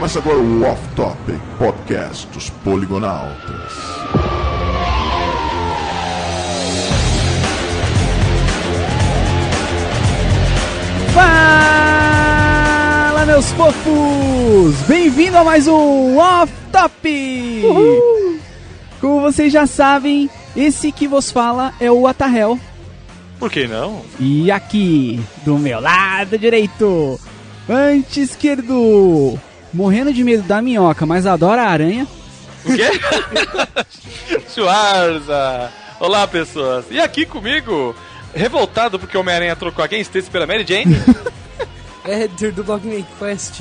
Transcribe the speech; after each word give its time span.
Começa 0.00 0.18
agora 0.18 0.38
o 0.38 0.64
Off 0.64 0.80
Topic 0.96 1.38
Podcast 1.58 2.26
dos 2.28 2.48
Poligonautas. 2.48 3.70
Fala, 11.12 12.46
meus 13.26 13.52
fofos! 13.52 14.74
Bem-vindo 14.88 15.36
a 15.36 15.44
mais 15.44 15.68
um 15.68 16.16
Off 16.16 16.50
Top! 16.72 17.62
Como 19.02 19.20
vocês 19.20 19.52
já 19.52 19.66
sabem, 19.66 20.30
esse 20.56 20.90
que 20.92 21.06
vos 21.06 21.30
fala 21.30 21.74
é 21.78 21.92
o 21.92 22.06
Atahel. 22.06 22.58
Por 23.38 23.50
que 23.50 23.66
não? 23.66 24.00
E 24.18 24.50
aqui, 24.50 25.20
do 25.44 25.58
meu 25.58 25.78
lado 25.78 26.38
direito, 26.38 27.20
ante 27.68 28.22
esquerdo, 28.22 29.38
morrendo 29.72 30.12
de 30.12 30.24
medo 30.24 30.42
da 30.42 30.60
minhoca, 30.60 31.06
mas 31.06 31.26
adora 31.26 31.62
a 31.62 31.70
aranha. 31.70 32.06
O 32.64 32.74
quê? 32.74 32.90
Schwarza! 34.52 35.70
Olá, 35.98 36.26
pessoas! 36.26 36.84
E 36.90 37.00
aqui 37.00 37.24
comigo, 37.24 37.94
revoltado 38.34 38.98
porque 38.98 39.16
o 39.16 39.20
Homem-Aranha 39.20 39.56
trocou 39.56 39.84
a 39.84 39.88
Gwen 39.88 40.00
Stacy 40.00 40.30
pela 40.30 40.46
Mary 40.46 40.64
Jane. 40.66 40.96
Éder 42.04 42.52
do 42.52 42.62
Dogman 42.62 43.06
Quest. 43.18 43.60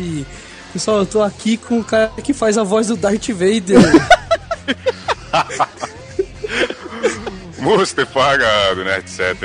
Pessoal, 0.73 0.99
eu 0.99 1.05
tô 1.05 1.21
aqui 1.21 1.57
com 1.57 1.79
o 1.79 1.83
cara 1.83 2.11
que 2.23 2.33
faz 2.33 2.57
a 2.57 2.63
voz 2.63 2.87
do 2.87 2.95
Darth 2.95 3.29
Vader. 3.29 3.79
Mustafa, 7.59 8.37
né, 8.37 8.99
etc. 8.99 9.35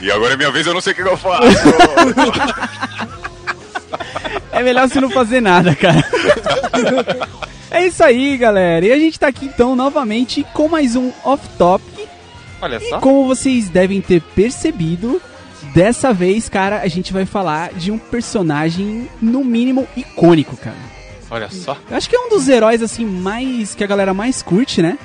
E 0.00 0.10
agora 0.10 0.34
é 0.34 0.36
minha 0.36 0.50
vez, 0.50 0.66
eu 0.66 0.74
não 0.74 0.80
sei 0.80 0.92
o 0.92 0.96
que 0.96 1.02
eu 1.02 1.16
faço. 1.16 1.42
É 4.58 4.62
melhor 4.62 4.88
você 4.88 5.00
não 5.00 5.10
fazer 5.10 5.40
nada, 5.40 5.74
cara. 5.74 6.04
É 7.70 7.86
isso 7.86 8.02
aí, 8.02 8.36
galera. 8.36 8.84
E 8.86 8.92
a 8.92 8.98
gente 8.98 9.18
tá 9.18 9.28
aqui 9.28 9.46
então 9.46 9.76
novamente 9.76 10.44
com 10.54 10.68
mais 10.68 10.96
um 10.96 11.10
Off 11.24 11.46
Topic. 11.58 12.08
Olha 12.60 12.76
E 12.76 12.88
só. 12.88 12.98
como 12.98 13.26
vocês 13.26 13.68
devem 13.68 14.00
ter 14.00 14.20
percebido, 14.20 15.20
dessa 15.74 16.12
vez, 16.12 16.48
cara, 16.48 16.80
a 16.80 16.88
gente 16.88 17.12
vai 17.12 17.24
falar 17.24 17.72
de 17.74 17.90
um 17.92 17.98
personagem 17.98 19.08
no 19.20 19.44
mínimo 19.44 19.86
icônico, 19.96 20.56
cara. 20.56 20.76
Olha 21.30 21.48
só. 21.50 21.76
Eu 21.90 21.96
acho 21.96 22.08
que 22.08 22.16
é 22.16 22.18
um 22.20 22.30
dos 22.30 22.48
heróis 22.48 22.82
assim 22.82 23.04
mais 23.04 23.74
que 23.74 23.84
a 23.84 23.86
galera 23.86 24.14
mais 24.14 24.42
curte, 24.42 24.80
né? 24.80 24.98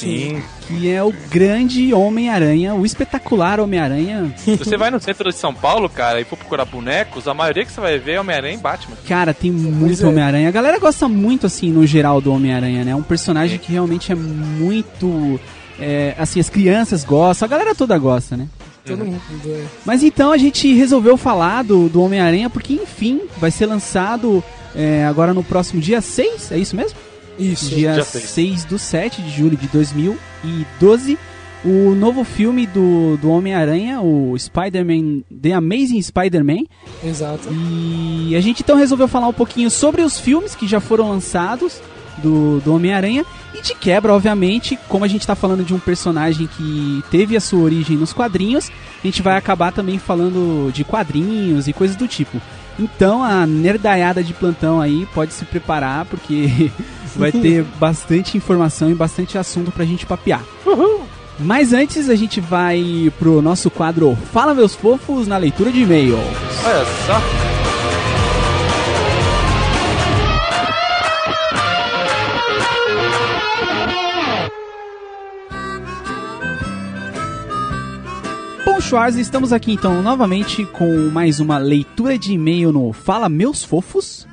Sim. 0.00 0.42
Que 0.66 0.90
é 0.90 1.02
o 1.02 1.12
grande 1.30 1.92
Homem-Aranha, 1.92 2.74
o 2.74 2.84
espetacular 2.84 3.60
Homem-Aranha. 3.60 4.32
Se 4.36 4.56
você 4.56 4.76
vai 4.76 4.90
no 4.90 5.00
centro 5.00 5.30
de 5.30 5.36
São 5.36 5.54
Paulo, 5.54 5.88
cara, 5.88 6.20
e 6.20 6.24
for 6.24 6.36
procurar 6.36 6.64
bonecos, 6.64 7.26
a 7.26 7.34
maioria 7.34 7.64
que 7.64 7.72
você 7.72 7.80
vai 7.80 7.98
ver 7.98 8.12
é 8.12 8.20
Homem-Aranha 8.20 8.54
e 8.54 8.58
Batman. 8.58 8.96
Cara, 9.06 9.32
tem 9.34 9.50
muito 9.50 10.04
é. 10.04 10.06
Homem-Aranha. 10.06 10.48
A 10.48 10.52
galera 10.52 10.78
gosta 10.78 11.08
muito, 11.08 11.46
assim, 11.46 11.70
no 11.70 11.86
geral 11.86 12.20
do 12.20 12.32
Homem-Aranha, 12.32 12.84
né? 12.84 12.90
É 12.92 12.96
um 12.96 13.02
personagem 13.02 13.58
que 13.58 13.72
realmente 13.72 14.12
é 14.12 14.14
muito. 14.14 15.40
é, 15.78 16.14
assim, 16.18 16.40
as 16.40 16.48
crianças 16.50 17.04
gostam, 17.04 17.46
a 17.46 17.48
galera 17.48 17.74
toda 17.74 17.96
gosta, 17.98 18.36
né? 18.36 18.48
Todo 18.84 19.04
mundo. 19.04 19.20
é. 19.46 19.64
Mas 19.84 20.02
então 20.02 20.32
a 20.32 20.38
gente 20.38 20.72
resolveu 20.74 21.16
falar 21.16 21.62
do, 21.62 21.88
do 21.88 22.02
Homem-Aranha 22.02 22.48
porque, 22.48 22.72
enfim, 22.72 23.20
vai 23.36 23.50
ser 23.50 23.66
lançado 23.66 24.42
é, 24.74 25.04
agora 25.04 25.34
no 25.34 25.44
próximo 25.44 25.80
dia 25.80 26.00
6, 26.00 26.52
é 26.52 26.58
isso 26.58 26.74
mesmo? 26.74 26.96
Isso. 27.38 27.68
dia 27.68 27.94
dia 27.94 28.04
6 28.04 28.24
seis. 28.24 28.64
do 28.64 28.78
7 28.78 29.22
de 29.22 29.30
julho 29.30 29.56
de 29.56 29.68
2012, 29.68 31.18
o 31.64 31.94
novo 31.94 32.24
filme 32.24 32.66
do, 32.66 33.16
do 33.16 33.30
Homem-Aranha, 33.30 34.00
o 34.00 34.36
Spider-Man, 34.38 35.22
The 35.42 35.52
Amazing 35.52 36.02
Spider-Man. 36.02 36.64
Exato. 37.04 37.48
E 37.50 38.34
a 38.36 38.40
gente 38.40 38.62
então 38.62 38.76
resolveu 38.76 39.08
falar 39.08 39.28
um 39.28 39.32
pouquinho 39.32 39.70
sobre 39.70 40.02
os 40.02 40.18
filmes 40.18 40.54
que 40.54 40.66
já 40.66 40.80
foram 40.80 41.08
lançados 41.08 41.80
do, 42.18 42.60
do 42.60 42.74
Homem-Aranha. 42.74 43.24
E 43.54 43.62
de 43.62 43.74
quebra, 43.74 44.12
obviamente, 44.12 44.78
como 44.88 45.04
a 45.04 45.08
gente 45.08 45.26
tá 45.26 45.34
falando 45.34 45.64
de 45.64 45.74
um 45.74 45.78
personagem 45.78 46.46
que 46.46 47.02
teve 47.10 47.36
a 47.36 47.40
sua 47.40 47.60
origem 47.60 47.96
nos 47.96 48.12
quadrinhos, 48.12 48.70
a 49.02 49.06
gente 49.06 49.22
vai 49.22 49.36
acabar 49.36 49.72
também 49.72 49.98
falando 49.98 50.70
de 50.70 50.84
quadrinhos 50.84 51.66
e 51.66 51.72
coisas 51.72 51.96
do 51.96 52.06
tipo. 52.06 52.40
Então 52.78 53.24
a 53.24 53.44
nerdaiada 53.46 54.22
de 54.22 54.32
plantão 54.32 54.80
aí 54.80 55.06
pode 55.14 55.32
se 55.32 55.44
preparar, 55.44 56.04
porque 56.04 56.70
vai 57.16 57.32
ter 57.32 57.64
bastante 57.78 58.36
informação 58.36 58.90
e 58.90 58.94
bastante 58.94 59.36
assunto 59.36 59.70
pra 59.72 59.84
gente 59.84 60.06
papear. 60.06 60.42
Mas 61.38 61.72
antes 61.72 62.08
a 62.08 62.16
gente 62.16 62.40
vai 62.40 63.12
pro 63.18 63.40
nosso 63.40 63.70
quadro 63.70 64.16
Fala 64.32 64.54
Meus 64.54 64.74
Fofos 64.74 65.26
na 65.26 65.36
leitura 65.36 65.70
de 65.70 65.82
e-mails. 65.82 66.18
Olha 66.64 66.84
só. 67.06 67.57
Schwarz, 78.88 79.16
estamos 79.16 79.52
aqui 79.52 79.72
então 79.72 80.00
novamente 80.00 80.64
com 80.64 81.10
mais 81.10 81.40
uma 81.40 81.58
leitura 81.58 82.16
de 82.16 82.32
e-mail 82.32 82.72
no 82.72 82.90
Fala 82.94 83.28
Meus 83.28 83.62
Fofos. 83.62 84.26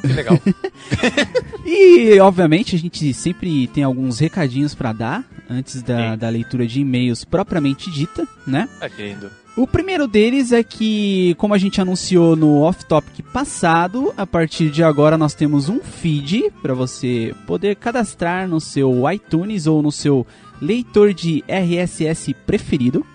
Que 0.00 0.06
legal. 0.14 0.40
E, 1.66 2.18
obviamente, 2.20 2.74
a 2.74 2.78
gente 2.78 3.12
sempre 3.12 3.66
tem 3.68 3.84
alguns 3.84 4.18
recadinhos 4.18 4.74
pra 4.74 4.94
dar 4.94 5.24
antes 5.48 5.82
da, 5.82 6.16
da 6.16 6.28
leitura 6.30 6.66
de 6.66 6.80
e-mails 6.80 7.22
propriamente 7.22 7.90
dita, 7.90 8.26
né? 8.46 8.66
Ah, 8.80 8.88
que 8.88 9.02
lindo. 9.02 9.30
O 9.56 9.66
primeiro 9.66 10.08
deles 10.08 10.50
é 10.50 10.62
que, 10.62 11.34
como 11.36 11.52
a 11.52 11.58
gente 11.58 11.80
anunciou 11.80 12.34
no 12.34 12.62
off-topic 12.62 13.22
passado, 13.30 14.12
a 14.16 14.26
partir 14.26 14.70
de 14.70 14.82
agora 14.82 15.18
nós 15.18 15.34
temos 15.34 15.68
um 15.68 15.80
feed 15.80 16.50
para 16.62 16.74
você 16.74 17.34
poder 17.46 17.76
cadastrar 17.76 18.48
no 18.48 18.60
seu 18.60 19.02
iTunes 19.10 19.66
ou 19.66 19.82
no 19.82 19.92
seu 19.92 20.26
leitor 20.60 21.12
de 21.12 21.44
RSS 21.46 22.34
preferido. 22.46 23.06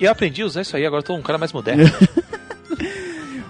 E 0.00 0.04
eu 0.04 0.10
aprendi 0.10 0.42
a 0.42 0.46
usar 0.46 0.62
isso 0.62 0.76
aí, 0.76 0.86
agora 0.86 1.00
eu 1.00 1.06
tô 1.06 1.14
um 1.14 1.22
cara 1.22 1.38
mais 1.38 1.52
moderno. 1.52 1.84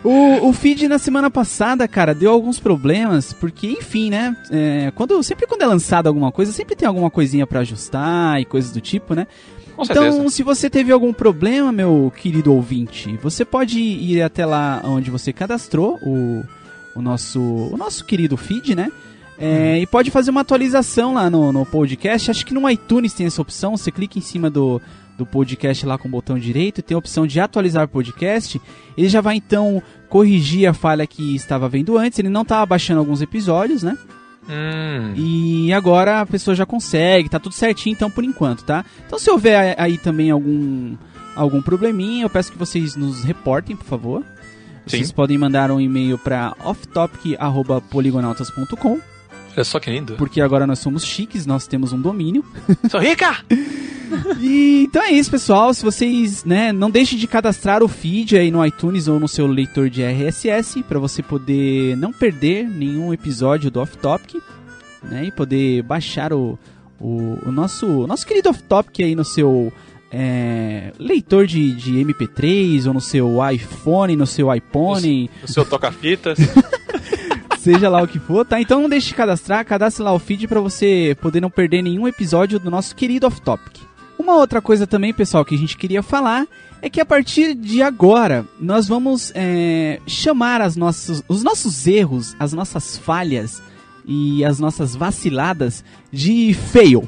O, 0.03 0.49
o 0.49 0.53
feed 0.55 0.89
na 0.89 0.99
semana 0.99 1.31
passada, 1.31 1.87
cara, 1.87 2.15
deu 2.15 2.31
alguns 2.31 2.59
problemas, 2.59 3.35
porque, 3.35 3.67
enfim, 3.67 4.09
né? 4.09 4.35
é, 4.51 4.91
quando, 4.95 5.23
sempre 5.23 5.47
quando 5.47 5.61
é 5.61 5.67
lançado 5.67 6.07
alguma 6.07 6.33
coisa, 6.33 6.53
sempre 6.53 6.75
tem 6.75 6.89
alguma 6.89 7.11
coisinha 7.11 7.47
pra 7.47 7.61
ajustar 7.61 8.41
e 8.41 8.47
coisas 8.47 8.73
do 8.73 8.81
tipo, 8.81 9.15
né? 9.15 9.27
Com 9.77 9.83
então, 9.85 10.11
certeza. 10.11 10.29
se 10.31 10.43
você 10.43 10.71
teve 10.71 10.91
algum 10.91 11.13
problema, 11.13 11.71
meu 11.71 12.11
querido 12.17 12.53
ouvinte, 12.53 13.15
você 13.23 13.45
pode 13.45 13.79
ir 13.79 14.23
até 14.23 14.47
lá 14.47 14.81
onde 14.85 15.11
você 15.11 15.35
cadastrou 15.35 15.99
o, 16.03 16.43
o, 16.95 17.03
nosso, 17.03 17.41
o 17.41 17.77
nosso 17.77 18.05
querido 18.05 18.39
feed, 18.39 18.75
né? 18.75 18.91
É, 19.39 19.79
E 19.79 19.87
pode 19.87 20.11
fazer 20.11 20.31
uma 20.31 20.43
atualização 20.43 21.15
lá 21.15 21.31
no, 21.31 21.51
no 21.51 21.65
podcast. 21.65 22.31
Acho 22.31 22.45
que 22.45 22.53
no 22.53 22.69
iTunes 22.69 23.15
tem 23.15 23.27
essa 23.27 23.41
opção. 23.41 23.75
Você 23.75 23.91
clica 23.91 24.19
em 24.19 24.23
cima 24.23 24.51
do, 24.51 24.83
do 25.21 25.27
podcast 25.27 25.85
lá 25.85 25.99
com 25.99 26.09
o 26.09 26.11
botão 26.11 26.39
direito 26.39 26.79
e 26.79 26.83
tem 26.83 26.95
a 26.95 26.99
opção 26.99 27.27
de 27.27 27.39
atualizar 27.39 27.85
o 27.85 27.89
podcast. 27.89 28.59
Ele 28.97 29.09
já 29.09 29.21
vai 29.21 29.37
então 29.37 29.83
corrigir 30.09 30.67
a 30.67 30.73
falha 30.73 31.07
que 31.07 31.37
estava 31.37 31.69
vendo 31.69 31.99
antes. 31.99 32.19
Ele 32.19 32.31
não 32.31 32.41
estava 32.43 32.65
baixando 32.65 33.01
alguns 33.01 33.21
episódios, 33.21 33.83
né? 33.83 33.99
Hum. 34.49 35.13
E 35.15 35.71
agora 35.73 36.23
a 36.23 36.27
pessoa 36.27 36.55
já 36.55 36.65
consegue, 36.65 37.29
tá 37.29 37.39
tudo 37.39 37.55
certinho 37.55 37.93
então 37.93 38.11
por 38.11 38.25
enquanto, 38.25 38.65
tá? 38.65 38.83
Então 39.07 39.19
se 39.19 39.31
houver 39.31 39.75
aí 39.79 39.99
também 39.99 40.31
algum 40.31 40.97
algum 41.37 41.61
probleminha, 41.61 42.25
eu 42.25 42.31
peço 42.31 42.51
que 42.51 42.57
vocês 42.59 42.97
nos 42.97 43.23
reportem, 43.23 43.77
por 43.77 43.85
favor. 43.85 44.25
Vocês 44.87 45.09
Sim. 45.09 45.15
podem 45.15 45.37
mandar 45.37 45.71
um 45.71 45.79
e-mail 45.81 46.17
para 46.19 46.57
offtopic@poligonautas.com, 46.65 48.99
Olha 49.55 49.65
só 49.65 49.79
que 49.81 49.91
lindo. 49.91 50.15
porque 50.15 50.41
agora 50.41 50.67
nós 50.67 50.79
somos 50.79 51.05
chiques, 51.05 51.45
nós 51.47 51.67
temos 51.67 51.93
um 51.93 52.01
domínio. 52.01 52.45
Sou 52.91 53.01
rica! 53.01 53.37
E 54.41 54.87
então 54.89 55.03
é 55.05 55.13
isso, 55.13 55.31
pessoal. 55.31 55.73
Se 55.73 55.85
vocês, 55.85 56.45
né, 56.45 56.73
não 56.73 56.91
deixem 56.91 57.17
de 57.17 57.29
cadastrar 57.29 57.81
o 57.81 57.87
feed 57.87 58.37
aí 58.37 58.51
no 58.51 58.67
iTunes 58.67 59.07
ou 59.07 59.21
no 59.21 59.29
seu 59.29 59.47
leitor 59.47 59.89
de 59.89 60.03
RSS 60.03 60.83
para 60.83 60.99
você 60.99 61.23
poder 61.23 61.97
não 61.97 62.13
perder 62.13 62.69
nenhum 62.69 63.13
episódio 63.15 63.71
do 63.71 63.81
Off 63.81 63.97
Topic, 63.99 64.43
né, 65.05 65.27
e 65.27 65.31
poder 65.31 65.85
baixar 65.85 66.33
o, 66.33 66.59
o, 67.01 67.39
o 67.47 67.53
nosso 67.53 67.87
o 67.87 68.07
nosso 68.09 68.27
querido 68.27 68.49
Off 68.51 68.61
Topic 68.65 68.99
aí 68.99 69.15
no 69.15 69.25
seu 69.25 69.73
é, 70.11 70.93
leitor 70.99 71.47
de, 71.47 71.73
de 71.73 71.93
MP3 72.05 72.87
ou 72.89 72.95
no 72.95 73.01
seu 73.01 73.37
iPhone, 73.49 74.17
no 74.17 74.27
seu 74.27 74.53
iPhone, 74.53 75.31
O 75.45 75.49
seu 75.49 75.65
toca-fitas. 75.71 76.37
Seja 77.61 77.91
lá 77.91 78.03
o 78.03 78.09
que 78.09 78.19
for, 78.19 78.45
tá? 78.45 78.61
Então 78.61 78.81
não 78.81 78.89
deixe 78.89 79.09
de 79.09 79.15
cadastrar, 79.15 79.65
cadastre 79.65 80.03
lá 80.03 80.13
o 80.13 80.19
feed 80.19 80.49
para 80.49 80.61
você 80.61 81.17
poder 81.21 81.41
não 81.41 81.51
perder 81.51 81.83
nenhum 81.83 82.09
episódio 82.09 82.59
do 82.59 82.71
nosso 82.71 82.97
querido 82.97 83.27
Off 83.27 83.41
Topic. 83.41 83.77
Uma 84.19 84.37
outra 84.37 84.63
coisa 84.63 84.87
também, 84.87 85.13
pessoal, 85.13 85.45
que 85.45 85.55
a 85.55 85.59
gente 85.59 85.77
queria 85.77 86.03
falar 86.03 86.47
é 86.83 86.89
que 86.89 87.01
a 87.01 87.05
partir 87.05 87.55
de 87.55 87.83
agora 87.83 88.47
nós 88.59 88.89
vamos 88.89 89.31
é, 89.35 90.01
chamar 90.07 90.63
as 90.63 90.75
nossas, 90.75 91.23
os 91.29 91.43
nossos 91.43 91.87
erros, 91.87 92.35
as 92.39 92.53
nossas 92.55 92.97
falhas 92.97 93.63
e 94.07 94.43
as 94.45 94.59
nossas 94.59 94.97
vaciladas 94.97 95.85
de 96.11 96.55
fail. 96.55 97.07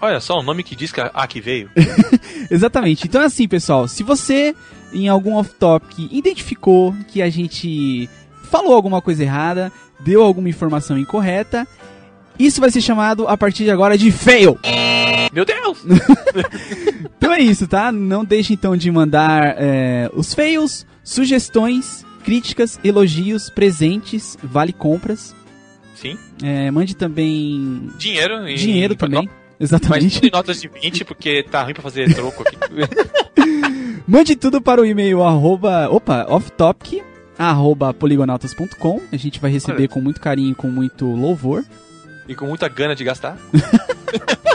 Olha 0.00 0.20
só, 0.20 0.38
um 0.38 0.42
nome 0.44 0.62
que 0.62 0.76
diz 0.76 0.92
que 0.92 1.00
a 1.00 1.26
que 1.26 1.40
veio. 1.40 1.70
Exatamente. 2.48 3.06
Então 3.06 3.20
é 3.20 3.24
assim, 3.24 3.48
pessoal, 3.48 3.88
se 3.88 4.04
você 4.04 4.54
em 4.92 5.08
algum 5.08 5.34
off-topic 5.34 6.08
identificou 6.12 6.94
que 7.08 7.20
a 7.20 7.28
gente 7.28 8.08
falou 8.50 8.74
alguma 8.74 9.00
coisa 9.00 9.22
errada, 9.22 9.72
deu 10.00 10.22
alguma 10.22 10.48
informação 10.48 10.98
incorreta, 10.98 11.66
isso 12.38 12.60
vai 12.60 12.70
ser 12.70 12.80
chamado 12.80 13.28
a 13.28 13.36
partir 13.36 13.64
de 13.64 13.70
agora 13.70 13.96
de 13.96 14.10
fail. 14.10 14.58
Meu 15.32 15.44
Deus! 15.44 15.84
Então 17.16 17.32
é 17.32 17.40
isso, 17.40 17.66
tá? 17.66 17.90
Não 17.90 18.22
deixe 18.22 18.52
então 18.52 18.76
de 18.76 18.90
mandar 18.90 19.56
é, 19.56 20.10
os 20.12 20.34
fails, 20.34 20.86
sugestões, 21.02 22.04
críticas, 22.22 22.78
elogios, 22.84 23.48
presentes, 23.48 24.36
vale 24.42 24.74
compras. 24.74 25.34
Sim. 25.94 26.18
É, 26.42 26.70
mande 26.70 26.94
também 26.94 27.88
Dinheiro 27.96 28.46
e. 28.46 28.56
dinheiro 28.56 28.94
também. 28.94 29.26
Mas 29.58 29.70
Exatamente. 29.70 30.16
tudo 30.16 30.26
em 30.26 30.30
notas 30.30 30.60
de 30.60 30.68
20, 30.68 31.04
porque 31.06 31.42
tá 31.44 31.62
ruim 31.62 31.72
pra 31.72 31.82
fazer 31.82 32.12
troco 32.14 32.42
aqui. 32.42 32.56
Mande 34.06 34.36
tudo 34.36 34.60
para 34.60 34.82
o 34.82 34.84
e-mail 34.84 35.22
arroba, 35.22 35.88
opa, 35.90 36.26
offtopic, 36.28 37.02
arroba 37.38 37.92
poligonautas.com. 37.92 39.00
A 39.12 39.16
gente 39.16 39.40
vai 39.40 39.50
receber 39.50 39.82
Olha. 39.82 39.88
com 39.88 40.00
muito 40.00 40.20
carinho 40.20 40.52
e 40.52 40.54
com 40.54 40.68
muito 40.68 41.06
louvor. 41.06 41.64
e 42.28 42.34
com 42.34 42.46
muita 42.46 42.68
gana 42.68 42.94
de 42.94 43.04
gastar. 43.04 43.36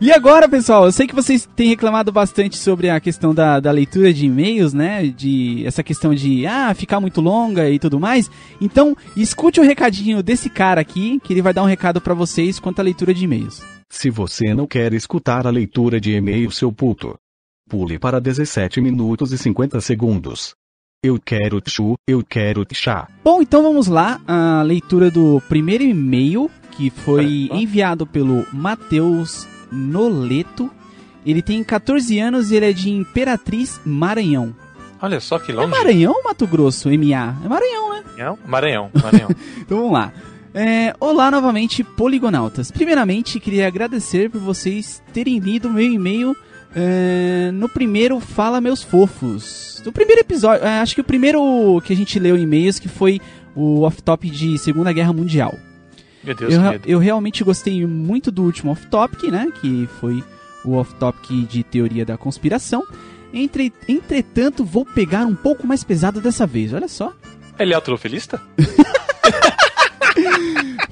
E 0.00 0.12
agora, 0.12 0.48
pessoal, 0.48 0.84
eu 0.84 0.92
sei 0.92 1.06
que 1.06 1.14
vocês 1.14 1.48
têm 1.56 1.68
reclamado 1.68 2.12
bastante 2.12 2.56
sobre 2.56 2.90
a 2.90 3.00
questão 3.00 3.34
da, 3.34 3.58
da 3.60 3.70
leitura 3.70 4.12
de 4.12 4.26
e-mails, 4.26 4.74
né? 4.74 5.06
De 5.06 5.64
essa 5.66 5.82
questão 5.82 6.14
de 6.14 6.46
ah, 6.46 6.74
ficar 6.74 7.00
muito 7.00 7.20
longa 7.20 7.70
e 7.70 7.78
tudo 7.78 7.98
mais. 7.98 8.30
Então, 8.60 8.96
escute 9.16 9.60
o 9.60 9.62
recadinho 9.64 10.22
desse 10.22 10.50
cara 10.50 10.80
aqui, 10.80 11.18
que 11.20 11.32
ele 11.32 11.42
vai 11.42 11.54
dar 11.54 11.62
um 11.62 11.66
recado 11.66 12.00
para 12.00 12.14
vocês 12.14 12.60
quanto 12.60 12.80
à 12.80 12.82
leitura 12.82 13.14
de 13.14 13.24
e-mails. 13.24 13.62
Se 13.90 14.10
você 14.10 14.54
não 14.54 14.66
quer 14.66 14.92
escutar 14.92 15.46
a 15.46 15.50
leitura 15.50 16.00
de 16.00 16.12
e-mail, 16.12 16.50
seu 16.50 16.72
puto, 16.72 17.16
pule 17.68 17.98
para 17.98 18.20
17 18.20 18.80
minutos 18.80 19.32
e 19.32 19.38
50 19.38 19.80
segundos. 19.80 20.54
Eu 21.06 21.20
quero 21.24 21.62
chu, 21.64 21.96
eu 22.04 22.20
quero 22.28 22.66
chá. 22.72 23.06
Bom, 23.22 23.40
então 23.40 23.62
vamos 23.62 23.86
lá, 23.86 24.20
a 24.26 24.60
leitura 24.62 25.08
do 25.08 25.40
primeiro 25.48 25.84
e-mail 25.84 26.50
que 26.72 26.90
foi 26.90 27.48
enviado 27.52 28.04
pelo 28.04 28.44
Matheus 28.52 29.46
Noleto. 29.70 30.68
Ele 31.24 31.42
tem 31.42 31.62
14 31.62 32.18
anos 32.18 32.50
e 32.50 32.56
ele 32.56 32.70
é 32.70 32.72
de 32.72 32.90
Imperatriz, 32.90 33.80
Maranhão. 33.86 34.52
Olha 35.00 35.20
só 35.20 35.38
que 35.38 35.52
É 35.52 35.54
longe. 35.54 35.68
Maranhão 35.68 36.12
ou 36.12 36.24
Mato 36.24 36.44
Grosso? 36.44 36.88
MA? 36.88 37.36
É 37.44 37.48
Maranhão, 37.48 37.92
né? 37.92 38.02
Maranhão? 38.04 38.38
Maranhão, 38.44 38.90
Maranhão. 39.00 39.28
Então 39.62 39.78
vamos 39.78 39.92
lá. 39.92 40.12
É, 40.52 40.92
olá 40.98 41.30
novamente, 41.30 41.84
poligonautas. 41.84 42.72
Primeiramente, 42.72 43.38
queria 43.38 43.68
agradecer 43.68 44.28
por 44.28 44.40
vocês 44.40 45.00
terem 45.12 45.38
lido 45.38 45.70
meu 45.70 45.84
e-mail 45.84 46.36
é, 46.78 47.50
no 47.52 47.70
primeiro 47.70 48.20
Fala 48.20 48.60
Meus 48.60 48.82
Fofos. 48.82 49.82
No 49.84 49.90
primeiro 49.90 50.20
episódio, 50.20 50.66
é, 50.66 50.80
acho 50.80 50.94
que 50.94 51.00
o 51.00 51.04
primeiro 51.04 51.80
que 51.82 51.92
a 51.92 51.96
gente 51.96 52.18
leu 52.18 52.36
e-mails 52.36 52.78
que 52.78 52.88
foi 52.88 53.18
o 53.54 53.80
off-top 53.80 54.28
de 54.28 54.58
Segunda 54.58 54.92
Guerra 54.92 55.14
Mundial. 55.14 55.54
Meu 56.22 56.34
Deus, 56.34 56.52
Eu, 56.52 56.60
eu 56.84 56.98
realmente 56.98 57.42
gostei 57.42 57.86
muito 57.86 58.30
do 58.30 58.42
último 58.42 58.72
off-topic, 58.72 59.30
né? 59.30 59.50
Que 59.58 59.88
foi 60.00 60.22
o 60.64 60.74
off-topic 60.74 61.48
de 61.48 61.62
teoria 61.62 62.04
da 62.04 62.18
conspiração. 62.18 62.84
Entre, 63.32 63.72
entretanto, 63.88 64.62
vou 64.62 64.84
pegar 64.84 65.24
um 65.24 65.34
pouco 65.34 65.66
mais 65.66 65.82
pesado 65.82 66.20
dessa 66.20 66.46
vez, 66.46 66.74
olha 66.74 66.88
só. 66.88 67.14
Ele 67.58 67.72
é 67.72 67.76
autofilista? 67.76 68.40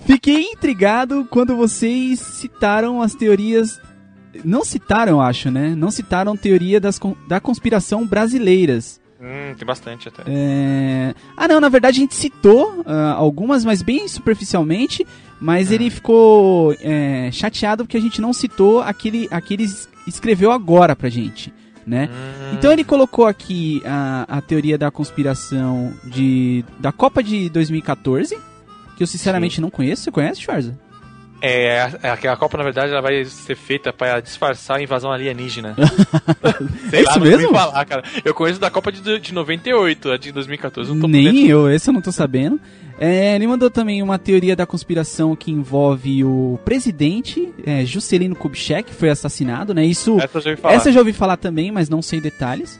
Fiquei 0.06 0.42
intrigado 0.42 1.26
quando 1.30 1.54
vocês 1.56 2.20
citaram 2.20 3.02
as 3.02 3.14
teorias. 3.14 3.78
Não 4.44 4.64
citaram, 4.64 5.12
eu 5.12 5.20
acho, 5.20 5.50
né? 5.50 5.74
Não 5.76 5.90
citaram 5.90 6.36
teoria 6.36 6.80
das, 6.80 6.98
da 7.28 7.40
conspiração 7.40 8.06
brasileiras. 8.06 9.00
Hum, 9.20 9.54
tem 9.56 9.66
bastante 9.66 10.08
até. 10.08 10.22
É... 10.26 11.14
Ah, 11.36 11.46
não, 11.48 11.60
na 11.60 11.68
verdade 11.68 11.98
a 11.98 12.00
gente 12.00 12.14
citou 12.14 12.82
ah, 12.86 13.12
algumas, 13.16 13.64
mas 13.64 13.82
bem 13.82 14.06
superficialmente. 14.08 15.06
Mas 15.40 15.70
ele 15.70 15.90
ficou 15.90 16.74
é, 16.80 17.28
chateado 17.32 17.84
porque 17.84 17.96
a 17.96 18.00
gente 18.00 18.20
não 18.20 18.32
citou 18.32 18.80
aquele, 18.80 19.28
aquele 19.30 19.64
es- 19.64 19.88
escreveu 20.06 20.50
agora 20.50 20.96
pra 20.96 21.08
gente, 21.10 21.52
né? 21.86 22.08
Hum, 22.10 22.54
Então 22.56 22.72
ele 22.72 22.84
colocou 22.84 23.26
aqui 23.26 23.82
a, 23.84 24.24
a 24.28 24.40
teoria 24.40 24.78
da 24.78 24.90
conspiração 24.90 25.92
de, 26.04 26.64
da 26.78 26.92
Copa 26.92 27.22
de 27.22 27.50
2014, 27.50 28.38
que 28.96 29.02
eu 29.02 29.06
sinceramente 29.06 29.60
não 29.60 29.70
conheço. 29.70 30.04
Você 30.04 30.10
conhece, 30.10 30.40
Schwarza? 30.40 30.78
É, 31.40 31.88
é, 32.02 32.08
a- 32.08 32.32
a 32.32 32.36
Copa, 32.36 32.56
na 32.56 32.64
verdade, 32.64 32.92
ela 32.92 33.02
vai 33.02 33.24
ser 33.24 33.54
feita 33.56 33.92
pra 33.92 34.20
disfarçar 34.20 34.78
a 34.78 34.82
invasão 34.82 35.10
alienígena. 35.12 35.74
Sei 36.90 37.00
É 37.00 37.02
lá, 37.02 37.10
isso 37.10 37.18
vou 37.20 37.28
mesmo? 37.28 37.48
me 37.52 37.58
falar, 37.58 37.84
cara. 37.84 38.02
Eu 38.24 38.32
conheço 38.34 38.58
da 38.60 38.70
Copa 38.70 38.90
de, 38.90 39.18
de 39.20 39.34
98, 39.34 40.10
a 40.12 40.16
de 40.16 40.32
2014. 40.32 40.88
eu 40.88 40.94
Não 40.94 41.02
tô 41.02 41.08
Nem 41.08 41.46
eu, 41.46 41.70
esse 41.70 41.88
eu 41.90 41.94
não 41.94 42.00
tô 42.00 42.10
sabendo. 42.12 42.58
É, 42.98 43.34
ele 43.34 43.46
mandou 43.46 43.68
também 43.70 44.02
uma 44.02 44.18
teoria 44.18 44.54
da 44.54 44.64
conspiração 44.64 45.34
que 45.34 45.50
envolve 45.50 46.22
o 46.24 46.58
presidente 46.64 47.52
é, 47.66 47.84
Juscelino 47.84 48.36
Kubitschek, 48.36 48.90
que 48.90 48.94
foi 48.94 49.10
assassinado, 49.10 49.74
né? 49.74 49.84
Isso, 49.84 50.16
Essa 50.20 50.38
eu 50.38 50.42
já 50.42 50.50
ouvi 50.50 50.62
falar. 50.62 50.74
essa 50.74 50.92
já 50.92 51.00
ouvi 51.00 51.12
falar 51.12 51.36
também, 51.36 51.72
mas 51.72 51.88
não 51.88 52.00
sei 52.00 52.20
detalhes. 52.20 52.78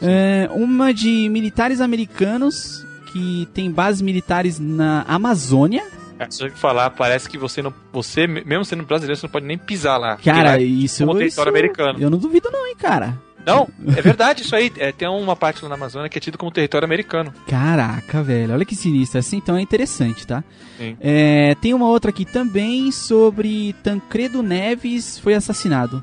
É, 0.00 0.48
uma 0.52 0.92
de 0.94 1.28
militares 1.28 1.80
americanos 1.80 2.86
que 3.12 3.48
tem 3.54 3.70
bases 3.70 4.00
militares 4.02 4.58
na 4.60 5.04
Amazônia. 5.08 5.82
Eu 6.18 6.26
já 6.30 6.44
ouvi 6.44 6.56
falar. 6.56 6.90
Parece 6.90 7.28
que 7.28 7.36
você, 7.38 7.62
não, 7.62 7.72
você, 7.92 8.26
mesmo 8.26 8.64
sendo 8.64 8.84
brasileiro, 8.84 9.18
você 9.18 9.26
não 9.26 9.32
pode 9.32 9.46
nem 9.46 9.58
pisar 9.58 9.98
lá. 9.98 10.16
Cara, 10.16 10.50
lá 10.50 10.56
é 10.58 10.62
isso, 10.62 11.04
como 11.04 11.20
isso 11.20 11.36
território 11.36 11.50
americano. 11.50 12.00
eu 12.00 12.10
não 12.10 12.18
duvido 12.18 12.50
não, 12.50 12.66
hein, 12.66 12.76
cara. 12.78 13.18
Não, 13.46 13.68
é 13.96 14.02
verdade 14.02 14.42
isso 14.42 14.56
aí. 14.56 14.72
É, 14.76 14.90
tem 14.90 15.06
uma 15.06 15.36
parte 15.36 15.62
lá 15.62 15.68
na 15.68 15.76
Amazônia 15.76 16.08
que 16.08 16.18
é 16.18 16.20
tido 16.20 16.36
como 16.36 16.50
território 16.50 16.84
americano. 16.84 17.32
Caraca, 17.46 18.20
velho, 18.20 18.52
olha 18.52 18.64
que 18.64 18.74
sinistro. 18.74 19.20
Assim 19.20 19.36
então 19.36 19.56
é 19.56 19.60
interessante, 19.60 20.26
tá? 20.26 20.42
É, 21.00 21.54
tem 21.60 21.72
uma 21.72 21.86
outra 21.86 22.10
aqui 22.10 22.24
também 22.24 22.90
sobre 22.90 23.72
Tancredo 23.84 24.42
Neves 24.42 25.20
foi 25.20 25.34
assassinado. 25.34 26.02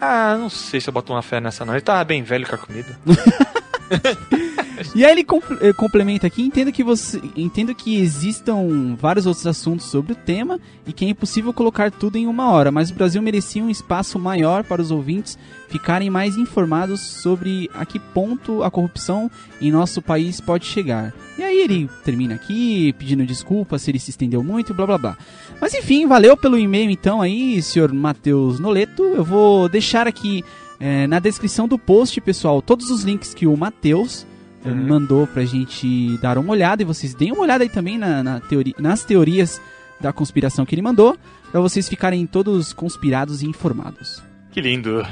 Ah, 0.00 0.34
não 0.38 0.48
sei 0.48 0.80
se 0.80 0.88
eu 0.88 0.92
boto 0.92 1.12
uma 1.12 1.22
fé 1.22 1.38
nessa 1.38 1.66
não. 1.66 1.74
Ele 1.74 1.82
tava 1.82 2.02
bem 2.02 2.22
velho 2.22 2.46
com 2.46 2.54
a 2.54 2.58
comida. 2.58 2.98
E 4.94 5.04
aí 5.04 5.12
ele 5.12 5.26
eh, 5.60 5.72
complementa 5.72 6.26
aqui, 6.26 6.42
entendo 6.42 6.72
que 6.72 6.82
você, 6.82 7.20
entendo 7.36 7.74
que 7.74 7.96
existam 7.96 8.96
vários 8.98 9.26
outros 9.26 9.46
assuntos 9.46 9.86
sobre 9.86 10.12
o 10.12 10.16
tema 10.16 10.58
e 10.86 10.92
que 10.92 11.04
é 11.04 11.08
impossível 11.08 11.52
colocar 11.52 11.90
tudo 11.90 12.16
em 12.16 12.26
uma 12.26 12.50
hora, 12.50 12.70
mas 12.70 12.90
o 12.90 12.94
Brasil 12.94 13.22
merecia 13.22 13.62
um 13.62 13.70
espaço 13.70 14.18
maior 14.18 14.64
para 14.64 14.82
os 14.82 14.90
ouvintes 14.90 15.38
ficarem 15.68 16.10
mais 16.10 16.36
informados 16.36 17.00
sobre 17.00 17.70
a 17.72 17.86
que 17.86 17.98
ponto 17.98 18.62
a 18.62 18.70
corrupção 18.70 19.30
em 19.60 19.70
nosso 19.70 20.02
país 20.02 20.40
pode 20.40 20.66
chegar. 20.66 21.14
E 21.38 21.42
aí 21.42 21.60
ele 21.60 21.88
termina 22.04 22.34
aqui 22.34 22.92
pedindo 22.98 23.24
desculpa 23.24 23.78
se 23.78 23.90
ele 23.90 23.98
se 23.98 24.10
estendeu 24.10 24.42
muito, 24.44 24.74
blá 24.74 24.86
blá 24.86 24.98
blá. 24.98 25.18
Mas 25.60 25.72
enfim, 25.72 26.06
valeu 26.06 26.36
pelo 26.36 26.58
e-mail 26.58 26.90
então 26.90 27.22
aí, 27.22 27.62
senhor 27.62 27.92
Matheus 27.92 28.60
Noleto. 28.60 29.02
Eu 29.02 29.24
vou 29.24 29.66
deixar 29.68 30.06
aqui 30.06 30.44
eh, 30.78 31.06
na 31.06 31.18
descrição 31.18 31.66
do 31.66 31.78
post, 31.78 32.20
pessoal, 32.20 32.60
todos 32.60 32.90
os 32.90 33.02
links 33.02 33.32
que 33.32 33.46
o 33.46 33.56
Matheus 33.56 34.26
Uhum. 34.64 34.86
mandou 34.88 35.26
pra 35.26 35.44
gente 35.44 36.16
dar 36.18 36.38
uma 36.38 36.52
olhada 36.52 36.82
e 36.82 36.84
vocês 36.84 37.14
deem 37.14 37.32
uma 37.32 37.42
olhada 37.42 37.64
aí 37.64 37.68
também 37.68 37.98
na, 37.98 38.22
na 38.22 38.40
teoria, 38.40 38.74
nas 38.78 39.02
teorias 39.04 39.60
da 40.00 40.12
conspiração 40.12 40.64
que 40.64 40.74
ele 40.74 40.82
mandou, 40.82 41.16
pra 41.50 41.60
vocês 41.60 41.88
ficarem 41.88 42.26
todos 42.26 42.72
conspirados 42.72 43.42
e 43.42 43.46
informados. 43.46 44.22
Que 44.52 44.60
lindo. 44.60 45.02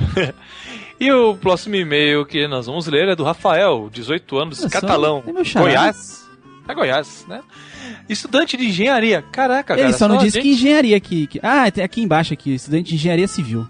e 1.00 1.10
o 1.12 1.34
próximo 1.36 1.74
e-mail 1.76 2.24
que 2.26 2.46
nós 2.46 2.66
vamos 2.66 2.86
ler 2.86 3.08
é 3.08 3.16
do 3.16 3.24
Rafael, 3.24 3.88
18 3.92 4.38
anos, 4.38 4.60
Olha 4.60 4.68
só, 4.70 4.80
catalão. 4.80 5.22
é 5.26 5.32
meu 5.32 5.44
xará. 5.44 5.64
Goiás. 5.64 6.28
É 6.68 6.74
Goiás, 6.74 7.24
né? 7.28 7.40
Estudante 8.08 8.56
de 8.56 8.66
engenharia. 8.66 9.22
Caraca, 9.32 9.72
ele 9.74 9.82
cara. 9.82 9.92
só 9.94 10.06
não 10.06 10.18
disse 10.18 10.34
gente- 10.36 10.42
que 10.42 10.52
engenharia 10.52 10.96
aqui. 10.96 11.26
Que... 11.26 11.40
Ah, 11.42 11.68
tem 11.70 11.82
aqui 11.82 12.02
embaixo 12.02 12.32
aqui, 12.32 12.54
estudante 12.54 12.90
de 12.90 12.94
engenharia 12.94 13.26
civil. 13.26 13.66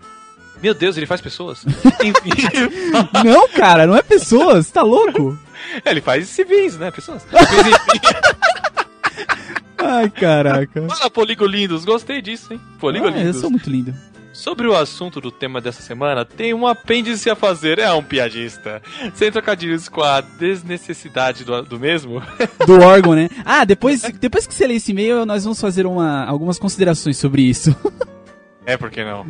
Meu 0.62 0.74
Deus, 0.74 0.96
ele 0.98 1.06
faz 1.06 1.20
pessoas. 1.22 1.64
Não, 3.24 3.48
cara, 3.48 3.86
não 3.86 3.96
é 3.96 4.02
pessoas, 4.02 4.70
tá 4.70 4.82
louco? 4.82 5.38
Ele 5.84 6.00
faz 6.00 6.28
civis, 6.28 6.76
né? 6.78 6.90
Pessoas. 6.90 7.26
Ai, 9.78 10.10
caraca. 10.10 10.86
Fala, 10.88 11.10
Poligolindos. 11.10 11.84
Gostei 11.84 12.20
disso, 12.20 12.52
hein? 12.52 12.60
Ah, 12.62 12.68
eu 12.74 12.78
Poligolindos. 12.78 13.40
sou 13.40 13.50
muito 13.50 13.68
lindo. 13.70 13.94
Sobre 14.32 14.66
o 14.66 14.76
assunto 14.76 15.20
do 15.20 15.30
tema 15.30 15.60
dessa 15.60 15.82
semana, 15.82 16.24
tem 16.24 16.54
um 16.54 16.66
apêndice 16.66 17.28
a 17.28 17.34
fazer. 17.34 17.78
É 17.78 17.92
um 17.92 18.02
piadista. 18.02 18.80
Sem 19.14 19.30
trocadilhos 19.32 19.88
com 19.88 20.02
a 20.02 20.20
desnecessidade 20.20 21.44
do, 21.44 21.62
do 21.62 21.80
mesmo. 21.80 22.22
Do 22.66 22.80
órgão, 22.80 23.14
né? 23.14 23.28
Ah, 23.44 23.64
depois, 23.64 24.02
depois 24.20 24.46
que 24.46 24.54
você 24.54 24.66
ler 24.66 24.74
esse 24.76 24.92
e-mail, 24.92 25.26
nós 25.26 25.42
vamos 25.42 25.60
fazer 25.60 25.84
uma, 25.86 26.24
algumas 26.24 26.58
considerações 26.58 27.16
sobre 27.16 27.42
isso. 27.42 27.74
É, 28.70 28.76
por 28.76 28.88
que 28.88 29.02
não? 29.02 29.26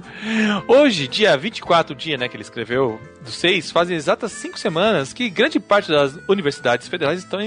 Hoje, 0.69 1.09
dia 1.09 1.35
24, 1.35 1.95
dia 1.95 2.19
né, 2.19 2.29
que 2.29 2.37
ele 2.37 2.43
escreveu, 2.43 3.01
do 3.25 3.31
6, 3.31 3.71
fazem 3.71 3.97
exatas 3.97 4.33
5 4.33 4.59
semanas 4.59 5.15
que 5.15 5.31
grande 5.31 5.59
parte 5.59 5.91
das 5.91 6.19
universidades 6.29 6.89
federais 6.89 7.21
estão 7.21 7.41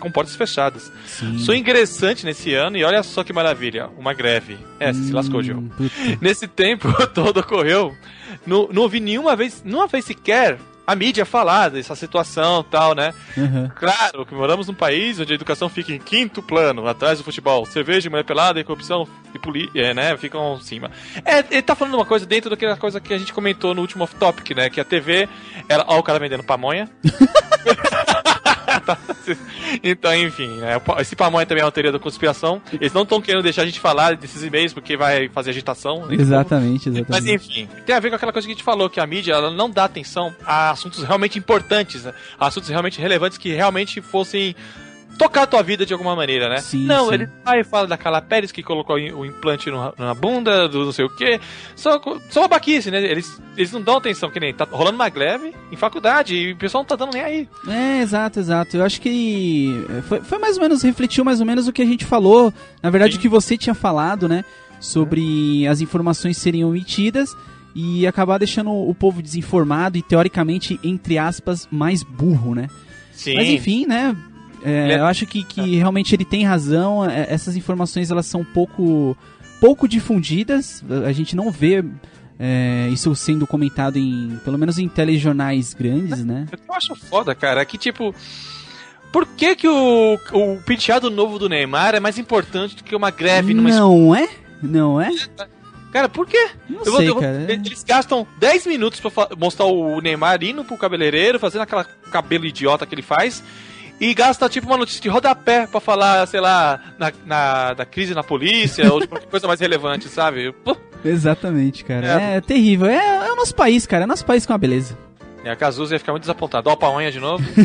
com 0.00 0.10
portas 0.10 0.34
fechadas. 0.34 0.90
Sim. 1.06 1.38
Sou 1.38 1.54
ingressante 1.54 2.26
nesse 2.26 2.52
ano 2.52 2.76
e 2.76 2.82
olha 2.82 3.00
só 3.04 3.22
que 3.22 3.32
maravilha, 3.32 3.88
uma 3.96 4.12
greve. 4.12 4.58
É, 4.80 4.92
se 4.92 5.12
lascou, 5.12 5.40
Gil. 5.40 5.58
Hum, 5.58 5.68
puta. 5.68 5.94
Nesse 6.20 6.48
tempo 6.48 6.92
todo 7.14 7.38
ocorreu, 7.38 7.96
não, 8.44 8.68
não 8.72 8.82
ouvi 8.82 8.98
nenhuma 8.98 9.36
vez, 9.36 9.62
nenhuma 9.64 9.86
vez 9.86 10.04
sequer 10.04 10.58
a 10.86 10.94
mídia 10.94 11.24
falar 11.24 11.70
dessa 11.70 11.94
situação 11.96 12.60
e 12.60 12.70
tal, 12.70 12.94
né? 12.94 13.12
Aham. 13.36 13.70
Claro 13.74 14.24
que 14.24 14.34
moramos 14.34 14.68
num 14.68 14.74
país 14.74 15.18
onde 15.18 15.32
a 15.32 15.34
educação 15.34 15.68
fica 15.68 15.92
em 15.92 15.98
quinto 15.98 16.42
plano, 16.42 16.86
atrás 16.86 17.18
do 17.18 17.24
futebol. 17.24 17.66
Cerveja, 17.66 18.08
mulher 18.08 18.24
pelada 18.24 18.60
e 18.60 18.64
corrupção 18.64 19.06
e 19.34 19.38
poli 19.38 19.70
é, 19.74 19.92
né, 19.92 20.16
ficam 20.16 20.54
acima. 20.54 20.90
É, 21.24 21.44
ele 21.50 21.62
tá 21.62 21.74
falando 21.74 21.94
uma 21.94 22.04
coisa 22.04 22.24
dentro 22.24 22.50
daquela 22.50 22.76
coisa 22.76 23.00
que 23.00 23.12
a 23.12 23.18
gente 23.18 23.32
comentou 23.32 23.74
no 23.74 23.80
último 23.80 24.04
off-topic, 24.04 24.54
né? 24.54 24.70
Que 24.70 24.80
a 24.80 24.84
TV, 24.84 25.28
ela, 25.68 25.84
ó, 25.88 25.98
o 25.98 26.02
cara 26.02 26.18
vendendo 26.18 26.44
pamonha. 26.44 26.88
então, 29.82 30.14
enfim, 30.14 30.48
né, 30.58 30.80
esse 31.00 31.16
pamonha 31.16 31.46
também 31.46 31.62
é 31.62 31.64
uma 31.64 31.72
teoria 31.72 31.92
da 31.92 31.98
conspiração. 31.98 32.60
Eles 32.72 32.92
não 32.92 33.02
estão 33.02 33.20
querendo 33.20 33.42
deixar 33.42 33.62
a 33.62 33.66
gente 33.66 33.80
falar 33.80 34.16
desses 34.16 34.42
e-mails 34.42 34.72
porque 34.72 34.96
vai 34.96 35.28
fazer 35.28 35.50
agitação. 35.50 36.06
né? 36.06 36.14
Exatamente, 36.14 36.88
Mas 36.90 36.98
exatamente. 36.98 37.34
enfim, 37.34 37.68
tem 37.84 37.94
a 37.94 38.00
ver 38.00 38.10
com 38.10 38.16
aquela 38.16 38.32
coisa 38.32 38.46
que 38.46 38.52
a 38.52 38.54
gente 38.54 38.64
falou, 38.64 38.88
que 38.88 39.00
a 39.00 39.06
mídia 39.06 39.32
ela 39.32 39.50
não 39.50 39.70
dá 39.70 39.84
atenção 39.84 40.34
a 40.44 40.70
assuntos 40.70 41.02
realmente 41.02 41.38
importantes, 41.38 42.04
né? 42.04 42.12
a 42.38 42.46
assuntos 42.46 42.68
realmente 42.68 43.00
relevantes 43.00 43.38
que 43.38 43.52
realmente 43.52 44.00
fossem 44.00 44.54
tocar 45.18 45.42
a 45.42 45.46
tua 45.46 45.62
vida 45.62 45.84
de 45.86 45.92
alguma 45.92 46.14
maneira, 46.14 46.48
né? 46.48 46.58
Sim, 46.58 46.84
não, 46.86 47.08
sim. 47.08 47.14
ele 47.14 47.28
vai 47.44 47.60
e 47.60 47.64
fala 47.64 47.86
da 47.86 47.96
Carla 47.96 48.20
Pérez 48.20 48.52
que 48.52 48.62
colocou 48.62 48.96
o 48.96 49.24
implante 49.26 49.70
no- 49.70 49.94
na 49.98 50.14
bunda, 50.14 50.68
do 50.68 50.84
não 50.84 50.92
sei 50.92 51.04
o 51.04 51.08
quê. 51.08 51.40
Só, 51.74 52.00
só 52.30 52.40
uma 52.42 52.48
baquice, 52.48 52.90
né? 52.90 53.02
Eles, 53.02 53.40
eles 53.56 53.72
não 53.72 53.80
dão 53.82 53.96
atenção, 53.96 54.30
que 54.30 54.38
nem 54.40 54.52
tá 54.54 54.66
rolando 54.70 54.96
uma 54.96 55.08
greve 55.08 55.54
em 55.72 55.76
faculdade 55.76 56.34
e 56.36 56.52
o 56.52 56.56
pessoal 56.56 56.82
não 56.82 56.88
tá 56.88 56.96
dando 56.96 57.14
nem 57.14 57.22
aí. 57.22 57.48
É, 57.68 58.00
exato, 58.02 58.38
exato. 58.40 58.76
Eu 58.76 58.84
acho 58.84 59.00
que 59.00 59.84
é, 59.98 60.02
foi, 60.02 60.20
foi 60.20 60.38
mais 60.38 60.56
ou 60.56 60.62
menos, 60.62 60.82
refletiu 60.82 61.24
mais 61.24 61.40
ou 61.40 61.46
menos 61.46 61.66
o 61.68 61.72
que 61.72 61.82
a 61.82 61.86
gente 61.86 62.04
falou. 62.04 62.52
Na 62.82 62.90
verdade, 62.90 63.14
Sim. 63.14 63.18
o 63.18 63.22
que 63.22 63.28
você 63.28 63.56
tinha 63.56 63.74
falado, 63.74 64.28
né? 64.28 64.44
Sobre 64.80 65.66
as 65.66 65.80
informações 65.80 66.36
serem 66.36 66.64
omitidas 66.64 67.34
e 67.74 68.06
acabar 68.06 68.38
deixando 68.38 68.70
o 68.70 68.94
povo 68.94 69.20
desinformado 69.22 69.98
e, 69.98 70.02
teoricamente, 70.02 70.78
entre 70.84 71.18
aspas, 71.18 71.66
mais 71.70 72.02
burro, 72.02 72.54
né? 72.54 72.68
Sim. 73.12 73.34
Mas 73.34 73.48
enfim, 73.48 73.86
né? 73.86 74.14
É, 74.66 74.92
é- 74.92 74.98
eu 74.98 75.06
acho 75.06 75.26
que, 75.26 75.42
que 75.44 75.76
realmente 75.76 76.14
ele 76.14 76.24
tem 76.24 76.44
razão. 76.44 77.08
é, 77.08 77.26
Essas 77.30 77.56
informações 77.56 78.10
elas 78.10 78.26
são 78.26 78.44
pouco, 78.44 79.16
pouco 79.60 79.86
difundidas. 79.88 80.82
A 81.06 81.12
gente 81.12 81.34
não 81.36 81.50
vê 81.50 81.84
é, 82.38 82.88
isso 82.92 83.14
sendo 83.14 83.46
comentado 83.46 83.96
em, 83.98 84.38
pelo 84.44 84.58
menos 84.58 84.78
em 84.78 84.88
telejornais 84.88 85.72
grandes, 85.72 86.24
né? 86.24 86.46
Eu 86.68 86.74
acho 86.74 86.94
foda, 86.94 87.34
cara, 87.34 87.64
que 87.64 87.78
tipo. 87.78 88.14
Por 89.12 89.24
que, 89.26 89.56
que 89.56 89.68
o, 89.68 90.18
o 90.32 90.60
penteado 90.66 91.08
novo 91.10 91.38
do 91.38 91.48
Neymar 91.48 91.94
é 91.94 92.00
mais 92.00 92.18
importante 92.18 92.76
do 92.76 92.84
que 92.84 92.94
uma 92.94 93.10
greve 93.10 93.54
numa 93.54 93.70
Não 93.70 94.14
é? 94.14 94.28
Não 94.62 95.00
é? 95.00 95.10
Cara, 95.92 96.06
por 96.08 96.26
quê? 96.26 96.50
Não 96.68 96.82
Eu 96.84 96.96
sei, 96.96 97.08
vou- 97.08 97.20
cara. 97.20 97.46
Eles 97.48 97.82
gastam 97.82 98.26
10 98.38 98.66
minutos 98.66 99.00
pra 99.00 99.10
mostrar 99.38 99.64
o 99.64 99.98
Neymar 100.02 100.42
indo 100.42 100.62
pro 100.64 100.76
cabeleireiro, 100.76 101.38
fazendo 101.38 101.62
aquela 101.62 101.84
cabelo 101.84 102.44
idiota 102.44 102.84
que 102.84 102.94
ele 102.94 103.00
faz. 103.00 103.42
E 104.00 104.12
gasta 104.12 104.48
tipo 104.48 104.66
uma 104.66 104.76
notícia 104.76 105.00
de 105.00 105.08
rodapé 105.08 105.66
pra 105.66 105.80
falar, 105.80 106.26
sei 106.26 106.40
lá, 106.40 106.80
na, 106.98 107.12
na- 107.24 107.72
da 107.74 107.84
crise 107.86 108.14
na 108.14 108.22
polícia 108.22 108.92
ou 108.92 109.00
de 109.00 109.06
qualquer 109.06 109.28
coisa 109.28 109.46
mais 109.46 109.58
relevante, 109.60 110.08
sabe? 110.08 110.54
Exatamente, 111.04 111.82
cara. 111.84 112.20
É. 112.20 112.36
É, 112.36 112.40
terrível. 112.40 112.86
É, 112.86 113.26
é 113.28 113.32
o 113.32 113.36
nosso 113.36 113.54
país, 113.54 113.86
cara. 113.86 114.04
É 114.04 114.06
o 114.06 114.08
nosso 114.08 114.24
país 114.26 114.44
com 114.44 114.52
a 114.52 114.58
beleza. 114.58 114.98
E 115.44 115.48
a 115.48 115.56
Cazuza 115.56 115.94
ia 115.94 115.98
ficar 115.98 116.12
muito 116.12 116.24
desapontada. 116.24 116.68
Ó, 116.68 116.74
o 116.74 116.76
paonha 116.76 117.10
de 117.10 117.20
novo. 117.20 117.42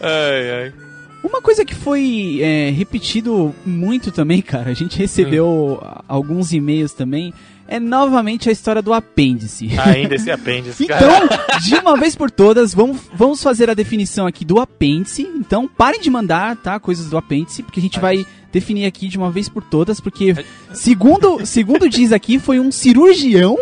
ai, 0.00 0.50
ai. 0.64 0.72
Uma 1.22 1.40
coisa 1.40 1.64
que 1.64 1.74
foi 1.74 2.38
é, 2.42 2.68
repetido 2.70 3.54
muito 3.64 4.12
também, 4.12 4.42
cara, 4.42 4.70
a 4.70 4.74
gente 4.74 4.98
recebeu 4.98 5.78
a- 5.82 6.04
alguns 6.06 6.52
e-mails 6.52 6.92
também, 6.92 7.32
é 7.74 7.80
novamente 7.80 8.48
a 8.48 8.52
história 8.52 8.80
do 8.80 8.92
apêndice. 8.92 9.68
Ainda 9.78 10.14
esse 10.14 10.30
apêndice, 10.30 10.86
cara. 10.86 11.04
Então, 11.24 11.58
de 11.60 11.74
uma 11.76 11.96
vez 11.96 12.14
por 12.14 12.30
todas, 12.30 12.72
vamos, 12.72 13.00
vamos 13.12 13.42
fazer 13.42 13.68
a 13.68 13.74
definição 13.74 14.26
aqui 14.26 14.44
do 14.44 14.60
apêndice. 14.60 15.22
Então, 15.34 15.66
parem 15.68 16.00
de 16.00 16.08
mandar, 16.10 16.56
tá? 16.56 16.78
Coisas 16.78 17.10
do 17.10 17.16
apêndice, 17.16 17.62
porque 17.62 17.80
a 17.80 17.82
gente 17.82 17.98
vai 17.98 18.24
definir 18.52 18.86
aqui 18.86 19.08
de 19.08 19.18
uma 19.18 19.30
vez 19.30 19.48
por 19.48 19.62
todas, 19.62 19.98
porque, 20.00 20.34
segundo, 20.72 21.44
segundo 21.44 21.88
diz 21.88 22.12
aqui, 22.12 22.38
foi 22.38 22.60
um 22.60 22.70
cirurgião 22.70 23.56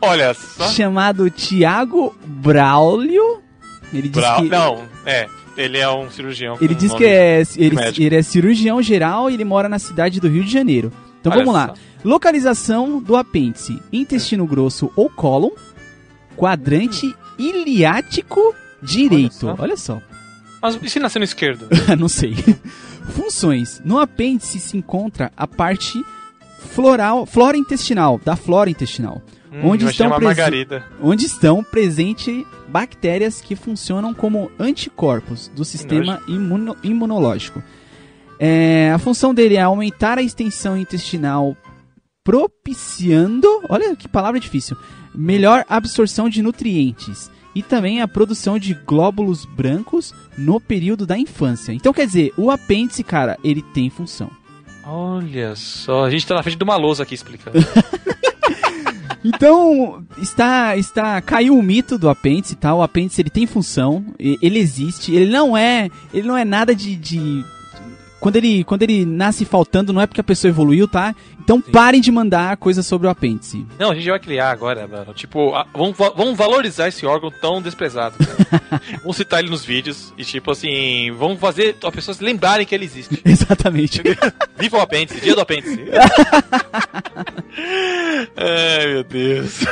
Olha 0.00 0.32
só. 0.34 0.68
chamado 0.68 1.28
Tiago 1.28 2.14
Braulio. 2.24 3.42
Ele 3.92 4.08
diz 4.08 4.22
Brau- 4.22 4.42
que... 4.42 4.48
Não, 4.48 4.82
é. 5.04 5.26
Ele 5.56 5.78
é 5.78 5.88
um 5.90 6.10
cirurgião. 6.10 6.56
Ele 6.60 6.74
diz 6.74 6.92
que 6.92 7.04
é, 7.04 7.42
ele, 7.56 7.76
ele 7.98 8.14
é 8.16 8.22
cirurgião 8.22 8.80
geral 8.82 9.30
e 9.30 9.34
ele 9.34 9.44
mora 9.44 9.68
na 9.68 9.78
cidade 9.78 10.20
do 10.20 10.28
Rio 10.28 10.44
de 10.44 10.52
Janeiro. 10.52 10.92
Então 11.20 11.32
Olha 11.32 11.40
vamos 11.44 11.54
lá. 11.54 11.68
só. 11.68 11.74
Localização 12.06 13.02
do 13.02 13.16
apêndice: 13.16 13.82
intestino 13.92 14.46
grosso 14.46 14.92
ou 14.94 15.10
cólon, 15.10 15.50
quadrante 16.36 17.12
iliático 17.36 18.54
direito. 18.80 19.48
Olha 19.48 19.56
Olha 19.58 19.76
só. 19.76 20.00
Mas 20.62 20.78
e 20.80 20.88
se 20.88 21.00
nascer 21.00 21.18
no 21.18 21.24
esquerdo? 21.24 21.66
Não 21.98 22.08
sei. 22.08 22.34
Funções: 23.10 23.82
no 23.84 23.98
apêndice 23.98 24.60
se 24.60 24.76
encontra 24.76 25.32
a 25.36 25.48
parte 25.48 26.00
floral, 26.58 27.26
flora 27.26 27.56
intestinal, 27.56 28.20
da 28.24 28.36
flora 28.36 28.70
intestinal. 28.70 29.20
Hum, 29.52 29.70
Onde 29.70 29.84
estão 29.86 30.10
presen- 30.16 30.66
onde 31.00 31.26
estão 31.26 31.64
presentes 31.64 32.44
bactérias 32.68 33.40
que 33.40 33.56
funcionam 33.56 34.14
como 34.14 34.48
anticorpos 34.60 35.48
do 35.56 35.64
sistema 35.64 36.20
imuno- 36.28 36.76
imunológico. 36.84 37.60
É, 38.38 38.92
a 38.94 38.98
função 38.98 39.32
dele 39.34 39.56
é 39.56 39.62
aumentar 39.62 40.18
a 40.18 40.22
extensão 40.22 40.76
intestinal, 40.76 41.56
propiciando, 42.26 43.46
olha 43.68 43.94
que 43.96 44.08
palavra 44.08 44.40
difícil, 44.40 44.76
melhor 45.14 45.64
absorção 45.68 46.28
de 46.28 46.42
nutrientes 46.42 47.30
e 47.54 47.62
também 47.62 48.02
a 48.02 48.08
produção 48.08 48.58
de 48.58 48.74
glóbulos 48.74 49.44
brancos 49.46 50.12
no 50.36 50.60
período 50.60 51.06
da 51.06 51.16
infância. 51.16 51.72
Então 51.72 51.92
quer 51.92 52.06
dizer, 52.06 52.32
o 52.36 52.50
apêndice, 52.50 53.02
cara, 53.02 53.38
ele 53.42 53.62
tem 53.62 53.88
função. 53.88 54.30
Olha 54.84 55.54
só, 55.56 56.04
a 56.04 56.10
gente 56.10 56.26
tá 56.26 56.34
na 56.34 56.42
frente 56.42 56.58
de 56.58 56.64
uma 56.64 56.76
lousa 56.76 57.04
aqui 57.04 57.14
explicando. 57.14 57.58
Então, 59.24 60.04
está, 60.18 60.76
está, 60.76 61.20
caiu 61.20 61.58
o 61.58 61.62
mito 61.62 61.98
do 61.98 62.08
apêndice, 62.08 62.54
tá? 62.54 62.72
O 62.72 62.80
apêndice, 62.80 63.20
ele 63.20 63.30
tem 63.30 63.44
função, 63.44 64.04
ele 64.20 64.56
existe, 64.56 65.12
ele 65.12 65.32
não 65.32 65.56
é, 65.56 65.90
ele 66.14 66.28
não 66.28 66.36
é 66.36 66.44
nada 66.44 66.72
de, 66.72 66.94
de- 66.94 67.44
quando 68.26 68.34
ele, 68.36 68.64
quando 68.64 68.82
ele 68.82 69.04
nasce 69.06 69.44
faltando, 69.44 69.92
não 69.92 70.00
é 70.00 70.06
porque 70.08 70.20
a 70.20 70.24
pessoa 70.24 70.48
evoluiu, 70.48 70.88
tá? 70.88 71.14
Então 71.38 71.60
parem 71.60 72.00
de 72.00 72.10
mandar 72.10 72.56
coisas 72.56 72.84
sobre 72.84 73.06
o 73.06 73.10
apêndice. 73.10 73.64
Não, 73.78 73.92
a 73.92 73.94
gente 73.94 74.10
vai 74.10 74.18
criar 74.18 74.50
agora, 74.50 74.84
mano. 74.88 75.14
Tipo, 75.14 75.54
a- 75.54 75.64
vamos, 75.72 75.96
va- 75.96 76.10
vamos 76.10 76.36
valorizar 76.36 76.88
esse 76.88 77.06
órgão 77.06 77.30
tão 77.40 77.62
desprezado, 77.62 78.16
cara. 78.18 78.82
vamos 79.00 79.16
citar 79.16 79.38
ele 79.38 79.48
nos 79.50 79.64
vídeos 79.64 80.12
e, 80.18 80.24
tipo 80.24 80.50
assim, 80.50 81.12
vamos 81.16 81.38
fazer 81.38 81.76
as 81.80 81.94
pessoas 81.94 82.18
lembrarem 82.18 82.66
que 82.66 82.74
ele 82.74 82.84
existe. 82.84 83.20
Exatamente. 83.24 84.02
Viva 84.58 84.78
o 84.78 84.80
apêndice, 84.80 85.20
dia 85.20 85.36
do 85.36 85.40
apêndice. 85.42 85.84
Ai, 88.36 88.86
meu 88.88 89.04
Deus. 89.04 89.64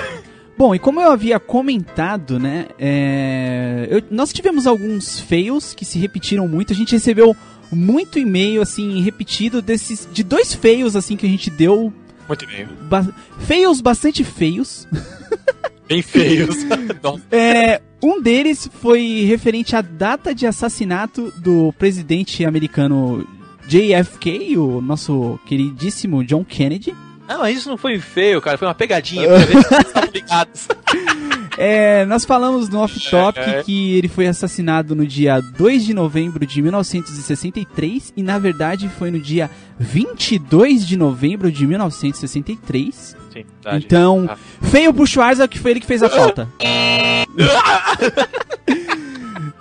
Bom, 0.57 0.73
e 0.73 0.79
como 0.79 1.01
eu 1.01 1.11
havia 1.11 1.41
comentado, 1.41 2.39
né? 2.39 2.67
é, 2.79 3.89
eu- 3.91 4.03
nós 4.13 4.33
tivemos 4.33 4.65
alguns 4.69 5.19
fails 5.19 5.75
que 5.75 5.85
se 5.85 5.99
repetiram 5.99 6.47
muito. 6.47 6.73
A 6.73 6.77
gente 6.77 6.93
recebeu 6.93 7.37
muito 7.71 8.19
e-mail, 8.19 8.61
assim, 8.63 9.01
repetido 9.03 9.61
desses. 9.63 10.09
De 10.13 10.23
dois 10.23 10.55
fails, 10.55 10.95
assim, 10.97 11.17
que 11.17 11.27
a 11.27 11.29
gente 11.29 11.51
deu. 11.51 11.93
Muito 12.29 12.47
bem. 12.47 12.67
ba- 12.89 13.07
fails 13.41 13.81
bastante 13.81 14.25
feios. 14.25 14.87
Bem 15.89 16.01
feios. 16.03 16.57
É, 17.31 17.81
um 18.03 18.21
deles 18.23 18.69
foi 18.81 19.25
referente 19.29 19.77
à 19.77 19.83
data 19.83 20.35
de 20.35 20.47
assassinato 20.47 21.31
do 21.37 21.73
presidente 21.79 22.45
americano 22.45 23.27
JFK, 23.69 24.57
o 24.57 24.81
nosso 24.81 25.39
queridíssimo 25.47 26.25
John 26.25 26.45
Kennedy. 26.45 26.95
Não, 27.29 27.39
mas 27.41 27.59
isso 27.59 27.69
não 27.69 27.77
foi 27.77 27.99
feio, 27.99 28.41
cara. 28.41 28.57
Foi 28.59 28.67
uma 28.69 28.75
pegadinha 28.75 29.27
pra 29.27 29.39
ver 29.39 29.63
se 29.63 29.77
estavam 29.89 30.11
ligados. 30.13 30.69
É, 31.57 32.05
nós 32.07 32.25
falamos 32.25 32.69
no 32.69 32.81
off-topic 32.81 33.43
É. 33.43 33.63
que 33.63 33.97
ele 33.97 34.09
foi 34.09 34.27
assassinado 34.27 34.95
no 34.95 35.07
dia 35.07 35.41
2 35.41 35.85
de 35.85 35.95
novembro 35.95 36.45
de 36.47 36.61
1963 36.61 38.13
e 38.17 38.23
na 38.23 38.39
verdade 38.39 38.89
foi 38.89 39.11
no 39.11 39.21
dia 39.21 39.51
22 39.79 40.87
de 40.87 40.97
novembro 40.97 41.51
de 41.53 41.67
1963. 41.67 43.17
Sim, 43.33 43.45
verdade. 43.63 43.85
Então, 43.85 44.27
Ah. 44.29 44.37
feio 44.63 44.93
pro 44.93 45.07
Schwarza 45.07 45.47
que 45.49 45.59
foi 45.59 45.73
ele 45.73 45.81
que 45.81 45.87
fez 45.87 46.03
a 46.03 46.09
falta. 46.11 46.49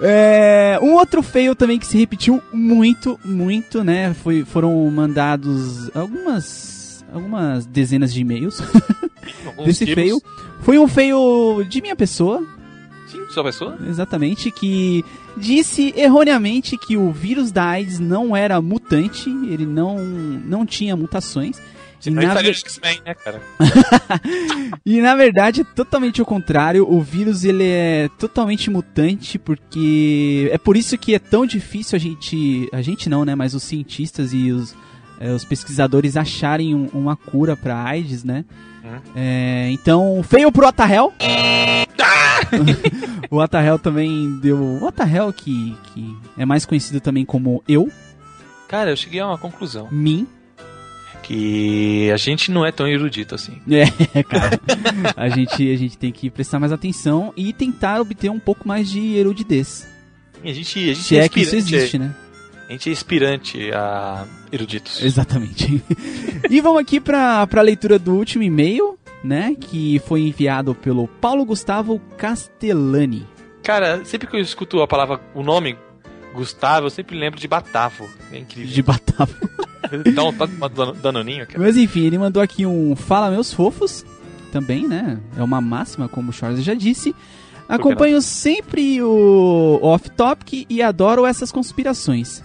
É, 0.02 0.78
um 0.82 0.94
outro 0.94 1.22
feio 1.24 1.56
também 1.56 1.80
que 1.80 1.88
se 1.88 1.98
repetiu 1.98 2.42
muito, 2.52 3.20
muito, 3.24 3.84
né? 3.84 4.14
Foi, 4.22 4.44
foram 4.44 4.90
mandados 4.92 5.90
algumas, 5.96 7.06
algumas 7.14 7.66
dezenas 7.66 8.14
de 8.14 8.20
e-mails 8.22 8.62
Alguns 9.46 9.66
desse 9.66 9.86
quilos. 9.86 10.04
feio. 10.04 10.22
Foi 10.62 10.78
um 10.78 10.88
feio 10.88 11.64
de 11.68 11.82
minha 11.82 11.96
pessoa, 11.96 12.46
Sim, 13.08 13.26
sua 13.30 13.44
pessoa? 13.44 13.78
exatamente, 13.88 14.50
que 14.50 15.04
disse 15.38 15.94
erroneamente 15.96 16.78
que 16.78 16.96
o 16.96 17.12
vírus 17.12 17.52
da 17.52 17.66
AIDS 17.66 18.00
não 18.00 18.36
era 18.36 18.62
mutante, 18.62 19.30
ele 19.30 19.66
não, 19.66 19.98
não 20.00 20.66
tinha 20.66 20.96
mutações. 20.96 21.62
Não 22.06 22.22
Na 22.22 22.44
X-Men, 22.44 23.00
né, 23.06 23.14
cara? 23.14 23.42
E 24.86 25.00
na 25.00 25.16
verdade 25.16 25.62
é 25.62 25.64
totalmente 25.64 26.22
o 26.22 26.26
contrário. 26.26 26.86
O 26.90 27.02
vírus 27.02 27.46
ele 27.46 27.64
é 27.64 28.10
totalmente 28.20 28.70
mutante 28.70 29.40
porque 29.40 30.50
é 30.52 30.58
por 30.58 30.76
isso 30.76 30.98
que 30.98 31.16
é 31.16 31.20
tão 31.20 31.46
difícil 31.46 31.96
a 31.96 32.00
gente, 32.00 32.68
a 32.74 32.82
gente 32.82 33.10
não, 33.10 33.24
né? 33.24 33.36
Mas 33.36 33.54
os 33.54 33.64
cientistas 33.64 34.34
e 34.34 34.52
os, 34.52 34.76
é, 35.24 35.32
os 35.32 35.46
pesquisadores 35.46 36.18
acharem 36.18 36.76
um- 36.76 36.90
uma 36.94 37.16
cura 37.16 37.56
para 37.56 37.82
AIDS, 37.82 38.24
né? 38.24 38.44
Hum. 38.84 39.00
É, 39.16 39.70
então 39.72 40.22
feio 40.24 40.52
pro 40.52 40.68
Atahel. 40.68 41.14
o 43.32 43.40
Atahel 43.40 43.80
também 43.80 44.40
deu. 44.42 44.60
O 44.82 44.88
Atahel 44.88 45.32
que, 45.32 45.76
que 45.94 46.16
é 46.38 46.46
mais 46.46 46.66
conhecido 46.66 47.00
também 47.00 47.26
como 47.26 47.64
eu, 47.68 47.90
Cara, 48.68 48.90
eu 48.92 48.98
cheguei 48.98 49.20
a 49.20 49.28
uma 49.28 49.38
conclusão. 49.38 49.88
mim. 49.92 50.28
Que 51.22 52.12
a 52.12 52.18
gente 52.18 52.52
não 52.52 52.66
é 52.66 52.72
tão 52.72 52.86
erudito 52.86 53.34
assim. 53.34 53.54
É, 54.14 54.24
cara. 54.24 54.60
a, 55.16 55.30
gente, 55.30 55.72
a 55.72 55.78
gente 55.78 55.98
tem 55.98 56.12
que 56.12 56.30
prestar 56.30 56.60
mais 56.60 56.74
atenção 56.74 57.32
e 57.38 57.54
tentar 57.54 58.02
obter 58.02 58.30
um 58.30 58.40
pouco 58.40 58.68
mais 58.68 58.90
de 58.90 59.16
erudidez. 59.16 59.88
E 60.44 60.50
a 60.50 60.54
gente, 60.54 60.78
a 60.80 60.94
gente 60.94 61.04
Se 61.04 61.18
é 61.18 61.30
que 61.30 61.40
isso 61.42 61.56
existe, 61.56 61.98
né? 61.98 62.14
A 62.74 62.76
gente 62.76 62.90
é 62.90 62.92
inspirante 62.92 63.72
a 63.72 64.26
eruditos. 64.52 65.04
Exatamente. 65.04 65.80
e 66.50 66.60
vamos 66.60 66.82
aqui 66.82 67.00
pra, 67.00 67.46
pra 67.46 67.62
leitura 67.62 68.00
do 68.00 68.16
último 68.16 68.44
e-mail, 68.44 68.98
né? 69.24 69.56
Que 69.60 70.02
foi 70.08 70.22
enviado 70.22 70.74
pelo 70.74 71.08
Paulo 71.08 71.46
Gustavo 71.46 72.02
Castellani. 72.18 73.28
Cara, 73.62 74.04
sempre 74.06 74.28
que 74.28 74.36
eu 74.36 74.40
escuto 74.40 74.82
a 74.82 74.88
palavra, 74.88 75.22
o 75.36 75.44
nome 75.44 75.78
Gustavo, 76.34 76.88
eu 76.88 76.90
sempre 76.90 77.16
lembro 77.16 77.40
de 77.40 77.48
Batavo. 77.48 78.10
É 78.32 78.40
incrível. 78.40 78.74
De 78.74 78.82
Batavo. 78.82 79.36
Dá 80.16 80.24
um, 80.24 80.30
um 80.30 80.94
danoninho, 81.00 81.46
cara. 81.46 81.60
Mas 81.60 81.78
enfim, 81.78 82.08
ele 82.08 82.18
mandou 82.18 82.42
aqui 82.42 82.66
um 82.66 82.96
Fala 82.96 83.30
Meus 83.30 83.54
Fofos. 83.54 84.04
Também, 84.52 84.88
né? 84.88 85.20
É 85.38 85.44
uma 85.44 85.62
máxima, 85.62 86.10
como 86.10 86.32
o 86.32 86.34
Charles 86.34 86.64
já 86.64 86.74
disse. 86.74 87.14
Acompanho 87.70 88.20
sempre 88.20 89.00
o 89.00 89.80
Off 89.80 90.10
Topic 90.10 90.66
e 90.68 90.82
adoro 90.82 91.24
essas 91.24 91.52
conspirações. 91.52 92.44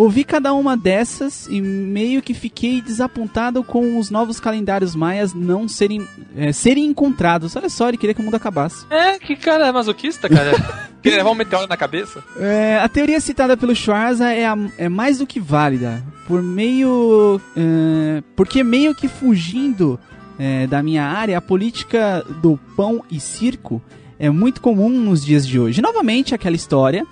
Ouvi 0.00 0.24
cada 0.24 0.52
uma 0.54 0.76
dessas 0.76 1.46
e 1.48 1.60
meio 1.60 2.22
que 2.22 2.32
fiquei 2.32 2.80
desapontado 2.80 3.62
com 3.62 3.98
os 3.98 4.08
novos 4.10 4.40
calendários 4.40 4.94
maias 4.94 5.34
não 5.34 5.68
serem, 5.68 6.06
é, 6.34 6.52
serem 6.52 6.86
encontrados. 6.86 7.54
Olha 7.54 7.68
só, 7.68 7.88
ele 7.88 7.98
queria 7.98 8.14
que 8.14 8.20
o 8.20 8.24
mundo 8.24 8.34
acabasse. 8.36 8.86
É, 8.88 9.18
que 9.18 9.36
cara 9.36 9.66
é 9.66 9.72
masoquista, 9.72 10.28
cara. 10.28 10.52
Queria 11.02 11.18
levar 11.18 11.30
um 11.30 11.34
meteoro 11.34 11.66
na 11.66 11.76
cabeça? 11.76 12.22
É, 12.38 12.78
a 12.82 12.88
teoria 12.88 13.20
citada 13.20 13.56
pelo 13.56 13.74
Schwarza 13.74 14.30
é, 14.32 14.46
a- 14.46 14.56
é 14.78 14.88
mais 14.88 15.18
do 15.18 15.26
que 15.26 15.40
válida, 15.40 16.02
por 16.26 16.42
meio, 16.42 17.40
é, 17.56 18.22
porque 18.36 18.62
meio 18.62 18.94
que 18.94 19.08
fugindo 19.08 19.98
é, 20.38 20.66
da 20.66 20.82
minha 20.82 21.04
área, 21.04 21.36
a 21.38 21.40
política 21.40 22.24
do 22.42 22.58
pão 22.76 23.02
e 23.10 23.18
circo 23.20 23.82
é 24.18 24.28
muito 24.30 24.60
comum 24.60 24.88
nos 24.90 25.24
dias 25.24 25.46
de 25.46 25.58
hoje. 25.58 25.80
Novamente, 25.82 26.34
aquela 26.34 26.56
história 26.56 27.06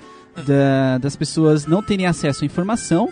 da- 0.44 0.98
das 0.98 1.16
pessoas 1.16 1.66
não 1.66 1.82
terem 1.82 2.06
acesso 2.06 2.44
à 2.44 2.46
informação, 2.46 3.08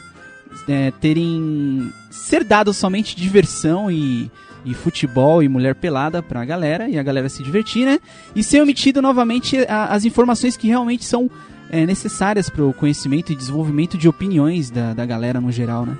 é, 0.68 0.90
terem 0.92 1.92
ser 2.10 2.42
dado 2.44 2.72
somente 2.72 3.14
diversão 3.16 3.90
e, 3.90 4.30
e 4.64 4.74
futebol 4.74 5.42
e 5.42 5.48
mulher 5.48 5.74
pelada 5.74 6.22
pra 6.22 6.44
galera 6.44 6.88
e 6.88 6.98
a 6.98 7.02
galera 7.02 7.28
se 7.28 7.42
divertir, 7.42 7.84
né? 7.84 7.98
E 8.34 8.42
ser 8.42 8.62
omitido 8.62 9.00
novamente 9.02 9.58
a- 9.68 9.86
as 9.86 10.04
informações 10.04 10.56
que 10.56 10.66
realmente 10.68 11.04
são 11.04 11.30
é, 11.68 11.84
necessárias 11.84 12.48
para 12.48 12.64
o 12.64 12.72
conhecimento 12.72 13.32
e 13.32 13.34
desenvolvimento 13.34 13.98
de 13.98 14.08
opiniões 14.08 14.70
da, 14.70 14.94
da 14.94 15.04
galera 15.04 15.40
no 15.40 15.50
geral, 15.50 15.84
né? 15.84 15.96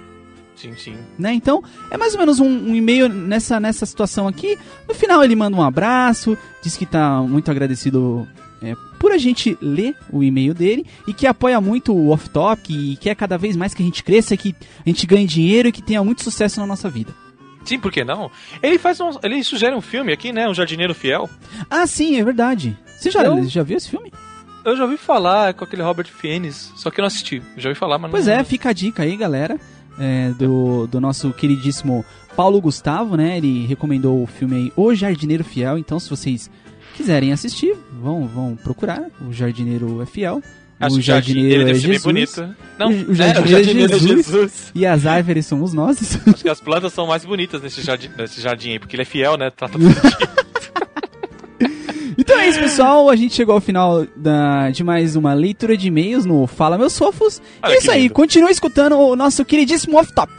Sim, 0.54 0.72
sim. 0.76 0.94
né? 1.18 1.34
Então, 1.34 1.62
é 1.90 1.98
mais 1.98 2.14
ou 2.14 2.20
menos 2.20 2.38
um, 2.40 2.46
um 2.70 2.74
e-mail 2.74 3.08
nessa, 3.10 3.58
nessa 3.60 3.84
situação 3.84 4.26
aqui. 4.28 4.56
No 4.88 4.94
final 4.94 5.22
ele 5.22 5.36
manda 5.36 5.54
um 5.56 5.62
abraço, 5.62 6.38
diz 6.62 6.76
que 6.76 6.86
tá 6.86 7.20
muito 7.20 7.50
agradecido 7.50 8.26
é, 8.62 8.74
por 8.98 9.12
a 9.12 9.18
gente 9.18 9.56
ler 9.60 9.94
o 10.10 10.22
e-mail 10.24 10.54
dele 10.54 10.86
e 11.06 11.12
que 11.12 11.26
apoia 11.26 11.60
muito 11.60 11.92
o 11.94 12.10
Off 12.10 12.28
Top 12.30 12.60
e 12.72 12.96
quer 12.96 13.14
cada 13.14 13.36
vez 13.36 13.56
mais 13.56 13.74
que 13.74 13.82
a 13.82 13.86
gente 13.86 14.02
cresça, 14.02 14.36
que 14.36 14.54
a 14.84 14.88
gente 14.88 15.06
ganhe 15.06 15.26
dinheiro 15.26 15.68
e 15.68 15.72
que 15.72 15.82
tenha 15.82 16.02
muito 16.02 16.22
sucesso 16.22 16.60
na 16.60 16.66
nossa 16.66 16.88
vida. 16.88 17.12
Sim, 17.64 17.78
por 17.80 17.90
que 17.90 18.04
não? 18.04 18.30
Ele 18.62 18.78
faz 18.78 19.00
um, 19.00 19.10
ele 19.22 19.42
sugere 19.42 19.74
um 19.74 19.80
filme 19.80 20.12
aqui, 20.12 20.32
né? 20.32 20.48
Um 20.48 20.54
Jardineiro 20.54 20.94
Fiel. 20.94 21.28
Ah, 21.68 21.86
sim, 21.86 22.16
é 22.18 22.24
verdade. 22.24 22.76
Você 22.96 23.10
já, 23.10 23.22
Eu- 23.24 23.44
já 23.44 23.62
viu 23.62 23.76
esse 23.76 23.90
filme? 23.90 24.12
Eu 24.64 24.76
já 24.76 24.84
ouvi 24.84 24.96
falar 24.96 25.52
com 25.54 25.64
aquele 25.64 25.82
Robert 25.82 26.08
Fiennes, 26.08 26.72
só 26.76 26.90
que 26.90 27.00
eu 27.00 27.02
não 27.02 27.08
assisti. 27.08 27.42
Já 27.56 27.68
ouvi 27.68 27.78
falar, 27.78 27.98
mas 27.98 28.10
Pois 28.10 28.26
não... 28.26 28.34
é, 28.34 28.42
fica 28.44 28.70
a 28.70 28.72
dica 28.72 29.02
aí, 29.02 29.16
galera, 29.16 29.58
é, 29.98 30.30
do, 30.30 30.86
do 30.86 31.00
nosso 31.00 31.32
queridíssimo 31.32 32.04
Paulo 32.36 32.60
Gustavo, 32.60 33.16
né? 33.16 33.36
Ele 33.36 33.66
recomendou 33.66 34.22
o 34.22 34.26
filme 34.26 34.56
aí 34.56 34.72
O 34.76 34.94
Jardineiro 34.94 35.44
Fiel, 35.44 35.76
então 35.78 35.98
se 36.00 36.08
vocês 36.10 36.50
quiserem 36.96 37.32
assistir, 37.32 37.74
vão, 38.00 38.26
vão 38.26 38.56
procurar. 38.56 39.04
O 39.28 39.32
Jardineiro 39.32 40.00
é 40.02 40.06
fiel. 40.06 40.42
Acho 40.78 40.96
o 40.98 41.00
jardineiro 41.00 41.70
é 41.70 41.72
Jesus. 41.72 42.02
bonito. 42.02 42.54
Não, 42.78 42.90
O- 42.90 43.10
o 43.12 43.14
jardineiro 43.14 43.94
é 43.94 43.98
Jesus. 43.98 44.70
E 44.74 44.84
as 44.84 45.06
árvores 45.06 45.46
somos 45.46 45.72
nós. 45.72 46.18
Acho 46.28 46.42
que 46.42 46.48
as 46.50 46.60
plantas 46.60 46.92
são 46.92 47.06
mais 47.06 47.24
bonitas 47.24 47.62
nesse 47.62 47.80
jardim, 47.80 48.10
nesse 48.18 48.42
jardim 48.42 48.72
aí, 48.72 48.78
porque 48.78 48.94
ele 48.94 49.00
é 49.02 49.06
fiel, 49.06 49.38
né? 49.38 49.50
Trata 49.50 49.78
tudo 49.78 49.88
de... 49.88 50.46
Então 52.18 52.38
é 52.38 52.48
isso, 52.48 52.58
pessoal. 52.58 53.08
A 53.08 53.16
gente 53.16 53.34
chegou 53.34 53.54
ao 53.54 53.60
final 53.60 54.06
da- 54.16 54.70
de 54.70 54.84
mais 54.84 55.16
uma 55.16 55.32
leitura 55.32 55.76
de 55.78 55.88
e-mails 55.88 56.26
no 56.26 56.46
Fala 56.46 56.76
Meus 56.76 56.96
Fofos. 56.98 57.40
Olha 57.62 57.72
é 57.72 57.78
isso 57.78 57.90
aí, 57.90 58.02
lindo. 58.02 58.14
continue 58.14 58.50
escutando 58.50 58.98
o 58.98 59.16
nosso 59.16 59.44
queridíssimo 59.46 59.98
Off 59.98 60.12
Top. 60.12 60.30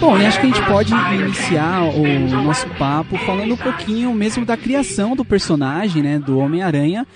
Bom, 0.00 0.18
e 0.18 0.24
acho 0.24 0.40
que 0.40 0.46
a 0.46 0.50
gente 0.50 0.66
pode 0.66 0.94
iniciar 0.94 1.82
o 1.82 2.42
nosso 2.42 2.66
papo 2.70 3.18
falando 3.18 3.52
um 3.52 3.56
pouquinho 3.56 4.14
mesmo 4.14 4.46
da 4.46 4.56
criação 4.56 5.14
do 5.14 5.26
personagem, 5.26 6.02
né, 6.02 6.18
do 6.18 6.38
Homem-Aranha. 6.38 7.06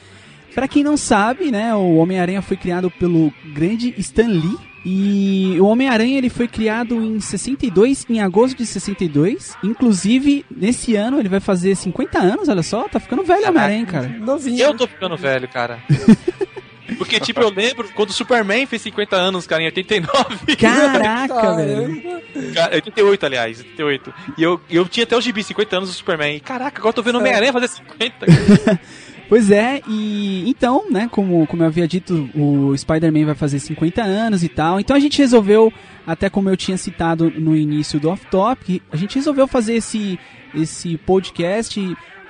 Pra 0.54 0.68
quem 0.68 0.84
não 0.84 0.94
sabe, 0.94 1.50
né, 1.50 1.74
o 1.74 1.96
Homem-Aranha 1.96 2.42
foi 2.42 2.58
criado 2.58 2.90
pelo 2.90 3.32
grande 3.54 3.94
Stan 3.96 4.28
Lee. 4.28 4.58
E 4.84 5.56
o 5.58 5.64
Homem-Aranha 5.64 6.18
ele 6.18 6.28
foi 6.28 6.46
criado 6.46 6.94
em 7.02 7.18
62, 7.18 8.04
em 8.10 8.20
agosto 8.20 8.58
de 8.58 8.66
62. 8.66 9.56
Inclusive, 9.64 10.44
nesse 10.54 10.94
ano 10.94 11.18
ele 11.18 11.30
vai 11.30 11.40
fazer 11.40 11.74
50 11.74 12.18
anos, 12.18 12.50
olha 12.50 12.62
só, 12.62 12.86
tá 12.86 13.00
ficando 13.00 13.24
velho 13.24 13.46
o 13.46 13.48
Homem-Aranha, 13.48 13.86
cara. 13.86 14.08
Novinho. 14.20 14.60
Eu 14.60 14.76
tô 14.76 14.86
ficando 14.86 15.16
velho, 15.16 15.48
cara. 15.48 15.78
Porque, 16.96 17.20
tipo, 17.20 17.40
eu 17.40 17.50
lembro 17.50 17.88
quando 17.94 18.10
o 18.10 18.12
Superman 18.12 18.66
fez 18.66 18.82
50 18.82 19.16
anos, 19.16 19.46
cara, 19.46 19.62
em 19.62 19.66
89. 19.66 20.56
Caraca, 20.56 21.56
velho. 21.56 22.02
Caramba. 22.02 22.22
Cara, 22.54 22.74
88, 22.74 23.26
aliás, 23.26 23.60
88. 23.60 24.14
E 24.36 24.42
eu, 24.42 24.60
eu 24.70 24.88
tinha 24.88 25.04
até 25.04 25.16
o 25.16 25.20
gibi 25.20 25.42
50 25.42 25.76
anos 25.76 25.88
do 25.88 25.94
Superman. 25.94 26.36
E 26.36 26.40
caraca, 26.40 26.78
agora 26.78 26.90
eu 26.90 26.94
tô 26.94 27.02
vendo 27.02 27.16
o 27.16 27.18
Homem-Aranha 27.18 27.52
fazer 27.52 27.68
50. 27.68 28.26
cara. 28.64 28.80
Pois 29.28 29.50
é, 29.50 29.80
e 29.88 30.48
então, 30.48 30.90
né, 30.90 31.08
como, 31.10 31.46
como 31.46 31.62
eu 31.62 31.66
havia 31.66 31.88
dito, 31.88 32.28
o 32.34 32.76
Spider-Man 32.76 33.26
vai 33.26 33.34
fazer 33.34 33.58
50 33.58 34.02
anos 34.02 34.42
e 34.42 34.48
tal. 34.48 34.78
Então 34.78 34.94
a 34.94 35.00
gente 35.00 35.18
resolveu, 35.18 35.72
até 36.06 36.28
como 36.28 36.48
eu 36.48 36.56
tinha 36.56 36.76
citado 36.76 37.30
no 37.30 37.56
início 37.56 37.98
do 37.98 38.10
Off 38.10 38.26
Topic, 38.26 38.82
a 38.92 38.96
gente 38.96 39.14
resolveu 39.14 39.46
fazer 39.48 39.74
esse, 39.74 40.18
esse 40.56 40.96
podcast 40.98 41.80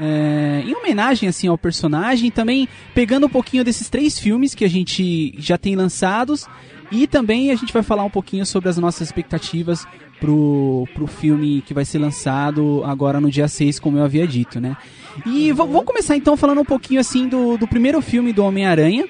é, 0.00 0.62
em 0.66 0.74
homenagem 0.74 1.28
assim 1.28 1.46
ao 1.46 1.56
personagem, 1.58 2.30
também 2.30 2.68
pegando 2.94 3.26
um 3.26 3.30
pouquinho 3.30 3.64
desses 3.64 3.88
três 3.88 4.18
filmes 4.18 4.54
que 4.54 4.64
a 4.64 4.68
gente 4.68 5.34
já 5.38 5.56
tem 5.56 5.76
lançados. 5.76 6.46
E 6.92 7.06
também 7.06 7.50
a 7.50 7.54
gente 7.56 7.72
vai 7.72 7.82
falar 7.82 8.04
um 8.04 8.10
pouquinho 8.10 8.44
sobre 8.44 8.68
as 8.68 8.76
nossas 8.76 9.08
expectativas 9.08 9.86
pro, 10.20 10.86
pro 10.94 11.06
filme 11.06 11.62
que 11.62 11.72
vai 11.74 11.84
ser 11.84 11.98
lançado 11.98 12.82
agora 12.84 13.20
no 13.20 13.30
dia 13.30 13.48
6, 13.48 13.80
como 13.80 13.98
eu 13.98 14.04
havia 14.04 14.26
dito, 14.26 14.60
né? 14.60 14.76
E 15.26 15.46
v- 15.50 15.54
vamos 15.54 15.84
começar 15.84 16.14
então 16.16 16.36
falando 16.36 16.60
um 16.60 16.64
pouquinho 16.64 17.00
assim 17.00 17.26
do, 17.26 17.56
do 17.56 17.66
primeiro 17.66 18.00
filme 18.02 18.32
do 18.32 18.44
Homem-Aranha, 18.44 19.06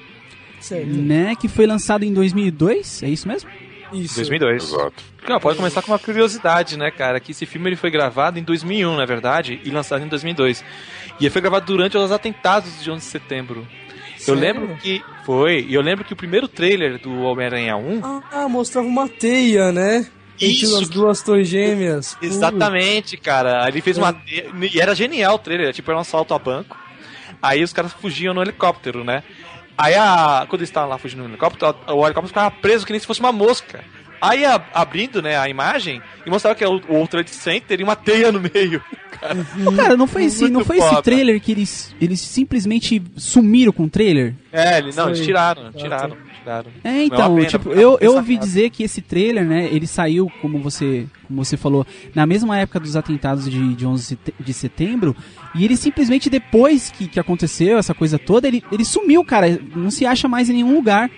né? 1.03 1.35
Que 1.35 1.47
foi 1.47 1.67
lançado 1.67 2.03
em 2.03 2.13
2002, 2.13 3.03
é 3.03 3.09
isso 3.09 3.27
mesmo? 3.27 3.49
Isso. 3.95 4.15
2002. 4.15 4.63
Exato. 4.63 5.03
Não, 5.27 5.39
pode 5.39 5.57
começar 5.57 5.81
com 5.81 5.91
uma 5.91 5.99
curiosidade, 5.99 6.77
né, 6.77 6.91
cara? 6.91 7.19
Que 7.19 7.31
esse 7.31 7.45
filme 7.45 7.69
ele 7.69 7.75
foi 7.75 7.89
gravado 7.89 8.37
em 8.37 8.43
2001, 8.43 8.95
na 8.95 9.05
verdade, 9.05 9.59
e 9.63 9.69
lançado 9.69 10.03
em 10.03 10.07
2002. 10.07 10.63
E 11.19 11.23
ele 11.25 11.29
foi 11.29 11.41
gravado 11.41 11.65
durante 11.65 11.97
os 11.97 12.11
atentados 12.11 12.83
de 12.83 12.91
11 12.91 12.99
de 12.99 13.11
setembro. 13.11 13.67
Eu 14.27 14.35
Sério? 14.35 14.41
lembro 14.41 14.77
que. 14.77 15.03
Foi. 15.25 15.65
E 15.67 15.73
eu 15.73 15.81
lembro 15.81 16.03
que 16.03 16.13
o 16.13 16.15
primeiro 16.15 16.47
trailer 16.47 16.99
do 16.99 17.21
Homem-Aranha 17.21 17.75
1. 17.77 18.01
Ah, 18.31 18.47
mostrava 18.49 18.87
uma 18.87 19.07
teia, 19.07 19.71
né? 19.71 20.07
Entre 20.35 20.65
Isso. 20.65 20.77
as 20.77 20.89
duas 20.89 21.21
torres 21.21 21.47
gêmeas. 21.47 22.17
Exatamente, 22.21 23.17
cara. 23.17 23.67
Ele 23.67 23.81
fez 23.81 23.97
uma. 23.97 24.15
E 24.27 24.79
era 24.79 24.93
genial 24.93 25.35
o 25.35 25.39
trailer, 25.39 25.73
tipo, 25.73 25.89
era 25.89 25.97
um 25.97 26.01
assalto 26.01 26.33
a 26.33 26.39
banco. 26.39 26.77
Aí 27.41 27.63
os 27.63 27.71
caras 27.71 27.93
fugiam 27.93 28.33
no 28.33 28.41
helicóptero, 28.41 29.03
né? 29.03 29.23
Aí 29.77 29.93
a. 29.95 30.45
Quando 30.49 30.61
eles 30.61 30.69
estavam 30.69 30.89
lá 30.89 30.97
fugindo 30.97 31.23
no 31.23 31.29
helicóptero, 31.29 31.75
o 31.87 32.05
helicóptero 32.05 32.27
ficava 32.27 32.51
preso 32.51 32.85
que 32.85 32.91
nem 32.93 32.99
se 32.99 33.05
fosse 33.07 33.19
uma 33.19 33.31
mosca. 33.31 33.83
Aí 34.21 34.45
a- 34.45 34.63
abrindo, 34.73 35.21
né, 35.21 35.37
a 35.37 35.49
imagem, 35.49 36.01
e 36.25 36.29
mostrava 36.29 36.55
que 36.55 36.63
é 36.63 36.67
o, 36.67 36.75
o 36.89 37.07
Trade 37.07 37.29
Center 37.29 37.79
e 37.79 37.83
uma 37.83 37.95
teia 37.95 38.31
no 38.31 38.39
meio. 38.39 38.81
Cara, 39.19 39.35
Cara, 39.75 39.97
não 39.97 40.07
foi 40.07 40.25
esse, 40.25 40.41
Muito 40.41 40.53
não 40.53 40.65
foi 40.65 40.77
esse 40.77 41.01
trailer 41.01 41.39
que 41.41 41.51
eles, 41.51 41.95
eles 42.01 42.19
simplesmente 42.19 43.01
sumiram 43.15 43.71
com 43.71 43.83
o 43.83 43.89
trailer? 43.89 44.33
é, 44.51 44.77
ele, 44.77 44.91
não, 44.93 45.07
eles 45.07 45.21
tiraram, 45.21 45.71
tiraram, 45.71 46.17
É, 46.83 46.89
é 46.89 47.03
então, 47.05 47.35
tipo, 47.45 47.73
é 47.73 47.83
eu, 47.83 47.89
muito 47.91 48.03
eu 48.03 48.11
bem 48.11 48.17
ouvi 48.19 48.37
dizer 48.37 48.69
que 48.69 48.83
esse 48.83 49.01
trailer, 49.01 49.45
né, 49.45 49.65
ele 49.71 49.87
saiu, 49.87 50.31
como 50.41 50.59
você, 50.59 51.05
como 51.27 51.43
você 51.43 51.57
falou, 51.57 51.85
na 52.13 52.25
mesma 52.25 52.57
época 52.57 52.79
dos 52.79 52.95
atentados 52.95 53.49
de, 53.49 53.73
de 53.75 53.85
11 53.85 54.03
sete- 54.03 54.33
de 54.39 54.53
setembro, 54.53 55.15
e 55.53 55.63
ele 55.65 55.75
simplesmente 55.75 56.29
depois 56.29 56.89
que, 56.91 57.07
que 57.07 57.19
aconteceu 57.19 57.77
essa 57.77 57.93
coisa 57.93 58.17
toda, 58.19 58.47
ele, 58.47 58.63
ele 58.71 58.85
sumiu, 58.85 59.23
cara, 59.25 59.59
não 59.75 59.89
se 59.91 60.05
acha 60.05 60.27
mais 60.27 60.49
em 60.49 60.53
nenhum 60.53 60.73
lugar. 60.75 61.09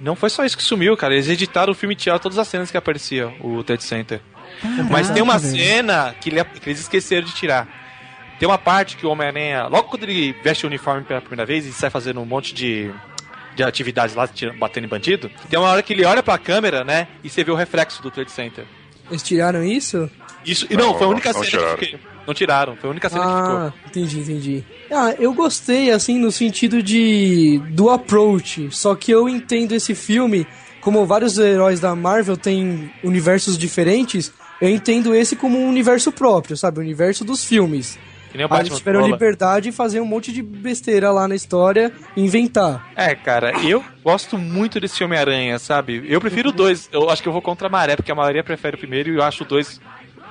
Não 0.00 0.14
foi 0.14 0.30
só 0.30 0.44
isso 0.44 0.56
que 0.56 0.62
sumiu, 0.62 0.96
cara. 0.96 1.14
Eles 1.14 1.28
editaram 1.28 1.72
o 1.72 1.74
filme 1.74 1.92
e 1.94 1.96
tiraram 1.96 2.20
todas 2.20 2.38
as 2.38 2.46
cenas 2.46 2.70
que 2.70 2.76
apareciam, 2.76 3.34
o 3.40 3.64
Trade 3.64 3.82
Center. 3.82 4.20
Mas 4.90 5.10
tem 5.10 5.22
uma 5.22 5.32
Caraca, 5.34 5.48
velho. 5.52 5.64
cena 5.64 6.14
que, 6.20 6.30
ele- 6.30 6.44
que 6.44 6.68
eles 6.70 6.80
esqueceram 6.80 7.26
de 7.26 7.34
tirar. 7.34 7.66
Tem 8.38 8.48
uma 8.48 8.56
parte 8.58 8.96
que 8.96 9.04
o 9.04 9.10
Homem-Aranha, 9.10 9.66
logo 9.66 9.88
quando 9.88 10.04
ele 10.04 10.32
veste 10.44 10.64
o 10.64 10.68
uniforme 10.68 11.02
pela 11.04 11.20
primeira 11.20 11.44
vez 11.44 11.66
e 11.66 11.72
sai 11.72 11.90
fazendo 11.90 12.20
um 12.20 12.24
monte 12.24 12.54
de, 12.54 12.88
de 13.58 13.64
atividades 13.64 14.14
lá, 14.14 14.28
batendo 14.58 14.84
em 14.84 14.88
bandido, 14.88 15.28
tem 15.50 15.58
uma 15.58 15.68
hora 15.68 15.82
que 15.82 15.92
ele 15.92 16.04
olha 16.04 16.22
pra 16.22 16.38
câmera, 16.38 16.84
né, 16.84 17.08
e 17.24 17.28
você 17.28 17.42
vê 17.42 17.50
o 17.50 17.56
reflexo 17.56 18.00
do 18.00 18.08
Trade 18.10 18.30
Center. 18.30 18.64
Eles 19.10 19.22
tiraram 19.22 19.64
isso? 19.64 20.08
Isso, 20.46 20.66
e 20.70 20.76
não, 20.76 20.88
Não, 20.92 20.94
foi 20.98 21.06
a 21.06 21.10
única 21.10 21.32
não 21.32 21.40
cena 21.42 21.50
tiraram. 21.50 21.76
que 21.78 21.84
ficou. 21.86 22.00
Não 22.26 22.34
tiraram, 22.34 22.76
foi 22.76 22.88
a 22.88 22.90
única 22.92 23.08
cena 23.08 23.22
que 23.22 23.28
Ah, 23.30 23.72
entendi, 23.86 24.20
entendi. 24.20 24.64
Ah, 24.90 25.14
eu 25.18 25.32
gostei, 25.34 25.90
assim, 25.90 26.18
no 26.18 26.30
sentido 26.30 26.82
de. 26.82 27.58
do 27.70 27.88
approach. 27.90 28.68
Só 28.70 28.94
que 28.94 29.10
eu 29.10 29.28
entendo 29.28 29.72
esse 29.72 29.94
filme, 29.94 30.46
como 30.80 31.04
vários 31.06 31.38
heróis 31.38 31.80
da 31.80 31.96
Marvel 31.96 32.36
têm 32.36 32.90
universos 33.02 33.56
diferentes, 33.58 34.30
eu 34.60 34.68
entendo 34.68 35.14
esse 35.14 35.34
como 35.36 35.58
um 35.58 35.68
universo 35.68 36.12
próprio, 36.12 36.54
sabe? 36.56 36.78
O 36.78 36.82
universo 36.82 37.24
dos 37.24 37.42
filmes. 37.44 37.98
Que 38.30 38.36
nem 38.36 38.46
o 38.46 38.48
Aí 38.52 38.60
eles 38.60 38.68
Batman 38.68 38.78
tiveram 38.78 39.00
rola. 39.00 39.12
liberdade 39.12 39.70
de 39.70 39.76
fazer 39.76 40.00
um 40.00 40.04
monte 40.04 40.32
de 40.32 40.42
besteira 40.42 41.10
lá 41.10 41.26
na 41.26 41.34
história 41.34 41.92
e 42.16 42.22
inventar. 42.22 42.90
É, 42.94 43.14
cara, 43.14 43.52
eu 43.62 43.82
gosto 44.04 44.36
muito 44.36 44.78
desse 44.78 45.02
Homem-Aranha, 45.02 45.58
sabe? 45.58 46.04
Eu 46.06 46.20
prefiro 46.20 46.52
dois. 46.52 46.88
Eu 46.92 47.08
acho 47.10 47.22
que 47.22 47.28
eu 47.28 47.32
vou 47.32 47.40
contra 47.42 47.68
a 47.68 47.70
maré, 47.70 47.96
porque 47.96 48.12
a 48.12 48.14
maioria 48.14 48.44
prefere 48.44 48.76
o 48.76 48.78
primeiro 48.78 49.10
e 49.10 49.16
eu 49.16 49.22
acho 49.22 49.44
o 49.44 49.46
dois 49.46 49.80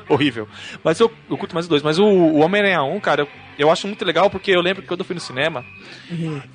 horrível. 0.10 0.48
Mas 0.84 1.00
eu, 1.00 1.12
eu 1.30 1.38
curto 1.38 1.54
mais 1.54 1.66
o 1.66 1.70
dois. 1.70 1.82
Mas 1.84 2.00
o, 2.00 2.06
o 2.06 2.40
Homem-Aranha 2.40 2.82
1, 2.84 3.00
cara, 3.00 3.22
eu, 3.24 3.28
eu 3.60 3.72
acho 3.72 3.88
muito 3.88 4.06
legal 4.06 4.30
porque 4.30 4.52
eu 4.52 4.62
lembro 4.62 4.82
que 4.82 4.88
quando 4.88 5.02
eu 5.02 5.06
fui 5.06 5.14
no 5.16 5.20
cinema, 5.20 5.66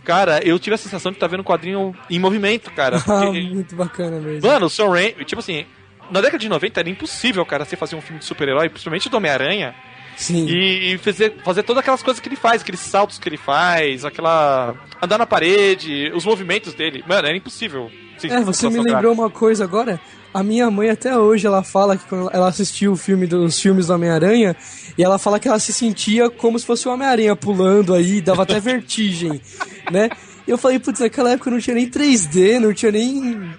cara, 0.04 0.40
eu 0.46 0.58
tive 0.58 0.74
a 0.74 0.78
sensação 0.78 1.12
de 1.12 1.16
estar 1.16 1.26
vendo 1.26 1.40
um 1.40 1.44
quadrinho 1.44 1.94
em 2.08 2.18
movimento, 2.18 2.70
cara. 2.70 2.96
Ah, 3.06 3.26
Porque, 3.26 3.40
muito 3.42 3.74
bacana 3.76 4.18
mesmo. 4.20 4.48
mano, 4.48 4.66
o 4.66 4.70
Sam 4.70 4.88
Raimi, 4.88 5.24
tipo 5.24 5.40
assim, 5.40 5.66
na 6.10 6.20
década 6.20 6.38
de 6.38 6.48
90 6.48 6.80
era 6.80 6.88
impossível, 6.88 7.44
cara, 7.44 7.64
você 7.64 7.76
fazer 7.76 7.94
um 7.96 8.00
filme 8.00 8.18
de 8.20 8.24
super-herói, 8.24 8.68
principalmente 8.68 9.08
do 9.10 9.16
Homem-Aranha, 9.16 9.74
Sim. 10.22 10.46
e, 10.46 10.94
e 10.94 10.98
fazer, 10.98 11.34
fazer 11.44 11.62
todas 11.64 11.80
aquelas 11.80 12.02
coisas 12.02 12.20
que 12.20 12.28
ele 12.28 12.36
faz, 12.36 12.62
aqueles 12.62 12.80
saltos 12.80 13.18
que 13.18 13.28
ele 13.28 13.36
faz, 13.36 14.04
aquela. 14.04 14.74
andar 15.00 15.18
na 15.18 15.26
parede, 15.26 16.12
os 16.14 16.24
movimentos 16.24 16.74
dele. 16.74 17.04
Mano, 17.06 17.26
era 17.26 17.36
impossível. 17.36 17.90
Sim, 18.18 18.28
É, 18.28 18.40
você 18.40 18.68
me 18.70 18.80
lembrou 18.80 19.12
uma 19.12 19.28
coisa 19.28 19.64
agora. 19.64 20.00
A 20.32 20.42
minha 20.42 20.70
mãe 20.70 20.88
até 20.88 21.18
hoje 21.18 21.46
ela 21.46 21.62
fala 21.62 21.96
que 21.96 22.04
quando 22.06 22.30
ela 22.32 22.48
assistiu 22.48 22.92
o 22.92 22.96
filme 22.96 23.26
dos 23.26 23.60
filmes 23.60 23.88
do 23.88 23.94
Homem-Aranha, 23.94 24.56
e 24.96 25.02
ela 25.02 25.18
fala 25.18 25.38
que 25.38 25.46
ela 25.46 25.58
se 25.58 25.72
sentia 25.72 26.30
como 26.30 26.58
se 26.58 26.64
fosse 26.64 26.88
o 26.88 26.92
Homem-Aranha 26.92 27.36
pulando 27.36 27.92
aí, 27.92 28.20
dava 28.20 28.44
até 28.44 28.58
vertigem, 28.58 29.42
né? 29.92 30.08
E 30.46 30.50
eu 30.50 30.56
falei, 30.56 30.78
putz, 30.78 31.00
naquela 31.00 31.32
época 31.32 31.50
não 31.50 31.58
tinha 31.58 31.74
nem 31.74 31.88
3D, 31.88 32.58
não 32.58 32.72
tinha 32.72 32.90
nem 32.90 33.52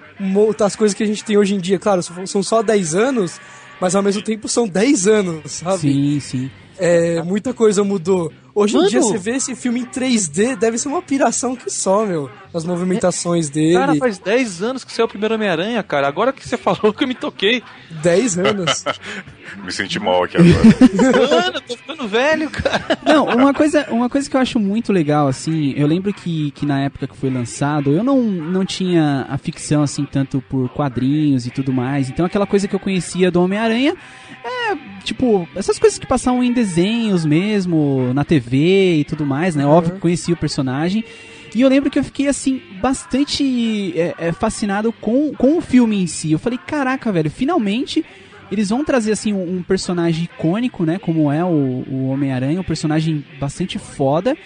as 0.65 0.75
coisas 0.75 0.95
que 0.95 1.03
a 1.03 1.05
gente 1.05 1.23
tem 1.23 1.37
hoje 1.37 1.55
em 1.55 1.59
dia. 1.59 1.77
Claro, 1.79 2.01
são 2.01 2.41
só 2.43 2.61
10 2.61 2.95
anos, 2.95 3.39
mas 3.83 3.95
ao 3.95 4.01
mesmo 4.01 4.21
tempo 4.21 4.47
são 4.47 4.65
10 4.65 5.07
anos, 5.09 5.51
sabe? 5.51 5.79
Sim, 5.79 6.19
sim. 6.21 6.51
É, 6.79 7.21
muita 7.21 7.53
coisa 7.53 7.83
mudou. 7.83 8.31
Hoje 8.55 8.75
em 8.75 8.77
Mano! 8.77 8.89
dia 8.89 9.01
você 9.01 9.17
vê 9.17 9.31
esse 9.31 9.55
filme 9.55 9.79
em 9.79 9.85
3D, 9.85 10.55
deve 10.55 10.77
ser 10.77 10.87
uma 10.87 11.01
piração 11.01 11.55
que 11.55 11.71
só, 11.71 12.05
meu. 12.05 12.29
As 12.53 12.63
movimentações 12.63 13.49
dele. 13.49 13.73
Cara, 13.73 13.95
faz 13.95 14.19
10 14.19 14.61
anos 14.61 14.83
que 14.83 14.93
saiu 14.93 15.07
o 15.07 15.09
primeiro 15.09 15.33
Homem-Aranha, 15.33 15.81
cara. 15.81 16.07
Agora 16.07 16.31
que 16.31 16.47
você 16.47 16.55
falou 16.57 16.93
que 16.93 17.03
eu 17.03 17.07
me 17.07 17.15
toquei. 17.15 17.63
10 18.03 18.37
anos. 18.37 18.83
Me 19.63 19.71
senti 19.71 19.99
mal 19.99 20.23
aqui 20.23 20.37
agora. 20.37 20.63
Mano, 21.29 21.57
eu 21.57 21.61
tô 21.61 21.77
ficando 21.77 22.07
velho, 22.07 22.49
cara. 22.49 22.97
Não, 23.05 23.25
uma 23.25 23.53
coisa, 23.53 23.85
uma 23.91 24.09
coisa 24.09 24.27
que 24.27 24.35
eu 24.35 24.41
acho 24.41 24.59
muito 24.59 24.91
legal, 24.91 25.27
assim, 25.27 25.73
eu 25.77 25.85
lembro 25.85 26.11
que, 26.11 26.49
que 26.51 26.65
na 26.65 26.81
época 26.81 27.07
que 27.07 27.15
foi 27.15 27.29
lançado, 27.29 27.91
eu 27.91 28.03
não, 28.03 28.19
não 28.19 28.65
tinha 28.65 29.27
a 29.29 29.37
ficção, 29.37 29.83
assim, 29.83 30.05
tanto 30.05 30.41
por 30.49 30.69
quadrinhos 30.69 31.45
e 31.45 31.51
tudo 31.51 31.71
mais. 31.71 32.09
Então 32.09 32.25
aquela 32.25 32.47
coisa 32.47 32.67
que 32.67 32.73
eu 32.73 32.79
conhecia 32.79 33.29
do 33.29 33.43
Homem-Aranha 33.43 33.95
é, 34.43 34.75
tipo, 35.03 35.47
essas 35.55 35.77
coisas 35.77 35.99
que 35.99 36.07
passavam 36.07 36.43
em 36.43 36.51
desenhos 36.51 37.25
mesmo, 37.25 38.11
na 38.13 38.23
TV 38.25 38.42
e 38.51 39.03
tudo 39.03 39.25
mais, 39.25 39.55
né? 39.55 39.65
Óbvio 39.65 39.95
que 39.95 39.99
conhecia 39.99 40.33
o 40.33 40.37
personagem. 40.37 41.03
E 41.55 41.61
eu 41.61 41.69
lembro 41.69 41.91
que 41.91 41.99
eu 41.99 42.03
fiquei, 42.03 42.27
assim, 42.27 42.61
bastante 42.81 43.93
é, 43.95 44.15
é, 44.17 44.31
fascinado 44.31 44.91
com, 44.91 45.33
com 45.33 45.57
o 45.57 45.61
filme 45.61 46.01
em 46.01 46.07
si. 46.07 46.31
Eu 46.31 46.39
falei, 46.39 46.57
caraca, 46.57 47.11
velho, 47.11 47.29
finalmente 47.29 48.03
eles 48.51 48.69
vão 48.69 48.83
trazer 48.83 49.11
assim 49.11 49.33
um, 49.33 49.57
um 49.57 49.63
personagem 49.63 50.25
icônico, 50.25 50.85
né, 50.85 50.99
como 50.99 51.31
é 51.31 51.43
o, 51.43 51.47
o 51.47 52.09
Homem-Aranha, 52.09 52.59
um 52.59 52.63
personagem 52.63 53.23
bastante 53.39 53.79
foda. 53.79 54.37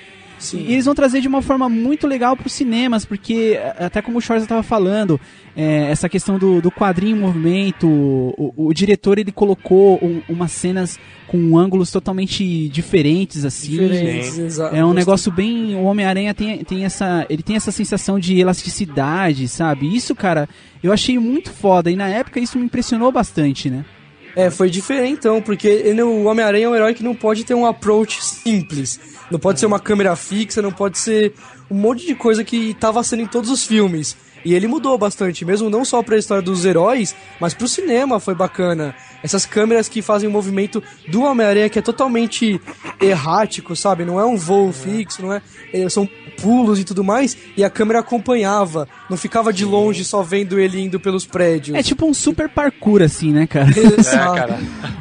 E 0.58 0.73
eles 0.73 0.86
vão 0.86 0.93
trazer 0.95 1.19
de 1.21 1.28
uma 1.28 1.41
forma 1.41 1.67
muito 1.67 2.06
legal 2.08 2.36
para 2.38 2.47
os 2.47 2.54
cinemas, 2.54 3.06
porque 3.06 3.60
a- 3.80 3.86
até 3.88 4.02
como 4.02 4.17
o 4.17 4.21
Schwarza 4.21 4.45
estava 4.45 4.62
falando, 4.63 5.19
é, 5.56 5.89
essa 5.91 6.08
questão 6.08 6.38
do, 6.38 6.62
do 6.62 6.71
quadrinho 6.71 7.17
em 7.17 7.19
movimento, 7.19 7.88
o, 7.88 8.54
o 8.67 8.73
diretor 8.73 9.17
ele 9.17 9.32
colocou 9.32 10.00
um- 10.04 10.21
umas 10.30 10.52
cenas 10.52 11.00
com 11.28 11.58
ângulos 11.58 11.91
totalmente 11.91 12.69
diferentes 12.69 13.43
assim. 13.43 13.71
Diferentes. 13.71 14.38
É 14.78 14.86
um 14.86 14.93
negócio 14.93 15.32
bem. 15.32 15.76
O 15.76 15.84
Homem-Aranha 15.84 16.34
tem, 16.34 16.63
tem 16.63 16.86
essa. 16.86 17.26
Ele 17.30 17.43
tem 17.43 17.56
essa 17.56 17.71
sensação 17.71 18.19
de 18.19 18.39
elasticidade, 18.39 19.47
sabe? 19.47 19.93
Isso, 19.93 20.15
cara, 20.15 20.47
eu 20.84 20.93
achei 20.93 21.17
muito 21.19 21.52
foda. 21.52 21.89
E 21.91 21.95
na 21.95 22.08
época 22.08 22.39
isso 22.39 22.58
me 22.58 22.65
impressionou 22.65 23.12
bastante, 23.12 23.69
né? 23.69 23.84
É, 24.38 24.52
foi 24.52 24.69
diferentão, 24.69 25.41
porque 25.41 25.67
ele- 25.67 26.04
o 26.04 26.26
Homem-Aranha 26.26 26.65
é 26.67 26.69
um 26.69 26.76
herói 26.76 26.93
que 26.93 27.04
não 27.04 27.15
pode 27.15 27.43
ter 27.43 27.56
um 27.56 27.65
approach 27.65 28.23
simples. 28.23 29.00
Não 29.32 29.39
pode 29.39 29.60
ser 29.60 29.65
uma 29.65 29.80
câmera 29.80 30.15
fixa, 30.15 30.62
não 30.62 30.71
pode 30.71 31.00
ser 31.00 31.34
um 31.71 31.76
monte 31.76 32.06
de 32.06 32.13
coisa 32.13 32.43
que 32.43 32.76
tava 32.76 33.04
sendo 33.04 33.23
em 33.23 33.26
todos 33.28 33.50
os 33.50 33.63
filmes. 33.63 34.15
E 34.45 34.54
ele 34.54 34.67
mudou 34.67 34.97
bastante, 34.97 35.43
mesmo 35.43 35.69
não 35.69 35.84
só 35.84 36.02
pra 36.04 36.17
história 36.17 36.41
dos 36.41 36.63
heróis, 36.65 37.15
mas 37.39 37.54
pro 37.54 37.67
cinema 37.67 38.19
foi 38.19 38.34
bacana. 38.36 38.95
Essas 39.23 39.45
câmeras 39.45 39.89
que 39.89 40.02
fazem 40.02 40.30
o 40.30 40.32
movimento 40.32 40.82
do 41.08 41.23
Homem-Aranha 41.23 41.69
que 41.69 41.80
é 41.80 41.82
totalmente 41.82 42.62
errático, 43.02 43.76
sabe? 43.76 44.06
Não 44.06 44.19
é 44.19 44.26
um 44.26 44.38
voo 44.38 44.71
fixo, 44.71 45.21
não 45.21 45.34
é. 45.34 45.41
é, 45.73 45.89
São 45.89 46.08
pulos 46.39 46.80
e 46.80 46.84
tudo 46.84 47.04
mais, 47.04 47.36
e 47.58 47.63
a 47.63 47.69
câmera 47.69 48.00
acompanhava. 48.00 48.88
Não 49.10 49.17
ficava 49.17 49.52
de 49.52 49.65
longe 49.65 50.06
só 50.06 50.21
vendo 50.21 50.60
ele 50.60 50.80
indo 50.80 51.00
pelos 51.00 51.26
prédios. 51.26 51.76
É 51.78 51.82
tipo 51.82 52.06
um 52.06 52.13
super 52.13 52.47
parkour, 52.47 53.02
assim, 53.02 53.32
né, 53.34 53.47
cara? 53.47 53.69
Exato. 53.69 54.36
É, 54.36 54.39
cara. 54.39 54.60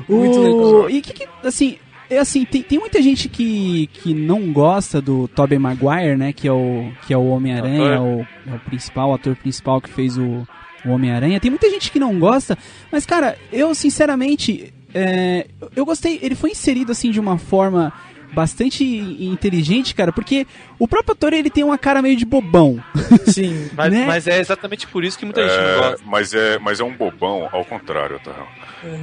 Muito 0.08 0.38
O- 0.38 0.42
legal. 0.86 0.90
E 0.90 1.02
que, 1.02 1.12
que 1.12 1.28
assim, 1.44 1.76
é 2.08 2.18
assim, 2.18 2.44
tem, 2.44 2.62
tem 2.62 2.78
muita 2.78 3.00
gente 3.02 3.28
que, 3.28 3.88
que 3.92 4.14
não 4.14 4.52
gosta 4.52 5.00
do 5.00 5.26
Tobey 5.28 5.58
Maguire, 5.58 6.16
né? 6.16 6.32
Que 6.32 6.46
é 6.48 6.52
o, 6.52 6.90
que 7.06 7.12
é 7.12 7.16
o 7.16 7.26
Homem-Aranha, 7.28 7.94
é 7.94 7.98
o, 8.00 8.26
é 8.46 8.54
o 8.54 8.60
principal, 8.60 9.10
o 9.10 9.14
ator 9.14 9.34
principal 9.36 9.80
que 9.80 9.90
fez 9.90 10.16
o, 10.16 10.46
o 10.84 10.90
Homem-Aranha. 10.90 11.40
Tem 11.40 11.50
muita 11.50 11.68
gente 11.70 11.90
que 11.90 11.98
não 11.98 12.18
gosta, 12.18 12.56
mas, 12.92 13.04
cara, 13.06 13.36
eu 13.52 13.74
sinceramente. 13.74 14.72
é, 14.94 15.46
eu 15.74 15.84
gostei, 15.84 16.18
ele 16.22 16.34
foi 16.34 16.50
inserido 16.50 16.92
assim 16.92 17.10
de 17.10 17.18
uma 17.20 17.38
forma 17.38 17.92
bastante 18.32 18.84
inteligente, 18.84 19.94
cara, 19.94 20.12
porque 20.12 20.46
o 20.78 20.86
próprio 20.86 21.12
ator 21.12 21.32
ele 21.32 21.48
tem 21.48 21.64
uma 21.64 21.78
cara 21.78 22.02
meio 22.02 22.16
de 22.16 22.24
bobão. 22.26 22.82
Sim. 23.26 23.70
Mas, 23.74 23.92
Né? 23.92 24.04
mas 24.06 24.26
é 24.26 24.40
exatamente 24.40 24.86
por 24.86 25.04
isso 25.04 25.18
que 25.18 25.24
muita 25.24 25.42
gente 25.42 25.56
não 25.56 25.68
É, 25.70 25.76
gosta. 25.90 26.04
mas, 26.04 26.34
é, 26.34 26.58
mas 26.58 26.80
é 26.80 26.84
um 26.84 26.92
bobão 26.94 27.48
ao 27.52 27.64
contrário, 27.64 28.20
tá? 28.22 28.34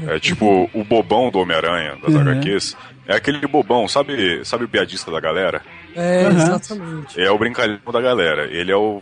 É 0.08 0.20
tipo, 0.20 0.70
o 0.74 0.84
bobão 0.84 1.32
do 1.32 1.40
Homem-Aranha, 1.40 1.96
das 2.02 2.14
Uhum. 2.14 2.22
HQs, 2.22 2.78
é 3.08 3.16
aquele 3.16 3.46
bobão, 3.48 3.88
sabe, 3.88 4.44
sabe 4.46 4.66
o 4.66 4.70
piadista 4.70 5.12
da 5.12 5.20
galera? 5.20 5.62
É, 5.96 6.26
Aham. 6.26 6.36
exatamente. 6.36 7.22
É 7.22 7.30
o 7.32 7.38
brincalhão 7.38 7.80
da 7.92 8.02
galera. 8.02 8.46
Ele 8.46 8.72
é 8.72 8.76
o. 8.76 9.02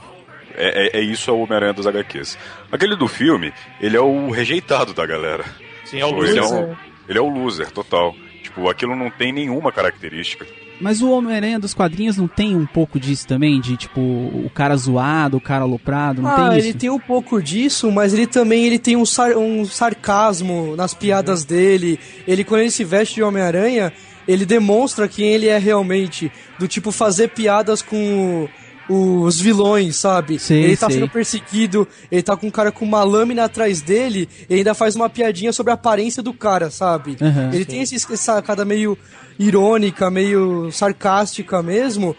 É, 0.56 0.98
é, 0.98 1.00
é 1.00 1.02
isso, 1.02 1.30
é 1.30 1.34
o 1.34 1.40
Homem-Aranha 1.40 1.74
dos 1.74 1.88
HQs. 1.88 2.38
Aquele 2.72 2.96
do 2.96 3.08
filme, 3.08 3.54
ele 3.80 3.96
é 3.96 4.02
o 4.02 4.30
rejeitado 4.30 4.94
da 4.94 5.06
galera. 5.06 5.46
Sim, 5.86 6.00
é 6.00 6.06
o 6.06 6.10
Tipo, 6.10 6.26
ele, 6.26 6.40
é 6.40 6.44
um, 6.44 6.76
ele 7.08 7.20
é 7.20 7.22
o 7.22 7.30
loser, 7.30 7.72
total. 7.72 8.14
Tipo, 8.44 8.70
aquilo 8.70 8.96
não 8.96 9.10
tem 9.10 9.32
nenhuma 9.32 9.72
característica. 9.72 10.46
Mas 10.82 11.02
o 11.02 11.12
Homem-Aranha 11.12 11.60
dos 11.60 11.74
quadrinhos 11.74 12.18
não 12.18 12.28
tem 12.28 12.56
um 12.56 12.66
pouco 12.66 13.00
disso 13.00 13.28
também? 13.28 13.62
De 13.62 13.78
tipo, 13.78 14.02
o 14.02 14.50
cara 14.54 14.76
zoado, 14.76 15.38
o 15.38 15.42
cara 15.42 15.64
aloprado, 15.64 16.22
não 16.22 16.30
ah, 16.30 16.50
tem 16.50 16.58
isso? 16.58 16.68
ele 16.68 16.74
tem 16.74 16.90
um 16.90 17.00
pouco 17.00 17.42
disso, 17.42 17.92
mas 17.92 18.14
ele 18.14 18.26
também 18.26 18.66
ele 18.66 18.80
tem 18.80 18.96
um, 18.96 19.06
sar- 19.06 19.38
um 19.38 19.64
sarcasmo 19.64 20.76
nas 20.76 20.94
piadas 20.94 21.46
dele. 21.46 22.00
Ele, 22.28 22.44
quando 22.44 22.62
ele 22.62 22.72
se 22.72 22.84
veste 22.84 23.16
de 23.16 23.24
Homem-Aranha, 23.24 23.94
ele 24.28 24.46
demonstra 24.46 25.08
quem 25.08 25.28
ele 25.28 25.48
é 25.48 25.58
realmente. 25.58 26.32
Do 26.58 26.68
tipo, 26.68 26.92
fazer 26.92 27.30
piadas 27.30 27.82
com 27.82 28.48
os 28.92 29.40
vilões, 29.40 29.96
sabe? 29.96 30.38
Sei, 30.38 30.64
ele 30.64 30.78
tá 30.78 30.88
sei. 30.88 31.00
sendo 31.00 31.10
perseguido, 31.10 31.88
ele 32.12 32.22
tá 32.22 32.36
com 32.36 32.48
um 32.48 32.52
cara 32.52 32.72
com 32.72 32.84
uma 32.84 33.04
lâmina 33.04 33.46
atrás 33.46 33.82
dele 33.82 34.28
e 34.50 34.56
ainda 34.56 34.74
faz 34.74 34.96
uma 34.96 35.10
piadinha 35.10 35.54
sobre 35.54 35.72
a 35.72 35.76
aparência 35.76 36.22
do 36.22 36.34
cara, 36.34 36.70
sabe? 36.70 37.16
Aham. 37.22 37.52
ele 37.54 37.66
tem 37.66 37.82
esse, 37.82 37.96
essa 37.96 38.18
sacada 38.18 38.66
meio 38.66 38.98
irônica, 39.40 40.10
meio 40.12 40.72
sarcástica 40.72 41.64
mesmo. 41.64 42.16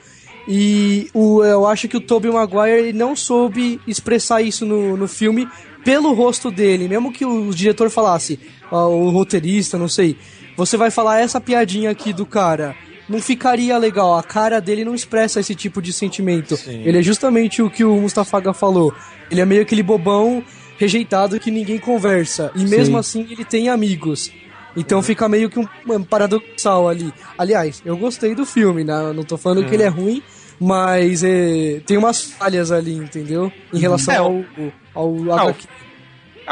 E 0.49 1.09
o, 1.15 1.45
eu 1.45 1.67
acho 1.67 1.87
que 1.87 1.97
o 1.97 2.01
Tobey 2.01 2.31
Maguire 2.31 2.93
não 2.93 3.15
soube 3.15 3.81
expressar 3.87 4.43
isso 4.43 4.67
no, 4.67 4.97
no 4.97 5.07
filme 5.07 5.49
pelo 5.85 6.13
rosto 6.15 6.51
dele. 6.51 6.89
Mesmo 6.89 7.13
que 7.13 7.25
o 7.25 7.51
diretor 7.55 7.91
falasse, 7.91 8.41
ó, 8.71 8.89
o 8.89 9.11
roteirista, 9.11 9.79
não 9.79 9.89
sei, 9.89 10.17
você 10.57 10.77
vai 10.77 10.91
falar 10.91 11.21
essa 11.21 11.41
piadinha 11.41 11.91
aqui 11.91 12.13
do 12.13 12.27
cara. 12.27 12.75
Não 13.13 13.21
ficaria 13.21 13.77
legal, 13.79 14.17
a 14.17 14.23
cara 14.23 14.61
dele 14.61 14.85
não 14.85 14.95
expressa 14.95 15.39
esse 15.39 15.55
tipo 15.55 15.81
de 15.83 15.93
sentimento. 15.93 16.59
Ele 16.67 16.99
é 16.99 17.03
justamente 17.03 17.61
o 17.63 17.69
que 17.71 17.85
o 17.85 17.95
Mustafaga 18.01 18.53
falou. 18.53 18.93
Ele 19.31 19.41
é 19.41 19.45
meio 19.45 19.63
aquele 19.63 19.83
bobão 19.83 20.43
rejeitado 20.79 21.39
que 21.39 21.51
ninguém 21.51 21.79
conversa. 21.79 22.51
E 22.57 22.65
mesmo 22.65 22.95
Sim. 22.95 23.21
assim 23.23 23.27
ele 23.33 23.45
tem 23.45 23.69
amigos. 23.69 24.31
Então 24.75 25.03
fica 25.03 25.29
meio 25.29 25.51
que 25.51 25.59
um, 25.61 26.03
paradoxal 26.03 26.89
ali. 26.89 27.13
Aliás, 27.37 27.83
eu 27.85 27.97
gostei 27.97 28.35
do 28.35 28.47
filme, 28.47 28.83
né? 28.83 29.13
Não 29.15 29.23
tô 29.23 29.37
falando 29.37 29.67
que 29.67 29.75
ele 29.75 29.83
é 29.83 29.89
ruim, 29.89 30.23
mas 30.59 31.23
é, 31.23 31.81
tem 31.87 31.99
umas 31.99 32.23
falhas 32.23 32.73
ali, 32.73 32.95
entendeu? 32.95 33.53
Em 33.73 33.79
relação 33.79 34.15
É, 34.15 34.17
ao, 34.17 34.33
o- 34.33 34.73
ao, 34.95 35.33
Ah, 35.33 35.43
HQ. 35.43 35.67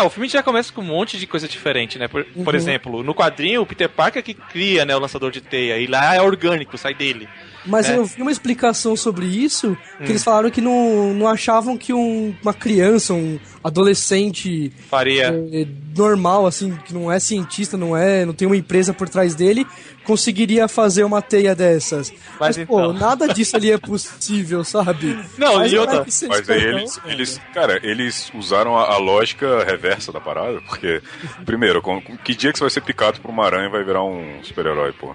Ah, 0.00 0.04
o 0.06 0.10
filme 0.10 0.28
já 0.28 0.42
começa 0.42 0.72
com 0.72 0.80
um 0.80 0.84
monte 0.84 1.18
de 1.18 1.26
coisa 1.26 1.46
diferente, 1.46 1.98
né? 1.98 2.08
Por, 2.08 2.24
por 2.24 2.54
Uhum. 2.54 2.60
exemplo, 2.60 3.02
no 3.02 3.14
quadrinho, 3.14 3.60
o 3.60 3.66
Peter 3.66 3.86
Parker 3.88 4.22
que 4.22 4.32
cria 4.32 4.84
né, 4.86 4.96
o 4.96 4.98
lançador 4.98 5.30
de 5.30 5.42
teia, 5.42 5.76
e 5.78 5.86
lá 5.86 6.14
é 6.14 6.22
orgânico, 6.22 6.78
sai 6.78 6.94
dele. 6.94 7.28
Mas 7.66 7.90
É. 7.90 7.96
eu 7.98 8.06
vi 8.06 8.22
uma 8.22 8.30
explicação 8.32 8.96
sobre 8.96 9.26
isso, 9.26 9.76
que 9.98 10.04
Hum. 10.04 10.06
eles 10.08 10.24
falaram 10.24 10.50
que 10.50 10.62
não, 10.62 11.12
não 11.12 11.28
achavam 11.28 11.76
que 11.76 11.92
um- 11.92 12.34
uma 12.42 12.54
criança, 12.54 13.12
um 13.12 13.38
adolescente 13.62 14.72
Faria. 14.88 15.26
é, 15.52 15.66
normal, 15.94 16.46
assim, 16.46 16.74
que 16.86 16.94
não 16.94 17.12
é 17.12 17.20
cientista, 17.20 17.76
não 17.76 17.94
é, 17.96 18.24
não 18.24 18.32
tem 18.32 18.46
uma 18.46 18.56
empresa 18.56 18.94
por 18.94 19.08
trás 19.08 19.34
dele, 19.34 19.66
conseguiria 20.10 20.66
fazer 20.66 21.04
uma 21.04 21.22
teia 21.22 21.54
dessas. 21.54 22.12
Mas 22.38 22.56
pô, 22.58 22.80
então. 22.80 22.92
nada 22.92 23.28
disso 23.32 23.54
ali 23.56 23.70
é 23.70 23.78
possível, 23.78 24.64
sabe? 24.64 25.16
Não, 25.38 25.58
Mas 25.58 25.70
e 25.72 25.74
não 25.76 25.82
outra- 25.82 26.04
é 26.06 26.10
seja 26.10 26.32
Mas 26.32 26.50
aí 26.50 26.62
eles, 26.64 26.96
cara. 26.96 27.12
eles, 27.12 27.40
cara, 27.54 27.80
eles 27.82 28.32
usaram 28.34 28.76
a, 28.76 28.94
a 28.94 28.98
lógica 28.98 29.62
reversa 29.64 30.10
da 30.12 30.20
parada, 30.20 30.60
porque, 30.62 31.00
primeiro, 31.44 31.80
com, 31.80 32.00
com- 32.00 32.16
que 32.16 32.34
dia 32.34 32.52
que 32.52 32.58
você 32.58 32.64
vai 32.64 32.70
ser 32.70 32.80
picado 32.80 33.20
por 33.20 33.30
uma 33.30 33.44
aranha 33.44 33.66
e 33.68 33.70
vai 33.70 33.84
virar 33.84 34.02
um 34.02 34.40
super-herói, 34.42 34.92
pô? 34.92 35.14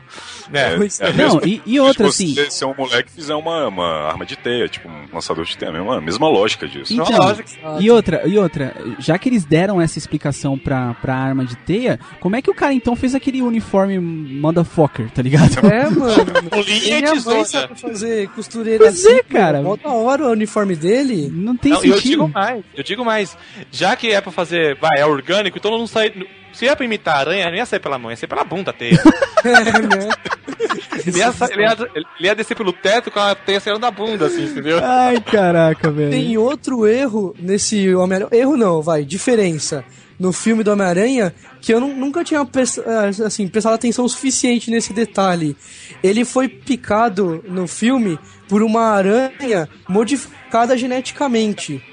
É. 0.53 0.77
Pois 0.77 1.01
é. 1.01 1.11
Não, 1.13 1.41
e, 1.43 1.61
e 1.65 1.79
outra, 1.79 2.09
se 2.11 2.23
assim. 2.23 2.33
você 2.35 2.49
ser 2.51 2.65
um 2.65 2.73
moleque 2.75 3.09
e 3.11 3.15
fizer 3.15 3.35
uma, 3.35 3.67
uma 3.67 4.07
arma 4.07 4.25
de 4.25 4.37
teia, 4.37 4.69
tipo 4.69 4.87
um 4.87 5.07
lançador 5.13 5.43
de 5.43 5.57
teia, 5.57 5.71
a 5.71 5.73
mesma, 5.73 5.97
a 5.97 6.01
mesma 6.01 6.29
lógica 6.29 6.67
disso. 6.67 6.93
Então, 6.93 7.05
lógico. 7.17 7.49
e 7.79 7.91
outra, 7.91 8.25
e 8.27 8.37
outra, 8.37 8.73
já 8.99 9.17
que 9.17 9.27
eles 9.27 9.43
deram 9.43 9.81
essa 9.81 9.97
explicação 9.97 10.57
pra, 10.57 10.93
pra 10.95 11.15
arma 11.15 11.43
de 11.43 11.55
teia, 11.57 11.99
como 12.19 12.35
é 12.35 12.41
que 12.41 12.49
o 12.49 12.53
cara 12.55 12.73
então 12.73 12.95
fez 12.95 13.13
aquele 13.15 13.41
uniforme 13.41 13.97
motherfucker, 14.85 15.09
tá 15.11 15.21
ligado? 15.21 15.59
É, 15.67 15.89
mano. 15.89 16.49
Com 16.49 16.61
linha 16.61 16.99
E 16.99 17.01
tesoura. 17.03 17.45
sabe 17.45 17.79
fazer 17.79 18.27
costureira 18.29 18.85
Pois 18.85 19.05
assim, 19.05 19.15
é, 19.17 19.23
cara. 19.23 19.61
Da 19.61 19.89
hora 19.89 20.25
o 20.27 20.31
uniforme 20.31 20.75
dele. 20.75 21.29
Não 21.33 21.55
tem 21.57 21.71
Não, 21.71 21.83
e 21.83 21.89
eu 21.89 21.95
sentido. 21.95 22.09
digo 22.11 22.27
mais, 22.29 22.63
eu 22.75 22.83
digo 22.83 23.05
mais. 23.05 23.37
Já 23.71 23.95
que 23.95 24.11
é 24.11 24.21
pra 24.21 24.31
fazer, 24.31 24.75
vai, 24.75 24.99
é 24.99 25.05
orgânico, 25.05 25.57
então 25.57 25.71
não 25.71 25.87
sai. 25.87 26.13
Se 26.53 26.67
é 26.67 26.73
pra 26.75 26.85
imitar 26.85 27.15
a 27.17 27.19
aranha, 27.19 27.49
não 27.49 27.55
ia 27.57 27.65
sair 27.65 27.79
pela 27.81 27.99
mão, 27.99 28.09
ia 28.11 28.15
sair 28.17 28.29
pela 28.29 28.43
bunda 28.45 28.71
a 28.71 28.73
teia. 28.73 28.97
É, 29.43 29.49
né? 29.81 30.09
Ele 31.05 31.17
ia, 31.19 31.33
ele, 31.51 31.61
ia, 31.63 31.77
ele 31.95 32.05
ia 32.21 32.35
descer 32.35 32.55
pelo 32.55 32.71
teto 32.71 33.11
com 33.11 33.19
a 33.19 33.35
teia 33.35 33.59
saindo 33.59 33.79
da 33.79 33.91
bunda, 33.91 34.27
assim, 34.27 34.45
entendeu? 34.45 34.79
Ai, 34.81 35.19
caraca, 35.19 35.91
velho. 35.91 36.11
Tem 36.11 36.37
outro 36.37 36.87
erro 36.87 37.35
nesse 37.37 37.93
Homem-Aranha. 37.93 38.29
Erro 38.31 38.55
não, 38.55 38.81
vai, 38.81 39.03
diferença. 39.03 39.83
No 40.17 40.31
filme 40.31 40.63
do 40.63 40.71
Homem-Aranha, 40.71 41.33
que 41.59 41.73
eu 41.73 41.79
nu- 41.79 41.93
nunca 41.93 42.23
tinha 42.23 42.39
ah, 42.41 43.25
assim, 43.25 43.47
prestado 43.47 43.73
atenção 43.73 44.07
suficiente 44.07 44.71
nesse 44.71 44.93
detalhe. 44.93 45.57
Ele 46.01 46.23
foi 46.23 46.47
picado 46.47 47.43
no 47.47 47.67
filme 47.67 48.17
por 48.47 48.63
uma 48.63 48.81
aranha 48.91 49.67
modificada 49.89 50.77
geneticamente. 50.77 51.83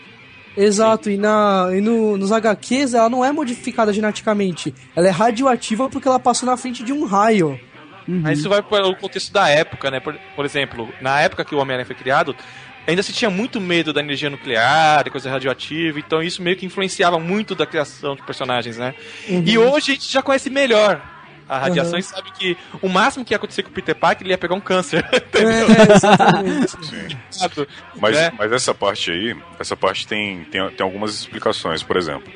Exato, 0.57 1.11
e, 1.11 1.17
na, 1.17 1.69
e 1.73 1.81
no, 1.81 2.17
nos 2.17 2.31
HQs 2.31 2.95
ela 2.95 3.09
não 3.09 3.25
é 3.25 3.33
modificada 3.33 3.93
geneticamente. 3.93 4.75
Ela 4.95 5.09
é 5.09 5.11
radioativa 5.11 5.89
porque 5.89 6.07
ela 6.07 6.21
passou 6.21 6.47
na 6.47 6.57
frente 6.57 6.85
de 6.85 6.93
um 6.93 7.05
raio. 7.05 7.59
Mas 8.07 8.41
isso 8.41 8.49
vai 8.49 8.63
para 8.63 8.87
o 8.87 8.97
contexto 8.97 9.33
da 9.33 9.49
época, 9.49 9.91
né? 9.91 10.01
Por, 10.01 10.15
por 10.37 10.45
exemplo, 10.45 10.89
na 11.01 11.21
época 11.21 11.45
que 11.45 11.55
o 11.55 11.59
Homem-Aranha 11.59 11.87
foi 11.87 11.95
criado, 11.97 12.37
ainda 12.87 13.03
se 13.03 13.13
tinha 13.13 13.31
muito 13.31 13.61
medo 13.61 13.93
da 13.93 14.01
energia 14.01 14.29
nuclear, 14.31 15.05
e 15.07 15.11
coisa 15.11 15.31
radioativa, 15.31 15.99
então 15.99 16.23
isso 16.23 16.43
meio 16.43 16.57
que 16.57 16.67
influenciava 16.67 17.19
muito 17.19 17.55
da 17.55 17.67
criação 17.67 18.15
de 18.17 18.23
personagens, 18.23 18.77
né? 18.79 18.95
E 19.29 19.57
hoje 19.59 19.93
a 19.93 19.95
gente 19.95 20.11
já 20.13 20.23
conhece 20.23 20.51
melhor 20.51 21.01
a 21.49 21.59
radiação 21.59 21.95
Uhum. 21.95 21.99
e 21.99 22.03
sabe 22.03 22.31
que 22.33 22.57
o 22.81 22.89
máximo 22.89 23.25
que 23.25 23.35
ia 23.35 23.37
acontecer 23.37 23.63
com 23.63 23.69
o 23.71 23.73
Peter 23.73 23.95
Parker, 23.95 24.25
ele 24.27 24.33
ia 24.33 24.39
pegar 24.39 24.55
um 24.55 24.61
câncer. 24.61 25.05
É, 25.35 25.93
exatamente. 25.95 26.77
Mas, 28.01 28.17
É. 28.17 28.33
mas 28.39 28.53
essa 28.53 28.73
parte 28.75 29.11
aí, 29.11 29.37
essa 29.59 29.77
parte 29.77 30.07
tem, 30.07 30.45
tem, 30.45 30.71
tem 30.71 30.85
algumas 30.85 31.19
explicações, 31.21 31.83
por 31.83 31.97
exemplo. 31.97 32.33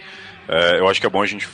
É, 0.48 0.78
eu 0.80 0.88
acho 0.88 1.00
que 1.00 1.06
é 1.06 1.10
bom 1.10 1.22
a 1.22 1.26
gente 1.26 1.48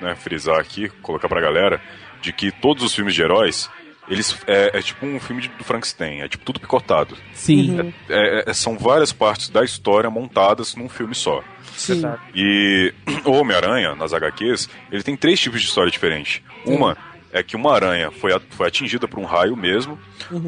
né, 0.00 0.14
frisar 0.16 0.58
aqui, 0.58 0.88
colocar 1.00 1.28
pra 1.28 1.40
galera, 1.40 1.80
de 2.20 2.32
que 2.32 2.50
todos 2.50 2.82
os 2.82 2.94
filmes 2.94 3.14
de 3.14 3.22
heróis, 3.22 3.70
eles 4.08 4.36
é, 4.46 4.78
é 4.78 4.82
tipo 4.82 5.06
um 5.06 5.18
filme 5.20 5.42
de- 5.42 5.48
do 5.48 5.64
Frankenstein, 5.64 6.20
é 6.20 6.28
tipo 6.28 6.44
tudo 6.44 6.60
picotado. 6.60 7.16
Sim. 7.34 7.92
É, 8.08 8.50
é- 8.50 8.52
são 8.52 8.76
várias 8.78 9.12
partes 9.12 9.48
da 9.48 9.64
história 9.64 10.10
montadas 10.10 10.74
num 10.74 10.88
filme 10.88 11.14
só. 11.14 11.42
Sim. 11.76 12.02
E 12.34 12.92
o 13.24 13.32
Homem-Aranha, 13.32 13.94
nas 13.94 14.12
HQs, 14.12 14.68
ele 14.90 15.02
tem 15.02 15.16
três 15.16 15.40
tipos 15.40 15.60
de 15.60 15.66
história 15.68 15.90
diferentes. 15.90 16.42
Uma 16.66 16.96
é 17.32 17.42
que 17.42 17.56
uma 17.56 17.74
aranha 17.74 18.10
foi, 18.10 18.30
foi 18.50 18.68
atingida 18.68 19.08
por 19.08 19.18
um 19.18 19.24
raio 19.24 19.56
mesmo. 19.56 19.98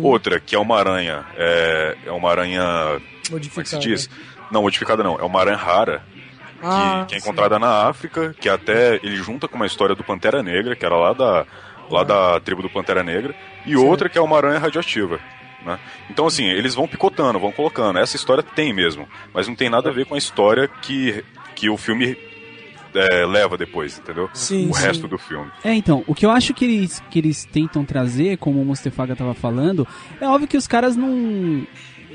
Outra, 0.02 0.38
que 0.38 0.54
é 0.54 0.58
uma 0.58 0.78
aranha. 0.78 1.24
É, 1.36 1.96
é 2.06 2.12
uma 2.12 2.30
aranha. 2.30 2.60
Como 2.60 3.00
é 3.00 3.00
que 3.00 3.24
se 3.24 3.32
Modificada. 3.32 3.78
diz? 3.82 4.10
Não, 4.50 4.60
modificada 4.62 5.02
não. 5.02 5.18
É 5.18 5.22
uma 5.22 5.40
aranha 5.40 5.56
rara. 5.56 6.02
Que, 6.60 6.66
Ah, 6.70 7.04
que 7.08 7.14
é 7.14 7.18
sim. 7.18 7.24
encontrada 7.26 7.58
na 7.58 7.88
África, 7.88 8.34
que 8.38 8.48
até 8.48 8.96
ele 9.02 9.16
junta 9.16 9.46
com 9.48 9.56
uma 9.56 9.66
história 9.66 9.94
do 9.94 10.04
Pantera 10.04 10.42
Negra, 10.42 10.74
que 10.76 10.84
era 10.84 10.96
lá 10.96 11.12
da, 11.12 11.46
lá 11.90 12.04
da 12.04 12.40
tribo 12.40 12.62
do 12.62 12.70
Pantera 12.70 13.02
Negra, 13.02 13.34
e 13.66 13.76
outra 13.76 14.08
que 14.08 14.18
é 14.18 14.20
uma 14.20 14.36
aranha 14.36 14.58
radioativa. 14.58 15.20
Né? 15.64 15.78
Então, 16.10 16.26
assim, 16.26 16.44
eles 16.44 16.74
vão 16.74 16.86
picotando, 16.86 17.38
vão 17.38 17.50
colocando. 17.50 17.98
Essa 17.98 18.16
história 18.16 18.42
tem 18.42 18.72
mesmo, 18.72 19.08
mas 19.32 19.48
não 19.48 19.54
tem 19.54 19.70
nada 19.70 19.88
a 19.88 19.92
ver 19.92 20.06
com 20.06 20.14
a 20.14 20.18
história 20.18 20.68
que, 20.68 21.24
que 21.54 21.70
o 21.70 21.76
filme 21.76 22.16
é, 22.94 23.26
leva 23.26 23.56
depois, 23.56 23.98
entendeu? 23.98 24.28
Sim, 24.32 24.70
o 24.70 24.74
sim. 24.74 24.82
resto 24.82 25.08
do 25.08 25.18
filme. 25.18 25.50
É, 25.64 25.74
então, 25.74 26.04
o 26.06 26.14
que 26.14 26.24
eu 26.24 26.30
acho 26.30 26.54
que 26.54 26.64
eles, 26.64 27.02
que 27.10 27.18
eles 27.18 27.44
tentam 27.44 27.84
trazer, 27.84 28.36
como 28.38 28.60
o 28.60 28.64
Mustafaga 28.64 29.16
tava 29.16 29.34
falando, 29.34 29.86
é 30.20 30.28
óbvio 30.28 30.48
que 30.48 30.56
os 30.56 30.66
caras 30.66 30.96
não. 30.96 31.66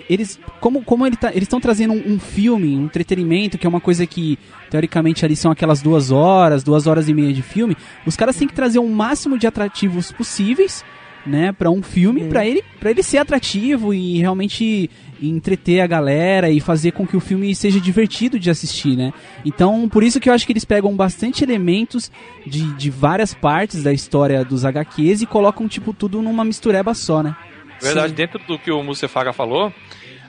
Eles, 0.10 0.40
como, 0.60 0.84
como 0.84 1.06
ele 1.06 1.16
tá, 1.16 1.30
eles 1.30 1.44
estão 1.44 1.60
trazendo 1.60 1.94
um, 1.94 2.14
um 2.14 2.20
filme, 2.20 2.76
um 2.76 2.86
entretenimento, 2.86 3.58
que 3.58 3.66
é 3.66 3.70
uma 3.70 3.82
coisa 3.82 4.06
que, 4.06 4.38
teoricamente, 4.70 5.26
ali 5.26 5.36
são 5.36 5.52
aquelas 5.52 5.82
duas 5.82 6.12
horas, 6.12 6.64
duas 6.64 6.88
horas 6.88 7.10
e 7.10 7.14
meia 7.14 7.34
de 7.34 7.42
filme, 7.42 7.76
os 8.06 8.16
caras 8.16 8.36
têm 8.36 8.48
que 8.48 8.54
trazer 8.54 8.80
o 8.80 8.88
máximo 8.88 9.38
de 9.38 9.48
atrativos 9.48 10.12
possíveis, 10.12 10.84
né, 11.26 11.52
para 11.52 11.70
um 11.70 11.84
filme, 11.84 12.24
pra 12.26 12.46
ele, 12.46 12.64
para 12.80 12.92
ele 12.92 13.04
ser 13.04 13.18
atrativo 13.18 13.94
e 13.94 14.20
realmente 14.20 14.90
entreter 15.22 15.82
a 15.82 15.88
galera 15.88 16.50
e 16.50 16.60
fazer 16.60 16.92
com 16.92 17.06
que 17.06 17.18
o 17.18 17.20
filme 17.20 17.54
seja 17.54 17.80
divertido 17.80 18.40
de 18.40 18.50
assistir, 18.50 18.96
né? 18.96 19.12
Então, 19.44 19.88
por 19.90 20.02
isso 20.02 20.20
que 20.20 20.30
eu 20.30 20.34
acho 20.34 20.46
que 20.46 20.54
eles 20.54 20.64
pegam 20.64 20.96
bastante 20.96 21.44
elementos 21.44 22.10
de, 22.46 22.74
de 22.74 22.90
várias 22.90 23.34
partes 23.34 23.84
da 23.84 23.92
história 23.92 24.46
dos 24.46 24.64
HQs 24.64 25.22
e 25.22 25.26
colocam, 25.26 25.68
tipo, 25.68 25.94
tudo 25.94 26.22
numa 26.22 26.46
mistureba 26.46 26.94
só, 26.94 27.22
né? 27.22 27.36
Verdade, 27.82 28.13
dentro 28.13 28.39
do 28.39 28.58
que 28.60 28.72
o 28.72 28.82
Mustafaga 28.84 29.34
falou, 29.34 29.74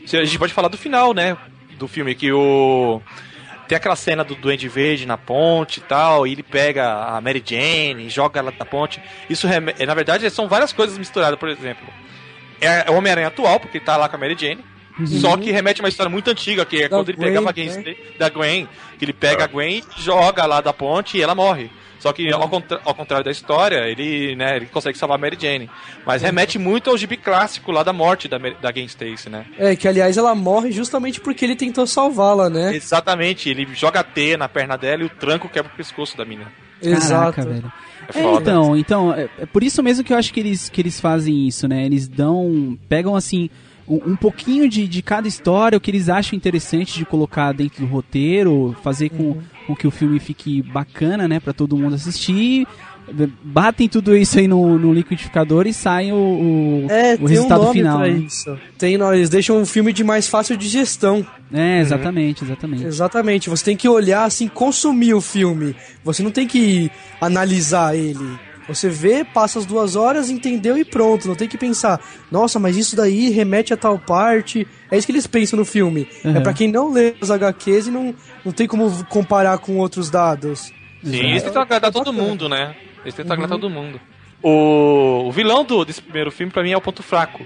a 0.02 0.24
gente 0.24 0.38
pode 0.38 0.52
falar 0.52 0.68
do 0.68 0.78
final, 0.78 1.12
né? 1.14 1.36
Do 1.78 1.86
filme, 1.88 2.14
que 2.14 2.32
o. 2.32 3.00
Tem 3.68 3.76
aquela 3.76 3.94
cena 3.94 4.24
do 4.24 4.34
Duende 4.34 4.68
Verde 4.68 5.06
na 5.06 5.16
ponte 5.16 5.78
e 5.78 5.80
tal, 5.82 6.26
e 6.26 6.32
ele 6.32 6.42
pega 6.42 6.92
a 6.92 7.20
Mary 7.20 7.40
Jane 7.44 8.06
e 8.06 8.08
joga 8.10 8.40
ela 8.40 8.50
da 8.50 8.64
ponte. 8.64 9.00
Isso, 9.28 9.46
reme- 9.46 9.74
na 9.86 9.94
verdade, 9.94 10.28
são 10.28 10.48
várias 10.48 10.72
coisas 10.72 10.98
misturadas, 10.98 11.38
por 11.38 11.48
exemplo. 11.48 11.86
É 12.60 12.90
o 12.90 12.94
Homem-Aranha 12.94 13.28
atual, 13.28 13.60
porque 13.60 13.78
ele 13.78 13.84
tá 13.84 13.96
lá 13.96 14.08
com 14.08 14.16
a 14.16 14.18
Mary 14.18 14.36
Jane. 14.38 14.64
Só 15.06 15.36
que 15.36 15.50
remete 15.52 15.80
a 15.80 15.84
uma 15.84 15.88
história 15.88 16.10
muito 16.10 16.28
antiga, 16.28 16.64
que 16.66 16.82
é 16.82 16.88
Da 16.88 16.96
quando 16.96 17.08
ele 17.10 17.16
Gwen, 17.16 17.28
pegava 17.28 17.48
a 17.48 17.52
Gwen, 17.52 17.68
né? 17.68 17.94
Da 18.18 18.28
Gwen, 18.28 18.68
que 18.98 19.04
ele 19.04 19.12
pega 19.14 19.44
a 19.44 19.46
Gwen 19.46 19.78
e 19.96 20.02
joga 20.02 20.44
lá 20.46 20.60
da 20.60 20.72
ponte 20.72 21.16
e 21.16 21.22
ela 21.22 21.34
morre. 21.34 21.70
Só 22.00 22.12
que 22.12 22.32
ao, 22.32 22.48
contra- 22.48 22.80
ao 22.84 22.94
contrário 22.94 23.24
da 23.24 23.30
história, 23.30 23.86
ele, 23.88 24.34
né, 24.34 24.56
ele 24.56 24.66
consegue 24.66 24.98
salvar 24.98 25.16
a 25.16 25.20
Mary 25.20 25.36
Jane. 25.40 25.70
Mas 26.04 26.22
remete 26.22 26.58
muito 26.58 26.90
ao 26.90 26.96
gibi 26.96 27.16
clássico 27.16 27.70
lá 27.70 27.82
da 27.84 27.92
morte 27.92 28.26
da, 28.26 28.38
da 28.38 28.72
Gwen 28.72 28.86
Stacy, 28.86 29.28
né? 29.28 29.44
É, 29.58 29.76
que 29.76 29.86
aliás 29.86 30.16
ela 30.16 30.34
morre 30.34 30.72
justamente 30.72 31.20
porque 31.20 31.44
ele 31.44 31.54
tentou 31.54 31.86
salvá-la, 31.86 32.48
né? 32.50 32.74
Exatamente, 32.74 33.48
ele 33.48 33.68
joga 33.74 34.00
a 34.00 34.02
teia 34.02 34.36
na 34.38 34.48
perna 34.48 34.76
dela 34.76 35.02
e 35.02 35.06
o 35.06 35.10
tranco 35.10 35.48
quebra 35.48 35.70
o 35.72 35.76
pescoço 35.76 36.16
da 36.16 36.24
menina. 36.24 36.50
Exato. 36.82 37.36
Caraca, 37.36 37.42
velho. 37.44 37.72
É 38.08 38.12
foda. 38.12 38.40
então, 38.50 38.76
então 38.76 39.14
é, 39.14 39.28
é 39.38 39.46
por 39.46 39.62
isso 39.62 39.82
mesmo 39.82 40.02
que 40.02 40.12
eu 40.12 40.16
acho 40.16 40.32
que 40.32 40.40
eles, 40.40 40.68
que 40.70 40.80
eles 40.80 40.98
fazem 40.98 41.46
isso, 41.46 41.68
né? 41.68 41.84
Eles 41.84 42.08
dão. 42.08 42.76
pegam 42.88 43.14
assim. 43.14 43.50
um, 43.86 44.12
um 44.12 44.16
pouquinho 44.16 44.68
de, 44.68 44.88
de 44.88 45.02
cada 45.02 45.28
história, 45.28 45.76
o 45.76 45.80
que 45.80 45.90
eles 45.90 46.08
acham 46.08 46.34
interessante 46.36 46.96
de 46.98 47.04
colocar 47.04 47.52
dentro 47.52 47.84
do 47.84 47.92
roteiro, 47.92 48.74
fazer 48.82 49.10
com, 49.10 49.22
Uhum. 49.32 49.42
Com 49.70 49.76
que 49.76 49.86
o 49.86 49.90
filme 49.90 50.18
fique 50.18 50.62
bacana, 50.62 51.26
né, 51.28 51.40
pra 51.40 51.52
todo 51.52 51.76
mundo 51.76 51.94
assistir. 51.94 52.66
Batem 53.42 53.88
tudo 53.88 54.16
isso 54.16 54.38
aí 54.38 54.46
no, 54.46 54.78
no 54.78 54.92
liquidificador 54.92 55.66
e 55.66 55.72
sai 55.72 56.12
o, 56.12 56.16
o, 56.16 56.86
É, 56.88 57.16
o 57.16 57.24
um 57.24 57.26
resultado 57.26 57.62
nome 57.64 57.72
final. 57.80 57.98
né? 58.00 58.26
Tem, 58.78 58.96
não, 58.96 59.12
eles 59.12 59.28
deixam 59.28 59.58
um 59.60 59.66
filme 59.66 59.92
de 59.92 60.04
mais 60.04 60.28
fácil 60.28 60.56
digestão. 60.56 61.26
É, 61.52 61.80
exatamente, 61.80 62.44
exatamente. 62.44 62.84
Exatamente. 62.84 63.50
Você 63.50 63.64
tem 63.64 63.76
que 63.76 63.88
olhar 63.88 64.24
assim, 64.24 64.46
consumir 64.46 65.14
o 65.14 65.20
filme. 65.20 65.74
Você 66.04 66.22
não 66.22 66.30
tem 66.30 66.46
que 66.46 66.88
analisar 67.20 67.96
ele. 67.96 68.38
Você 68.74 68.88
vê, 68.88 69.24
passa 69.24 69.58
as 69.58 69.66
duas 69.66 69.96
horas, 69.96 70.30
entendeu 70.30 70.76
e 70.78 70.84
pronto. 70.84 71.26
Não 71.28 71.34
tem 71.34 71.48
que 71.48 71.58
pensar, 71.58 72.00
nossa, 72.30 72.58
mas 72.58 72.76
isso 72.76 72.94
daí 72.96 73.28
remete 73.30 73.72
a 73.74 73.76
tal 73.76 73.98
parte. 73.98 74.66
É 74.90 74.96
isso 74.96 75.06
que 75.06 75.12
eles 75.12 75.26
pensam 75.26 75.58
no 75.58 75.64
filme. 75.64 76.08
É 76.24 76.28
Uhum. 76.28 76.42
pra 76.42 76.52
quem 76.52 76.68
não 76.70 76.90
lê 76.92 77.14
os 77.20 77.30
HQs 77.30 77.88
e 77.88 77.90
não, 77.90 78.14
não 78.44 78.52
tem 78.52 78.66
como 78.66 78.88
comparar 79.06 79.58
com 79.58 79.76
outros 79.78 80.08
dados. 80.10 80.72
Sim, 81.02 81.16
eles 81.30 81.42
tentam 81.42 81.62
agradar 81.62 81.90
todo 81.92 82.06
bacana. 82.12 82.28
mundo, 82.28 82.48
né? 82.48 82.74
Eles 83.02 83.14
tentam 83.14 83.36
Uhum. 83.36 83.42
agradar 83.44 83.58
todo 83.58 83.70
mundo. 83.70 84.00
O, 84.42 85.24
o 85.28 85.32
vilão 85.32 85.64
do, 85.64 85.84
desse 85.84 86.00
primeiro 86.00 86.30
filme, 86.30 86.52
pra 86.52 86.62
mim, 86.62 86.70
é 86.72 86.76
o 86.76 86.80
ponto 86.80 87.02
fraco. 87.02 87.44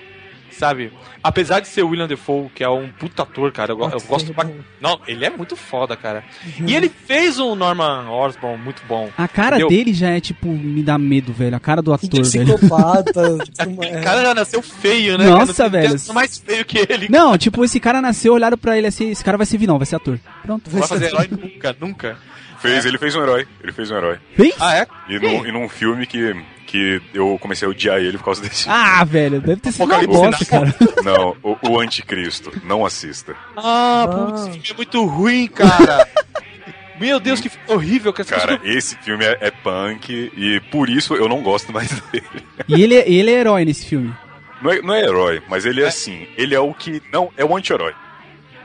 Sabe? 0.59 0.93
Apesar 1.23 1.61
de 1.61 1.69
ser 1.69 1.83
o 1.83 1.88
William 1.88 2.07
Defoe, 2.07 2.49
que 2.55 2.62
é 2.62 2.69
um 2.69 2.88
puta 2.88 3.23
ator, 3.23 3.51
cara, 3.51 3.73
eu, 3.73 3.81
eu 3.81 4.01
gosto. 4.01 4.31
é 4.31 4.35
bom. 4.35 4.55
Não, 4.81 5.01
ele 5.07 5.25
é 5.25 5.31
muito 5.31 5.57
foda, 5.57 5.97
cara. 5.97 6.23
E 6.64 6.75
ele 6.75 6.88
fez 6.88 7.38
um 7.38 7.55
Norman 7.55 8.09
Osborn 8.11 8.62
muito 8.62 8.83
bom. 8.87 9.11
A 9.17 9.27
cara 9.27 9.57
Entendeu? 9.57 9.69
dele 9.69 9.93
já 9.93 10.11
é 10.11 10.21
tipo, 10.21 10.49
me 10.49 10.83
dá 10.83 10.97
medo, 10.97 11.33
velho. 11.33 11.57
A 11.57 11.61
cara 11.61 11.83
do 11.83 11.93
ator, 11.93 12.25
velho. 12.25 12.57
psicopata. 12.57 13.25
O 13.64 13.83
é. 13.83 14.01
cara 14.03 14.23
já 14.23 14.35
nasceu 14.35 14.62
feio, 14.62 15.17
né? 15.17 15.25
Nossa, 15.27 15.55
cara? 15.55 15.69
Velho. 15.69 15.95
nada 15.95 16.12
mais 16.12 16.38
feio 16.38 16.64
que 16.64 16.79
ele. 16.79 17.09
Não, 17.09 17.37
tipo, 17.38 17.64
esse 17.64 17.81
cara 17.81 18.01
nasceu, 18.01 18.35
olharam 18.35 18.59
pra 18.59 18.77
ele 18.77 18.87
assim, 18.87 19.11
esse 19.11 19.25
cara 19.25 19.37
vai 19.37 19.47
ser 19.47 19.59
vilão, 19.59 19.79
vai 19.79 19.87
ser 19.87 19.97
ator. 19.97 20.19
Pronto. 20.43 20.71
Não 20.71 20.79
vai 20.81 20.88
fazer 20.88 21.07
herói 21.07 21.29
nunca, 21.31 21.77
nunca. 21.81 22.19
Fez, 22.61 22.87
ele 22.87 22.99
fez 22.99 23.14
um 23.14 23.23
herói. 23.23 23.47
Ele 23.62 23.73
fez 23.73 23.90
um 23.90 23.97
herói. 23.97 24.19
Fez? 24.35 24.55
Ah, 24.59 24.75
é? 24.77 24.87
E, 25.09 25.19
num, 25.19 25.47
e 25.47 25.53
num 25.53 25.69
filme 25.69 26.07
que, 26.07 26.35
que 26.75 27.01
eu 27.15 27.39
comecei 27.41 27.67
a 27.67 27.71
odiar 27.71 27.99
ele 27.99 28.19
por 28.19 28.25
causa 28.25 28.43
desse. 28.43 28.69
Ah, 28.69 29.05
velho, 29.05 29.41
deve 29.41 29.61
ter 29.61 29.71
sido 29.71 29.85
uma 29.85 30.03
bosta, 30.05 30.45
cara. 30.45 30.75
Não, 31.05 31.37
o, 31.41 31.57
o 31.71 31.79
Anticristo. 31.81 32.51
Não 32.65 32.85
assista. 32.85 33.37
Ah, 33.57 34.03
Ah. 34.03 34.09
putz, 34.09 34.41
esse 34.41 34.51
filme 34.51 34.67
é 34.71 34.75
muito 34.77 35.05
ruim, 35.07 35.47
cara. 35.47 36.09
Meu 36.99 37.21
Deus, 37.21 37.41
que 37.41 37.51
horrível. 37.69 38.13
Que 38.13 38.23
essa 38.23 38.35
Cara, 38.37 38.61
esse 38.65 38.97
filme 38.97 39.25
é, 39.25 39.39
é 39.41 39.51
punk 39.53 40.11
e 40.37 40.61
por 40.73 40.89
isso 40.89 41.15
eu 41.15 41.29
não 41.29 41.43
gosto 41.43 41.73
mais 41.73 41.89
dele. 42.11 42.25
E 42.69 42.83
ele, 42.83 42.95
é- 42.97 43.09
ele 43.09 43.31
é 43.31 43.39
herói 43.41 43.65
nesse 43.65 43.87
filme. 43.87 44.13
Não 44.61 44.71
é, 44.73 44.81
não 44.83 44.95
é 44.95 45.01
herói, 45.03 45.43
mas 45.49 45.65
ele 45.67 45.81
é 45.83 45.87
assim. 45.87 46.27
Ele 46.37 46.55
é 46.57 46.61
o 46.61 46.75
que. 46.75 47.01
Não, 47.13 47.31
é 47.37 47.45
o 47.45 47.57
anti-herói. 47.57 47.95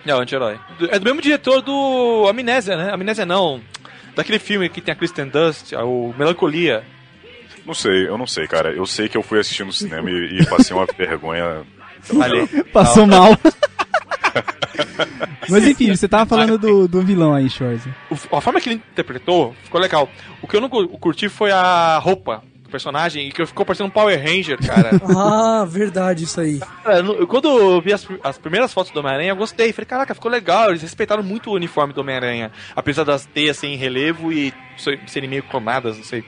É 0.06 0.16
o 0.16 0.20
anti-herói. 0.20 0.60
É 0.90 0.98
do 0.98 1.06
mesmo 1.06 1.22
diretor 1.22 1.62
do 1.62 2.26
Amnésia, 2.28 2.76
né? 2.76 2.92
Amnésia 2.92 3.26
não. 3.26 3.62
Daquele 4.16 4.40
filme 4.40 4.68
que 4.70 4.82
tem 4.82 4.92
a 4.94 4.96
Kristen 4.96 5.28
Dust, 5.28 5.74
o 5.74 6.14
Melancolia. 6.18 6.84
Não 7.66 7.74
sei, 7.74 8.08
eu 8.08 8.18
não 8.18 8.26
sei, 8.28 8.48
cara. 8.48 8.72
Eu 8.74 8.86
sei 8.86 9.08
que 9.10 9.18
eu 9.18 9.24
fui 9.24 9.40
assistir 9.40 9.64
no 9.64 9.72
cinema 9.74 10.10
e, 10.10 10.40
e 10.42 10.46
passei 10.48 10.76
uma 10.76 10.86
vergonha. 10.98 11.64
Passou 12.74 13.06
mal. 13.06 13.30
Mas 15.50 15.66
enfim, 15.68 15.96
você 15.96 16.08
tava 16.08 16.26
falando 16.26 16.58
do, 16.58 16.88
do 16.88 17.02
vilão 17.02 17.34
aí, 17.34 17.50
Schwarzer. 17.50 17.94
O- 18.10 18.36
a 18.38 18.42
forma 18.42 18.62
que 18.62 18.70
ele 18.70 18.82
interpretou 18.92 19.56
ficou 19.64 19.80
legal. 19.82 20.10
O 20.42 20.48
que 20.48 20.56
eu 20.56 20.62
não 20.62 20.70
cu- 20.70 20.88
curti 21.00 21.28
foi 21.30 21.52
a 21.52 21.98
roupa 21.98 22.44
personagem 22.70 23.28
e 23.28 23.32
que 23.32 23.46
ficou 23.46 23.66
parecendo 23.66 23.88
um 23.88 23.92
Power 23.92 24.18
Ranger, 24.22 24.58
cara. 24.66 24.92
Ah, 25.18 25.66
verdade, 25.66 26.24
isso 26.24 26.40
aí. 26.40 26.60
Cara, 26.84 27.04
quando 27.28 27.48
eu 27.50 27.82
vi 27.82 27.92
as, 27.94 28.08
as 28.24 28.38
primeiras 28.38 28.72
fotos 28.74 28.92
do 28.92 29.00
Homem-Aranha, 29.00 29.32
eu 29.32 29.36
gostei. 29.36 29.74
Falei, 29.74 29.86
caraca, 29.86 30.14
ficou 30.14 30.32
legal. 30.32 30.70
Eles 30.70 30.82
respeitaram 30.82 31.22
muito 31.24 31.50
o 31.50 31.54
uniforme 31.54 31.94
do 31.94 32.02
Homem-Aranha. 32.02 32.52
Apesar 32.76 33.04
das 33.04 33.26
teias 33.26 33.58
serem 33.58 33.76
em 33.76 33.78
relevo 33.78 34.32
e 34.32 34.54
se- 34.78 35.00
serem 35.08 35.30
meio 35.30 35.44
clonadas, 35.44 35.98
não 35.98 36.04
sei. 36.04 36.24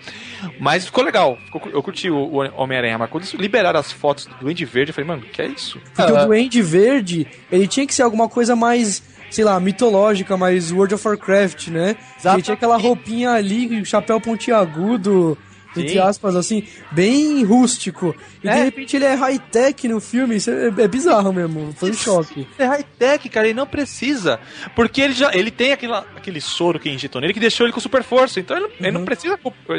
Mas 0.60 0.86
ficou 0.86 1.04
legal. 1.04 1.38
Ficou- 1.46 1.62
eu 1.72 1.82
curti 1.84 2.10
o, 2.10 2.18
o 2.18 2.38
Homem-Aranha. 2.62 2.98
Mas 2.98 3.10
quando 3.10 3.24
eles 3.24 3.34
liberaram 3.36 3.80
as 3.80 3.92
fotos 3.92 4.26
do 4.26 4.36
Duende 4.42 4.66
Verde, 4.66 4.90
eu 4.92 4.96
falei, 4.96 5.08
mano, 5.08 5.22
que 5.22 5.42
é 5.42 5.48
isso? 5.48 5.80
Porque 5.96 6.02
Ah, 6.12 6.24
o 6.24 6.26
Duende 6.28 6.62
Verde, 6.62 7.28
ele 7.52 7.68
tinha 7.68 7.86
que 7.88 7.94
ser 7.94 8.02
alguma 8.04 8.28
coisa 8.28 8.56
mais, 8.56 9.02
sei 9.30 9.44
lá, 9.46 9.60
mitológica, 9.60 10.36
mais 10.36 10.72
World 10.72 10.96
of 10.96 11.08
Warcraft, 11.08 11.68
né? 11.70 11.96
Ele 12.24 12.42
tinha 12.42 12.56
aquela 12.56 12.78
roupinha 12.78 13.32
ali, 13.32 13.84
chapéu 13.86 14.20
pontiagudo, 14.20 15.38
entre 15.76 15.90
Sim. 15.94 16.00
aspas, 16.00 16.36
assim, 16.36 16.68
bem 16.92 17.44
rústico. 17.44 18.16
E 18.44 18.48
É. 18.50 18.56
de 18.56 18.64
repente 18.64 18.96
ele 18.96 19.06
é 19.06 19.14
high-tech 19.14 19.88
no 19.88 20.00
filme, 20.02 20.36
isso 20.36 20.50
é, 20.52 20.68
é 20.68 20.88
bizarro 20.88 21.32
mesmo, 21.32 21.74
foi 21.78 21.92
um 21.92 21.94
choque. 21.94 22.48
É 22.60 22.66
high-tech, 22.66 23.30
cara, 23.30 23.48
ele 23.48 23.54
não 23.56 23.66
precisa. 23.68 24.40
Porque 24.76 25.02
ele 25.02 25.14
já 25.14 25.32
ele 25.34 25.52
tem 25.52 25.72
aquela, 25.72 26.06
aquele 26.16 26.42
soro 26.42 26.80
que 26.80 26.90
injetou 26.90 27.22
nele 27.22 27.34
que 27.34 27.40
deixou 27.40 27.66
ele 27.66 27.74
com 27.74 27.80
super 27.80 28.04
força. 28.04 28.40
Então 28.40 28.58
ele, 28.58 28.68
não- 28.68 28.74
ele 28.80 28.92
não 28.92 29.00
Uhum. 29.02 29.06
precisa 29.06 29.38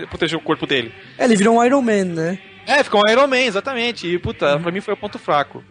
proteger 0.09 0.39
o 0.39 0.43
corpo 0.43 0.67
dele. 0.67 0.93
É, 1.19 1.25
ele 1.25 1.37
virou 1.37 1.57
um 1.59 1.65
Iron 1.65 1.83
Man, 1.83 2.05
né? 2.05 2.39
É, 2.67 2.83
ficou 2.85 3.03
um 3.05 3.11
Iron 3.11 3.27
Man, 3.27 3.41
exatamente. 3.41 4.07
E, 4.07 4.19
puta, 4.19 4.59
pra 4.59 4.71
mim 4.73 4.81
foi 4.81 4.95
o 4.95 4.97
ponto 4.97 5.19
fraco. 5.19 5.63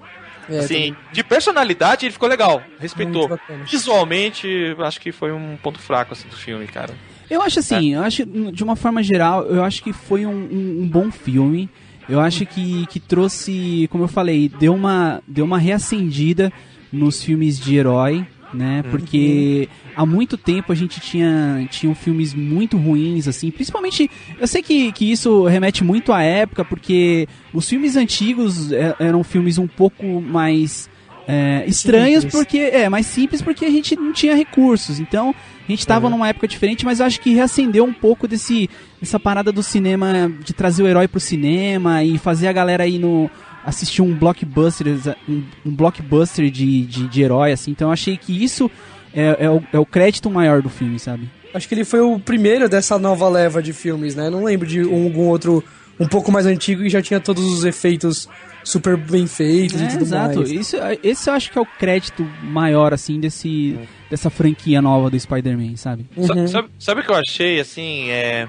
É, 0.50 0.60
assim, 0.60 0.96
de 1.14 1.24
personalidade 1.24 2.06
ele 2.06 2.12
ficou 2.14 2.28
legal, 2.28 2.62
respeitou. 2.80 3.30
Visualmente, 3.70 4.76
acho 4.80 5.00
que 5.00 5.12
foi 5.12 5.32
um 5.32 5.58
ponto 5.58 5.80
fraco 5.80 6.14
assim, 6.14 6.28
do 6.28 6.36
filme, 6.36 6.68
cara. 6.68 6.94
Eu 7.32 7.42
acho 7.42 7.60
assim, 7.60 7.94
eu 7.94 8.02
acho, 8.02 8.26
de 8.26 8.64
uma 8.64 8.76
forma 8.76 9.02
geral, 9.02 9.46
eu 9.46 9.64
acho 9.64 9.82
que 9.82 9.94
foi 9.94 10.26
um, 10.26 10.32
um- 10.32 10.82
um 10.84 10.88
bom 10.88 11.10
filme. 11.12 11.70
Eu 12.10 12.20
acho 12.20 12.46
que, 12.46 12.86
que 12.88 13.00
trouxe, 13.00 13.88
como 13.90 14.04
eu 14.04 14.08
falei, 14.08 14.50
deu 14.60 14.76
uma, 14.76 15.22
deu 15.28 15.46
uma 15.46 15.58
reacendida 15.58 16.52
nos 16.92 17.24
filmes 17.24 17.58
de 17.58 17.76
herói, 17.78 18.26
né? 18.54 18.84
Porque 18.92 19.70
há 19.96 20.06
muito 20.06 20.36
tempo 20.38 20.74
a 20.74 20.76
gente 20.76 21.00
tinha, 21.00 21.66
tinha 21.72 21.96
filmes 21.96 22.34
muito 22.34 22.76
ruins, 22.76 23.30
assim. 23.30 23.50
Principalmente, 23.50 24.12
eu 24.38 24.46
sei 24.46 24.62
que, 24.62 24.92
que 24.92 25.10
isso 25.10 25.46
remete 25.46 25.86
muito 25.86 26.12
à 26.12 26.22
época, 26.22 26.66
porque 26.66 27.30
os 27.54 27.70
filmes 27.70 27.96
antigos 27.96 28.74
é- 28.74 28.94
eram 29.00 29.24
filmes 29.24 29.58
um 29.58 29.68
pouco 29.68 30.20
mais 30.20 30.90
é, 31.28 31.64
estranhos, 31.68 32.24
Simples. 32.24 32.34
porque 32.34 32.58
é 32.58 32.90
mais 32.90 33.06
simples 33.06 33.42
porque 33.42 33.64
a 33.64 33.70
gente 33.70 33.96
não 33.96 34.12
tinha 34.12 34.36
recursos. 34.36 35.00
Então 35.00 35.34
a 35.68 35.72
gente 35.72 35.86
tava 35.88 36.10
numa 36.10 36.28
época 36.28 36.48
diferente, 36.48 36.84
mas 36.86 37.00
eu 37.00 37.06
acho 37.06 37.20
que 37.22 37.34
reacendeu 37.34 37.84
um 37.86 37.94
pouco 37.94 38.28
desse 38.28 38.70
essa 39.02 39.20
parada 39.20 39.52
do 39.52 39.64
cinema 39.64 40.32
de 40.44 40.54
trazer 40.54 40.84
o 40.84 40.88
herói 40.88 41.08
pro 41.08 41.20
cinema 41.20 42.04
e 42.04 42.18
fazer 42.18 42.48
a 42.48 42.54
galera 42.54 42.84
aí 42.84 42.98
no 43.00 43.30
assistir 43.66 44.02
um 44.02 44.14
blockbuster, 44.14 44.88
um, 45.30 45.44
um 45.66 45.72
blockbuster 45.76 46.50
de, 46.50 46.82
de, 46.86 47.08
de 47.08 47.22
herói, 47.22 47.52
assim. 47.52 47.72
Então 47.72 47.90
eu 47.90 47.94
achei 47.94 48.18
que 48.18 48.44
isso 48.44 48.70
é, 49.14 49.38
é, 49.46 49.50
o, 49.50 49.62
é 49.72 49.80
o 49.80 49.86
crédito 49.86 50.30
maior 50.30 50.62
do 50.62 50.70
filme, 50.70 50.98
sabe? 51.00 51.30
Acho 51.54 51.68
que 51.68 51.76
ele 51.76 51.86
foi 51.86 52.00
o 52.00 52.20
primeiro 52.20 52.68
dessa 52.68 52.98
nova 52.98 53.30
leva 53.30 53.62
de 53.62 53.72
filmes, 53.74 54.16
né? 54.16 54.30
Não 54.30 54.44
lembro 54.44 54.66
de 54.66 54.82
um- 54.84 55.04
algum 55.04 55.28
outro 55.28 55.64
um 56.00 56.08
pouco 56.08 56.32
mais 56.32 56.46
antigo 56.46 56.82
e 56.84 56.90
já 56.90 57.02
tinha 57.02 57.20
todos 57.20 57.44
os 57.44 57.64
efeitos 57.64 58.28
super 58.64 58.96
bem 58.98 59.28
feitos 59.28 59.80
e 59.82 59.86
É, 59.86 59.88
tudo 59.88 60.02
exato. 60.04 60.36
mais. 60.40 60.52
Isso, 60.52 60.78
esse 61.04 61.30
eu 61.30 61.34
acho 61.34 61.52
que 61.52 61.58
é 61.58 61.62
o 61.62 61.66
crédito 61.66 62.24
maior, 62.44 62.94
assim, 62.94 63.20
desse, 63.20 63.78
dessa 64.10 64.30
franquia 64.30 64.82
nova 64.82 65.10
do 65.10 65.20
Spider-Man, 65.20 65.76
sabe? 65.78 66.06
Sa- 66.26 66.34
Uhum. 66.34 66.48
Sabe, 66.48 66.70
sabe 66.80 67.02
o 67.02 67.04
que 67.04 67.10
eu 67.12 67.16
achei, 67.16 67.60
assim, 67.60 68.10
é... 68.10 68.48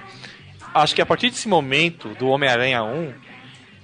Acho 0.75 0.94
que 0.94 1.03
a 1.03 1.07
partir 1.07 1.29
desse 1.31 1.48
momento 1.48 2.09
do 2.18 2.29
Homem-Aranha 2.29 2.83
1, 2.83 3.12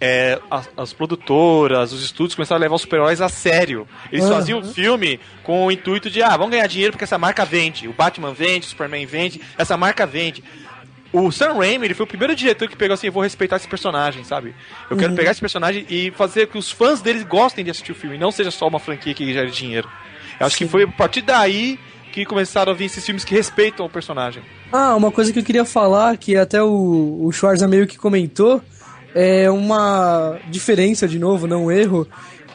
é, 0.01 0.41
as, 0.51 0.71
as 0.77 0.93
produtoras, 0.93 1.93
os 1.93 2.03
estúdios 2.05 2.35
começaram 2.35 2.59
a 2.59 2.62
levar 2.62 2.77
os 2.77 2.83
super-heróis 2.83 3.21
a 3.21 3.29
sério. 3.29 3.87
Eles 4.12 4.25
Aham. 4.25 4.35
faziam 4.35 4.59
o 4.61 4.64
filme 4.64 5.19
com 5.43 5.67
o 5.67 5.73
intuito 5.73 6.09
de, 6.09 6.23
ah, 6.23 6.37
vamos 6.37 6.53
ganhar 6.53 6.67
dinheiro 6.67 6.93
porque 6.93 7.05
essa 7.05 7.19
marca 7.19 7.45
vende. 7.45 7.88
O 7.88 7.93
Batman 7.93 8.33
vende, 8.33 8.67
o 8.67 8.69
Superman 8.71 9.05
vende, 9.07 9.41
essa 9.59 9.77
marca 9.77 10.07
vende. 10.07 10.43
O 11.12 11.31
Sam 11.33 11.55
Raimi, 11.55 11.87
ele 11.87 11.94
foi 11.94 12.05
o 12.05 12.07
primeiro 12.07 12.37
diretor 12.37 12.68
que 12.68 12.77
pegou 12.77 12.92
assim, 12.94 13.07
eu 13.07 13.12
vou 13.12 13.23
respeitar 13.23 13.57
esse 13.57 13.66
personagem, 13.66 14.25
sabe? 14.25 14.55
Eu 14.90 14.97
quero 14.97 15.14
pegar 15.14 15.31
esse 15.31 15.40
personagem 15.40 15.87
e 15.88 16.11
fazer 16.11 16.49
que 16.49 16.59
os 16.59 16.71
fãs 16.71 17.01
deles 17.01 17.23
gostem 17.25 17.64
de 17.64 17.71
assistir 17.71 17.92
o 17.92 17.94
filme, 17.94 18.18
não 18.18 18.31
seja 18.31 18.51
só 18.51 18.68
uma 18.68 18.79
franquia 18.79 19.14
que 19.14 19.33
gere 19.33 19.51
dinheiro. 19.51 19.88
Eu 20.38 20.47
acho 20.47 20.57
que 20.57 20.66
foi 20.66 20.83
a 20.85 20.88
partir 20.88 21.23
daí 21.23 21.79
que 22.12 22.25
começaram 22.27 22.73
a 22.73 22.75
vir 22.75 22.85
esses 22.87 23.05
filmes 23.05 23.25
que 23.25 23.35
respeitam 23.35 23.87
o 23.87 23.88
personagem. 23.88 24.42
Ah, 24.73 24.94
uma 24.97 25.11
coisa 25.11 25.33
que 25.33 25.38
eu 25.38 25.42
queria 25.44 25.64
falar, 25.64 26.17
que 26.19 26.37
até 26.37 26.63
o, 26.63 27.21
o 27.23 27.33
Schwarza 27.33 27.67
meio 27.67 27.87
que 27.87 27.96
comentou, 27.96 28.61
é 29.15 29.50
uma 29.50 30.38
diferença, 30.48 31.09
de 31.09 31.19
novo, 31.19 31.46
não 31.46 31.67
um 31.67 31.71
erro, 31.73 32.06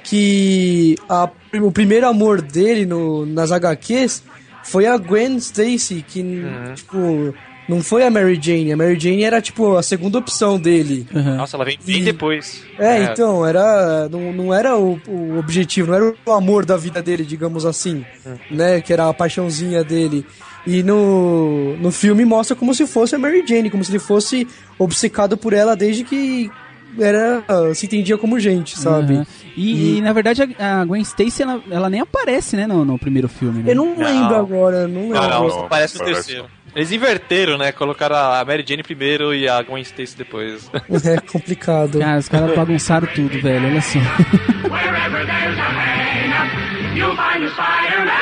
que 0.03 0.95
a- 1.09 1.29
o 1.61 1.71
primeiro 1.71 2.07
amor 2.07 2.41
dele 2.41 2.85
no, 2.85 3.25
nas 3.25 3.51
HQs 3.51 4.23
foi 4.63 4.85
a 4.85 4.97
Gwen 4.97 5.37
Stacy, 5.37 6.03
que, 6.07 6.43
tipo, 6.75 7.33
não 7.67 7.81
foi 7.81 8.03
a 8.05 8.09
Mary 8.09 8.39
Jane. 8.41 8.71
A 8.73 8.77
Mary 8.77 8.99
Jane 8.99 9.23
era, 9.23 9.41
tipo, 9.41 9.75
a 9.77 9.83
segunda 9.83 10.17
opção 10.17 10.59
dele. 10.59 11.07
Aham. 11.15 11.35
Nossa, 11.37 11.55
ela 11.57 11.65
vem 11.65 11.77
bem 11.85 11.99
E- 11.99 12.03
depois. 12.03 12.63
É, 12.77 13.03
então, 13.03 13.45
era. 13.45 14.07
Não, 14.09 14.33
não 14.33 14.53
era 14.53 14.77
o, 14.77 14.99
o 15.07 15.37
objetivo, 15.39 15.87
não 15.91 15.95
era 15.95 16.13
o 16.25 16.31
amor 16.31 16.65
da 16.65 16.75
vida 16.77 17.01
dele, 17.01 17.23
digamos 17.25 17.65
assim. 17.65 18.05
Né? 18.51 18.81
Que 18.81 18.91
era 18.93 19.07
a 19.09 19.13
paixãozinha 19.13 19.83
dele. 19.83 20.25
E 20.65 20.81
no, 20.83 21.75
no 21.77 21.91
filme 21.91 22.23
mostra 22.23 22.55
como 22.55 22.73
se 22.73 22.87
fosse 22.87 23.15
a 23.15 23.19
Mary 23.19 23.43
Jane, 23.45 23.69
como 23.69 23.83
se 23.83 23.91
ele 23.91 23.99
fosse 23.99 24.47
obcecado 24.79 25.35
por 25.37 25.51
ela 25.53 25.75
desde 25.75 26.03
que. 26.05 26.49
era 26.99 27.43
se 27.75 27.85
entendia 27.85 28.17
como 28.17 28.39
gente, 28.39 28.77
sabe? 28.79 29.13
Uhum. 29.15 29.25
E, 29.57 29.97
e, 29.97 30.01
na 30.01 30.13
verdade 30.13 30.41
a, 30.57 30.81
a 30.81 30.85
Gwen 30.85 31.01
Stacy 31.03 31.43
ela, 31.43 31.61
ela 31.69 31.89
nem 31.89 31.99
aparece, 31.99 32.55
né, 32.55 32.65
no, 32.65 32.83
no 32.85 32.97
primeiro 32.97 33.27
filme. 33.27 33.61
Né? 33.61 33.71
Eu 33.71 33.75
não, 33.75 33.95
Não. 33.95 34.03
lembro 34.05 34.35
agora, 34.35 34.87
não 34.87 35.01
lembro. 35.01 35.21
Não, 35.21 35.29
não, 35.29 35.47
não, 35.47 35.59
aparece 35.65 35.99
no 35.99 36.05
terceiro. 36.05 36.45
Eles 36.75 36.91
inverteram, 36.91 37.55
né? 37.57 37.71
Colocaram 37.71 38.15
a 38.15 38.43
Mary 38.43 38.65
Jane 38.67 38.81
primeiro 38.81 39.33
e 39.33 39.47
a 39.47 39.61
Gwen 39.61 39.83
Stacy 39.83 40.17
depois. 40.17 40.69
É 41.05 41.19
complicado. 41.19 41.99
Cara, 41.99 42.17
os 42.17 42.27
caras 42.27 42.55
bagunçaram 42.55 43.07
tudo, 43.07 43.39
velho, 43.41 43.67
olha 43.67 43.81
só. 43.81 43.99
Wherever 43.99 45.25
there's 45.25 45.59
a 45.59 45.69
man, 45.71 46.95
you'll 46.95 47.15
find 47.15 47.43
a 47.43 47.49
Spider-Man. 47.49 48.13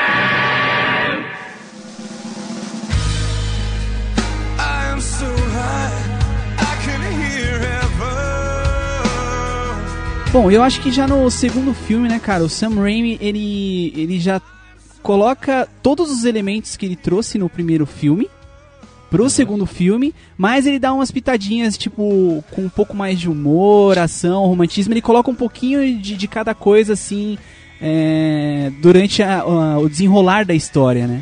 I 4.59 4.91
am 4.91 4.99
so 4.99 5.25
high, 5.25 5.93
I 6.59 6.75
can 6.85 7.01
hear 7.21 7.59
heaven. 7.59 7.91
Bom, 10.33 10.51
eu 10.51 10.61
acho 10.63 10.81
que 10.81 10.91
já 10.91 11.07
no 11.07 11.29
segundo 11.29 11.73
filme, 11.73 12.09
né, 12.09 12.19
cara, 12.19 12.43
o 12.43 12.49
Sam 12.49 12.75
Raimi, 12.81 13.17
ele, 13.21 13.93
ele 13.95 14.19
já 14.19 14.41
coloca 15.01 15.67
todos 15.81 16.11
os 16.11 16.25
elementos 16.25 16.75
que 16.75 16.85
ele 16.85 16.95
trouxe 16.95 17.37
no 17.37 17.49
primeiro 17.49 17.85
filme 17.85 18.29
pro 19.11 19.29
segundo 19.29 19.65
filme, 19.67 20.15
mas 20.37 20.65
ele 20.65 20.79
dá 20.79 20.91
umas 20.93 21.11
pitadinhas, 21.11 21.77
tipo, 21.77 22.43
com 22.51 22.61
um 22.63 22.69
pouco 22.69 22.95
mais 22.97 23.19
de 23.19 23.29
humor, 23.29 23.99
ação, 23.99 24.45
romantismo, 24.47 24.93
ele 24.93 25.01
coloca 25.01 25.29
um 25.29 25.35
pouquinho 25.35 25.81
de, 25.99 26.15
de 26.15 26.27
cada 26.27 26.55
coisa, 26.55 26.93
assim, 26.93 27.37
é, 27.81 28.71
durante 28.81 29.21
a- 29.21 29.41
a- 29.41 29.77
o 29.79 29.89
desenrolar 29.89 30.45
da 30.45 30.53
história, 30.53 31.05
né? 31.07 31.21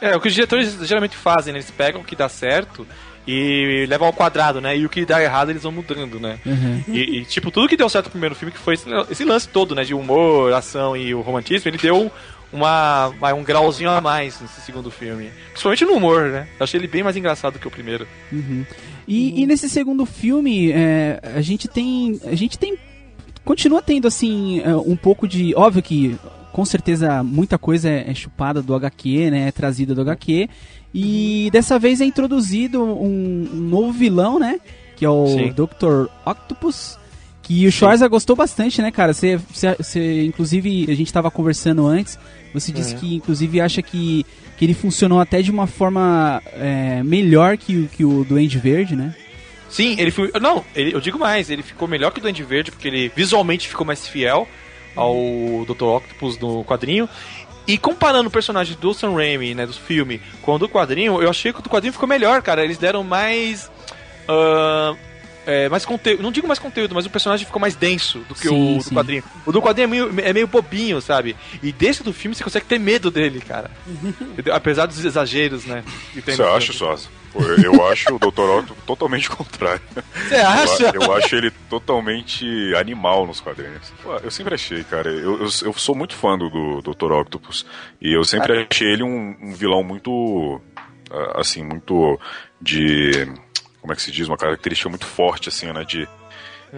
É, 0.00 0.14
o 0.16 0.20
que 0.20 0.28
os 0.28 0.34
diretores 0.34 0.76
geralmente 0.86 1.16
fazem, 1.16 1.52
né? 1.52 1.58
Eles 1.60 1.70
pegam 1.70 2.00
o 2.00 2.04
que 2.04 2.14
dá 2.16 2.28
certo 2.28 2.86
e 3.26 3.86
levam 3.88 4.08
ao 4.08 4.12
quadrado, 4.12 4.60
né? 4.60 4.76
E 4.76 4.84
o 4.84 4.88
que 4.88 5.06
dá 5.06 5.22
errado 5.22 5.50
eles 5.50 5.62
vão 5.62 5.72
mudando, 5.72 6.18
né? 6.20 6.38
Uhum. 6.44 6.82
E, 6.88 7.18
e, 7.20 7.24
tipo, 7.24 7.50
tudo 7.50 7.68
que 7.68 7.76
deu 7.76 7.88
certo 7.88 8.06
no 8.06 8.10
primeiro 8.10 8.34
filme, 8.34 8.52
que 8.52 8.58
foi 8.58 8.74
esse, 8.74 8.86
esse 9.10 9.24
lance 9.24 9.48
todo, 9.48 9.74
né? 9.74 9.82
De 9.84 9.94
humor, 9.94 10.52
ação 10.52 10.96
e 10.96 11.14
o 11.14 11.20
romantismo, 11.22 11.70
ele 11.70 11.78
deu 11.78 12.10
uma, 12.52 13.12
um 13.34 13.44
grauzinho 13.44 13.90
a 13.90 14.00
mais 14.00 14.40
nesse 14.40 14.60
segundo 14.60 14.90
filme. 14.90 15.30
Principalmente 15.50 15.84
no 15.84 15.92
humor, 15.92 16.28
né? 16.30 16.48
Eu 16.58 16.64
achei 16.64 16.80
ele 16.80 16.88
bem 16.88 17.02
mais 17.02 17.16
engraçado 17.16 17.58
que 17.58 17.68
o 17.68 17.70
primeiro. 17.70 18.06
Uhum. 18.32 18.64
E, 19.06 19.42
e 19.42 19.46
nesse 19.46 19.68
segundo 19.68 20.04
filme, 20.04 20.70
é, 20.72 21.20
a 21.34 21.40
gente 21.40 21.68
tem. 21.68 22.20
A 22.24 22.34
gente 22.34 22.58
tem. 22.58 22.76
Continua 23.44 23.82
tendo, 23.82 24.06
assim, 24.06 24.60
é, 24.60 24.74
um 24.74 24.96
pouco 24.96 25.26
de. 25.26 25.54
Óbvio 25.54 25.82
que, 25.82 26.18
com 26.52 26.64
certeza, 26.64 27.22
muita 27.22 27.58
coisa 27.58 27.88
é, 27.88 28.10
é 28.10 28.14
chupada 28.14 28.62
do 28.62 28.74
HQ, 28.74 29.30
né? 29.30 29.48
É 29.48 29.52
trazida 29.52 29.94
do 29.94 30.00
HQ. 30.02 30.48
E 30.92 31.48
dessa 31.52 31.78
vez 31.78 32.00
é 32.00 32.04
introduzido 32.04 32.82
um, 32.82 33.48
um 33.52 33.56
novo 33.56 33.92
vilão, 33.92 34.38
né? 34.38 34.60
Que 34.96 35.04
é 35.04 35.08
o 35.08 35.26
Sim. 35.26 35.52
Dr. 35.52 36.10
Octopus. 36.26 36.98
Que 37.50 37.66
o 37.66 37.72
Schwarza 37.72 38.06
gostou 38.06 38.36
bastante, 38.36 38.80
né, 38.80 38.92
cara? 38.92 39.12
Você, 39.12 39.36
você, 39.36 39.74
você- 39.74 40.24
inclusive, 40.24 40.86
a 40.88 40.94
gente 40.94 41.12
tava 41.12 41.30
conversando 41.32 41.84
antes. 41.84 42.16
Você 42.54 42.70
disse 42.70 42.94
que, 42.94 43.16
inclusive, 43.16 43.60
acha 43.60 43.82
que, 43.82 44.24
que 44.56 44.64
ele 44.64 44.72
funcionou 44.74 45.18
até 45.20 45.42
de 45.42 45.50
uma 45.50 45.66
forma 45.66 46.40
é, 46.52 47.02
melhor 47.02 47.56
que, 47.56 47.76
o- 47.76 47.88
que 47.88 48.04
o 48.04 48.24
Duende 48.24 48.56
Verde, 48.58 48.94
né? 48.94 49.14
Sim, 49.68 49.96
ele 49.98 50.12
foi. 50.12 50.30
Não, 50.40 50.64
ele- 50.76 50.94
eu 50.94 51.00
digo 51.00 51.18
mais, 51.18 51.50
ele 51.50 51.62
ficou 51.64 51.88
melhor 51.88 52.12
que 52.12 52.20
o 52.20 52.22
Duende 52.22 52.42
Verde, 52.44 52.70
porque 52.70 52.86
ele 52.86 53.10
visualmente 53.16 53.66
ficou 53.68 53.84
mais 53.84 54.06
fiel 54.06 54.46
ao 54.94 55.14
Dr. 55.66 55.84
Octopus 55.84 56.38
no 56.38 56.64
quadrinho. 56.64 57.08
E 57.66 57.76
comparando 57.78 58.28
o 58.28 58.32
personagem 58.32 58.76
do 58.80 58.94
Sam 58.94 59.12
Raimi, 59.14 59.54
né, 59.56 59.66
do 59.66 59.72
filme, 59.72 60.20
com 60.42 60.54
o 60.54 60.58
do 60.58 60.68
quadrinho, 60.68 61.20
eu 61.20 61.28
achei 61.28 61.52
que 61.52 61.58
o 61.58 61.62
do 61.62 61.68
quadrinho 61.68 61.92
ficou 61.92 62.08
melhor, 62.08 62.42
cara. 62.42 62.62
Eles 62.64 62.78
deram 62.78 63.02
mais. 63.02 63.68
ah, 64.28 64.94
é, 65.46 65.68
mais 65.68 65.84
conteúdo. 65.84 66.22
Não 66.22 66.30
digo 66.32 66.46
mais 66.46 66.58
conteúdo, 66.58 66.94
mas 66.94 67.06
o 67.06 67.10
personagem 67.10 67.46
ficou 67.46 67.60
mais 67.60 67.74
denso 67.74 68.18
do 68.28 68.34
que 68.34 68.48
Sim, 68.48 68.74
o 68.74 68.78
do 68.78 68.84
sim. 68.84 68.94
quadrinho. 68.94 69.24
O 69.46 69.52
do 69.52 69.60
quadrinho 69.62 69.84
é 69.84 69.88
meio, 69.88 70.20
é 70.20 70.32
meio 70.32 70.46
bobinho, 70.46 71.00
sabe? 71.00 71.36
E 71.62 71.72
desse 71.72 72.02
do 72.02 72.12
filme 72.12 72.34
você 72.34 72.44
consegue 72.44 72.66
ter 72.66 72.78
medo 72.78 73.10
dele, 73.10 73.40
cara. 73.40 73.70
Entendeu? 73.86 74.54
Apesar 74.54 74.86
dos 74.86 75.04
exageros, 75.04 75.64
né? 75.64 75.82
Você 76.14 76.42
acha, 76.42 76.72
filme. 76.72 76.78
Sosa? 76.78 77.08
Eu 77.32 77.74
eu 77.74 77.86
acho 77.88 78.12
o 78.12 78.18
Dr. 78.18 78.40
Otto 78.40 78.76
totalmente 78.84 79.30
contrário. 79.30 79.80
Você 80.28 80.34
Eu, 80.34 80.46
acha? 80.48 80.90
a- 80.90 80.92
eu 80.94 81.12
acho 81.14 81.36
ele 81.36 81.50
totalmente 81.68 82.44
animal 82.74 83.24
nos 83.26 83.40
quadrinhos. 83.40 83.92
Eu 84.22 84.30
sempre 84.32 84.54
achei, 84.56 84.82
cara. 84.82 85.08
Eu, 85.10 85.38
eu, 85.42 85.48
eu 85.62 85.72
sou 85.74 85.94
muito 85.94 86.14
fã 86.16 86.36
do, 86.36 86.50
do 86.82 86.92
Dr. 86.92 87.12
Octopus. 87.12 87.64
E 88.02 88.12
eu 88.12 88.24
sempre 88.24 88.66
achei 88.68 88.88
ele 88.92 89.04
um, 89.04 89.36
um 89.40 89.52
vilão 89.54 89.82
muito. 89.84 90.60
Assim, 91.36 91.62
muito. 91.62 92.18
De. 92.60 93.32
Como 93.80 93.92
é 93.92 93.96
que 93.96 94.02
se 94.02 94.10
diz? 94.10 94.28
Uma 94.28 94.36
característica 94.36 94.88
muito 94.88 95.06
forte, 95.06 95.48
assim, 95.48 95.72
né? 95.72 95.84
De. 95.84 96.08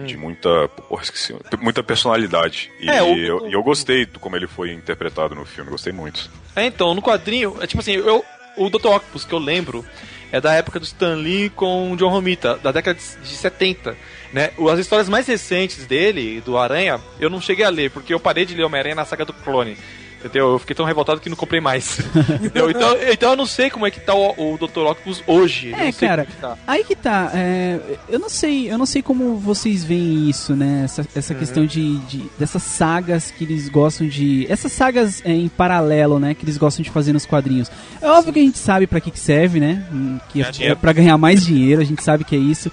De 0.05 0.17
muita. 0.17 0.67
Porra, 0.89 1.03
esqueci. 1.03 1.35
Muita 1.61 1.83
personalidade. 1.83 2.71
E 2.79 2.89
É, 2.89 3.03
o- 3.03 3.15
eu, 3.15 3.47
e 3.47 3.53
eu 3.53 3.61
gostei 3.61 4.05
do 4.07 4.19
como 4.19 4.35
ele 4.35 4.47
foi 4.47 4.71
interpretado 4.73 5.35
no 5.35 5.45
filme. 5.45 5.69
Gostei 5.69 5.93
muito. 5.93 6.31
É, 6.55 6.65
então, 6.65 6.95
no 6.95 7.01
quadrinho, 7.01 7.57
é 7.61 7.67
tipo 7.67 7.79
assim, 7.79 7.91
eu, 7.93 8.25
o 8.57 8.69
Dr. 8.69 8.87
Octopus 8.87 9.23
que 9.23 9.33
eu 9.33 9.37
lembro 9.39 9.85
é 10.31 10.41
da 10.41 10.51
época 10.55 10.79
do 10.79 10.83
Stan 10.85 11.13
Lee 11.15 11.51
com 11.51 11.91
o 11.91 11.95
John 11.95 12.09
Romita, 12.09 12.55
da 12.57 12.71
década 12.71 12.97
de 12.99 13.17
de 13.29 13.35
70. 13.35 13.95
Né? 14.31 14.49
O- 14.57 14.67
As 14.67 14.79
histórias 14.79 15.07
mais 15.07 15.27
recentes 15.27 15.85
dele, 15.85 16.41
do 16.41 16.57
Aranha, 16.57 16.99
eu 17.19 17.29
não 17.29 17.39
cheguei 17.39 17.63
a 17.63 17.69
ler, 17.69 17.91
porque 17.91 18.11
eu 18.15 18.19
parei 18.19 18.45
de 18.47 18.55
ler 18.55 18.63
Homem-Aranha 18.63 18.95
na 18.95 19.05
saga 19.05 19.25
do 19.25 19.33
clone. 19.33 19.77
Entendeu? 20.23 20.51
Eu 20.53 20.59
fiquei 20.59 20.75
tão 20.75 20.85
revoltado 20.85 21.19
que 21.19 21.29
não 21.29 21.35
comprei 21.35 21.59
mais. 21.59 21.99
Entendeu? 22.39 22.69
Então, 22.69 22.97
então 23.11 23.31
eu 23.31 23.35
não 23.35 23.45
sei 23.45 23.69
como 23.69 23.85
é 23.85 23.91
que 23.91 23.99
tá 23.99 24.13
o, 24.15 24.53
o 24.53 24.57
Dr. 24.57 24.79
Octopus 24.79 25.21
hoje. 25.27 25.73
É, 25.73 25.91
cara. 25.91 26.23
como 26.25 26.35
que 26.35 26.41
tá. 26.41 26.57
Aí 26.65 26.83
que 26.83 26.95
tá. 26.95 27.31
é, 27.33 27.79
eu 28.07 28.19
não 28.19 28.29
sei, 28.29 28.71
eu 28.71 28.77
não 28.77 28.85
sei 28.85 29.01
como 29.01 29.35
vocês 29.37 29.83
veem 29.83 30.29
isso, 30.29 30.55
né? 30.55 30.83
Essa, 30.85 31.05
essa 31.15 31.35
questão 31.35 31.65
de, 31.65 31.97
de- 31.99 32.23
dessas 32.39 32.63
sagas 32.63 33.31
que 33.31 33.43
eles 33.43 33.67
gostam 33.67 34.07
de, 34.07 34.45
essas 34.49 34.71
sagas 34.71 35.21
é, 35.25 35.31
em 35.31 35.49
paralelo, 35.49 36.19
né? 36.19 36.33
Que 36.33 36.45
eles 36.45 36.57
gostam 36.57 36.83
de 36.83 36.89
fazer 36.89 37.11
nos 37.11 37.25
quadrinhos. 37.25 37.69
É 38.01 38.07
óbvio 38.09 38.31
que 38.33 38.39
a 38.39 38.43
gente 38.43 38.57
sabe 38.57 38.87
pra 38.87 39.01
que, 39.01 39.11
que 39.11 39.19
serve, 39.19 39.59
né? 39.59 39.85
hum, 39.91 40.19
Que 40.29 40.41
é, 40.41 40.51
é 40.69 40.75
para 40.75 40.93
ganhar 40.93 41.17
mais 41.17 41.45
dinheiro. 41.45 41.81
A 41.81 41.85
gente 41.85 42.01
sabe 42.03 42.23
que 42.23 42.35
é 42.35 42.39
isso. 42.39 42.71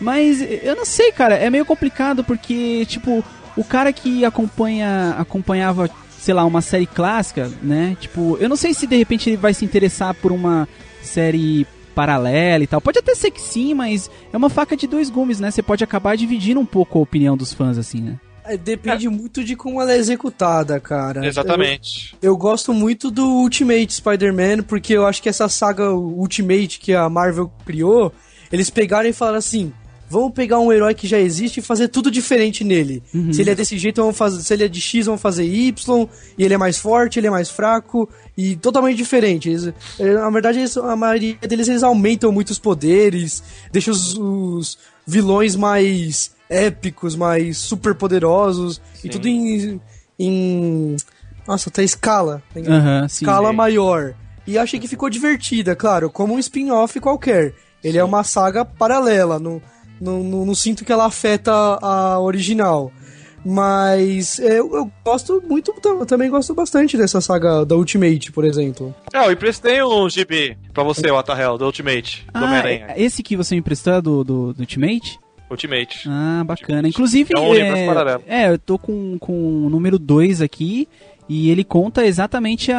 Mas 0.00 0.40
eu 0.62 0.76
não 0.76 0.84
sei, 0.84 1.12
cara. 1.12 1.34
É 1.34 1.48
meio 1.50 1.64
complicado 1.64 2.22
porque 2.24 2.84
tipo 2.86 3.24
o 3.56 3.64
cara 3.64 3.92
que 3.92 4.24
acompanha 4.24 5.14
acompanhava 5.18 5.90
sei 6.20 6.34
lá, 6.34 6.44
uma 6.44 6.60
série 6.60 6.86
clássica, 6.86 7.50
né? 7.62 7.96
Tipo, 7.98 8.36
eu 8.38 8.48
não 8.48 8.56
sei 8.56 8.74
se 8.74 8.86
de 8.86 8.96
repente 8.96 9.30
ele 9.30 9.36
vai 9.38 9.54
se 9.54 9.64
interessar 9.64 10.14
por 10.14 10.30
uma 10.30 10.68
série 11.02 11.66
paralela 11.94 12.62
e 12.62 12.66
tal. 12.66 12.80
Pode 12.80 12.98
até 12.98 13.14
ser 13.14 13.30
que 13.30 13.40
sim, 13.40 13.72
mas 13.72 14.10
é 14.30 14.36
uma 14.36 14.50
faca 14.50 14.76
de 14.76 14.86
dois 14.86 15.08
gumes, 15.08 15.40
né? 15.40 15.50
Você 15.50 15.62
pode 15.62 15.82
acabar 15.82 16.16
dividindo 16.16 16.60
um 16.60 16.66
pouco 16.66 16.98
a 16.98 17.02
opinião 17.02 17.36
dos 17.36 17.54
fãs, 17.54 17.78
assim, 17.78 18.02
né? 18.02 18.20
É, 18.44 18.56
depende 18.56 19.08
muito 19.08 19.42
de 19.42 19.56
como 19.56 19.80
ela 19.80 19.92
é 19.92 19.96
executada, 19.96 20.78
cara. 20.78 21.26
Exatamente. 21.26 22.16
Eu, 22.20 22.32
eu 22.32 22.36
gosto 22.36 22.74
muito 22.74 23.10
do 23.10 23.24
Ultimate 23.24 23.94
Spider-Man, 23.94 24.62
porque 24.64 24.92
eu 24.92 25.06
acho 25.06 25.22
que 25.22 25.28
essa 25.28 25.48
saga 25.48 25.90
Ultimate 25.90 26.78
que 26.80 26.92
a 26.92 27.08
Marvel 27.08 27.50
criou, 27.64 28.12
eles 28.52 28.68
pegaram 28.68 29.08
e 29.08 29.12
falaram 29.12 29.38
assim: 29.38 29.72
vamos 30.10 30.32
pegar 30.32 30.58
um 30.58 30.72
herói 30.72 30.92
que 30.92 31.06
já 31.06 31.18
existe 31.18 31.60
e 31.60 31.62
fazer 31.62 31.88
tudo 31.88 32.10
diferente 32.10 32.64
nele. 32.64 33.02
Se 33.32 33.40
ele 33.40 33.50
é 33.50 33.54
desse 33.54 33.78
jeito, 33.78 34.02
vamos 34.02 34.16
fazer. 34.18 34.42
Se 34.42 34.52
ele 34.52 34.64
é 34.64 34.68
de 34.68 34.80
X, 34.80 35.06
vamos 35.06 35.20
fazer 35.22 35.44
Y, 35.44 36.08
e 36.36 36.44
ele 36.44 36.52
é 36.54 36.58
mais 36.58 36.76
forte, 36.78 37.18
ele 37.18 37.28
é 37.28 37.30
mais 37.30 37.48
fraco, 37.48 38.08
e 38.36 38.56
totalmente 38.56 38.96
diferente. 38.96 39.48
Eles- 39.48 39.72
eh, 39.98 40.14
na 40.14 40.28
verdade, 40.30 40.58
eles- 40.58 40.76
a 40.76 40.96
maioria 40.96 41.36
deles 41.48 41.68
eles 41.68 41.82
aumentam 41.82 42.32
muito 42.32 42.50
os 42.50 42.58
poderes, 42.58 43.42
deixam 43.72 43.92
os, 43.94 44.16
os 44.18 44.78
vilões 45.06 45.54
mais 45.56 46.32
épicos, 46.48 47.14
mais 47.14 47.56
super 47.58 47.94
poderosos, 47.94 48.80
e 49.04 49.08
tudo 49.08 49.28
em. 49.28 49.80
em 50.18 50.96
nossa, 51.46 51.68
até 51.68 51.82
escala. 51.82 52.42
Em 52.54 52.66
Aham, 52.66 53.08
sim. 53.08 53.24
escala 53.24 53.52
maior. 53.52 54.14
E 54.46 54.58
achei 54.58 54.78
que 54.80 54.88
ficou 54.88 55.08
divertida, 55.08 55.74
claro, 55.76 56.10
como 56.10 56.34
um 56.34 56.38
spin-off 56.38 56.98
qualquer. 57.00 57.54
Ele 57.82 57.96
é 57.98 58.04
uma 58.04 58.22
saga 58.24 58.64
paralela, 58.64 59.38
não, 59.38 59.60
não, 60.00 60.22
não, 60.22 60.46
não 60.46 60.54
sinto 60.54 60.84
que 60.84 60.92
ela 60.92 61.06
afeta 61.06 61.52
a 61.52 62.18
original. 62.20 62.90
Mas 63.44 64.38
é, 64.38 64.58
eu, 64.60 64.74
eu 64.74 64.90
gosto 65.04 65.42
muito, 65.48 65.72
eu 65.84 66.06
também 66.06 66.28
gosto 66.30 66.54
bastante 66.54 66.96
dessa 66.96 67.20
saga 67.20 67.64
da 67.64 67.74
Ultimate, 67.74 68.30
por 68.32 68.44
exemplo. 68.44 68.94
É, 69.14 69.26
eu 69.26 69.32
emprestei 69.32 69.82
um 69.82 70.08
GB 70.10 70.58
pra 70.74 70.82
você, 70.82 71.10
o 71.10 71.16
Atahel, 71.16 71.56
do 71.56 71.64
Ultimate, 71.64 72.24
do 72.32 72.38
Ah, 72.38 72.44
Homem-Aranha. 72.44 72.86
é- 72.90 73.02
esse 73.02 73.22
que 73.22 73.36
você 73.36 73.54
me 73.54 73.60
emprestou 73.60 73.94
é 73.94 74.00
do, 74.02 74.22
do, 74.22 74.52
do 74.52 74.60
Ultimate? 74.60 75.18
Ultimate. 75.50 76.06
Ah, 76.06 76.44
bacana. 76.46 76.86
Inclusive, 76.86 77.32
É 77.34 77.38
um 77.40 77.86
paralelo. 77.86 78.22
é, 78.28 78.50
eu 78.50 78.58
tô 78.58 78.78
com, 78.78 79.18
com 79.18 79.32
o 79.66 79.70
número 79.70 79.98
2 79.98 80.40
aqui 80.42 80.86
e 81.32 81.48
ele 81.48 81.62
conta 81.62 82.04
exatamente 82.04 82.72
a, 82.72 82.78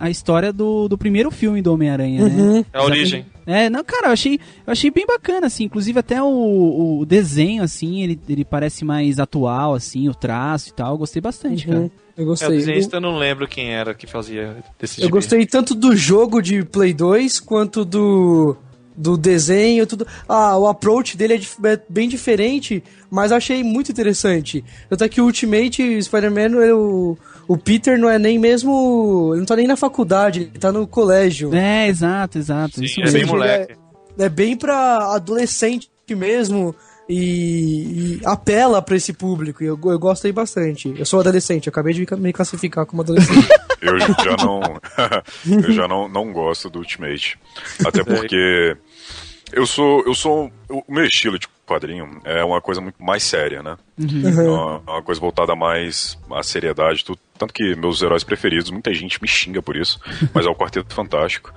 a, 0.00 0.06
a 0.06 0.10
história 0.10 0.52
do, 0.52 0.88
do 0.88 0.98
primeiro 0.98 1.30
filme 1.30 1.62
do 1.62 1.72
Homem-Aranha, 1.72 2.28
né? 2.28 2.64
É 2.72 2.78
a 2.78 2.82
origem. 2.82 3.24
É, 3.46 3.70
não, 3.70 3.84
cara, 3.84 4.08
eu 4.08 4.12
achei, 4.12 4.40
eu 4.66 4.72
achei 4.72 4.90
bem 4.90 5.06
bacana, 5.06 5.46
assim, 5.46 5.64
inclusive 5.64 5.98
até 6.00 6.20
o, 6.22 6.98
o 7.00 7.06
desenho, 7.06 7.62
assim, 7.62 8.02
ele, 8.02 8.18
ele 8.28 8.44
parece 8.44 8.84
mais 8.84 9.20
atual, 9.20 9.74
assim, 9.74 10.08
o 10.08 10.14
traço 10.14 10.70
e 10.70 10.72
tal, 10.72 10.94
eu 10.94 10.98
gostei 10.98 11.22
bastante, 11.22 11.66
cara. 11.66 11.78
Eu 11.78 11.90
É, 12.16 12.22
o 12.22 12.26
gostei. 12.26 12.48
desenhista 12.50 12.96
eu 12.96 13.00
não 13.00 13.18
lembro 13.18 13.46
quem 13.48 13.70
era 13.72 13.94
que 13.94 14.06
fazia 14.06 14.56
desse 14.80 15.00
eu 15.00 15.04
gibi. 15.06 15.12
gostei 15.12 15.46
tanto 15.46 15.72
do 15.74 15.94
jogo 15.96 16.40
de 16.42 16.64
Play 16.64 16.92
2 16.92 17.38
quanto 17.40 17.84
do 17.84 18.56
do 18.96 19.16
desenho, 19.16 19.86
tudo. 19.86 20.06
Ah, 20.28 20.56
o 20.58 20.66
approach 20.68 21.16
dele 21.16 21.34
é, 21.34 21.36
dif- 21.38 21.58
é 21.64 21.78
bem 21.88 22.08
diferente, 22.08 22.82
mas 23.10 23.32
achei 23.32 23.62
muito 23.64 23.90
interessante. 23.90 24.64
Tanto 24.88 25.04
é 25.04 25.08
que 25.08 25.20
o 25.20 25.24
Ultimate 25.24 26.02
Spider-Man, 26.02 26.56
o, 26.74 27.16
o 27.48 27.56
Peter 27.56 27.98
não 27.98 28.08
é 28.08 28.18
nem 28.18 28.38
mesmo. 28.38 29.30
Ele 29.32 29.40
não 29.40 29.46
tá 29.46 29.56
nem 29.56 29.66
na 29.66 29.76
faculdade, 29.76 30.42
ele 30.42 30.58
tá 30.58 30.70
no 30.72 30.86
colégio. 30.86 31.54
É, 31.54 31.88
exato, 31.88 32.38
exato. 32.38 32.82
Isso 32.84 33.00
é 33.00 33.04
mesmo. 33.04 33.18
bem 33.18 33.26
moleque. 33.26 33.72
É, 34.18 34.24
é 34.24 34.28
bem 34.28 34.56
pra 34.56 35.14
adolescente 35.14 35.88
mesmo. 36.10 36.74
E, 37.08 38.18
e 38.18 38.20
apela 38.24 38.80
pra 38.80 38.96
esse 38.96 39.12
público. 39.12 39.62
E 39.62 39.66
eu, 39.66 39.78
eu 39.84 39.98
gostei 39.98 40.32
bastante. 40.32 40.94
Eu 40.96 41.04
sou 41.04 41.20
adolescente, 41.20 41.66
eu 41.66 41.70
acabei 41.70 41.92
de 41.92 42.06
me 42.16 42.32
classificar 42.32 42.86
como 42.86 43.02
adolescente. 43.02 43.48
Eu 43.82 43.98
já 43.98 44.36
não. 44.38 44.62
eu 45.64 45.72
já 45.72 45.88
não, 45.88 46.08
não 46.08 46.32
gosto 46.32 46.70
do 46.70 46.78
Ultimate. 46.78 47.36
Até 47.84 48.04
porque. 48.04 48.76
Eu 49.52 49.66
sou. 49.66 50.04
Eu 50.06 50.14
sou. 50.14 50.52
O 50.70 50.84
meu 50.88 51.04
estilo 51.04 51.36
de 51.36 51.48
quadrinho 51.66 52.20
é 52.24 52.44
uma 52.44 52.60
coisa 52.60 52.80
muito 52.80 53.02
mais 53.02 53.24
séria, 53.24 53.60
né? 53.60 53.76
É 53.98 54.48
uma, 54.48 54.78
uma 54.78 55.02
coisa 55.02 55.20
voltada 55.20 55.56
mais 55.56 56.16
à 56.30 56.44
seriedade, 56.44 57.04
tudo. 57.04 57.18
Tanto 57.36 57.52
que 57.52 57.74
meus 57.74 58.00
heróis 58.02 58.22
preferidos, 58.22 58.70
muita 58.70 58.94
gente 58.94 59.20
me 59.20 59.26
xinga 59.26 59.60
por 59.60 59.76
isso, 59.76 60.00
mas 60.32 60.46
é 60.46 60.48
o 60.48 60.54
Quarteto 60.54 60.94
Fantástico. 60.94 61.52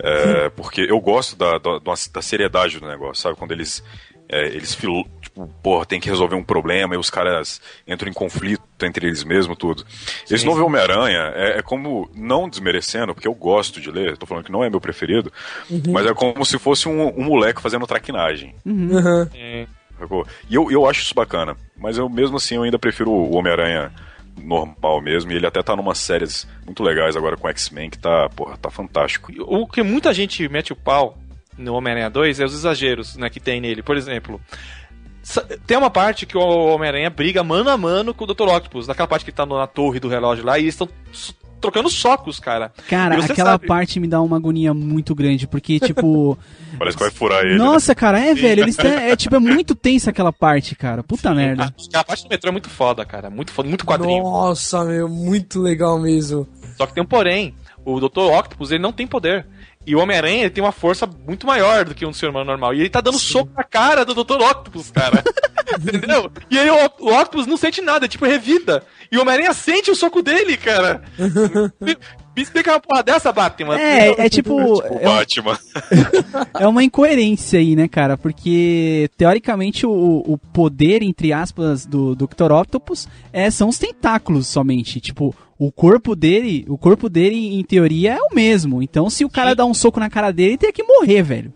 É, 0.00 0.48
porque 0.50 0.80
eu 0.80 1.00
gosto 1.00 1.36
da, 1.36 1.58
da, 1.58 1.78
da 1.78 2.22
seriedade 2.22 2.78
do 2.78 2.86
negócio, 2.86 3.22
sabe? 3.22 3.36
Quando 3.36 3.52
eles. 3.52 3.82
É, 4.28 4.46
eles 4.46 4.74
filo, 4.74 5.04
tipo, 5.20 5.48
porra, 5.62 5.86
tem 5.86 5.98
que 5.98 6.08
resolver 6.08 6.34
um 6.34 6.42
problema 6.42 6.94
e 6.94 6.98
os 6.98 7.10
caras 7.10 7.60
entram 7.86 8.10
em 8.10 8.12
conflito 8.12 8.62
entre 8.82 9.06
eles 9.06 9.24
mesmos, 9.24 9.56
tudo. 9.56 9.84
Esse 10.30 10.44
novo 10.44 10.64
Homem-Aranha 10.64 11.32
é, 11.34 11.58
é 11.58 11.62
como, 11.62 12.10
não 12.14 12.48
desmerecendo, 12.48 13.14
porque 13.14 13.28
eu 13.28 13.34
gosto 13.34 13.80
de 13.80 13.90
ler, 13.90 14.16
tô 14.16 14.26
falando 14.26 14.44
que 14.44 14.52
não 14.52 14.62
é 14.62 14.70
meu 14.70 14.80
preferido, 14.80 15.32
mas 15.88 16.06
é 16.06 16.14
como 16.14 16.44
se 16.44 16.58
fosse 16.58 16.88
um, 16.88 17.08
um 17.18 17.24
moleque 17.24 17.62
fazendo 17.62 17.86
traquinagem. 17.86 18.54
Sacou? 19.98 20.26
E 20.48 20.54
eu, 20.54 20.70
eu 20.70 20.86
acho 20.86 21.02
isso 21.02 21.14
bacana. 21.14 21.56
Mas 21.76 21.98
eu 21.98 22.08
mesmo 22.08 22.36
assim 22.36 22.54
eu 22.54 22.62
ainda 22.62 22.78
prefiro 22.78 23.10
o 23.10 23.34
Homem-Aranha 23.34 23.92
normal 24.40 25.00
mesmo. 25.00 25.32
E 25.32 25.36
ele 25.36 25.46
até 25.46 25.62
tá 25.62 25.74
numa 25.74 25.94
séries 25.94 26.46
muito 26.64 26.82
legais 26.82 27.16
agora 27.16 27.36
com 27.36 27.48
X-Men, 27.48 27.90
que 27.90 27.98
tá, 27.98 28.28
porra, 28.28 28.56
tá 28.56 28.70
fantástico. 28.70 29.32
O 29.40 29.66
que 29.66 29.82
muita 29.82 30.14
gente 30.14 30.48
mete 30.48 30.72
o 30.72 30.76
pau 30.76 31.18
no 31.58 31.74
Homem-Aranha 31.74 32.08
2 32.08 32.40
é 32.40 32.44
os 32.44 32.54
exageros 32.54 33.16
né, 33.16 33.28
que 33.28 33.40
tem 33.40 33.60
nele. 33.60 33.82
Por 33.82 33.96
exemplo, 33.96 34.40
tem 35.66 35.76
uma 35.76 35.90
parte 35.90 36.24
que 36.24 36.36
o 36.36 36.40
Homem-Aranha 36.74 37.10
briga 37.10 37.42
mano 37.44 37.68
a 37.68 37.76
mano 37.76 38.14
com 38.14 38.24
o 38.24 38.26
Dr. 38.26 38.48
Octopus, 38.48 38.86
naquela 38.86 39.08
parte 39.08 39.24
que 39.24 39.30
ele 39.30 39.36
tá 39.36 39.44
na 39.44 39.66
torre 39.66 40.00
do 40.00 40.08
relógio 40.08 40.44
lá, 40.44 40.58
e 40.58 40.62
eles 40.62 40.74
estão 40.74 40.88
trocando 41.60 41.90
socos, 41.90 42.38
cara. 42.38 42.72
Cara, 42.88 43.16
aquela 43.22 43.52
sabe- 43.52 43.66
parte 43.66 44.00
me 44.00 44.06
dá 44.06 44.22
uma 44.22 44.36
agonia 44.36 44.72
muito 44.72 45.14
grande, 45.14 45.46
porque, 45.46 45.78
tipo. 45.80 46.38
Parece 46.78 46.96
que 46.96 47.02
vai 47.02 47.10
furar 47.12 47.40
ele. 47.44 47.52
né? 47.52 47.58
nossa, 47.58 47.94
cara, 47.94 48.18
é, 48.20 48.32
velho, 48.34 48.62
eles 48.62 48.76
têm. 48.76 48.90
É, 48.92 49.16
tipo, 49.16 49.34
é 49.34 49.38
muito 49.40 49.74
tensa 49.74 50.10
aquela 50.10 50.32
parte, 50.32 50.74
cara. 50.76 51.02
Puta 51.02 51.34
merda. 51.34 51.74
Aquela 51.88 52.04
parte 52.04 52.22
do 52.22 52.28
metrô 52.28 52.48
é 52.48 52.52
muito 52.52 52.70
foda, 52.70 53.04
cara. 53.04 53.28
Muito 53.28 53.52
foda, 53.52 53.68
muito 53.68 53.84
quadrinho. 53.84 54.22
Nossa, 54.22 54.84
meu, 54.84 55.08
muito 55.08 55.60
legal 55.60 55.98
mesmo. 55.98 56.46
Só 56.76 56.86
que 56.86 56.94
tem 56.94 57.02
um 57.02 57.06
porém. 57.06 57.54
O 57.84 57.98
Dr. 58.00 58.20
Octopus, 58.20 58.70
ele 58.70 58.82
não 58.82 58.92
tem 58.92 59.06
poder. 59.06 59.46
E 59.88 59.96
o 59.96 60.00
Homem-Aranha, 60.00 60.42
ele 60.42 60.50
tem 60.50 60.62
uma 60.62 60.70
força 60.70 61.06
muito 61.06 61.46
maior 61.46 61.86
do 61.86 61.94
que 61.94 62.04
um 62.04 62.12
ser 62.12 62.28
humano 62.28 62.44
normal. 62.44 62.74
E 62.74 62.80
ele 62.80 62.90
tá 62.90 63.00
dando 63.00 63.18
soco 63.18 63.50
na 63.56 63.64
cara 63.64 64.04
do 64.04 64.12
Dr. 64.12 64.34
Octopus, 64.34 64.90
cara. 64.90 65.24
Entendeu? 65.80 66.30
E 66.50 66.58
aí 66.58 66.68
o, 66.68 66.74
o 67.00 67.18
Octopus 67.18 67.46
não 67.46 67.56
sente 67.56 67.80
nada, 67.80 68.04
é 68.04 68.08
tipo 68.08 68.26
revida. 68.26 68.84
E 69.10 69.16
o 69.16 69.22
Homem-Aranha 69.22 69.54
sente 69.54 69.90
o 69.90 69.96
soco 69.96 70.20
dele, 70.20 70.58
cara. 70.58 71.02
me, 71.80 71.96
explica 72.36 72.72
uma 72.72 72.80
porra 72.80 73.02
dessa, 73.02 73.32
Batman. 73.32 73.78
É, 73.78 74.26
é 74.26 74.28
tipo. 74.28 74.54
O 74.54 74.82
É, 74.82 75.04
Batman. 75.04 75.58
é 76.60 76.66
uma 76.66 76.84
incoerência 76.84 77.58
aí, 77.58 77.74
né, 77.74 77.88
cara? 77.88 78.18
Porque, 78.18 79.08
teoricamente, 79.16 79.86
o, 79.86 80.22
o 80.26 80.36
poder, 80.36 81.02
entre 81.02 81.32
aspas, 81.32 81.86
do 81.86 82.14
Dr. 82.14 82.52
Octopus 82.52 83.08
é, 83.32 83.50
são 83.50 83.70
os 83.70 83.78
tentáculos 83.78 84.46
somente. 84.48 85.00
Tipo, 85.00 85.34
o 85.58 85.72
corpo 85.72 86.14
dele, 86.14 86.64
o 86.68 86.78
corpo 86.78 87.08
dele, 87.08 87.54
em 87.58 87.62
teoria, 87.64 88.14
é 88.14 88.18
o 88.20 88.34
mesmo. 88.34 88.82
Então, 88.82 89.10
se 89.10 89.24
o 89.24 89.28
cara 89.30 89.50
Sim. 89.50 89.56
dá 89.56 89.64
um 89.66 89.74
soco 89.74 89.98
na 90.00 90.08
cara 90.08 90.30
dele, 90.30 90.50
ele 90.50 90.58
tem 90.58 90.72
que 90.72 90.82
morrer, 90.82 91.22
velho. 91.22 91.52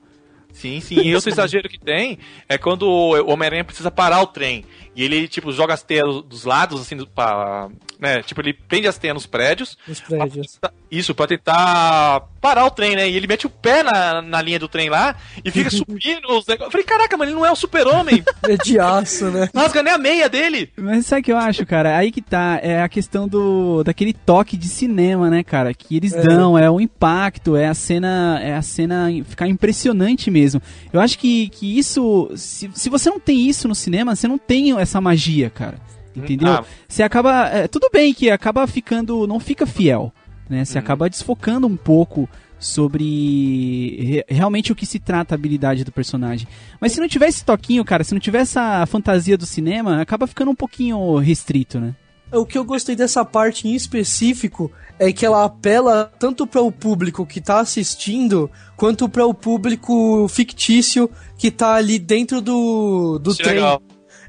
Sim, 0.52 0.80
sim. 0.80 0.96
E 1.00 1.14
outro 1.14 1.30
exagero 1.32 1.68
que 1.68 1.78
tem 1.78 2.18
é 2.48 2.58
quando 2.58 2.82
o 2.82 3.30
Homem-Aranha 3.30 3.64
precisa 3.64 3.90
parar 3.90 4.20
o 4.20 4.26
trem. 4.26 4.64
E 4.94 5.02
ele, 5.02 5.26
tipo, 5.26 5.50
joga 5.50 5.72
as 5.72 5.82
teias 5.82 6.22
dos 6.24 6.44
lados, 6.44 6.80
assim, 6.80 6.98
pra, 7.06 7.68
né? 7.98 8.22
Tipo, 8.22 8.42
ele 8.42 8.52
prende 8.52 8.86
as 8.86 8.98
teias 8.98 9.14
nos 9.14 9.24
prédios. 9.26 9.78
Nos 9.88 10.00
prédios. 10.00 10.58
pra 10.58 10.68
tentar- 10.70 10.84
isso, 10.90 11.14
pra 11.14 11.26
tentar 11.26 12.28
parar 12.42 12.66
o 12.66 12.70
trem, 12.70 12.96
né? 12.96 13.08
E 13.08 13.16
ele 13.16 13.28
mete 13.28 13.46
o 13.46 13.50
pé 13.50 13.84
na, 13.84 14.20
na 14.20 14.42
linha 14.42 14.58
do 14.58 14.66
trem 14.68 14.90
lá 14.90 15.14
e 15.44 15.50
fica 15.50 15.70
subindo 15.70 16.24
os 16.26 16.44
negócios. 16.44 16.60
Eu 16.66 16.70
falei, 16.72 16.84
caraca, 16.84 17.16
mas 17.16 17.28
ele 17.28 17.36
não 17.36 17.46
é 17.46 17.52
o 17.52 17.56
super-homem. 17.56 18.22
É 18.42 18.56
de 18.56 18.76
aço, 18.78 19.26
né? 19.30 19.48
Rasga 19.54 19.84
nem 19.84 19.92
a 19.92 19.98
meia 19.98 20.28
dele. 20.28 20.68
Mas 20.76 21.06
sabe 21.06 21.20
o 21.20 21.24
que 21.24 21.30
eu 21.32 21.36
acho, 21.38 21.64
cara? 21.64 21.96
Aí 21.96 22.10
que 22.10 22.20
tá, 22.20 22.58
é 22.60 22.82
a 22.82 22.88
questão 22.88 23.28
do 23.28 23.84
daquele 23.84 24.12
toque 24.12 24.56
de 24.56 24.66
cinema, 24.68 25.30
né, 25.30 25.44
cara? 25.44 25.72
Que 25.72 25.96
eles 25.96 26.12
É. 26.12 26.20
dão, 26.22 26.58
é 26.58 26.68
o 26.68 26.80
impacto, 26.80 27.54
é 27.54 27.68
a 27.68 27.74
cena, 27.74 28.40
é 28.42 28.56
a 28.56 28.62
cena 28.62 29.08
ficar 29.28 29.46
impressionante 29.46 30.28
mesmo. 30.28 30.60
Eu 30.92 31.00
acho 31.00 31.16
que, 31.20 31.48
que 31.50 31.78
isso, 31.78 32.28
se, 32.34 32.68
se 32.74 32.90
você 32.90 33.08
não 33.10 33.20
tem 33.20 33.48
isso 33.48 33.68
no 33.68 33.76
cinema, 33.76 34.16
você 34.16 34.26
não 34.26 34.36
tem 34.38 34.76
essa 34.80 35.00
magia, 35.00 35.48
cara. 35.48 35.76
Entendeu? 36.14 36.52
Ah. 36.52 36.64
Você 36.88 37.02
acaba, 37.02 37.46
é, 37.48 37.68
tudo 37.68 37.88
bem 37.92 38.12
que 38.12 38.28
acaba 38.28 38.66
ficando, 38.66 39.26
não 39.26 39.38
fica 39.40 39.64
fiel, 39.66 40.12
né? 40.48 40.64
Você 40.64 40.78
acaba 40.78 41.08
desfocando 41.08 41.66
um 41.66 41.76
pouco 41.76 42.28
sobre 42.58 43.96
re- 44.00 44.24
realmente 44.28 44.72
o 44.72 44.74
que 44.74 44.86
se 44.86 44.98
trata 44.98 45.34
a 45.34 45.36
habilidade 45.36 45.84
do 45.84 45.92
personagem. 45.92 46.46
Mas 46.80 46.92
se 46.92 47.00
não 47.00 47.08
tiver 47.08 47.28
esse 47.28 47.44
toquinho, 47.44 47.84
cara, 47.84 48.04
se 48.04 48.14
não 48.14 48.20
tiver 48.20 48.38
essa 48.40 48.84
fantasia 48.86 49.36
do 49.36 49.46
cinema, 49.46 50.00
acaba 50.00 50.26
ficando 50.26 50.50
um 50.50 50.54
pouquinho 50.54 51.16
restrito, 51.18 51.80
né? 51.80 51.94
O 52.32 52.46
que 52.46 52.56
eu 52.56 52.64
gostei 52.64 52.96
dessa 52.96 53.26
parte 53.26 53.68
em 53.68 53.74
específico 53.74 54.70
é 54.98 55.12
que 55.12 55.26
ela 55.26 55.44
apela 55.44 56.10
tanto 56.18 56.46
para 56.46 56.62
o 56.62 56.72
público 56.72 57.26
que 57.26 57.42
tá 57.42 57.60
assistindo, 57.60 58.50
quanto 58.74 59.06
para 59.06 59.26
o 59.26 59.34
público 59.34 60.26
fictício 60.28 61.10
que 61.36 61.50
tá 61.50 61.74
ali 61.74 61.98
dentro 61.98 62.40
do, 62.40 63.18
do 63.18 63.32
Isso 63.32 63.42
é 63.42 63.44
trem. 63.44 63.56
legal. 63.56 63.82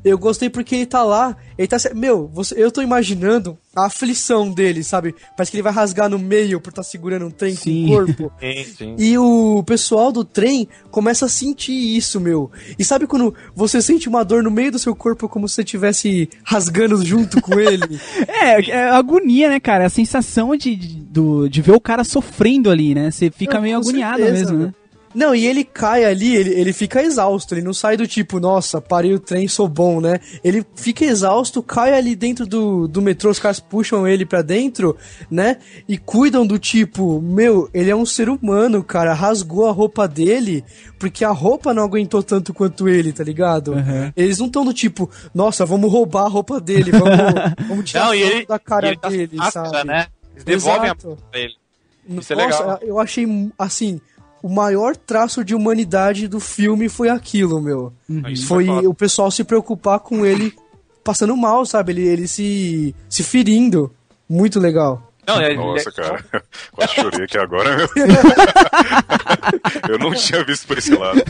Eu 0.04 0.18
gostei 0.18 0.50
porque 0.50 0.76
ele 0.76 0.86
tá 0.86 1.02
lá, 1.04 1.36
ele 1.58 1.68
tá. 1.68 1.80
se- 1.80 1.94
Meu, 1.94 2.28
você, 2.28 2.56
eu 2.62 2.72
tô 2.72 2.82
imaginando 2.82 3.58
a 3.76 3.86
aflição 3.88 4.52
dele, 4.52 4.84
sabe? 4.84 5.16
Parece 5.36 5.50
que 5.50 5.56
ele 5.58 5.64
vai 5.64 5.72
rasgar 5.74 6.10
no 6.10 6.20
meio 6.20 6.60
por 6.60 6.70
estar 6.70 6.84
segurando 6.84 7.26
um 7.26 7.32
trem 7.32 7.56
Sim. 7.56 7.88
com 7.88 7.94
o 7.94 7.96
corpo. 7.96 8.32
Sim, 8.40 8.64
sim. 8.78 8.96
E 9.00 9.18
o 9.18 9.64
pessoal 9.66 10.12
do 10.12 10.24
trem 10.26 10.68
começa 10.92 11.26
a 11.26 11.30
sentir 11.30 11.72
isso, 11.74 12.20
meu. 12.20 12.52
E 12.78 12.84
sabe 12.84 13.08
quando 13.08 13.34
você 13.56 13.82
sente 13.82 14.10
uma 14.10 14.24
dor 14.26 14.44
no 14.44 14.52
meio 14.52 14.72
do 14.74 14.78
seu 14.80 14.94
corpo 14.96 15.28
como 15.30 15.48
se 15.48 15.56
você 15.56 15.62
estivesse 15.62 16.30
rasgando 16.44 17.04
junto 17.04 17.42
com 17.42 17.60
ele? 17.60 17.84
É, 18.28 18.70
é 18.72 18.90
agonia, 18.90 19.48
né, 19.50 19.60
cara? 19.60 19.86
A 19.86 19.90
sensação 19.90 20.56
de, 20.56 20.76
de, 20.76 21.50
de 21.50 21.62
ver 21.62 21.72
o 21.74 21.80
cara 21.80 22.04
sofrendo 22.04 22.70
ali, 22.70 22.94
né? 22.94 23.10
Você 23.10 23.32
fica 23.32 23.56
Não, 23.56 23.62
meio 23.62 23.78
agoniado 23.78 24.18
certeza, 24.22 24.52
mesmo, 24.52 24.66
né? 24.68 24.74
Não, 25.14 25.36
e 25.36 25.46
ele 25.46 25.64
cai 25.64 26.06
ali, 26.06 26.36
ele, 26.36 26.50
ele 26.52 26.74
fica 26.74 27.02
exausto, 27.02 27.54
ele 27.54 27.62
não 27.62 27.74
sai 27.74 27.96
do 27.96 28.08
tipo, 28.08 28.40
nossa, 28.40 28.82
parei 28.82 29.14
o 29.14 29.20
trem, 29.20 29.48
sou 29.48 29.68
bom, 29.68 30.02
né? 30.02 30.20
Ele 30.44 30.66
fica 30.76 31.06
exausto, 31.06 31.62
cai 31.62 31.94
ali 31.94 32.16
dentro 32.16 32.46
do, 32.46 32.88
do 32.88 33.02
metrô, 33.02 33.30
os 33.30 33.40
caras 33.40 33.60
puxam 33.60 34.08
ele 34.08 34.26
pra 34.26 34.42
dentro, 34.42 34.98
né? 35.30 35.58
E 35.88 35.98
cuidam 35.98 36.46
do 36.46 36.58
tipo, 36.58 37.22
meu, 37.22 37.70
ele 37.74 37.90
é 37.90 37.96
um 37.96 38.06
ser 38.06 38.30
humano, 38.30 38.84
cara, 38.84 39.14
rasgou 39.14 39.68
a 39.68 39.72
roupa 39.72 40.08
dele, 40.08 40.64
porque 40.98 41.24
a 41.24 41.32
roupa 41.32 41.74
não 41.74 41.84
aguentou 41.84 42.24
tanto 42.24 42.54
quanto 42.54 42.88
ele, 42.90 43.14
tá 43.14 43.24
ligado? 43.24 43.74
Uhum. 43.74 44.12
Eles 44.16 44.40
não 44.40 44.48
estão 44.48 44.66
do 44.66 44.74
tipo, 44.74 45.10
nossa, 45.34 45.66
vamos 45.66 45.92
roubar 45.92 46.26
a 46.26 46.30
roupa 46.30 46.60
dele, 46.60 46.92
vamos, 46.92 47.08
vamos 47.68 47.90
tirar 47.90 48.06
Não, 48.06 48.14
ele, 48.14 48.46
da 48.46 48.58
cara 48.60 48.96
dele, 48.96 49.36
máscara, 49.36 49.70
sabe? 49.70 49.88
né? 49.88 50.08
Eles 50.34 50.44
devolvem 50.44 50.86
Exato. 50.86 51.08
a 51.08 51.10
máscara 51.12 51.30
pra 51.32 51.40
ele. 51.40 51.54
Isso 52.06 52.16
Nossa, 52.16 52.34
é 52.34 52.36
legal. 52.36 52.80
eu 52.82 53.00
achei, 53.00 53.26
assim, 53.58 54.02
o 54.44 54.50
maior 54.50 54.94
traço 54.96 55.44
de 55.44 55.56
humanidade 55.56 56.28
do 56.28 56.38
filme 56.38 56.90
foi 56.90 57.08
aquilo, 57.08 57.62
meu. 57.62 57.94
Isso 58.30 58.46
Foi 58.46 58.66
foda. 58.66 58.90
o 58.90 58.94
pessoal 58.94 59.32
se 59.32 59.42
preocupar 59.46 60.02
com 60.02 60.26
ele 60.26 60.54
passando 61.02 61.36
mal, 61.38 61.66
sabe? 61.66 61.94
Ele, 61.94 62.06
ele 62.06 62.28
se, 62.28 62.94
se 63.10 63.24
ferindo. 63.24 63.90
Muito 64.30 64.60
legal. 64.60 65.10
Não, 65.26 65.40
é, 65.40 65.56
Nossa, 65.56 65.90
é- 65.90 65.94
cara. 65.94 66.26
Quase 66.74 66.96
chorei 66.96 67.24
aqui 67.24 67.38
agora, 67.38 67.78
meu. 67.78 67.88
Eu 69.88 69.98
não 69.98 70.14
tinha 70.14 70.44
visto 70.44 70.68
por 70.68 70.78
esse 70.78 70.94
lado. 70.94 71.22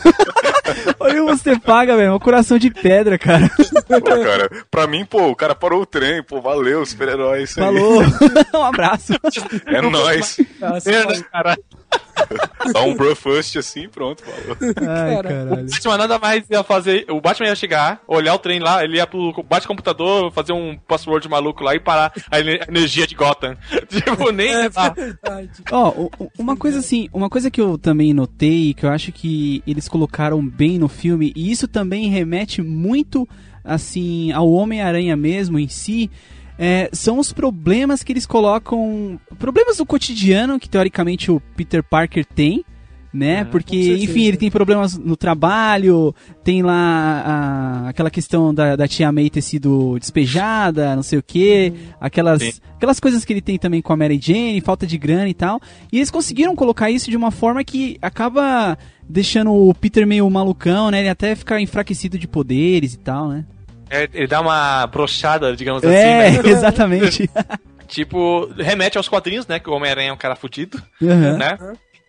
Olha 1.00 1.24
o 1.24 1.28
você 1.28 1.60
paga, 1.60 1.96
velho. 1.96 2.10
É 2.10 2.14
um 2.14 2.20
coração 2.20 2.58
de 2.58 2.72
pedra, 2.72 3.20
cara. 3.20 3.50
Pô, 3.88 4.02
cara, 4.02 4.50
pra 4.72 4.88
mim, 4.88 5.06
pô, 5.06 5.28
o 5.30 5.36
cara 5.36 5.54
parou 5.54 5.82
o 5.82 5.86
trem, 5.86 6.24
pô, 6.24 6.42
valeu, 6.42 6.84
super-herói. 6.86 7.46
Falou. 7.46 8.02
um 8.56 8.64
abraço. 8.64 9.14
É 9.68 9.82
nóis. 9.82 10.38
Merda, 10.86 11.24
cara. 11.32 11.58
Dá 12.74 12.82
um 12.82 12.96
brufust 12.96 13.58
assim, 13.58 13.90
pronto, 13.90 14.24
falou. 14.24 14.58
Ai, 14.78 15.16
Cara, 15.16 15.30
caralho. 15.30 15.64
O 15.64 15.70
Batman 15.70 15.98
nada 15.98 16.20
mais 16.20 16.44
ia 16.50 16.64
fazer. 16.64 17.06
O 17.10 17.20
Batman 17.20 17.48
ia 17.48 17.56
chegar, 17.56 18.02
olhar 18.08 18.34
o 18.36 18.40
trem 18.40 18.60
lá, 18.60 18.84
ele 18.84 18.98
ia 18.98 19.08
pro 19.08 19.44
bate-computador, 19.44 20.32
fazer 20.32 20.54
um 20.54 20.78
password 20.88 21.28
maluco 21.28 21.64
lá 21.64 21.76
e 21.76 21.80
parar 21.80 22.14
a 22.32 22.40
ene- 22.40 22.60
energia 22.68 23.06
de 23.08 23.16
Gotham. 23.16 23.58
tipo, 23.90 24.32
nem. 24.32 24.54
É 24.54 24.70
ah, 24.76 24.90
verdade. 24.90 25.50
Ó, 25.72 25.90
o- 25.90 26.12
o- 26.20 26.32
uma 26.38 26.56
coisa 26.56 26.80
assim, 26.80 27.10
uma 27.14 27.30
coisa 27.30 27.50
que 27.52 27.60
eu 27.62 27.78
também 27.78 28.14
notei, 28.14 28.74
que 28.74 28.86
eu 28.86 28.90
acho 28.90 29.12
que 29.12 29.62
eles 29.68 29.88
colocaram 29.88 30.46
bem 30.46 30.78
no 30.78 30.88
filme, 30.88 31.34
e 31.36 31.52
isso 31.52 31.68
também 31.68 32.10
remete 32.10 32.62
muito, 32.62 33.28
assim, 33.64 34.32
ao 34.32 34.50
Homem-Aranha 34.52 35.16
mesmo 35.16 35.58
em 35.60 35.68
si, 35.68 36.10
é, 36.58 36.90
são 36.94 37.20
os 37.20 37.32
problemas 37.34 38.04
que 38.04 38.12
eles 38.14 38.26
colocam. 38.26 39.20
Problemas 39.40 39.78
do 39.78 39.86
cotidiano 39.86 40.60
que 40.60 40.70
teoricamente 40.70 41.32
o 41.32 41.40
Peter 41.56 41.84
Parker 41.84 42.26
tem. 42.26 42.64
Né? 43.16 43.44
Porque, 43.46 43.78
com 43.78 43.84
certeza. 43.84 44.04
enfim, 44.12 44.24
ele 44.26 44.38
tem 44.38 44.50
problemas 44.50 44.98
no 44.98 45.16
trabalho, 45.16 46.16
tem 46.44 46.64
lá 46.64 47.22
a- 47.86 47.90
aquela 47.90 48.10
questão 48.10 48.52
da, 48.52 48.76
da 48.76 48.88
tia 48.88 49.12
May 49.12 49.30
ter 49.30 49.44
sido 49.44 50.00
despejada, 50.00 50.96
não 50.96 51.04
sei 51.04 51.20
o 51.20 51.24
quê, 51.24 51.72
aquelas, 52.02 52.42
Sim. 52.42 52.54
aquelas 52.76 53.00
coisas 53.00 53.24
que 53.24 53.32
ele 53.32 53.40
tem 53.40 53.60
também 53.60 53.84
com 53.84 53.94
a 53.94 53.96
Mary 53.96 54.20
Jane, 54.20 54.60
falta 54.62 54.88
de 54.88 54.98
grana 54.98 55.30
e 55.30 55.34
tal. 55.36 55.62
E 55.92 55.98
eles 55.98 56.10
conseguiram 56.10 56.56
colocar 56.56 56.90
isso 56.90 57.12
de 57.12 57.16
uma 57.16 57.30
forma 57.30 57.64
que 57.64 58.00
acaba 58.02 58.76
deixando 59.08 59.52
o 59.54 59.76
Peter 59.76 60.08
meio 60.08 60.28
malucão, 60.28 60.90
né? 60.90 61.02
Ele 61.02 61.10
até 61.10 61.36
fica 61.36 61.62
enfraquecido 61.62 62.18
de 62.18 62.28
poderes 62.28 62.96
e 62.96 62.98
tal, 62.98 63.30
né? 63.30 63.46
É, 63.90 64.10
ele 64.14 64.28
dá 64.28 64.42
uma 64.42 64.88
brochada, 64.88 65.56
digamos 65.56 65.84
é, 65.84 66.28
assim, 66.28 66.38
né? 66.42 66.50
exatamente. 66.50 67.30
Tipo, 67.86 68.52
remete 68.58 68.98
aos 68.98 69.08
quadrinhos, 69.08 69.46
né? 69.46 69.60
Que 69.60 69.70
o 69.70 69.74
Homem-Aranha 69.74 70.10
é 70.10 70.14
um 70.14 70.18
cara 70.18 70.36
fudido, 70.36 70.82
Aham. 71.00 71.38
né? 71.38 71.58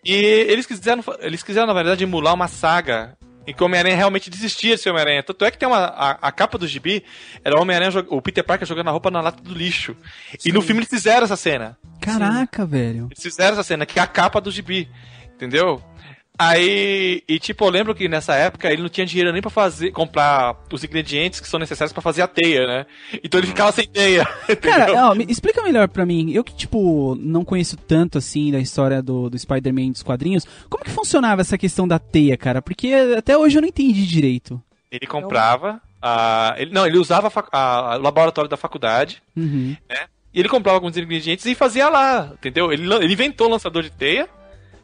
E 0.03 0.15
eles 0.15 0.65
quiseram, 0.65 1.05
eles 1.21 1.43
quiseram, 1.43 1.67
na 1.67 1.75
verdade, 1.75 2.05
emular 2.05 2.33
uma 2.33 2.49
saga 2.49 3.19
em 3.47 3.53
que 3.53 3.63
o 3.63 3.67
Homem-Aranha 3.67 3.97
realmente 3.97 4.31
desistia 4.31 4.77
de 4.77 4.81
ser 4.83 4.91
Homem-Aranha. 4.91 5.23
Tanto 5.23 5.45
é 5.45 5.51
que 5.51 5.59
tem 5.59 5.69
uma. 5.69 5.79
A, 5.79 6.11
a 6.23 6.33
capa 6.33 6.57
do 6.57 6.67
gibi 6.67 7.05
era 7.45 7.57
o 7.57 7.61
Homem-Aranha, 7.61 8.05
o 8.09 8.23
Peter 8.23 8.43
Parker 8.43 8.67
jogando 8.67 8.89
a 8.89 8.93
roupa 8.93 9.11
na 9.11 9.21
lata 9.21 9.43
do 9.43 9.53
lixo. 9.53 9.95
E 10.45 10.53
no 10.53 10.63
filme 10.63 10.81
eles 10.81 10.89
fizeram 10.89 11.25
essa 11.25 11.37
cena. 11.37 11.77
Caraca, 12.01 12.65
velho. 12.65 13.09
Eles 13.11 13.23
fizeram 13.23 13.53
essa 13.53 13.63
cena, 13.63 13.85
que 13.85 13.99
é 13.99 14.03
a 14.03 14.07
capa 14.07 14.41
do 14.41 14.51
gibi. 14.51 14.89
Entendeu? 15.35 15.83
Aí, 16.37 17.23
e 17.29 17.39
tipo, 17.39 17.65
eu 17.65 17.71
lembro 17.71 17.95
que 17.95 18.09
nessa 18.09 18.35
época 18.35 18.71
ele 18.73 18.83
não 18.83 18.89
tinha 18.89 19.07
dinheiro 19.07 19.33
nem 19.33 19.41
pra 19.41 19.51
fazer, 19.51 19.93
comprar 19.93 20.57
os 20.73 20.83
ingredientes 20.83 21.39
que 21.39 21.49
são 21.49 21.61
necessários 21.61 21.93
pra 21.93 22.03
fazer 22.03 22.23
a 22.23 22.27
teia, 22.29 22.67
né? 22.67 22.87
Então 23.23 23.39
ele 23.39 23.47
ficava 23.47 23.71
sem 23.71 23.87
teia. 23.87 24.27
Cara, 24.61 25.11
ó, 25.11 25.15
me 25.15 25.25
explica 25.29 25.63
melhor 25.63 25.89
pra 25.89 26.05
mim. 26.05 26.33
Eu 26.33 26.43
que, 26.43 26.55
tipo, 26.55 27.15
não 27.21 27.45
conheço 27.45 27.77
tanto, 27.77 28.19
assim, 28.19 28.51
da 28.51 28.59
história 28.59 29.01
do, 29.01 29.31
do 29.31 29.39
Spider-Man 29.39 29.93
dos 29.93 30.03
quadrinhos. 30.03 30.45
Como 30.69 30.83
que 30.85 30.91
funcionava 30.91 31.41
essa 31.41 31.57
questão 31.57 31.87
da 31.87 31.99
teia, 32.01 32.37
cara? 32.37 32.61
Porque 32.61 32.93
até 33.17 33.39
hoje 33.39 33.57
eu 33.59 33.63
não 33.63 33.69
entendi 33.69 34.05
direito. 34.05 34.61
Ele 34.91 35.07
comprava. 35.07 35.81
a- 36.03 36.55
ele, 36.59 36.73
não, 36.73 36.85
ele 36.87 36.99
usava 36.99 37.29
o 37.29 37.99
laboratório 37.99 38.51
da 38.51 38.57
faculdade. 38.57 39.23
Uhum. 39.37 39.77
E 40.33 40.41
ele 40.41 40.49
comprava 40.49 40.77
alguns 40.79 40.97
ingredientes 40.97 41.47
e 41.47 41.55
fazia 41.55 41.89
lá, 41.89 42.33
entendeu? 42.35 42.73
Ele, 42.73 42.93
ele 42.93 43.13
inventou 43.13 43.47
o 43.47 43.51
lançador 43.51 43.85
de 43.85 43.91
teia, 43.91 44.29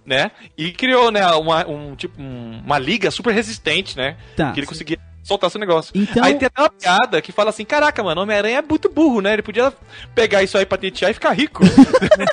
né? 0.04 0.30
E 0.56 0.72
criou, 0.72 1.10
né, 1.10 1.24
uma, 1.34 1.66
um, 1.68 1.94
tipo, 1.94 2.20
um- 2.20 2.60
uma 2.64 2.78
liga 2.78 3.10
super 3.10 3.32
resistente, 3.34 3.96
né? 3.96 4.16
Tá. 4.36 4.52
Que 4.52 4.60
ele 4.60 4.66
conseguia 4.66 4.98
soltar 5.22 5.48
esse 5.48 5.58
negócio. 5.58 5.92
Então- 5.94 6.24
Aí 6.24 6.34
tem 6.34 6.46
até 6.46 6.62
uma 6.62 6.70
piada 6.70 7.22
que 7.22 7.30
fala 7.30 7.50
assim, 7.50 7.64
caraca, 7.64 8.02
mano, 8.02 8.20
o 8.20 8.24
Homem-Aranha 8.24 8.58
é 8.58 8.62
muito 8.62 8.88
burro, 8.88 9.20
né? 9.20 9.34
Ele 9.34 9.42
podia 9.42 9.72
pegar 10.14 10.42
isso 10.42 10.56
aí, 10.58 10.64
patentear 10.66 11.10
e 11.10 11.14
ficar 11.14 11.30
rico. 11.32 11.62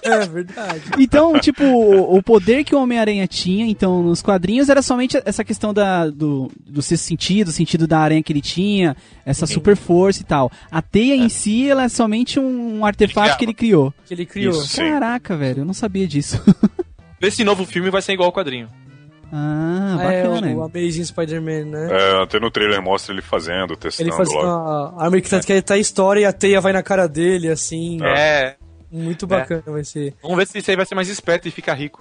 É 0.04 0.26
verdade. 0.26 0.82
Então, 0.98 1.38
tipo, 1.40 1.64
o 1.64 2.24
poder 2.24 2.64
que 2.64 2.74
o 2.74 2.82
Homem-Aranha 2.82 3.28
tinha, 3.28 3.66
então, 3.68 4.02
nos 4.02 4.22
quadrinhos, 4.22 4.70
era 4.70 4.82
somente 4.82 5.22
essa 5.26 5.44
questão 5.44 5.74
da, 5.74 6.08
do, 6.10 6.50
do 6.66 6.82
sexto 6.82 7.04
sentido, 7.04 7.50
o 7.50 7.52
sentido 7.52 7.86
da 7.86 8.00
aranha 8.00 8.24
que 8.24 8.32
ele 8.32 8.42
tinha, 8.42 8.96
essa 9.26 9.46
super 9.46 9.76
força 9.76 10.22
e 10.22 10.26
tal. 10.26 10.50
A 10.72 10.82
teia 10.82 11.14
em 11.16 11.28
si, 11.30 11.70
ela 11.70 11.84
é 11.84 11.90
somente 11.90 12.40
um, 12.40 12.86
artefato 12.86 13.38
que 13.38 13.44
ele 13.46 13.54
criou. 13.54 13.94
Que 14.06 14.14
ele 14.14 14.26
criou. 14.26 14.62
Isso. 14.62 14.78
Caraca, 14.78 15.36
velho, 15.36 15.60
eu 15.62 15.66
não 15.66 15.74
sabia 15.74 16.08
disso. 16.08 16.42
Esse 17.22 17.44
novo 17.44 17.66
filme 17.66 17.90
vai 17.90 18.02
ser 18.02 18.14
igual 18.14 18.28
ao 18.28 18.34
quadrinho. 18.34 18.68
ah, 19.32 19.98
é, 20.02 20.24
bacana. 20.24 20.56
o 20.56 20.64
Amazing 20.64 21.06
Spider-Man, 21.06 21.66
né? 21.66 21.90
É, 21.92 22.24
até 22.24 22.40
no 22.40 22.50
trailer 22.52 22.82
mostra 22.82 23.14
ele 23.14 23.22
fazendo, 23.22 23.76
testando 23.76 24.10
Ele 24.10 24.16
faz 24.16 24.32
lá. 24.34 24.42
uma 24.42 25.04
arma 25.04 25.20
que 25.20 25.30
tá, 25.30 25.40
que 25.40 25.62
tá 25.62 25.74
a 25.74 25.78
história 25.80 26.22
e 26.22 26.26
a 26.26 26.32
teia 26.34 26.62
vai 26.62 26.72
na 26.74 26.84
cara 26.84 27.08
dele, 27.08 27.50
assim. 27.50 28.00
É. 28.04 28.56
Muito 28.90 29.28
bacana 29.28 29.64
vai 29.66 29.84
ser. 29.84 30.14
Vamos 30.22 30.38
ver 30.38 30.48
se 30.48 30.58
esse 30.60 30.72
aí 30.72 30.78
vai 30.78 30.86
ser 30.86 30.96
mais 30.96 31.10
esperto 31.10 31.48
e 31.48 31.52
ficar 31.52 31.74
rico. 31.74 32.00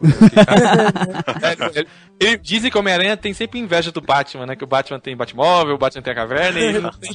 É, 1.42 1.52
ele- 1.78 1.88
ele- 2.20 2.36
dizem 2.38 2.70
que 2.70 2.76
o 2.76 2.80
Homem-Aranha 2.80 3.16
tem 3.16 3.32
sempre 3.34 3.58
inveja 3.58 3.90
do 3.90 4.00
Batman, 4.00 4.46
né? 4.46 4.56
Que 4.56 4.64
o 4.64 4.66
Batman 4.68 5.00
tem 5.00 5.16
Batmóvel, 5.16 5.74
o 5.74 5.78
Batman 5.78 6.02
tem 6.02 6.12
a 6.12 6.16
caverna 6.16 6.60
e 6.60 6.64
ele 6.64 6.80
não 6.80 6.90
tem. 6.90 7.10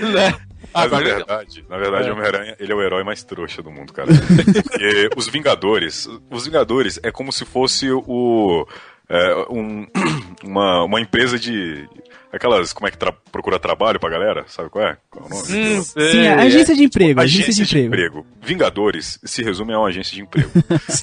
Né? 0.00 0.34
Mas 0.72 0.90
na 0.90 0.98
verdade, 0.98 1.64
na 1.68 1.76
verdade, 1.78 2.08
É. 2.08 2.10
o 2.10 2.14
Homem-Aranha, 2.14 2.56
ele 2.58 2.72
é 2.72 2.74
o 2.74 2.82
herói 2.82 3.04
mais 3.04 3.22
trouxa 3.22 3.62
do 3.62 3.70
mundo, 3.70 3.92
cara. 3.92 4.08
Porque 4.62 5.08
os 5.16 5.28
Vingadores, 5.28 6.08
os 6.30 6.44
Vingadores 6.46 6.98
é 7.02 7.10
como 7.12 7.32
se 7.32 7.44
fosse 7.44 7.90
o 7.90 8.66
é, 9.08 9.34
um- 9.50 9.86
uma, 10.42 10.82
uma 10.84 11.00
empresa 11.00 11.38
de 11.38 11.88
aquelas, 12.34 12.72
como 12.72 12.86
é 12.88 12.90
que 12.90 12.98
tra- 12.98 13.12
procura 13.32 13.58
trabalho 13.58 13.98
pra 14.00 14.10
galera, 14.10 14.44
sabe 14.48 14.68
qual 14.70 14.86
é? 14.86 14.96
Qual 15.10 15.24
é 15.24 15.26
o 15.26 15.30
nome? 15.30 15.46
Sim, 15.84 15.98
a 15.98 16.22
é. 16.22 16.46
agência 16.46 16.74
de 16.74 16.84
emprego, 16.84 17.20
Agência, 17.20 17.50
agência 17.50 17.64
de 17.64 17.86
emprego. 17.86 18.26
Vingadores 18.42 19.18
se 19.24 19.42
resume 19.42 19.72
a 19.72 19.78
uma 19.78 19.88
agência 19.88 20.14
de 20.14 20.22
emprego. 20.22 20.50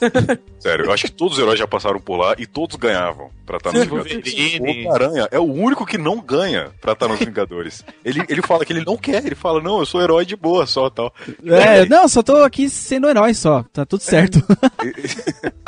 Sério, 0.60 0.86
eu 0.86 0.92
acho 0.92 1.06
que 1.06 1.12
todos 1.12 1.38
os 1.38 1.44
heróis 1.44 1.58
já 1.60 1.68
passaram 1.68 2.00
por 2.00 2.18
lá 2.18 2.36
e 2.38 2.46
todos 2.46 2.76
ganhavam 2.76 3.30
pra 3.46 3.58
estar 3.58 3.72
nos 3.74 3.84
Vingadores. 3.84 4.60
O 4.60 4.64
Homem-Aranha 4.64 5.28
é 5.32 5.40
o 5.40 5.44
único 5.52 5.86
que 5.86 5.98
não 5.98 6.20
ganha 6.22 6.72
pra 6.80 6.94
estar 6.94 7.08
nos 7.08 7.20
Vingadores. 7.24 7.84
Ele, 8.06 8.22
ele 8.30 8.42
fala 8.42 8.64
que 8.66 8.72
ele 8.74 8.86
não 8.86 8.98
quer, 8.98 9.26
ele 9.26 9.36
fala, 9.36 9.62
não, 9.62 9.80
eu 9.80 9.86
sou 9.86 10.02
herói 10.02 10.26
de 10.26 10.36
boa 10.36 10.66
só 10.66 10.90
tal. 10.90 11.14
É, 11.46 11.86
não, 11.88 12.08
só 12.08 12.22
tô 12.24 12.38
aqui 12.44 12.70
sendo 12.70 13.10
herói 13.10 13.34
só, 13.34 13.64
tá 13.74 13.86
tudo 13.86 14.02
certo. 14.02 14.42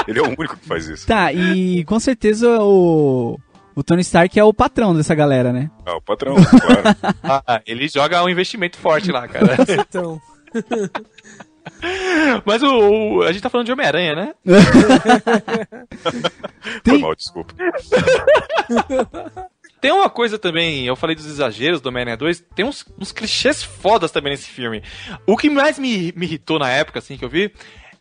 Ele 0.08 0.20
é 0.20 0.22
o 0.22 0.28
único 0.28 0.58
que 0.58 0.66
faz 0.68 0.86
isso. 0.88 1.08
tá, 1.08 1.32
e 1.32 1.84
com 1.86 2.00
certeza 2.00 2.60
o, 2.62 3.40
o 3.76 3.84
Tony 3.84 4.02
Stark 4.02 4.38
é 4.40 4.44
o 4.44 4.54
patrão 4.54 4.96
dessa 4.96 5.14
galera, 5.16 5.52
né? 5.54 5.70
Ah, 5.86 5.96
o 5.98 6.02
patrão, 6.02 6.36
claro. 6.36 6.84
Ah, 7.48 7.62
ele 7.66 7.88
joga 7.88 8.24
um 8.24 8.30
investimento 8.30 8.78
forte 8.78 9.12
lá, 9.12 9.28
cara. 9.28 9.58
Então, 9.90 10.22
Mas 12.46 12.62
o, 12.62 12.68
o- 13.20 13.22
a 13.24 13.32
gente 13.32 13.42
tá 13.42 13.50
falando 13.50 13.66
de 13.68 13.72
Homem-Aranha, 13.72 14.16
né? 14.16 14.34
Foi 16.62 16.82
Tem- 16.84 17.00
mal, 17.02 17.16
desculpa. 17.16 17.54
Tem 19.82 19.92
uma 19.92 20.10
coisa 20.10 20.38
também, 20.40 20.86
eu 20.86 20.96
falei 20.96 21.16
dos 21.16 21.26
exageros 21.26 21.82
do 21.82 21.90
Homem-Aranha 21.90 22.16
2, 22.18 22.44
tem 22.56 22.64
uns, 22.66 22.86
uns 22.98 23.12
clichês 23.12 23.62
fodas 23.64 24.12
também 24.12 24.32
nesse 24.32 24.48
filme. 24.50 24.82
O 25.28 25.36
que 25.36 25.50
mais 25.50 25.78
me, 25.78 26.14
me 26.16 26.26
irritou 26.26 26.58
na 26.58 26.70
época, 26.70 27.00
assim, 27.00 27.18
que 27.18 27.26
eu 27.26 27.30
vi, 27.30 27.52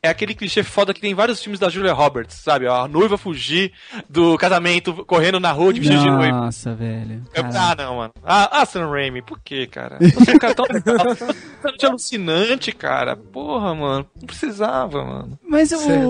é 0.05 0.09
aquele 0.09 0.35
clichê 0.35 0.65
foda 0.65 0.93
que 0.93 1.01
tem 1.01 1.13
em 1.13 1.15
vários 1.15 1.41
filmes 1.41 1.61
da 1.61 1.69
Julia 1.69 1.93
Roberts, 1.93 2.37
sabe? 2.39 2.67
A 2.67 2.89
noiva 2.89 3.17
fugir 3.17 3.73
do 4.11 4.37
casamento, 4.37 5.05
correndo 5.07 5.39
na 5.39 5.53
rua 5.53 5.73
de 5.73 5.79
vestido 5.79 6.03
de 6.03 6.11
noiva. 6.11 6.37
Nossa, 6.41 6.75
velho. 6.75 7.23
Eu- 7.33 7.45
ah, 7.55 7.75
não, 7.79 7.97
mano. 7.99 8.13
Ah, 8.25 8.63
ah, 8.63 8.67
Sam 8.67 8.91
Raimi, 8.91 9.23
por 9.23 9.39
que, 9.39 9.65
cara? 9.69 9.99
Você 10.01 10.33
é 10.33 10.35
um 10.35 10.39
cara 10.39 10.55
tão 10.57 10.65
legal, 10.69 10.97
tão 11.79 11.91
alucinante, 11.91 12.73
cara. 12.73 13.15
Porra, 13.17 13.75
mano. 13.77 14.07
Não 14.21 14.27
precisava, 14.27 15.05
mano. 15.05 15.39
Mas 15.49 15.71
o, 15.71 15.79
Certo. 15.79 16.09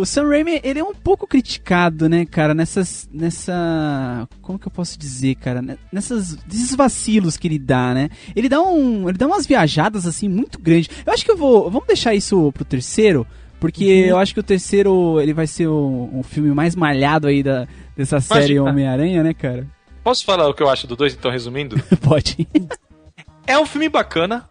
o 0.00 0.04
Sam 0.06 0.28
Raimi, 0.28 0.60
ele 0.62 0.78
é 0.78 0.84
um 0.84 0.94
pouco 0.94 1.26
criticado, 1.26 2.08
né, 2.08 2.24
cara, 2.24 2.54
nessas, 2.54 3.08
nessa, 3.12 4.28
como 4.40 4.56
que 4.58 4.68
eu 4.68 4.72
posso 4.72 4.96
dizer, 4.96 5.34
cara, 5.34 5.60
nessas, 5.92 6.36
desses 6.36 6.76
vacilos 6.76 7.36
que 7.36 7.48
ele 7.48 7.58
dá, 7.58 7.92
né? 7.92 8.08
Ele 8.36 8.48
dá 8.48 8.62
um, 8.62 9.08
ele 9.08 9.18
dá 9.18 9.26
umas 9.26 9.46
viajadas, 9.46 10.06
assim, 10.06 10.28
muito 10.28 10.60
grandes. 10.60 10.88
Eu 11.04 11.12
acho 11.12 11.24
que 11.24 11.30
eu 11.32 11.36
vou, 11.36 11.70
vamos 11.70 11.88
deixar 11.88 12.14
isso 12.14 12.52
pro 12.52 12.64
terceiro, 12.64 13.26
porque 13.62 13.84
eu 13.84 14.18
acho 14.18 14.34
que 14.34 14.40
o 14.40 14.42
terceiro, 14.42 15.20
ele 15.20 15.32
vai 15.32 15.46
ser 15.46 15.68
o, 15.68 16.10
o 16.12 16.22
filme 16.22 16.52
mais 16.52 16.74
malhado 16.76 17.28
aí 17.28 17.42
da, 17.42 17.66
dessa 17.96 18.20
série. 18.20 18.58
Homem-Aranha, 18.58 19.22
né, 19.22 19.32
cara? 19.32 19.66
Posso 20.04 20.24
falar 20.24 20.48
o 20.48 20.52
que 20.54 20.62
eu 20.62 20.68
acho 20.68 20.86
do 20.86 20.96
dois, 20.96 21.14
então, 21.14 21.30
resumindo? 21.30 21.76
Pode. 22.02 22.46
É 23.46 23.58
um 23.58 23.64
filme 23.64 23.88
bacana. 23.88 24.48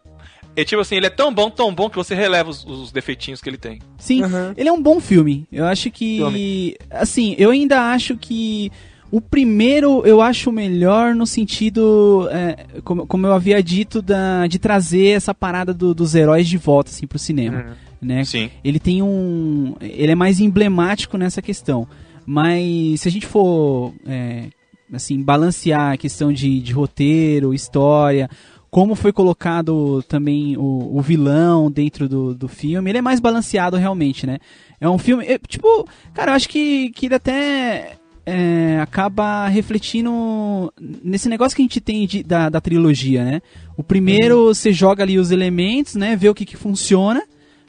É 0.56 0.64
tipo 0.66 0.82
assim, 0.82 0.96
ele 0.96 1.06
é 1.06 1.10
tão 1.10 1.34
bom, 1.34 1.50
tão 1.50 1.74
bom 1.74 1.90
que 1.90 1.96
você 1.96 2.14
releva 2.16 2.50
os, 2.50 2.66
os 2.66 2.92
defeitinhos 2.92 3.42
que 3.42 3.50
ele 3.50 3.58
tem. 3.58 3.80
Sim, 3.98 4.24
Aham. 4.24 4.54
ele 4.58 4.68
é 4.68 4.72
um 4.72 4.82
bom 4.82 5.00
filme. 5.00 5.48
Eu 5.52 5.66
acho 5.66 5.90
que. 5.92 6.18
Filme. 6.18 6.76
Assim, 6.90 7.36
eu 7.38 7.52
ainda 7.52 7.92
acho 7.92 8.18
que. 8.18 8.72
O 9.10 9.20
primeiro 9.20 10.06
eu 10.06 10.22
acho 10.22 10.54
melhor 10.54 11.14
no 11.14 11.28
sentido, 11.28 12.30
é, 12.32 12.80
como, 12.82 13.06
como 13.06 13.28
eu 13.28 13.34
havia 13.34 13.62
dito, 13.62 14.02
da, 14.02 14.48
de 14.48 14.58
trazer 14.58 15.10
essa 15.18 15.34
parada 15.34 15.74
do- 15.74 15.94
dos 15.94 16.16
heróis 16.16 16.48
de 16.48 16.58
volta 16.58 16.90
assim, 16.92 17.06
pro 17.06 17.20
cinema. 17.20 17.76
Né? 18.02 18.24
Sim. 18.24 18.50
Ele 18.64 18.80
tem 18.80 19.02
um. 19.04 19.76
Ele 19.80 20.12
é 20.12 20.16
mais 20.16 20.40
emblemático 20.40 21.18
nessa 21.18 21.42
questão. 21.42 21.88
Mas 22.26 23.02
se 23.02 23.08
a 23.08 23.12
gente 23.12 23.26
for 23.28 23.94
é, 24.06 24.48
assim, 24.92 25.22
balancear 25.22 25.94
a 25.94 25.98
questão 25.98 26.32
de, 26.34 26.60
de 26.60 26.72
roteiro, 26.74 27.54
história, 27.54 28.30
como 28.70 28.96
foi 28.96 29.12
colocado 29.12 30.02
também 30.08 30.56
o, 30.58 30.98
o 30.98 31.02
vilão 31.02 31.70
dentro 31.70 32.08
do, 32.08 32.34
do 32.34 32.48
filme. 32.48 32.90
Ele 32.90 32.98
é 33.00 33.02
mais 33.02 33.20
balanceado 33.20 33.78
realmente, 33.78 34.26
né? 34.26 34.40
É 34.80 34.90
um 34.90 34.98
filme. 34.98 35.26
é, 35.26 35.38
tipo, 35.38 35.86
cara, 36.14 36.32
eu 36.32 36.36
acho 36.36 36.50
que, 36.50 36.90
que 36.92 37.08
ele 37.08 37.16
até 37.16 37.98
é, 38.26 38.80
acaba 38.82 39.48
refletindo 39.48 40.72
nesse 40.80 41.28
negócio 41.28 41.56
que 41.56 41.62
a 41.62 41.66
gente 41.66 41.82
tem 41.82 42.08
de- 42.08 42.24
da, 42.24 42.50
da 42.50 42.62
trilogia, 42.62 43.24
né? 43.24 43.42
O 43.76 43.84
primeiro 43.84 44.46
você 44.46 44.72
joga 44.72 45.04
ali 45.04 45.20
os 45.20 45.32
elementos, 45.32 45.96
né? 45.96 46.16
Vê 46.16 46.30
o 46.30 46.34
que, 46.34 46.46
que 46.46 46.58
funciona. 46.58 47.22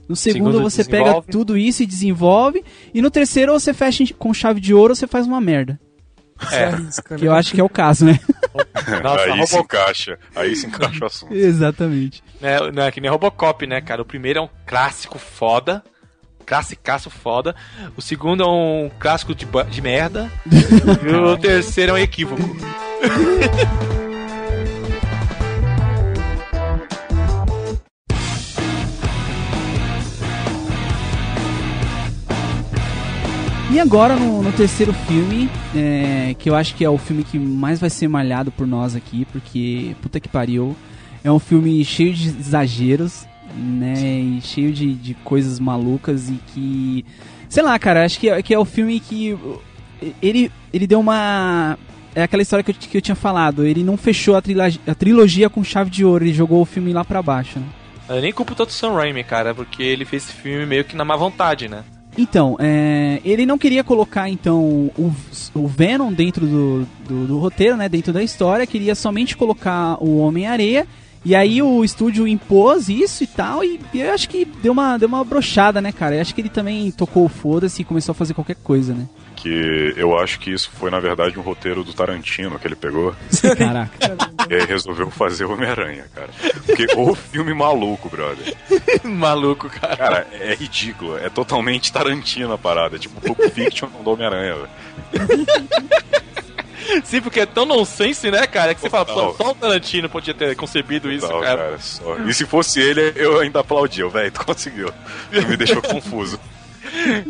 No 0.08 0.16
segundo, 0.16 0.52
Segundo, 0.52 0.62
você 0.62 0.84
pega 0.84 1.22
tudo 1.22 1.56
isso 1.56 1.82
e 1.82 1.86
desenvolve. 1.86 2.64
E 2.92 3.00
no 3.00 3.10
terceiro 3.10 3.52
você 3.52 3.72
fecha 3.72 4.04
com 4.18 4.34
chave 4.34 4.60
de 4.60 4.74
ouro 4.74 4.92
ou 4.92 4.96
você 4.96 5.06
faz 5.06 5.26
uma 5.26 5.40
merda. 5.40 5.78
É. 6.50 7.16
Que 7.16 7.24
eu 7.26 7.32
acho 7.32 7.52
que 7.54 7.60
é 7.60 7.64
o 7.64 7.68
caso, 7.68 8.04
né? 8.04 8.18
Nossa, 9.02 9.24
aí 9.24 9.46
se 9.46 9.54
Robo- 9.54 9.64
encaixa. 9.64 10.18
Aí 10.34 10.56
se 10.56 10.66
encaixa 10.66 11.04
o 11.04 11.06
assunto. 11.06 11.32
Exatamente. 11.34 12.22
né, 12.40 12.58
não 12.72 12.82
é 12.82 12.90
que 12.90 13.00
nem 13.00 13.10
Robocop, 13.10 13.64
né, 13.66 13.80
cara? 13.80 14.02
O 14.02 14.04
primeiro 14.04 14.40
é 14.40 14.42
um 14.42 14.48
clássico 14.66 15.18
foda. 15.18 15.82
Classicaço 16.44 17.08
foda. 17.08 17.54
O 17.96 18.02
segundo 18.02 18.42
é 18.42 18.46
um 18.46 18.90
clássico 18.98 19.34
de, 19.34 19.46
de 19.70 19.80
merda. 19.80 20.30
e 20.50 21.14
o 21.14 21.36
terceiro 21.38 21.92
é 21.92 21.94
um 21.94 21.98
equívoco. 21.98 22.42
E 33.72 33.80
agora 33.80 34.16
no, 34.16 34.42
no 34.42 34.52
terceiro 34.52 34.92
filme, 34.92 35.48
é, 35.74 36.34
que 36.38 36.50
eu 36.50 36.54
acho 36.54 36.74
que 36.74 36.84
é 36.84 36.90
o 36.90 36.98
filme 36.98 37.24
que 37.24 37.38
mais 37.38 37.80
vai 37.80 37.88
ser 37.88 38.06
malhado 38.06 38.52
por 38.52 38.66
nós 38.66 38.94
aqui, 38.94 39.24
porque 39.32 39.96
puta 40.02 40.20
que 40.20 40.28
pariu, 40.28 40.76
é 41.24 41.32
um 41.32 41.38
filme 41.38 41.82
cheio 41.82 42.12
de 42.12 42.28
exageros, 42.28 43.26
né, 43.56 43.94
e 44.20 44.40
cheio 44.42 44.72
de, 44.72 44.92
de 44.94 45.14
coisas 45.14 45.58
malucas 45.58 46.28
e 46.28 46.34
que, 46.48 47.04
sei 47.48 47.62
lá, 47.62 47.78
cara, 47.78 48.04
acho 48.04 48.20
que, 48.20 48.28
é- 48.28 48.42
que 48.42 48.52
é 48.52 48.58
o 48.58 48.64
filme 48.64 49.00
que 49.00 49.36
ele, 50.20 50.52
ele 50.72 50.86
deu 50.86 51.00
uma 51.00 51.78
é 52.14 52.22
aquela 52.22 52.42
história 52.42 52.62
que 52.62 52.72
eu, 52.72 52.74
que 52.74 52.98
eu 52.98 53.02
tinha 53.02 53.14
falado, 53.14 53.64
ele 53.64 53.82
não 53.82 53.96
fechou 53.96 54.36
a, 54.36 54.42
trilogia, 54.42 54.80
a 54.86 54.94
trilogia 54.94 55.48
com 55.48 55.64
chave 55.64 55.88
de 55.88 56.04
ouro, 56.04 56.24
ele 56.24 56.34
jogou 56.34 56.60
o 56.60 56.66
filme 56.66 56.92
lá 56.92 57.06
pra 57.06 57.22
baixo, 57.22 57.58
né? 57.58 57.66
Eu 58.06 58.20
nem 58.20 58.32
culpo 58.34 58.54
tanto 58.54 58.68
o 58.68 58.72
Sam 58.72 58.92
Raimi, 58.92 59.24
cara, 59.24 59.54
porque 59.54 59.82
ele 59.82 60.04
fez 60.04 60.24
esse 60.24 60.32
filme 60.34 60.66
meio 60.66 60.84
que 60.84 60.94
na 60.94 61.06
má 61.06 61.16
vontade, 61.16 61.68
né? 61.68 61.82
Então, 62.16 62.56
é, 62.58 63.20
ele 63.24 63.46
não 63.46 63.56
queria 63.56 63.82
colocar 63.82 64.28
então 64.28 64.90
o, 64.98 65.14
o 65.54 65.66
Venom 65.66 66.12
dentro 66.12 66.46
do, 66.46 66.86
do, 67.08 67.26
do 67.26 67.38
roteiro, 67.38 67.76
né, 67.76 67.88
dentro 67.88 68.12
da 68.12 68.22
história, 68.22 68.66
queria 68.66 68.94
somente 68.94 69.36
colocar 69.36 69.96
o 70.02 70.18
Homem-Areia. 70.18 70.86
E 71.24 71.36
aí 71.36 71.62
o 71.62 71.84
estúdio 71.84 72.26
impôs 72.26 72.88
isso 72.88 73.22
e 73.22 73.28
tal, 73.28 73.62
e 73.62 73.78
eu 73.94 74.12
acho 74.12 74.28
que 74.28 74.44
deu 74.44 74.72
uma, 74.72 74.98
deu 74.98 75.06
uma 75.06 75.22
brochada, 75.22 75.80
né, 75.80 75.92
cara? 75.92 76.16
Eu 76.16 76.20
acho 76.20 76.34
que 76.34 76.40
ele 76.40 76.48
também 76.48 76.90
tocou 76.90 77.24
o 77.24 77.28
foda-se 77.28 77.82
e 77.82 77.84
começou 77.84 78.10
a 78.10 78.14
fazer 78.14 78.34
qualquer 78.34 78.56
coisa, 78.56 78.92
né? 78.92 79.06
Que 79.36 79.94
eu 79.96 80.18
acho 80.18 80.40
que 80.40 80.50
isso 80.50 80.68
foi, 80.74 80.90
na 80.90 80.98
verdade, 80.98 81.38
um 81.38 81.42
roteiro 81.42 81.84
do 81.84 81.92
Tarantino 81.92 82.58
que 82.58 82.66
ele 82.66 82.74
pegou 82.74 83.14
Caraca. 83.56 84.16
e 84.52 84.54
aí 84.54 84.66
resolveu 84.66 85.10
fazer 85.10 85.46
o 85.46 85.52
Homem-Aranha, 85.54 86.04
cara. 86.14 86.28
Porque 86.66 86.86
o 86.94 87.14
filme 87.14 87.54
maluco, 87.54 88.10
brother. 88.10 88.54
Maluco, 89.02 89.70
cara. 89.70 89.96
Cara, 89.96 90.26
é 90.30 90.54
ridículo. 90.54 91.16
É 91.16 91.30
totalmente 91.30 91.90
Tarantino 91.90 92.52
a 92.52 92.58
parada. 92.58 92.98
Tipo 92.98 93.18
Pulp 93.18 93.40
Fiction 93.50 93.88
do 93.88 94.10
Homem-Aranha, 94.10 94.56
velho. 94.56 95.48
Sim, 97.02 97.22
porque 97.22 97.40
é 97.40 97.46
tão 97.46 97.64
nonsense, 97.64 98.30
né, 98.30 98.46
cara? 98.46 98.74
Que 98.74 98.82
você 98.82 98.90
fala, 98.90 99.06
Total. 99.06 99.32
pô, 99.32 99.42
só 99.42 99.50
o 99.52 99.54
Tarantino 99.54 100.10
podia 100.10 100.34
ter 100.34 100.54
concebido 100.54 101.10
isso, 101.10 101.26
cara. 101.26 101.40
cara, 101.56 101.78
só. 101.78 102.18
E 102.18 102.34
se 102.34 102.44
fosse 102.44 102.78
ele, 102.78 103.14
eu 103.16 103.40
ainda 103.40 103.60
aplaudia. 103.60 104.06
Velho, 104.06 104.30
tu 104.32 104.44
conseguiu. 104.44 104.92
Me 105.48 105.56
deixou 105.56 105.80
confuso. 105.80 106.38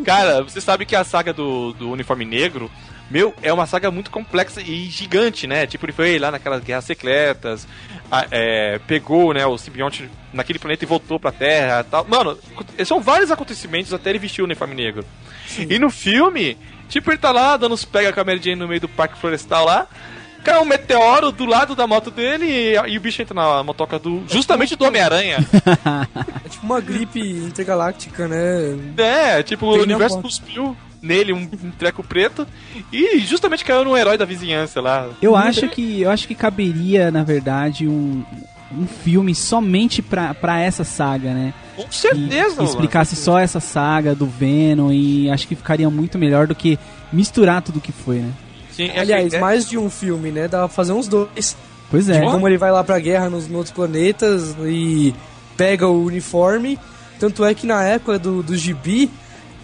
Cara, 0.04 0.42
você 0.42 0.60
sabe 0.60 0.84
que 0.84 0.96
a 0.96 1.04
saga 1.04 1.32
do, 1.32 1.72
do 1.74 1.88
uniforme 1.92 2.24
negro, 2.24 2.68
meu, 3.12 3.34
é 3.42 3.52
uma 3.52 3.66
saga 3.66 3.90
muito 3.90 4.10
complexa 4.10 4.60
e 4.62 4.86
gigante, 4.86 5.46
né? 5.46 5.66
Tipo, 5.66 5.84
ele 5.84 5.92
foi 5.92 6.18
lá 6.18 6.30
naquelas 6.30 6.62
guerras 6.64 6.84
secretas, 6.84 7.68
a- 8.10 8.26
é, 8.30 8.78
pegou, 8.86 9.34
né, 9.34 9.44
o 9.44 9.58
simbionte 9.58 10.08
naquele 10.32 10.58
planeta 10.58 10.84
e 10.84 10.88
voltou 10.88 11.20
pra 11.20 11.30
Terra 11.30 11.80
e 11.86 11.90
tal. 11.90 12.06
Mano, 12.08 12.38
são 12.86 13.00
vários 13.00 13.30
acontecimentos 13.30 13.92
até 13.92 14.10
ele 14.10 14.18
vestir 14.18 14.40
o 14.40 14.44
uniforme 14.44 14.74
negro. 14.74 15.04
E 15.68 15.78
no 15.78 15.90
filme, 15.90 16.56
tipo, 16.88 17.10
ele 17.10 17.18
tá 17.18 17.30
lá 17.30 17.56
dando 17.58 17.72
os 17.74 17.84
pega 17.84 18.12
com 18.12 18.20
a 18.20 18.24
Mary 18.24 18.40
Jane 18.42 18.56
no 18.56 18.66
meio 18.66 18.80
do 18.80 18.88
parque 18.88 19.18
florestal 19.18 19.66
lá. 19.66 19.86
Cai 20.42 20.58
um 20.58 20.64
meteoro 20.64 21.30
do 21.30 21.44
lado 21.44 21.76
da 21.76 21.86
moto 21.86 22.10
dele 22.10 22.46
e, 22.46 22.74
e 22.92 22.98
o 22.98 23.00
bicho 23.00 23.22
entra 23.22 23.32
na 23.34 23.62
motoca 23.62 23.96
do. 23.96 24.24
Justamente 24.28 24.74
do 24.74 24.84
Homem-Aranha. 24.84 25.36
É 26.44 26.48
tipo 26.48 26.66
uma 26.66 26.80
gripe 26.80 27.20
intergaláctica, 27.20 28.26
né? 28.26 28.76
É, 28.96 29.42
tipo, 29.42 29.66
o 29.66 29.70
Tem 29.70 29.78
na 29.78 29.84
universo 29.84 30.20
cuspiu 30.20 30.76
nele 31.02 31.32
um, 31.32 31.48
um 31.64 31.70
treco 31.76 32.02
preto 32.02 32.46
e 32.92 33.18
justamente 33.18 33.64
caiu 33.64 33.84
no 33.84 33.96
herói 33.96 34.16
da 34.16 34.24
vizinhança 34.24 34.80
lá. 34.80 35.08
Eu 35.20 35.34
acho 35.34 35.68
que 35.68 36.02
eu 36.02 36.10
acho 36.10 36.28
que 36.28 36.34
caberia, 36.34 37.10
na 37.10 37.24
verdade, 37.24 37.88
um, 37.88 38.22
um 38.76 38.86
filme 38.86 39.34
somente 39.34 40.00
pra, 40.00 40.32
pra 40.32 40.60
essa 40.60 40.84
saga, 40.84 41.34
né? 41.34 41.52
Com 41.76 41.90
certeza, 41.90 42.56
que 42.56 42.64
explicasse 42.64 43.16
só 43.16 43.38
essa 43.38 43.60
saga 43.60 44.14
do 44.14 44.26
Venom 44.26 44.92
e 44.92 45.28
acho 45.30 45.48
que 45.48 45.54
ficaria 45.56 45.90
muito 45.90 46.18
melhor 46.18 46.46
do 46.46 46.54
que 46.54 46.78
misturar 47.12 47.62
tudo 47.62 47.80
que 47.80 47.92
foi, 47.92 48.18
né? 48.18 48.32
Sim, 48.70 48.90
é 48.94 49.00
Aliás, 49.00 49.34
é- 49.34 49.40
mais 49.40 49.68
de 49.68 49.76
um 49.76 49.90
filme, 49.90 50.30
né? 50.30 50.48
Dá 50.48 50.58
pra 50.60 50.68
fazer 50.68 50.92
uns 50.92 51.08
dois. 51.08 51.56
Pois 51.90 52.08
é. 52.08 52.20
De 52.20 52.26
como 52.26 52.48
ele 52.48 52.56
vai 52.56 52.70
lá 52.72 52.82
pra 52.82 52.98
guerra 52.98 53.28
nos, 53.28 53.46
nos 53.46 53.56
outros 53.56 53.74
planetas 53.74 54.56
e 54.64 55.14
pega 55.56 55.86
o 55.86 56.04
uniforme. 56.04 56.78
Tanto 57.20 57.44
é 57.44 57.54
que 57.54 57.66
na 57.66 57.84
época 57.84 58.18
do, 58.18 58.42
do 58.42 58.56
gibi, 58.56 59.10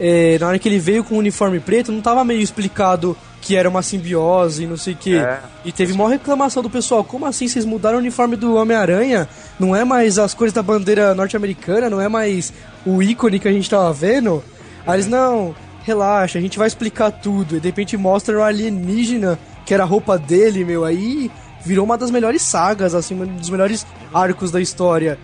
é, 0.01 0.38
na 0.38 0.49
hora 0.49 0.59
que 0.59 0.68
ele 0.68 0.78
veio 0.78 1.03
com 1.03 1.16
o 1.16 1.18
uniforme 1.18 1.61
preto, 1.61 1.90
não 1.90 2.01
tava 2.01 2.24
meio 2.24 2.40
explicado 2.40 3.16
que 3.40 3.57
era 3.57 3.68
uma 3.68 3.82
simbiose 3.82 4.64
e 4.64 4.66
não 4.66 4.76
sei 4.76 4.94
o 4.94 4.96
que. 4.96 5.16
É. 5.16 5.40
E 5.64 5.72
teve 5.72 5.92
maior 5.94 6.11
reclamação 6.11 6.62
do 6.62 6.70
pessoal. 6.70 7.05
Como 7.05 7.26
assim 7.26 7.49
vocês 7.49 7.64
mudaram 7.64 7.96
o 7.96 8.01
uniforme 8.01 8.36
do 8.36 8.55
Homem-Aranha? 8.57 9.28
Não 9.59 9.74
é 9.74 9.84
mais 9.84 10.18
as 10.18 10.34
cores 10.34 10.53
da 10.53 10.62
bandeira 10.62 11.14
norte-americana? 11.14 11.88
Não 11.88 12.01
é 12.01 12.09
mais 12.09 12.53
o 12.84 13.03
ícone 13.03 13.38
que 13.38 13.49
a 13.49 13.53
gente 13.53 13.70
tava 13.70 13.92
vendo? 13.92 14.42
Aí 14.86 14.96
eles, 14.96 15.07
não, 15.07 15.55
relaxa, 15.84 16.38
a 16.38 16.42
gente 16.42 16.59
vai 16.59 16.66
explicar 16.66 17.11
tudo. 17.11 17.57
E 17.57 17.61
de 17.61 17.68
repente 17.68 17.96
mostra 17.96 18.36
o 18.38 18.42
alienígena, 18.42 19.38
que 19.64 19.72
era 19.72 19.82
a 19.82 19.86
roupa 19.86 20.18
dele, 20.18 20.64
meu. 20.64 20.84
Aí 20.84 21.30
virou 21.64 21.84
uma 21.84 21.99
das 21.99 22.11
melhores 22.11 22.42
sagas, 22.42 22.94
assim, 22.94 23.14
um 23.14 23.26
dos 23.26 23.51
melhores 23.51 23.86
arcos 24.12 24.51
da 24.51 24.61
história. 24.61 25.18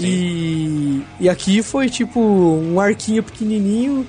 E, 0.00 1.02
e 1.20 1.28
aqui 1.28 1.62
foi 1.62 1.88
tipo 1.88 2.20
um 2.20 2.80
arquinho 2.80 3.22
pequenininho. 3.22 4.06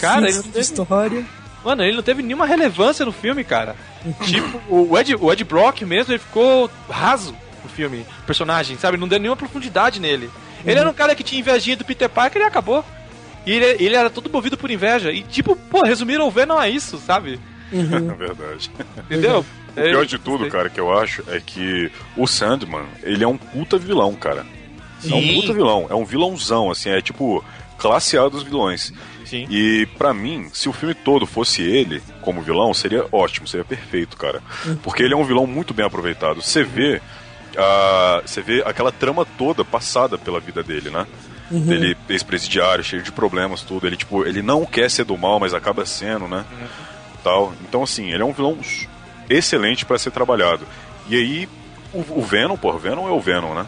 Cara, 0.00 0.26
ele 0.28 0.36
não 0.36 0.42
teve- 0.42 0.60
história. 0.60 1.24
Mano, 1.64 1.82
ele 1.82 1.96
não 1.96 2.02
teve 2.02 2.22
nenhuma 2.22 2.46
relevância 2.46 3.04
no 3.04 3.12
filme, 3.12 3.42
cara. 3.42 3.74
tipo, 4.24 4.60
o 4.68 4.96
Ed, 4.98 5.16
o 5.16 5.32
Ed 5.32 5.42
Brock 5.44 5.82
mesmo, 5.82 6.12
ele 6.12 6.20
ficou 6.20 6.70
raso 6.88 7.34
no 7.62 7.68
filme, 7.68 8.06
o 8.22 8.26
personagem, 8.26 8.76
sabe? 8.78 8.96
Não 8.96 9.08
deu 9.08 9.18
nenhuma 9.18 9.36
profundidade 9.36 10.00
nele. 10.00 10.30
Ele 10.64 10.78
era 10.78 10.88
um 10.88 10.94
cara 10.94 11.14
que 11.14 11.22
tinha 11.24 11.40
invejinha 11.40 11.76
do 11.76 11.84
Peter 11.84 12.08
Parker 12.08 12.42
e 12.42 12.44
acabou. 12.44 12.84
E 13.44 13.52
ele, 13.52 13.84
ele 13.84 13.94
era 13.96 14.10
todo 14.10 14.30
movido 14.30 14.56
por 14.56 14.70
inveja. 14.70 15.12
E 15.12 15.22
tipo, 15.22 15.54
pô, 15.54 15.82
resumiram 15.84 16.26
o 16.26 16.30
Venom 16.30 16.56
a 16.58 16.68
isso, 16.68 16.98
sabe? 16.98 17.38
É 17.72 18.14
verdade. 18.14 18.70
Entendeu? 19.04 19.44
O 19.70 19.72
pior 19.74 20.06
de 20.06 20.18
tudo, 20.18 20.48
cara, 20.48 20.70
que 20.70 20.78
eu 20.80 20.96
acho 20.96 21.22
é 21.28 21.40
que 21.44 21.90
o 22.16 22.26
Sandman, 22.26 22.84
ele 23.02 23.22
é 23.24 23.28
um 23.28 23.36
puta 23.36 23.76
vilão, 23.76 24.14
cara. 24.14 24.46
É 25.04 25.14
um 25.14 25.20
Sim. 25.20 25.40
puta 25.40 25.52
vilão, 25.52 25.86
é 25.90 25.94
um 25.94 26.04
vilãozão, 26.04 26.70
assim, 26.70 26.90
é 26.90 27.00
tipo 27.00 27.44
classe 27.78 28.16
A 28.16 28.28
dos 28.28 28.42
vilões. 28.42 28.92
Sim. 29.24 29.46
E 29.50 29.86
pra 29.98 30.14
mim, 30.14 30.48
se 30.52 30.68
o 30.68 30.72
filme 30.72 30.94
todo 30.94 31.26
fosse 31.26 31.62
ele 31.62 32.02
como 32.22 32.42
vilão, 32.42 32.72
seria 32.72 33.04
ótimo, 33.10 33.46
seria 33.46 33.64
perfeito, 33.64 34.16
cara. 34.16 34.40
Porque 34.82 35.02
ele 35.02 35.14
é 35.14 35.16
um 35.16 35.24
vilão 35.24 35.46
muito 35.46 35.74
bem 35.74 35.84
aproveitado. 35.84 36.40
Você 36.40 36.62
vê, 36.62 37.02
ah, 37.56 38.22
você 38.24 38.40
vê 38.40 38.62
aquela 38.64 38.92
trama 38.92 39.26
toda 39.36 39.64
passada 39.64 40.16
pela 40.16 40.40
vida 40.40 40.62
dele, 40.62 40.90
né? 40.90 41.06
Ele 41.50 41.96
ex-presidiário, 42.08 42.82
cheio 42.82 43.02
de 43.02 43.12
problemas, 43.12 43.62
tudo. 43.62 43.86
Ele 43.86 43.96
tipo, 43.96 44.24
ele 44.24 44.42
não 44.42 44.64
quer 44.64 44.90
ser 44.90 45.04
do 45.04 45.16
mal, 45.16 45.38
mas 45.38 45.54
acaba 45.54 45.84
sendo, 45.84 46.26
né? 46.28 46.44
Tal. 47.22 47.52
Então 47.68 47.82
assim, 47.82 48.12
ele 48.12 48.22
é 48.22 48.26
um 48.26 48.32
vilão 48.32 48.58
excelente 49.28 49.84
pra 49.84 49.98
ser 49.98 50.10
trabalhado. 50.10 50.66
E 51.08 51.16
aí 51.16 51.48
o, 51.92 52.20
o 52.20 52.22
Venom, 52.22 52.56
pô, 52.56 52.72
o 52.72 52.78
Venom 52.78 53.08
é 53.08 53.12
o 53.12 53.20
Venom, 53.20 53.54
né? 53.54 53.66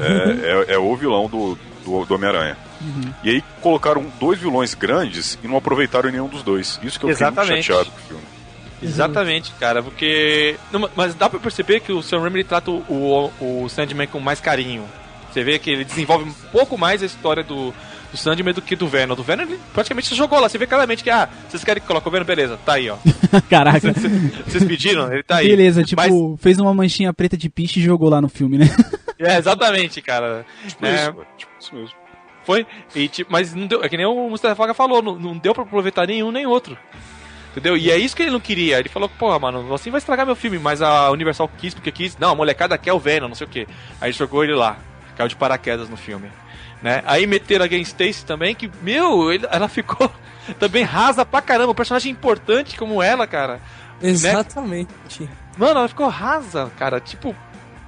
É, 0.00 0.70
é- 0.70 0.74
é 0.74 0.78
o 0.78 0.94
vilão 0.96 1.28
do, 1.28 1.58
do, 1.84 2.04
do 2.04 2.14
Homem-Aranha. 2.14 2.56
E 3.22 3.30
aí 3.30 3.44
colocaram 3.60 4.04
dois 4.18 4.38
vilões 4.40 4.74
grandes 4.74 5.38
e 5.42 5.46
não 5.46 5.56
aproveitaram 5.56 6.10
nenhum 6.10 6.26
dos 6.26 6.42
dois. 6.42 6.80
Isso 6.82 6.98
que 6.98 7.06
eu 7.06 7.10
fiquei 7.10 7.26
muito 7.26 7.38
Exatamente. 7.40 7.62
chateado 7.66 7.90
com 7.90 7.98
o 7.98 8.02
filme. 8.02 8.22
Exatamente, 8.82 9.52
cara, 9.60 9.82
porque. 9.82 10.56
Não, 10.72 10.90
mas 10.96 11.14
dá 11.14 11.30
pra 11.30 11.38
perceber 11.38 11.78
que 11.80 11.92
o 11.92 12.02
Sam 12.02 12.20
Raimi 12.20 12.42
trata 12.42 12.70
o, 12.72 13.30
o, 13.40 13.64
o 13.64 13.68
Sandman 13.68 14.08
com 14.08 14.18
mais 14.18 14.40
carinho. 14.40 14.84
Você 15.32 15.44
vê 15.44 15.58
que 15.58 15.70
ele 15.70 15.84
desenvolve 15.84 16.24
um 16.28 16.32
pouco 16.50 16.76
mais 16.76 17.02
a 17.02 17.06
história 17.06 17.44
do, 17.44 17.72
do 18.12 18.16
Sandman 18.18 18.54
do 18.54 18.62
que 18.62 18.76
do 18.76 18.86
Venom. 18.86 19.14
Do 19.16 19.22
Venom 19.24 19.42
ele 19.42 19.58
praticamente 19.72 20.08
se 20.08 20.14
jogou 20.14 20.38
lá. 20.38 20.48
Você 20.48 20.58
vê 20.58 20.66
claramente 20.66 21.02
que, 21.02 21.10
ah, 21.10 21.28
vocês 21.48 21.64
querem 21.64 21.80
que 21.80 21.86
coloque 21.88 22.06
o 22.06 22.10
Venom? 22.10 22.24
Beleza, 22.24 22.58
tá 22.64 22.74
aí, 22.74 22.88
ó. 22.90 22.96
Caraca. 23.50 23.92
Vocês 24.46 24.62
pediram? 24.64 25.12
Ele 25.12 25.22
tá 25.22 25.36
aí. 25.38 25.48
Beleza, 25.48 25.82
tipo, 25.82 26.00
Mas- 26.00 26.40
fez 26.40 26.58
uma 26.60 26.72
manchinha 26.74 27.12
preta 27.12 27.36
de 27.36 27.48
piche 27.48 27.80
e 27.80 27.82
jogou 27.82 28.08
lá 28.08 28.20
no 28.20 28.28
filme, 28.28 28.58
né? 28.58 28.66
É, 29.24 29.38
exatamente, 29.38 30.02
cara. 30.02 30.44
Tipo 30.66 30.84
É, 30.84 30.94
isso. 30.96 31.14
Tipo 31.38 31.52
isso 31.60 31.74
mesmo. 31.76 31.94
Foi. 32.44 32.66
E, 32.92 33.06
tipo, 33.06 33.30
mas 33.30 33.54
não 33.54 33.68
deu. 33.68 33.84
É 33.84 33.88
que 33.88 33.96
nem 33.96 34.04
o 34.04 34.28
Mustafa 34.28 34.56
Faga 34.56 34.74
falou, 34.74 35.00
não, 35.00 35.16
não 35.16 35.38
deu 35.38 35.54
pra 35.54 35.62
aproveitar 35.62 36.08
nenhum 36.08 36.32
nem 36.32 36.44
outro. 36.44 36.76
Entendeu? 37.52 37.76
E 37.76 37.88
é 37.88 37.96
isso 37.96 38.16
que 38.16 38.22
ele 38.22 38.32
não 38.32 38.40
queria. 38.40 38.80
Ele 38.80 38.88
falou, 38.88 39.08
porra, 39.08 39.38
mano, 39.38 39.72
assim 39.72 39.90
vai 39.92 39.98
estragar 39.98 40.26
meu 40.26 40.34
filme, 40.34 40.58
mas 40.58 40.82
a 40.82 41.08
Universal 41.12 41.48
quis 41.56 41.72
porque 41.72 41.92
quis. 41.92 42.16
Não, 42.18 42.30
a 42.30 42.34
molecada 42.34 42.76
quer 42.76 42.92
o 42.94 42.98
Venom, 42.98 43.28
não 43.28 43.34
sei 43.36 43.46
o 43.46 43.50
quê. 43.50 43.68
Aí 44.00 44.10
jogou 44.10 44.42
ele 44.42 44.54
lá. 44.56 44.76
Caiu 45.16 45.28
de 45.28 45.36
paraquedas 45.36 45.88
no 45.88 45.96
filme. 45.96 46.26
Né? 46.82 47.02
Aí 47.06 47.26
meteram 47.26 47.64
a 47.64 47.68
Gwen 47.68 47.82
Stacy 47.82 48.24
também, 48.24 48.54
que, 48.54 48.70
meu, 48.82 49.30
ela 49.50 49.68
ficou 49.68 50.10
também 50.58 50.82
rasa 50.82 51.24
pra 51.24 51.40
caramba. 51.40 51.72
Um 51.72 51.74
personagem 51.74 52.10
importante 52.10 52.76
como 52.76 53.02
ela, 53.02 53.26
cara. 53.26 53.60
Exatamente. 54.02 55.28
Mano, 55.56 55.80
ela 55.80 55.88
ficou 55.88 56.08
rasa, 56.08 56.70
cara. 56.76 57.00
Tipo, 57.00 57.34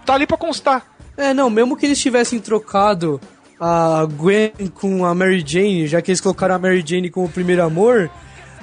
tá 0.07 0.15
ali 0.15 0.27
pra 0.27 0.37
constar. 0.37 0.87
É, 1.17 1.35
não, 1.35 1.51
mesmo 1.51 1.77
que 1.77 1.87
eles 1.87 2.01
tivessem 2.01 2.41
trocado 2.41 3.21
a 3.61 4.07
Gwen 4.17 4.53
com 4.75 5.05
a 5.05 5.15
Mary 5.15 5.43
Jane, 5.47 5.87
já 5.87 6.03
que 6.03 6.11
eles 6.11 6.21
colocaram 6.21 6.55
a 6.55 6.59
Mary 6.59 6.85
Jane 6.85 7.09
como 7.09 7.29
primeiro 7.29 7.63
amor, 7.63 8.11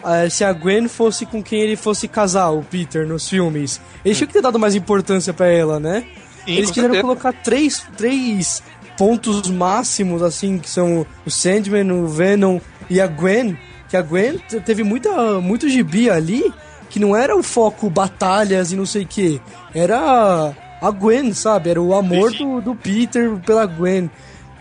eh, 0.06 0.30
se 0.30 0.44
a 0.44 0.52
Gwen 0.52 0.88
fosse 0.88 1.26
com 1.26 1.42
quem 1.42 1.62
ele 1.62 1.76
fosse 1.76 2.08
casar, 2.08 2.50
o 2.50 2.62
Peter, 2.62 3.08
nos 3.08 3.28
filmes, 3.28 3.80
eles 4.04 4.18
tinham 4.18 4.28
que 4.28 4.34
ter 4.34 4.42
dado 4.42 4.60
mais 4.60 4.76
importância 4.76 5.34
pra 5.34 5.48
ela, 5.48 5.80
né? 5.80 6.06
Sim, 6.46 6.54
eles 6.54 6.72
quiseram 6.72 6.94
certeza. 6.94 7.02
colocar 7.02 7.34
três, 7.34 7.86
três 7.96 8.62
pontos 8.98 9.50
máximos, 9.50 10.22
assim, 10.22 10.58
que 10.58 10.70
são 10.70 11.06
o 11.26 11.30
Sandman, 11.32 11.92
o 11.92 12.08
Venom 12.08 12.60
e 12.90 13.00
a 13.02 13.08
Gwen, 13.08 13.58
que 13.90 13.98
a 13.98 14.02
Gwen 14.02 14.38
te- 14.48 14.60
teve 14.60 14.84
muita, 14.84 15.40
muito 15.42 15.68
gibi 15.70 16.10
ali, 16.10 16.54
que 16.90 17.00
não 17.00 17.16
era 17.16 17.36
o 17.36 17.42
foco 17.44 17.90
batalhas 17.90 18.72
e 18.72 18.76
não 18.76 18.86
sei 18.86 19.04
o 19.04 19.08
que, 19.08 19.42
era 19.74 20.54
a 20.82 20.92
Gwen, 20.92 21.34
sabe? 21.34 21.70
Era 21.70 21.82
o 21.82 21.94
amor 21.96 22.32
do, 22.46 22.62
do 22.62 22.76
Peter 22.76 23.36
pela 23.46 23.66
Gwen. 23.66 24.10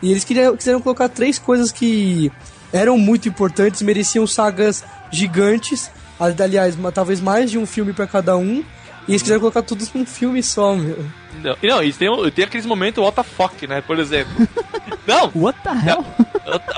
E 0.03 0.11
eles 0.11 0.25
queriam, 0.25 0.57
quiseram 0.57 0.81
colocar 0.81 1.09
três 1.09 1.39
coisas 1.39 1.71
que 1.73 2.31
eram 2.73 2.97
muito 2.97 3.29
importantes, 3.29 3.83
mereciam 3.83 4.27
sagas 4.27 4.85
gigantes, 5.11 5.91
ali- 6.19 6.43
aliás, 6.43 6.77
talvez 6.95 7.21
mais 7.21 7.51
de 7.51 7.59
um 7.59 7.67
filme 7.67 7.93
pra 7.93 8.07
cada 8.07 8.37
um, 8.37 8.63
e 9.09 9.13
eles 9.13 9.23
quiseram 9.23 9.41
colocar 9.41 9.63
tudo 9.63 9.85
num 9.95 10.07
filme 10.07 10.43
só, 10.43 10.75
meu. 10.75 11.05
Não, 11.43 11.57
e 11.63 11.67
não, 11.67 11.83
e 11.83 11.93
tem, 11.93 12.31
tem 12.31 12.45
aqueles 12.45 12.67
momentos 12.67 13.03
what 13.03 13.17
the 13.17 13.23
fuck, 13.23 13.67
né? 13.67 13.81
Por 13.81 13.99
exemplo. 13.99 14.33
não, 15.07 15.31
What 15.35 15.59
the 15.63 15.71
hell? 15.71 16.05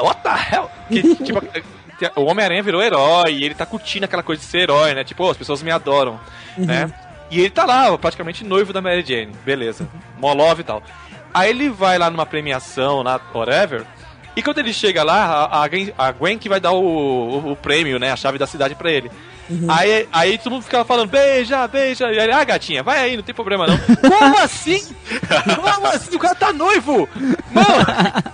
What 0.01 0.21
the 0.23 0.55
hell? 0.55 0.71
Que, 0.89 1.15
tipo, 1.17 1.41
o 2.17 2.25
Homem-Aranha 2.25 2.63
virou 2.63 2.83
herói 2.83 3.33
e 3.33 3.45
ele 3.45 3.55
tá 3.55 3.67
curtindo 3.67 4.05
aquela 4.05 4.23
coisa 4.23 4.41
de 4.41 4.47
ser 4.47 4.59
herói, 4.61 4.95
né? 4.95 5.05
Tipo, 5.05 5.25
"Oh, 5.25 5.31
as 5.31 5.37
pessoas 5.37 5.63
me 5.63 5.71
adoram, 5.71 6.19
né? 6.57 6.93
E 7.31 7.41
ele 7.41 7.51
tá 7.51 7.65
lá, 7.65 7.97
praticamente 7.97 8.45
noivo 8.45 8.73
da 8.73 8.83
Mary 8.83 9.03
Jane, 9.07 9.33
beleza. 9.45 9.89
Molov 10.19 10.61
e 10.61 10.65
tal. 10.65 10.83
Aí 11.33 11.49
ele 11.51 11.71
vai 11.71 11.97
lá 11.99 12.11
numa 12.11 12.27
premiação, 12.27 13.03
lá, 13.03 13.19
whatever. 13.35 13.85
E 14.35 14.43
quando 14.43 14.59
ele 14.59 14.73
chega 14.73 15.03
lá, 15.03 15.49
a, 15.51 15.69
Gwen, 15.69 15.93
a 15.97 16.11
Gwen 16.13 16.39
que 16.39 16.49
vai 16.49 16.59
dar 16.59 16.73
o, 16.73 16.83
o, 16.83 17.53
o 17.53 17.57
prêmio, 17.57 17.99
né? 17.99 18.11
A 18.13 18.17
chave 18.17 18.39
da 18.39 18.47
cidade 18.47 18.75
pra 18.75 18.91
ele. 18.91 19.11
Aí, 19.69 20.09
aí 20.13 20.39
todo 20.39 20.53
mundo 20.53 20.63
ficava 20.63 20.85
falando, 20.85 21.11
beija, 21.11 21.67
beija. 21.69 22.11
E 22.11 22.19
ele, 22.19 22.33
ah, 22.33 22.45
gatinha, 22.45 22.83
vai 22.83 23.01
aí, 23.01 23.17
não 23.17 23.23
tem 23.23 23.35
problema 23.35 23.67
não. 23.67 23.77
Como 24.09 24.39
assim? 24.39 24.83
Como 25.57 25.87
assim? 25.89 26.17
O 26.17 26.19
cara 26.19 26.35
tá 26.35 26.53
noivo! 26.53 27.09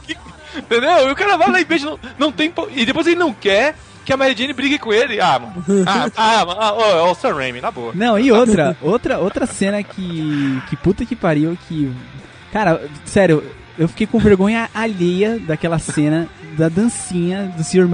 Que- 0.07 0.17
entendeu? 0.57 1.09
E 1.09 1.13
o 1.13 1.17
cara 1.17 1.37
vai 1.37 1.51
lá 1.51 1.61
e 1.61 1.65
beija, 1.65 1.87
não, 1.87 1.99
não 2.19 2.33
tem. 2.33 2.53
E 2.71 2.87
depois 2.87 3.07
ele 3.07 3.17
não 3.17 3.33
quer 3.33 3.75
que 4.05 4.13
a 4.13 4.17
Mary 4.17 4.35
Jane 4.37 4.53
brigue 4.53 4.79
com 4.79 4.93
ele. 4.93 5.21
Ah, 5.21 5.39
mano. 5.39 5.65
Ah, 5.87 6.09
ah, 6.17 6.45
mano. 6.47 6.61
Ah, 6.61 6.73
ô, 6.73 7.11
ô, 7.11 7.15
Sam 7.15 7.35
Raimi, 7.35 7.61
na 7.61 7.71
boa. 7.71 7.93
Não, 7.95 8.19
e 8.19 8.31
outra, 8.31 8.77
outra, 8.81 9.19
outra 9.19 9.47
cena 9.47 9.83
que. 9.83 10.63
Que 10.69 10.77
puta 10.77 11.05
que 11.05 11.17
pariu, 11.17 11.59
que. 11.69 11.93
Cara, 12.53 12.81
sério, 13.05 13.45
eu 13.79 13.89
fiquei 13.89 14.07
com 14.07 14.19
vergonha 14.19 14.69
alheia 14.75 15.39
daquela 15.39 15.79
cena 15.79 16.29
da 16.57 16.69
dancinha 16.69 17.53
do 17.57 17.63
Sr. 17.63 17.87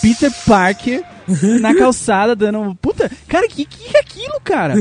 Peter 0.00 0.32
Parker 0.46 1.02
na 1.60 1.74
calçada 1.74 2.34
dando. 2.34 2.74
Puta, 2.76 3.10
cara, 3.26 3.46
que 3.48 3.64
que 3.64 3.96
é 3.96 4.00
aquilo, 4.00 4.40
cara? 4.42 4.74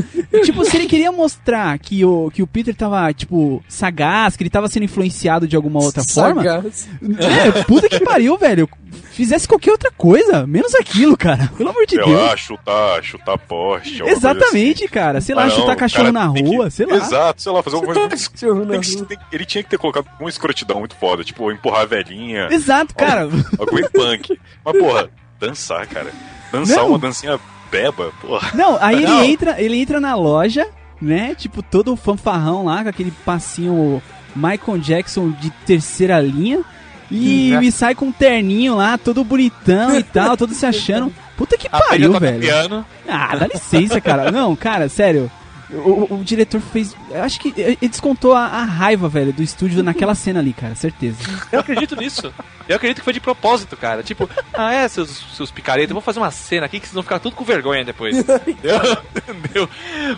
tipo, 0.43 0.63
se 0.65 0.75
ele 0.77 0.85
queria 0.87 1.11
mostrar 1.11 1.77
que 1.79 2.03
o, 2.05 2.29
que 2.31 2.41
o 2.43 2.47
Peter 2.47 2.75
tava, 2.75 3.11
tipo, 3.13 3.63
sagaz, 3.67 4.35
que 4.35 4.43
ele 4.43 4.49
tava 4.49 4.67
sendo 4.67 4.83
influenciado 4.83 5.47
de 5.47 5.55
alguma 5.55 5.81
outra 5.81 6.03
forma. 6.03 6.43
Sagaz. 6.43 6.87
É, 7.19 7.63
puta 7.63 7.89
que 7.89 7.99
pariu, 7.99 8.37
velho. 8.37 8.69
Fizesse 9.11 9.47
qualquer 9.47 9.71
outra 9.71 9.91
coisa, 9.91 10.45
menos 10.45 10.73
aquilo, 10.75 11.17
cara. 11.17 11.51
Pelo 11.57 11.69
amor 11.71 11.85
de 11.87 11.95
Sei 11.95 12.05
Deus. 12.05 12.21
lá, 12.21 12.37
chutar, 12.37 13.03
chutar 13.03 13.37
poste. 13.37 13.93
alguma 14.01 14.11
coisa 14.19 14.29
Exatamente, 14.29 14.87
cara. 14.87 15.19
Sei 15.21 15.33
lá, 15.35 15.43
Ah, 15.43 15.47
não, 15.47 15.55
chutar 15.55 15.73
o 15.75 15.79
cachorro 15.79 16.13
cara 16.13 16.27
na 16.27 16.33
tem 16.33 16.43
que- 16.43 16.55
rua, 16.55 16.69
sei 16.69 16.85
lá. 16.85 16.95
Exato, 16.97 17.41
sei 17.41 17.51
lá, 17.51 17.63
fazer 17.63 17.75
alguma 17.77 17.93
coisa. 17.93 18.07
Rua. 18.47 18.79
tem- 19.07 19.17
ele 19.31 19.45
tinha 19.45 19.63
que 19.63 19.69
ter 19.71 19.77
colocado 19.79 20.05
uma 20.19 20.29
escrotidão 20.29 20.79
muito 20.79 20.95
foda, 20.95 21.23
tipo, 21.23 21.51
empurrar 21.51 21.81
a 21.81 21.85
velhinha, 21.85 22.47
Exato, 22.51 22.93
cara. 22.95 23.21
algum 23.21 23.87
punk. 23.91 24.39
Mas, 24.63 24.77
porra, 24.77 25.09
dançar, 25.39 25.87
cara. 25.87 26.11
Dançar 26.51 26.77
Não. 26.77 26.89
uma 26.89 26.99
dancinha 26.99 27.39
beba, 27.71 28.11
porra. 28.21 28.51
Não, 28.53 28.77
aí 28.81 29.01
Não. 29.05 29.21
ele 29.23 29.31
entra, 29.31 29.61
ele 29.61 29.77
entra 29.81 29.99
na 29.99 30.15
loja, 30.15 30.67
né? 31.01 31.35
Tipo, 31.35 31.61
todo 31.61 31.95
fanfarrão 31.95 32.65
lá, 32.65 32.83
com 32.83 32.89
aquele 32.89 33.11
passinho 33.25 34.01
Michael 34.35 34.77
Jackson 34.79 35.29
de 35.31 35.49
terceira 35.65 36.19
linha. 36.21 36.61
E, 37.09 37.53
Hum, 37.53 37.59
é. 37.61 37.63
e 37.63 37.71
sai 37.71 37.95
com 37.95 38.07
um 38.07 38.11
terninho 38.11 38.75
lá, 38.75 38.97
todo 38.97 39.23
bonitão 39.23 39.97
e 39.97 40.03
tal, 40.03 40.35
todo 40.35 40.53
se 40.53 40.65
achando. 40.65 41.13
Puta 41.37 41.57
que 41.57 41.67
A 41.71 41.79
pariu, 41.79 42.11
velho. 42.19 42.39
piano. 42.41 42.85
Ah, 43.07 43.35
dá 43.37 43.47
licença, 43.47 44.01
cara. 44.01 44.29
Não, 44.31 44.53
cara, 44.55 44.89
sério. 44.89 45.31
O, 45.69 46.15
o- 46.15 46.23
diretor 46.23 46.61
fez. 46.61 46.95
Eu 47.09 47.23
acho 47.23 47.39
que 47.39 47.53
ele 47.57 47.77
descontou 47.81 48.33
a, 48.33 48.45
a 48.45 48.63
raiva, 48.63 49.09
velho, 49.09 49.33
do 49.33 49.43
estúdio 49.43 49.83
naquela 49.83 50.13
cena 50.15 50.39
ali, 50.39 50.53
cara, 50.53 50.75
certeza. 50.75 51.17
Eu 51.51 51.59
acredito 51.59 51.95
nisso. 51.95 52.33
Eu 52.69 52.75
acredito 52.77 52.99
que 52.99 53.03
foi 53.03 53.13
de 53.13 53.19
propósito, 53.19 53.75
cara. 53.75 54.01
Tipo, 54.03 54.29
ah, 54.53 54.73
é, 54.73 54.87
seus, 54.87 55.09
seus 55.35 55.51
picaretas, 55.51 55.89
eu 55.89 55.95
vou 55.95 56.01
fazer 56.01 56.19
uma 56.19 56.31
cena 56.31 56.65
aqui 56.65 56.79
que 56.79 56.85
vocês 56.87 56.93
vão 56.93 57.03
ficar 57.03 57.19
tudo 57.19 57.35
com 57.35 57.43
vergonha 57.43 57.83
depois. 57.83 58.17
Entendeu? 58.47 58.79
Entendeu? 59.15 59.69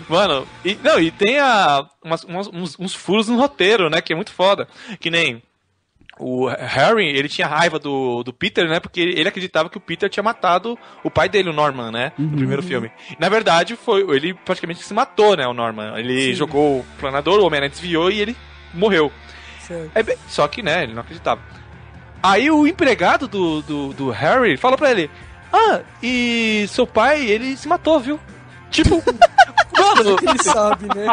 Mano, 0.08 0.46
e, 0.64 0.78
não, 0.82 1.00
e 1.00 1.10
tem 1.10 1.38
a, 1.38 1.84
umas- 2.04 2.24
umas- 2.24 2.48
uns, 2.52 2.76
uns 2.78 2.94
furos 2.94 3.28
no 3.28 3.36
roteiro, 3.36 3.90
né? 3.90 4.00
Que 4.00 4.12
é 4.12 4.16
muito 4.16 4.32
foda. 4.32 4.68
Que 5.00 5.10
nem. 5.10 5.42
O 6.20 6.48
Harry, 6.48 7.06
ele 7.06 7.28
tinha 7.28 7.46
raiva 7.46 7.78
do, 7.78 8.22
do 8.22 8.32
Peter, 8.32 8.68
né? 8.68 8.78
Porque 8.78 9.00
ele 9.00 9.28
acreditava 9.28 9.70
que 9.70 9.78
o 9.78 9.80
Peter 9.80 10.08
tinha 10.10 10.22
matado 10.22 10.78
o 11.02 11.10
pai 11.10 11.28
dele, 11.28 11.48
o 11.48 11.52
Norman, 11.52 11.90
né? 11.90 12.12
No 12.18 12.36
primeiro 12.36 12.62
filme. 12.62 12.90
Na 13.18 13.28
verdade, 13.30 13.74
foi 13.74 14.02
ele 14.14 14.34
praticamente 14.34 14.82
se 14.82 14.92
matou, 14.92 15.34
né? 15.34 15.46
O 15.46 15.54
Norman. 15.54 15.98
Ele 15.98 16.34
jogou 16.34 16.80
o 16.80 16.86
planador, 16.98 17.40
o 17.40 17.46
Homem-Aranha 17.46 17.70
desviou 17.70 18.10
e 18.10 18.20
ele 18.20 18.36
morreu. 18.74 19.10
É 19.94 20.16
só 20.28 20.46
que, 20.46 20.62
né, 20.62 20.82
ele 20.82 20.92
não 20.92 21.00
acreditava. 21.00 21.40
Aí 22.22 22.50
o 22.50 22.66
empregado 22.66 23.26
do, 23.26 23.62
do, 23.62 23.92
do 23.94 24.10
Harry 24.10 24.56
falou 24.56 24.76
pra 24.76 24.90
ele: 24.90 25.10
Ah, 25.52 25.80
e 26.02 26.66
seu 26.68 26.86
pai, 26.86 27.24
ele 27.24 27.56
se 27.56 27.66
matou, 27.66 27.98
viu? 27.98 28.20
Tipo, 28.70 29.02
mano, 29.76 30.16
Ele 30.22 30.42
sabe, 30.42 30.86
né? 30.94 31.06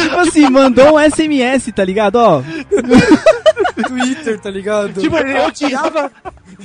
tipo 0.00 0.16
assim, 0.18 0.48
mandou 0.50 0.96
um 0.96 1.10
SMS, 1.10 1.72
tá 1.74 1.84
ligado? 1.84 2.16
Ó, 2.16 2.42
Twitter, 3.88 4.38
tá 4.40 4.50
ligado? 4.50 5.00
tipo, 5.00 5.16
ele 5.16 5.38
odiava. 5.40 6.12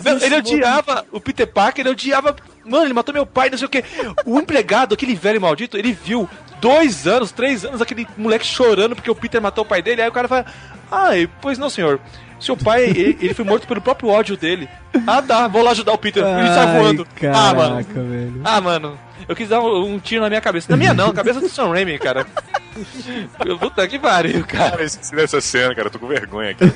Não, 0.03 0.17
ele 0.19 0.35
odiava 0.35 1.05
o 1.11 1.19
Peter 1.19 1.47
Parker, 1.47 1.83
ele 1.83 1.93
odiava. 1.93 2.35
Mano, 2.65 2.85
ele 2.85 2.93
matou 2.93 3.13
meu 3.13 3.25
pai, 3.25 3.49
não 3.49 3.57
sei 3.57 3.65
o 3.65 3.69
que. 3.69 3.83
O 4.25 4.38
empregado, 4.39 4.93
aquele 4.93 5.15
velho 5.15 5.41
maldito, 5.41 5.77
ele 5.77 5.93
viu 5.93 6.29
dois 6.59 7.07
anos, 7.07 7.31
três 7.31 7.63
anos, 7.65 7.81
aquele 7.81 8.07
moleque 8.17 8.45
chorando 8.45 8.95
porque 8.95 9.09
o 9.09 9.15
Peter 9.15 9.41
matou 9.41 9.63
o 9.63 9.67
pai 9.67 9.81
dele. 9.81 10.01
Aí 10.01 10.09
o 10.09 10.11
cara 10.11 10.27
fala: 10.27 10.45
Ai, 10.91 11.29
pois 11.41 11.57
não, 11.57 11.69
senhor. 11.69 11.99
Seu 12.39 12.55
pai, 12.55 12.85
ele, 12.85 13.17
ele 13.19 13.33
foi 13.33 13.43
morto 13.43 13.67
pelo 13.67 13.81
próprio 13.81 14.09
ódio 14.09 14.38
dele. 14.38 14.69
Ah, 15.05 15.21
tá, 15.21 15.47
vou 15.47 15.63
lá 15.63 15.71
ajudar 15.71 15.93
o 15.93 15.97
Peter. 15.97 16.23
Ele 16.23 16.47
sai 16.47 16.67
Ai, 16.67 16.79
voando. 16.79 17.07
Ah, 17.33 17.53
mano. 17.53 17.69
Caraca, 17.83 18.01
velho. 18.03 18.41
Ah, 18.43 18.61
mano, 18.61 18.99
eu 19.27 19.35
quis 19.35 19.49
dar 19.49 19.59
um, 19.61 19.93
um 19.95 19.99
tiro 19.99 20.21
na 20.21 20.29
minha 20.29 20.41
cabeça. 20.41 20.67
Na 20.69 20.77
minha 20.77 20.93
não, 20.93 21.07
na 21.07 21.13
cabeça 21.13 21.39
do 21.39 21.49
Sam 21.49 21.71
Raimi, 21.71 21.97
cara. 21.97 22.25
Puta 23.59 23.88
que 23.88 23.97
pariu, 23.97 24.45
cara. 24.45 24.71
Cara, 24.71 24.81
eu 24.83 24.85
esqueci 24.85 25.15
dessa 25.15 25.41
cena, 25.41 25.73
cara, 25.73 25.88
eu 25.88 25.91
tô 25.91 25.99
com 25.99 26.07
vergonha 26.07 26.51
aqui. 26.51 26.63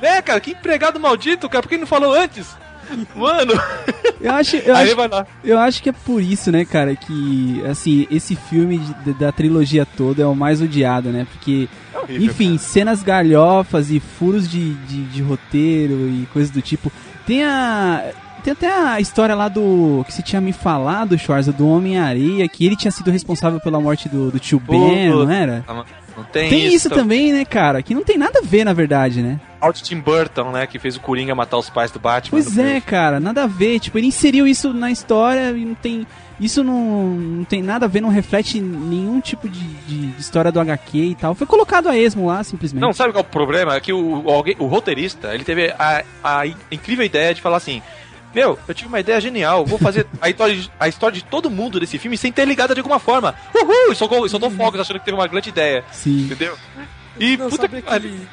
É, 0.00 0.20
cara, 0.22 0.38
que 0.40 0.52
empregado 0.52 1.00
maldito, 1.00 1.48
cara, 1.48 1.62
por 1.62 1.68
que 1.68 1.74
ele 1.74 1.80
não 1.80 1.86
falou 1.86 2.14
antes? 2.14 2.54
Mano, 3.14 3.52
Eu 4.20 4.32
acho, 4.32 4.56
eu 4.56 4.74
aí 4.74 4.86
acho, 4.86 4.96
vai 4.96 5.08
lá. 5.08 5.26
eu 5.44 5.58
acho 5.58 5.82
que 5.82 5.88
é 5.88 5.92
por 5.92 6.22
isso, 6.22 6.50
né, 6.50 6.64
cara, 6.64 6.94
que, 6.96 7.62
assim, 7.70 8.06
esse 8.10 8.34
filme 8.34 8.78
de- 9.04 9.14
da 9.14 9.30
trilogia 9.32 9.86
toda 9.86 10.22
é 10.22 10.26
o 10.26 10.34
mais 10.34 10.60
odiado, 10.62 11.10
né? 11.10 11.26
Porque, 11.32 11.68
horrível, 11.94 12.26
enfim, 12.26 12.58
cenas 12.58 13.02
galhofas 13.02 13.90
e 13.90 14.00
furos 14.00 14.48
de, 14.48 14.74
de, 14.74 15.04
de 15.04 15.22
roteiro 15.22 15.94
e 16.08 16.26
coisas 16.32 16.50
do 16.50 16.62
tipo. 16.62 16.90
Tem 17.26 17.44
a. 17.44 18.04
Tem 18.44 18.52
até 18.52 18.72
a 18.72 19.00
história 19.00 19.34
lá 19.34 19.48
do. 19.48 20.04
que 20.06 20.12
você 20.12 20.22
tinha 20.22 20.40
me 20.40 20.52
falado, 20.52 21.18
Schwarza, 21.18 21.52
do 21.52 21.66
Homem-Areia, 21.68 22.48
que 22.48 22.64
ele 22.64 22.76
tinha 22.76 22.92
sido 22.92 23.10
responsável 23.10 23.58
pela 23.60 23.80
morte 23.80 24.08
do, 24.08 24.30
do 24.30 24.38
tio 24.38 24.60
Ben, 24.60 25.10
não 25.10 25.30
era? 25.30 25.64
Não 26.16 26.24
tem, 26.24 26.48
Tem 26.48 26.66
isso 26.72 26.88
também, 26.88 27.32
né, 27.32 27.44
cara? 27.44 27.82
Que 27.82 27.94
não 27.94 28.02
tem 28.02 28.16
nada 28.16 28.38
a 28.38 28.42
ver, 28.42 28.64
na 28.64 28.72
verdade, 28.72 29.22
né? 29.22 29.38
Out 29.60 29.82
Tim 29.82 29.98
Burton, 30.00 30.50
né? 30.50 30.66
Que 30.66 30.78
fez 30.78 30.96
o 30.96 31.00
Coringa 31.00 31.34
matar 31.34 31.58
os 31.58 31.68
pais 31.68 31.90
do 31.90 31.98
Batman. 31.98 32.30
Pois 32.30 32.56
é, 32.56 32.80
cara, 32.80 33.20
nada 33.20 33.42
a 33.44 33.46
ver. 33.46 33.78
Tipo, 33.80 33.98
ele 33.98 34.06
inseriu 34.06 34.46
isso 34.46 34.72
na 34.72 34.90
história 34.90 35.50
e 35.50 35.64
não 35.64 35.74
tem. 35.74 36.06
Isso 36.40 36.62
não, 36.62 37.06
não 37.06 37.44
tem 37.44 37.62
nada 37.62 37.86
a 37.86 37.88
ver, 37.88 38.00
não 38.02 38.10
reflete 38.10 38.60
nenhum 38.60 39.20
tipo 39.20 39.48
de, 39.48 39.58
de 39.86 40.20
história 40.20 40.52
do 40.52 40.60
HQ 40.60 40.98
e 40.98 41.14
tal. 41.14 41.34
Foi 41.34 41.46
colocado 41.46 41.88
a 41.88 41.96
esmo 41.96 42.26
lá, 42.26 42.42
simplesmente. 42.44 42.80
Não, 42.82 42.92
sabe 42.92 43.12
qual 43.12 43.24
é 43.24 43.26
o 43.26 43.30
problema? 43.30 43.74
É 43.74 43.80
que 43.80 43.92
o, 43.92 44.22
o, 44.24 44.30
alguém- 44.30 44.56
o 44.58 44.66
roteirista, 44.66 45.34
ele 45.34 45.44
teve 45.44 45.74
a, 45.78 46.04
a 46.22 46.46
incrível 46.70 47.04
ideia 47.04 47.34
de 47.34 47.40
falar 47.40 47.56
assim... 47.56 47.82
Meu, 48.34 48.58
eu 48.68 48.74
tive 48.74 48.88
uma 48.88 49.00
ideia 49.00 49.20
genial, 49.20 49.64
vou 49.64 49.78
fazer 49.78 50.06
a 50.20 50.28
história, 50.28 50.54
de- 50.54 50.70
a 50.78 50.88
história 50.88 51.14
de 51.16 51.24
todo 51.24 51.50
mundo 51.50 51.80
desse 51.80 51.98
filme 51.98 52.16
sem 52.18 52.30
ter 52.30 52.44
ligada 52.46 52.74
de 52.74 52.80
alguma 52.80 52.98
forma. 52.98 53.34
Uhul! 53.54 53.92
E 53.92 53.94
soltou, 53.96 54.28
soltou 54.28 54.50
fogos 54.50 54.80
achando 54.80 54.98
que 54.98 55.04
teve 55.06 55.16
uma 55.16 55.26
grande 55.26 55.48
ideia. 55.48 55.84
Sim. 55.92 56.24
Entendeu? 56.26 56.56
E 57.18 57.36
Não, 57.36 57.48
puta 57.48 57.66
que 57.68 57.76
aquele, 57.76 58.28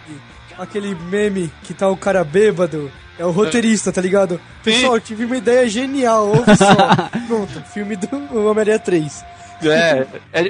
aquele 0.58 0.96
meme 0.96 1.52
que 1.64 1.74
tá 1.74 1.88
o 1.88 1.96
cara 1.98 2.24
bêbado? 2.24 2.92
É 3.18 3.26
o 3.26 3.32
roteirista, 3.32 3.92
tá 3.94 4.02
ligado? 4.02 4.42
Pessoal, 4.64 4.96
eu 4.96 5.02
tive 5.02 5.24
uma 5.26 5.38
ideia 5.38 5.70
genial, 5.70 6.28
ouve 6.30 6.56
só. 6.58 6.76
Pronto, 7.28 7.62
filme 7.72 7.96
do 7.96 8.48
Homem-Aranha 8.50 8.80
3. 8.80 9.24
É, 9.62 10.06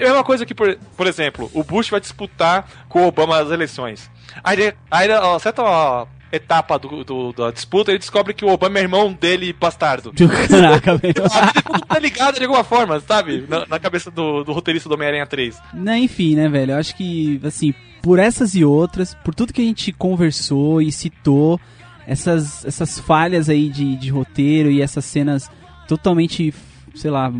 é 0.07 0.11
uma 0.11 0.23
coisa 0.23 0.45
que, 0.45 0.55
por, 0.55 0.75
por 0.97 1.05
exemplo, 1.05 1.51
o 1.53 1.63
Bush 1.63 1.89
vai 1.89 1.99
disputar 1.99 2.65
com 2.89 3.03
o 3.03 3.07
Obama 3.07 3.37
as 3.39 3.51
eleições. 3.51 4.09
Aí, 4.43 4.73
aí 4.89 5.07
certa 5.39 5.61
ó, 5.61 6.07
etapa 6.35 6.79
do, 6.79 7.03
do- 7.03 7.31
da 7.31 7.51
disputa, 7.51 7.91
ele 7.91 7.99
descobre 7.99 8.33
que 8.33 8.43
o 8.43 8.49
Obama 8.49 8.79
é 8.79 8.81
irmão 8.81 9.13
dele 9.13 9.53
bastardo. 9.53 10.11
Caraca, 10.49 10.97
velho. 10.97 11.13
Tudo 11.13 11.85
tá 11.85 11.99
ligado 11.99 12.35
de 12.39 12.43
alguma 12.43 12.63
forma, 12.63 12.99
sabe? 12.99 13.45
Na, 13.47 13.65
na 13.67 13.79
cabeça 13.79 14.09
do, 14.09 14.43
do 14.43 14.51
roteirista 14.51 14.89
do 14.89 14.95
Homem-Aranha 14.95 15.27
3. 15.27 15.55
Né, 15.73 15.99
enfim, 15.99 16.35
né, 16.35 16.49
velho? 16.49 16.71
Eu 16.71 16.77
acho 16.79 16.95
que, 16.95 17.39
assim, 17.43 17.73
por 18.01 18.17
essas 18.17 18.55
e 18.55 18.65
outras, 18.65 19.13
por 19.23 19.35
tudo 19.35 19.53
que 19.53 19.61
a 19.61 19.65
gente 19.65 19.91
conversou 19.93 20.81
e 20.81 20.91
citou, 20.91 21.59
essas, 22.07 22.65
essas 22.65 22.99
falhas 22.99 23.47
aí 23.47 23.69
de, 23.69 23.95
de 23.95 24.09
roteiro 24.09 24.69
e 24.71 24.81
essas 24.81 25.05
cenas 25.05 25.49
totalmente, 25.87 26.53
sei 26.95 27.11
lá, 27.11 27.31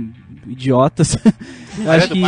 idiotas, 0.48 1.18
eu 1.84 1.92
acho 1.92 2.10
que 2.10 2.22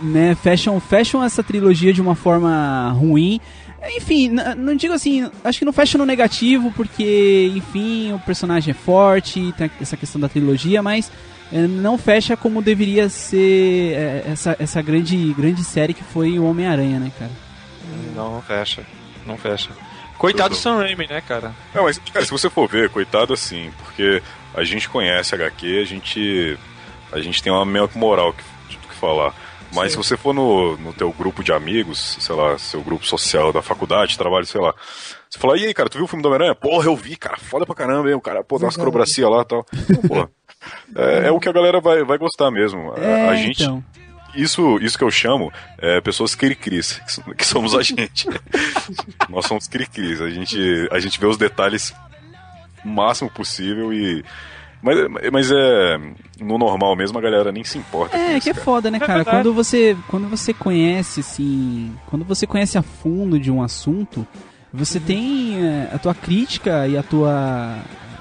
né, 0.00 0.34
fecham, 0.34 0.78
fecham 0.80 1.22
essa 1.22 1.42
trilogia 1.42 1.92
de 1.92 2.00
uma 2.02 2.14
forma 2.14 2.90
ruim. 2.90 3.40
Enfim, 3.90 4.30
não 4.56 4.74
digo 4.74 4.94
assim, 4.94 5.30
acho 5.42 5.58
que 5.58 5.64
não 5.64 5.72
fecha 5.72 5.98
no 5.98 6.06
negativo, 6.06 6.72
porque, 6.72 7.52
enfim, 7.54 8.12
o 8.12 8.18
personagem 8.18 8.70
é 8.70 8.74
forte, 8.74 9.52
tem 9.56 9.70
essa 9.80 9.96
questão 9.96 10.20
da 10.20 10.28
trilogia, 10.28 10.82
mas 10.82 11.10
é, 11.52 11.66
não 11.66 11.98
fecha 11.98 12.36
como 12.36 12.62
deveria 12.62 13.08
ser 13.08 13.94
é, 13.94 14.24
essa, 14.32 14.56
essa 14.58 14.82
grande, 14.82 15.32
grande 15.34 15.62
série 15.62 15.94
que 15.94 16.02
foi 16.02 16.38
o 16.38 16.44
Homem-Aranha, 16.44 16.98
né, 16.98 17.12
cara? 17.18 17.30
Não, 18.14 18.34
não 18.34 18.42
fecha. 18.42 18.82
Não 19.26 19.36
fecha. 19.36 19.70
Coitado 20.18 20.50
do 20.50 20.56
Sam 20.56 20.76
Raimi, 20.78 21.06
né, 21.06 21.20
cara? 21.20 21.52
Não, 21.74 21.84
mas, 21.84 21.98
cara, 21.98 22.24
se 22.24 22.30
você 22.30 22.48
for 22.48 22.68
ver, 22.68 22.88
coitado 22.88 23.32
assim, 23.32 23.70
porque 23.78 24.22
a 24.54 24.64
gente 24.64 24.88
conhece 24.88 25.34
HQ, 25.34 25.80
a 25.80 25.84
gente, 25.84 26.58
a 27.12 27.20
gente 27.20 27.42
tem 27.42 27.52
uma 27.52 27.64
meio 27.64 27.90
moral 27.94 28.32
que, 28.32 28.76
que 28.76 28.94
falar. 28.94 29.34
Mas 29.74 29.92
se 29.92 29.96
você 29.98 30.16
for 30.16 30.32
no, 30.34 30.76
no 30.78 30.92
teu 30.92 31.12
grupo 31.12 31.42
de 31.42 31.52
amigos, 31.52 32.16
sei 32.20 32.34
lá, 32.34 32.56
seu 32.58 32.82
grupo 32.82 33.04
social 33.06 33.52
da 33.52 33.60
faculdade, 33.62 34.16
trabalho, 34.16 34.46
sei 34.46 34.60
lá, 34.60 34.74
você 35.28 35.38
fala, 35.38 35.58
e 35.58 35.66
aí, 35.66 35.74
cara, 35.74 35.88
tu 35.88 35.96
viu 35.98 36.04
o 36.04 36.08
filme 36.08 36.22
do 36.22 36.26
Homem-Aranha? 36.28 36.54
Porra, 36.54 36.86
eu 36.86 36.96
vi, 36.96 37.16
cara, 37.16 37.36
foda 37.38 37.66
pra 37.66 37.74
caramba, 37.74 38.08
hein? 38.08 38.14
O 38.14 38.20
cara, 38.20 38.44
pô, 38.44 38.58
dá 38.58 38.66
umas 38.66 38.78
acrobacia 38.78 39.28
lá 39.28 39.42
e 39.42 39.44
tal. 39.44 39.66
Então, 39.74 40.02
Porra, 40.02 40.30
é, 40.96 41.28
é 41.28 41.30
o 41.32 41.40
que 41.40 41.48
a 41.48 41.52
galera 41.52 41.80
vai, 41.80 42.04
vai 42.04 42.16
gostar 42.18 42.50
mesmo. 42.50 42.92
A- 42.92 42.98
É, 43.00 43.28
a 43.30 43.34
gente, 43.36 43.62
então. 43.64 43.84
isso, 44.34 44.78
isso 44.80 44.96
que 44.96 45.04
eu 45.04 45.10
chamo 45.10 45.52
é 45.78 46.00
pessoas 46.00 46.34
cri-cris, 46.34 47.00
que 47.36 47.44
somos 47.46 47.74
a 47.74 47.82
gente. 47.82 48.26
Nós 49.28 49.46
somos 49.46 49.66
cri-cris. 49.66 50.20
A 50.20 50.30
gente, 50.30 50.88
a 50.90 50.98
gente 51.00 51.18
vê 51.18 51.26
os 51.26 51.36
detalhes 51.36 51.92
o 52.84 52.88
máximo 52.88 53.30
possível 53.30 53.92
e. 53.92 54.24
Mas, 54.84 54.98
mas 55.32 55.50
é. 55.50 55.98
No 56.40 56.58
normal 56.58 56.94
mesmo 56.94 57.16
a 57.18 57.20
galera 57.22 57.50
nem 57.50 57.64
se 57.64 57.78
importa. 57.78 58.16
com 58.16 58.22
É, 58.22 58.32
isso, 58.36 58.42
que 58.44 58.50
é 58.50 58.52
cara. 58.52 58.64
foda, 58.64 58.90
né, 58.90 58.98
É 58.98 59.00
cara? 59.00 59.14
verdade. 59.14 59.36
quando 59.38 59.54
você, 59.54 59.96
quando 60.08 60.28
você 60.28 60.52
conhece, 60.52 61.20
assim, 61.20 61.92
quando 62.06 62.24
você 62.24 62.46
conhece 62.46 62.76
a 62.76 62.82
fundo 62.82 63.38
de 63.40 63.50
um 63.50 63.62
assunto, 63.62 64.26
você 64.72 64.98
tem 65.00 65.64
é, 65.64 65.88
a 65.94 65.98
tua 65.98 66.14
crítica 66.14 66.86
e 66.88 66.98
a 66.98 67.02
tua, 67.02 67.78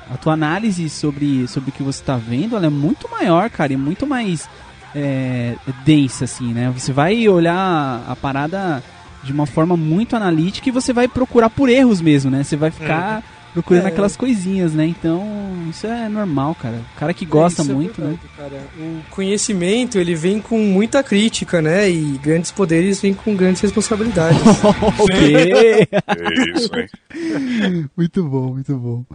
a 0.09 0.17
tua 0.17 0.33
análise 0.33 0.87
sobre, 0.89 1.47
sobre 1.47 1.71
o 1.71 1.73
que 1.73 1.83
você 1.83 2.03
tá 2.03 2.15
vendo, 2.15 2.55
ela 2.55 2.67
é 2.67 2.69
muito 2.69 3.09
maior, 3.11 3.49
cara, 3.49 3.73
e 3.73 3.77
muito 3.77 4.05
mais 4.07 4.47
é, 4.95 5.55
densa, 5.83 6.25
assim, 6.25 6.53
né? 6.53 6.71
Você 6.77 6.93
vai 6.93 7.27
olhar 7.27 8.05
a 8.07 8.15
parada 8.15 8.83
de 9.23 9.31
uma 9.33 9.45
forma 9.47 9.75
muito 9.75 10.15
analítica 10.15 10.69
e 10.69 10.71
você 10.71 10.93
vai 10.93 11.07
procurar 11.07 11.49
por 11.49 11.67
erros 11.67 11.99
mesmo, 11.99 12.29
né? 12.29 12.43
Você 12.43 12.55
vai 12.55 12.69
ficar 12.71 13.23
procurando 13.53 13.85
É. 13.85 13.87
aquelas 13.89 14.15
coisinhas, 14.17 14.73
né? 14.73 14.85
Então, 14.87 15.23
isso 15.69 15.85
é 15.87 16.09
normal, 16.09 16.55
cara. 16.55 16.81
O 16.95 16.99
cara 16.99 17.13
que 17.13 17.25
gosta 17.25 17.61
Isso 17.61 17.71
é 17.71 17.73
muito, 17.75 18.01
né? 18.01 18.17
verdade, 18.19 18.29
cara. 18.35 18.67
O 18.79 19.01
conhecimento, 19.11 19.97
ele 19.97 20.15
vem 20.15 20.41
com 20.41 20.57
muita 20.57 21.03
crítica, 21.03 21.61
né? 21.61 21.89
E 21.89 22.17
grandes 22.21 22.51
poderes 22.51 22.99
vêm 23.01 23.13
com 23.13 23.35
grandes 23.35 23.61
responsabilidades. 23.61 24.41
ok. 24.99 25.87
É 26.13 26.57
isso, 26.57 26.69
hein? 26.75 27.89
muito 27.95 28.23
bom, 28.23 28.53
muito 28.53 28.75
bom. 28.77 29.05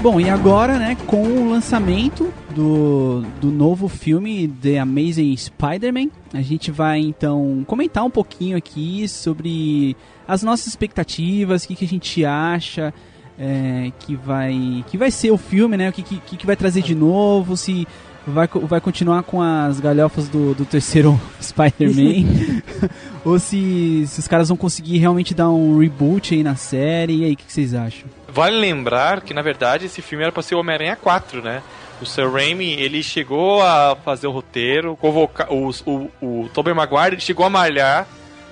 Bom, 0.00 0.20
e 0.20 0.28
agora, 0.28 0.78
né, 0.78 0.96
com 1.06 1.22
o 1.22 1.50
lançamento 1.50 2.32
do, 2.52 3.22
do 3.40 3.50
novo 3.50 3.88
filme 3.88 4.48
The 4.48 4.78
Amazing 4.78 5.36
Spider-Man, 5.36 6.08
a 6.32 6.40
gente 6.40 6.70
vai 6.70 7.00
então 7.00 7.64
comentar 7.66 8.04
um 8.04 8.10
pouquinho 8.10 8.56
aqui 8.56 9.08
sobre 9.08 9.96
as 10.26 10.42
nossas 10.42 10.68
expectativas, 10.68 11.64
o 11.64 11.68
que, 11.68 11.74
que 11.74 11.84
a 11.84 11.88
gente 11.88 12.24
acha 12.24 12.94
é, 13.38 13.90
que, 13.98 14.14
vai, 14.14 14.84
que 14.88 14.96
vai 14.96 15.10
ser 15.10 15.30
o 15.30 15.36
filme, 15.36 15.76
né, 15.76 15.88
o 15.88 15.92
que, 15.92 16.02
que, 16.02 16.36
que 16.36 16.46
vai 16.46 16.56
trazer 16.56 16.82
de 16.82 16.94
novo, 16.94 17.56
se 17.56 17.86
vai, 18.26 18.46
vai 18.46 18.80
continuar 18.80 19.22
com 19.22 19.42
as 19.42 19.80
galhofas 19.80 20.28
do, 20.28 20.54
do 20.54 20.64
terceiro 20.64 21.20
Spider-Man, 21.40 22.62
ou 23.24 23.38
se, 23.38 24.04
se 24.06 24.20
os 24.20 24.28
caras 24.28 24.48
vão 24.48 24.56
conseguir 24.56 24.98
realmente 24.98 25.34
dar 25.34 25.50
um 25.50 25.78
reboot 25.78 26.34
aí 26.34 26.42
na 26.42 26.54
série, 26.54 27.18
e 27.18 27.24
aí, 27.24 27.32
o 27.32 27.36
que, 27.36 27.44
que 27.44 27.52
vocês 27.52 27.74
acham? 27.74 28.08
Vale 28.28 28.56
lembrar 28.56 29.20
que, 29.20 29.34
na 29.34 29.42
verdade, 29.42 29.86
esse 29.86 30.00
filme 30.00 30.24
era 30.24 30.32
pra 30.32 30.42
ser 30.42 30.54
o 30.54 30.60
Homem-Aranha 30.60 30.96
4, 30.96 31.42
né? 31.42 31.62
O 32.02 32.06
Sam 32.06 32.30
Raimi, 32.30 32.72
ele 32.72 33.02
chegou 33.02 33.62
a 33.62 33.96
fazer 34.04 34.26
o 34.26 34.30
roteiro, 34.32 34.96
convocar... 35.00 35.52
Os, 35.52 35.82
o, 35.86 36.10
o 36.20 36.50
Tobey 36.52 36.74
Maguire, 36.74 37.14
ele 37.14 37.20
chegou 37.20 37.46
a 37.46 37.50
malhar 37.50 38.06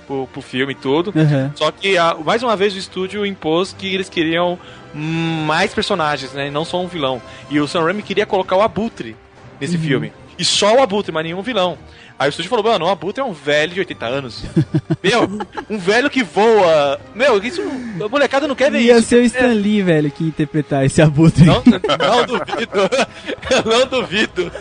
pro, 0.07 0.26
pro 0.32 0.40
filme 0.40 0.72
e 0.72 0.76
tudo. 0.76 1.12
Aham. 1.16 1.53
Só 1.57 1.70
que, 1.70 1.98
a- 1.98 2.14
mais 2.24 2.42
uma 2.42 2.55
vez, 2.57 2.74
o 2.74 2.78
estúdio 2.78 3.26
impôs 3.26 3.72
que 3.76 3.92
eles 3.92 4.09
queriam 4.09 4.59
mais 4.94 5.74
personagens, 5.74 6.32
né? 6.32 6.46
E 6.48 6.51
não 6.51 6.64
só 6.64 6.80
um 6.80 6.86
vilão. 6.86 7.20
E 7.51 7.61
o 7.61 7.66
Sam 7.68 7.84
Raimi 7.84 8.03
queria 8.03 8.26
colocar 8.26 8.57
o 8.57 8.62
Abutre 8.62 9.16
nesse 9.61 9.76
filme. 9.78 10.12
E 10.38 10.44
só 10.44 10.76
o 10.76 10.82
Abutre, 10.82 11.12
mas 11.12 11.24
nenhum 11.24 11.42
vilão. 11.42 11.76
Aí 12.21 12.29
o 12.29 12.31
estúdio 12.31 12.51
falou, 12.51 12.62
mano, 12.66 12.85
o 12.85 12.89
Abutre 12.91 13.23
é 13.23 13.25
um 13.25 13.33
velho 13.33 13.73
de 13.73 13.81
80 13.81 14.05
anos. 14.07 14.45
Meu, 15.03 15.27
um 15.71 15.79
velho 15.79 16.11
que 16.11 16.23
voa. 16.23 17.01
Meu, 17.14 17.43
isso. 17.43 17.62
A 18.05 18.09
molecada 18.11 18.47
não 18.47 18.55
quer 18.55 18.71
ver 18.71 18.83
Ia 18.83 18.99
isso. 18.99 19.09
ser 19.09 19.23
o 19.23 19.25
Stan 19.25 19.55
Lee, 19.55 19.81
velho, 19.81 20.11
que 20.11 20.25
ia 20.25 20.29
interpretar 20.29 20.85
esse 20.85 21.01
abutre. 21.01 21.47
Não, 21.47 21.62
não 21.64 22.27
duvido. 22.27 22.91
não 23.64 23.87
duvido. 23.87 24.53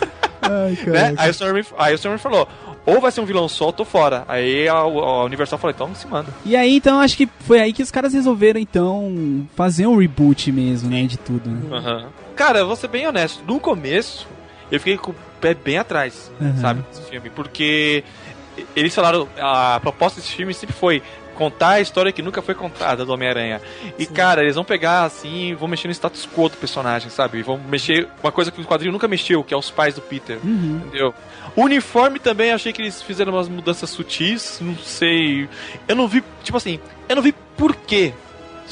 Ai, 0.41 0.77
Né? 0.87 1.13
Aí 1.17 1.31
o 1.31 1.65
aí 1.77 1.95
Raimi 1.97 2.17
falou, 2.17 2.47
ou 2.85 3.01
vai 3.01 3.11
ser 3.11 3.19
um 3.19 3.25
vilão 3.25 3.49
só, 3.49 3.65
ou 3.65 3.73
tô 3.73 3.83
fora. 3.83 4.23
Aí 4.29 4.65
a, 4.69 4.75
a 4.75 5.25
Universal 5.25 5.59
falou, 5.59 5.73
então 5.75 5.93
se 5.93 6.07
manda. 6.07 6.33
E 6.45 6.55
aí, 6.55 6.77
então, 6.77 7.01
acho 7.01 7.17
que 7.17 7.27
foi 7.41 7.59
aí 7.59 7.73
que 7.73 7.83
os 7.83 7.91
caras 7.91 8.13
resolveram, 8.13 8.57
então, 8.57 9.45
fazer 9.53 9.85
um 9.85 9.97
reboot 9.97 10.49
mesmo, 10.49 10.89
né, 10.89 11.03
de 11.03 11.17
tudo. 11.17 11.49
Né? 11.49 11.77
Aham. 11.77 12.05
Cara, 12.37 12.59
eu 12.59 12.67
vou 12.67 12.77
ser 12.77 12.87
bem 12.87 13.05
honesto. 13.05 13.43
No 13.45 13.59
começo, 13.59 14.25
eu 14.71 14.79
fiquei 14.79 14.97
com 14.97 15.11
o 15.11 15.15
pé 15.41 15.53
bem 15.53 15.77
atrás, 15.77 16.31
Aham. 16.41 16.57
sabe, 16.57 16.81
desse 16.89 17.09
filme. 17.09 17.29
Porque 17.29 18.03
eles 18.75 18.93
falaram, 18.93 19.27
a 19.39 19.79
proposta 19.79 20.19
desse 20.19 20.33
filme 20.33 20.53
sempre 20.53 20.75
foi 20.75 21.01
contar 21.35 21.69
a 21.69 21.81
história 21.81 22.11
que 22.11 22.21
nunca 22.21 22.41
foi 22.41 22.53
contada 22.53 23.05
do 23.05 23.13
Homem-Aranha. 23.13 23.61
E, 23.97 24.05
cara, 24.05 24.41
eles 24.41 24.55
vão 24.55 24.65
pegar, 24.65 25.05
assim, 25.05 25.55
vão 25.55 25.69
mexer 25.69 25.87
no 25.87 25.93
status 25.93 26.27
quo 26.27 26.49
do 26.49 26.57
personagem, 26.57 27.09
sabe? 27.09 27.41
Vão 27.41 27.57
mexer 27.57 28.09
uma 28.21 28.29
coisa 28.29 28.51
que 28.51 28.59
o 28.59 28.65
quadrinho 28.65 28.91
nunca 28.91 29.07
mexeu, 29.07 29.41
que 29.41 29.53
é 29.53 29.57
os 29.57 29.71
pais 29.71 29.95
do 29.95 30.01
Peter. 30.01 30.37
Uhum. 30.43 30.81
Entendeu? 30.85 31.13
O 31.55 31.63
uniforme 31.63 32.19
também, 32.19 32.51
achei 32.51 32.73
que 32.73 32.81
eles 32.81 33.01
fizeram 33.01 33.31
umas 33.31 33.47
mudanças 33.47 33.89
sutis, 33.89 34.59
não 34.61 34.75
sei. 34.77 35.47
Eu 35.87 35.95
não 35.95 36.09
vi, 36.09 36.21
tipo 36.43 36.57
assim, 36.57 36.77
eu 37.07 37.15
não 37.15 37.23
vi 37.23 37.33
porquê, 37.55 38.13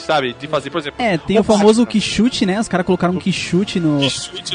sabe, 0.01 0.35
de 0.39 0.47
fazer, 0.47 0.69
por 0.69 0.79
exemplo, 0.79 1.01
É, 1.03 1.17
tem 1.17 1.39
o 1.39 1.43
famoso 1.43 1.85
quichute, 1.85 2.45
né? 2.45 2.59
Os 2.59 2.67
caras 2.67 2.85
colocaram 2.85 3.13
um 3.13 3.15
no... 3.15 3.21
que 3.21 3.31
chute 3.31 3.79
no 3.79 3.99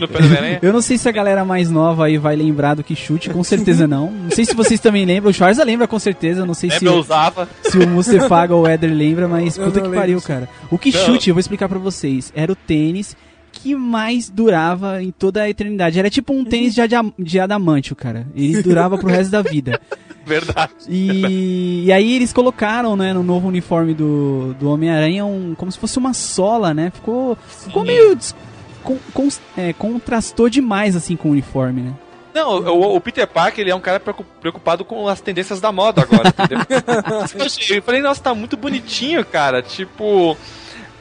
pé 0.08 0.18
do 0.20 0.26
Homem-Aranha. 0.26 0.58
Eu 0.62 0.72
não 0.72 0.80
sei 0.82 0.98
se 0.98 1.08
a 1.08 1.12
galera 1.12 1.44
mais 1.44 1.70
nova 1.70 2.06
aí 2.06 2.18
vai 2.18 2.36
lembrar 2.36 2.74
do 2.74 2.82
quichute, 2.84 3.30
com 3.30 3.42
certeza 3.44 3.86
não. 3.86 4.10
Não 4.10 4.30
sei 4.30 4.44
se 4.44 4.54
vocês 4.54 4.80
também 4.80 5.04
lembram, 5.04 5.30
o 5.30 5.34
Schwarza 5.34 5.64
lembra 5.64 5.86
com 5.88 5.98
certeza, 5.98 6.44
não 6.46 6.54
sei 6.54 6.70
É, 6.70 6.78
se, 6.78 6.84
eu 6.84 6.94
usava. 6.94 7.48
se 7.62 7.78
o 7.78 7.88
Mustafaga 7.88 8.54
ou 8.56 8.62
o 8.64 8.66
Éder 8.68 8.92
lembra, 8.92 9.28
mas 9.28 9.56
Eu 9.56 9.66
puta 9.66 9.80
que 9.80 9.88
pariu, 9.88 10.16
disso. 10.16 10.28
cara. 10.28 10.48
O 10.70 10.78
quichute, 10.78 11.28
eu 11.28 11.34
vou 11.34 11.40
explicar 11.40 11.68
pra 11.68 11.78
vocês, 11.78 12.32
era 12.34 12.50
o 12.52 12.56
tênis 12.56 13.16
que 13.52 13.74
mais 13.76 14.30
durava 14.30 15.02
em 15.02 15.10
toda 15.10 15.42
a 15.42 15.48
eternidade. 15.50 15.98
Era 15.98 16.08
tipo 16.08 16.32
um 16.32 16.42
tênis 16.44 16.74
de, 17.18 17.38
adamantio, 17.38 17.94
cara. 17.94 18.26
Ele 18.34 18.62
durava 18.62 18.96
pro 18.96 19.08
resto 19.10 19.30
da 19.30 19.42
vida. 19.42 19.78
Verdade. 20.24 20.72
E, 20.88 21.84
e 21.86 21.92
aí 21.92 22.14
eles 22.14 22.32
colocaram, 22.32 22.96
né, 22.96 23.12
no 23.12 23.22
novo 23.22 23.48
uniforme 23.48 23.92
do, 23.94 24.54
do 24.58 24.70
Homem-Aranha, 24.70 25.24
um, 25.24 25.54
como 25.54 25.70
se 25.72 25.78
fosse 25.78 25.98
uma 25.98 26.14
sola, 26.14 26.72
né? 26.72 26.90
Ficou, 26.94 27.36
ficou 27.48 27.84
meio... 27.84 28.16
con- 28.82 28.98
cons- 29.12 29.40
é, 29.56 29.72
contrastou 29.72 30.48
demais, 30.48 30.94
assim, 30.96 31.16
com 31.16 31.28
o 31.28 31.32
uniforme, 31.32 31.82
né? 31.82 31.92
Não, 32.34 32.60
o, 32.60 32.96
o 32.96 33.00
Peter 33.00 33.26
Parker, 33.26 33.60
ele 33.62 33.70
é 33.70 33.74
um 33.74 33.80
cara 33.80 34.00
preocu- 34.00 34.24
preocupado 34.40 34.84
com 34.86 35.06
as 35.06 35.20
tendências 35.20 35.60
da 35.60 35.70
moda 35.70 36.00
agora, 36.02 36.28
entendeu? 36.28 36.58
eu, 37.76 37.82
falei, 37.82 38.00
nossa, 38.00 38.22
tá 38.22 38.34
muito 38.34 38.56
bonitinho, 38.56 39.22
cara. 39.24 39.60
Tipo, 39.60 40.34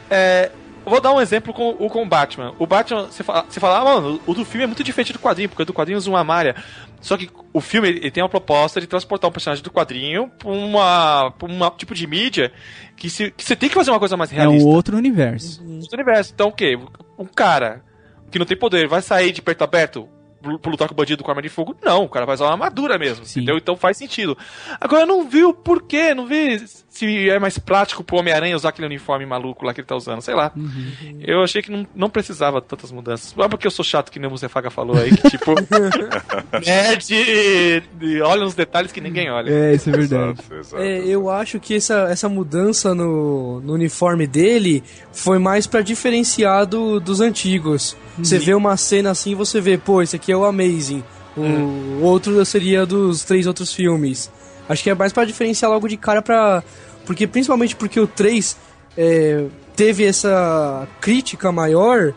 é, 0.10 0.52
eu 0.86 0.90
vou 0.92 1.00
dar 1.00 1.14
um 1.14 1.22
exemplo 1.22 1.54
com 1.54 1.70
o 1.80 1.90
com 1.90 2.06
Batman. 2.08 2.54
O 2.60 2.68
Batman, 2.68 3.04
você 3.06 3.24
fala, 3.24 3.46
você 3.48 3.60
fala 3.62 3.80
ah, 3.80 3.84
mano, 4.02 4.20
o 4.26 4.34
do 4.34 4.44
filme 4.44 4.64
é 4.66 4.68
muito 4.68 4.84
diferente 4.84 5.14
do 5.14 5.20
quadrinho, 5.20 5.48
porque 5.48 5.64
o 5.64 5.66
do 5.66 5.74
quadrinho 5.74 5.98
usa 5.98 6.10
uma 6.10 6.24
malha. 6.24 6.56
Só 7.02 7.18
que 7.18 7.30
o 7.52 7.60
filme 7.60 7.90
ele, 7.90 8.12
tem 8.12 8.22
uma 8.24 8.30
proposta 8.30 8.80
de 8.80 8.86
transportar 8.88 9.30
um 9.30 9.34
personagem 9.34 9.64
do 9.64 9.72
quadrinho 9.72 10.30
pra 10.38 10.50
uma, 10.50 11.32
pra 11.32 11.48
uma 11.52 11.72
tipo 11.72 11.94
de 11.96 12.06
mídia 12.08 12.52
que, 12.96 13.10
se, 13.10 13.32
que 13.32 13.44
você 13.44 13.56
tem 13.56 13.68
que 13.70 13.76
fazer 13.76 13.90
uma 13.92 14.00
coisa 14.00 14.16
mais 14.16 14.32
É 14.32 14.36
realista 14.36 14.68
um 14.68 14.72
outro 14.72 14.96
universo. 14.96 15.62
do 15.64 15.94
universo. 15.94 16.32
Então 16.34 16.50
o 16.50 16.52
quê? 16.54 16.78
Um 17.18 17.26
cara 17.26 17.84
que 18.30 18.38
não 18.40 18.46
tem 18.46 18.56
poder 18.56 18.88
vai 18.88 19.02
sair 19.02 19.32
de 19.32 19.42
perto 19.42 19.64
aberto 19.64 20.08
pra 20.62 20.72
lutar 20.72 20.88
com 20.88 20.94
o 20.94 20.98
bandido 20.98 21.24
com 21.24 21.30
arma 21.30 21.42
de 21.42 21.50
fogo? 21.50 21.76
Não, 21.84 22.04
o 22.04 22.10
cara 22.10 22.26
vai 22.26 22.34
usar 22.36 22.46
uma 22.46 22.54
armadura 22.54 22.98
mesmo, 22.98 23.26
Sim. 23.26 23.42
entendeu? 23.42 23.58
Então 23.58 23.76
faz 23.76 23.98
sentido. 23.98 24.38
Agora 24.80 25.04
eu 25.04 25.08
não 25.08 25.28
vi 25.28 25.44
o 25.44 25.54
porquê, 25.54 26.14
não 26.16 26.26
vi 26.26 26.64
se 26.92 27.30
é 27.30 27.40
mais 27.40 27.58
prático 27.58 28.04
pro 28.04 28.18
Homem-Aranha 28.18 28.54
usar 28.54 28.70
aquele 28.70 28.86
uniforme 28.86 29.26
maluco 29.26 29.66
lá 29.66 29.74
que 29.74 29.80
ele 29.80 29.88
tá 29.88 29.96
usando, 29.96 30.22
sei 30.22 30.36
lá. 30.36 30.52
Eu 31.22 31.42
achei 31.42 31.62
que 31.62 31.72
não, 31.72 31.88
não 31.96 32.10
precisava 32.10 32.62
tantas 32.62 32.92
mudanças. 32.92 33.30
Só 33.30 33.48
porque 33.48 33.66
eu 33.66 33.72
sou 33.72 33.84
chato, 33.84 34.12
que 34.12 34.20
nem 34.20 34.28
o 34.28 34.32
Muzefaga 34.32 34.70
falou 34.70 34.98
aí, 34.98 35.16
que 35.16 35.30
tipo. 35.30 35.56
nerd 36.66 37.86
e 38.02 38.22
olha 38.22 38.46
uns 38.46 38.54
detalhes 38.54 38.92
que 38.92 39.00
ninguém 39.00 39.32
olha. 39.32 39.50
É, 39.50 39.74
isso 39.74 39.90
é 39.90 39.94
verdade. 39.94 40.32
Exato, 40.42 40.54
exato. 40.54 40.84
É, 40.84 41.00
eu 41.08 41.30
acho 41.30 41.62
que 41.62 41.76
essa, 41.76 42.10
essa 42.12 42.28
mudança 42.28 42.94
no, 42.94 43.62
no 43.62 43.74
uniforme 43.74 44.28
dele 44.28 44.84
foi 45.14 45.40
mais 45.40 45.66
pra 45.66 45.82
diferenciar 45.82 46.66
do, 46.66 47.00
dos 47.00 47.22
antigos. 47.22 47.96
Você 48.18 48.38
vê 48.38 48.54
uma 48.54 48.76
cena 48.76 49.12
assim, 49.12 49.34
você 49.34 49.62
vê, 49.62 49.78
pô, 49.78 50.02
esse 50.02 50.18
aqui 50.18 50.30
é 50.30 50.36
o 50.36 50.44
Amazing. 50.44 51.04
O 51.38 52.04
outro 52.04 52.44
seria 52.46 52.86
dos 52.86 53.24
três 53.24 53.48
outros 53.48 53.74
filmes. 53.74 54.30
Acho 54.72 54.84
que 54.84 54.90
é 54.90 54.96
mais 54.96 55.12
pra 55.14 55.26
diferenciar 55.26 55.70
logo 55.72 55.88
de 55.88 55.98
cara 55.98 56.22
pra. 56.22 56.64
Porque 57.06 57.28
principalmente 57.28 57.76
porque 57.76 58.00
o 58.00 58.08
3 58.08 58.56
é, 58.98 59.46
teve 59.76 60.06
essa 60.06 60.88
crítica 61.00 61.52
maior. 61.52 62.14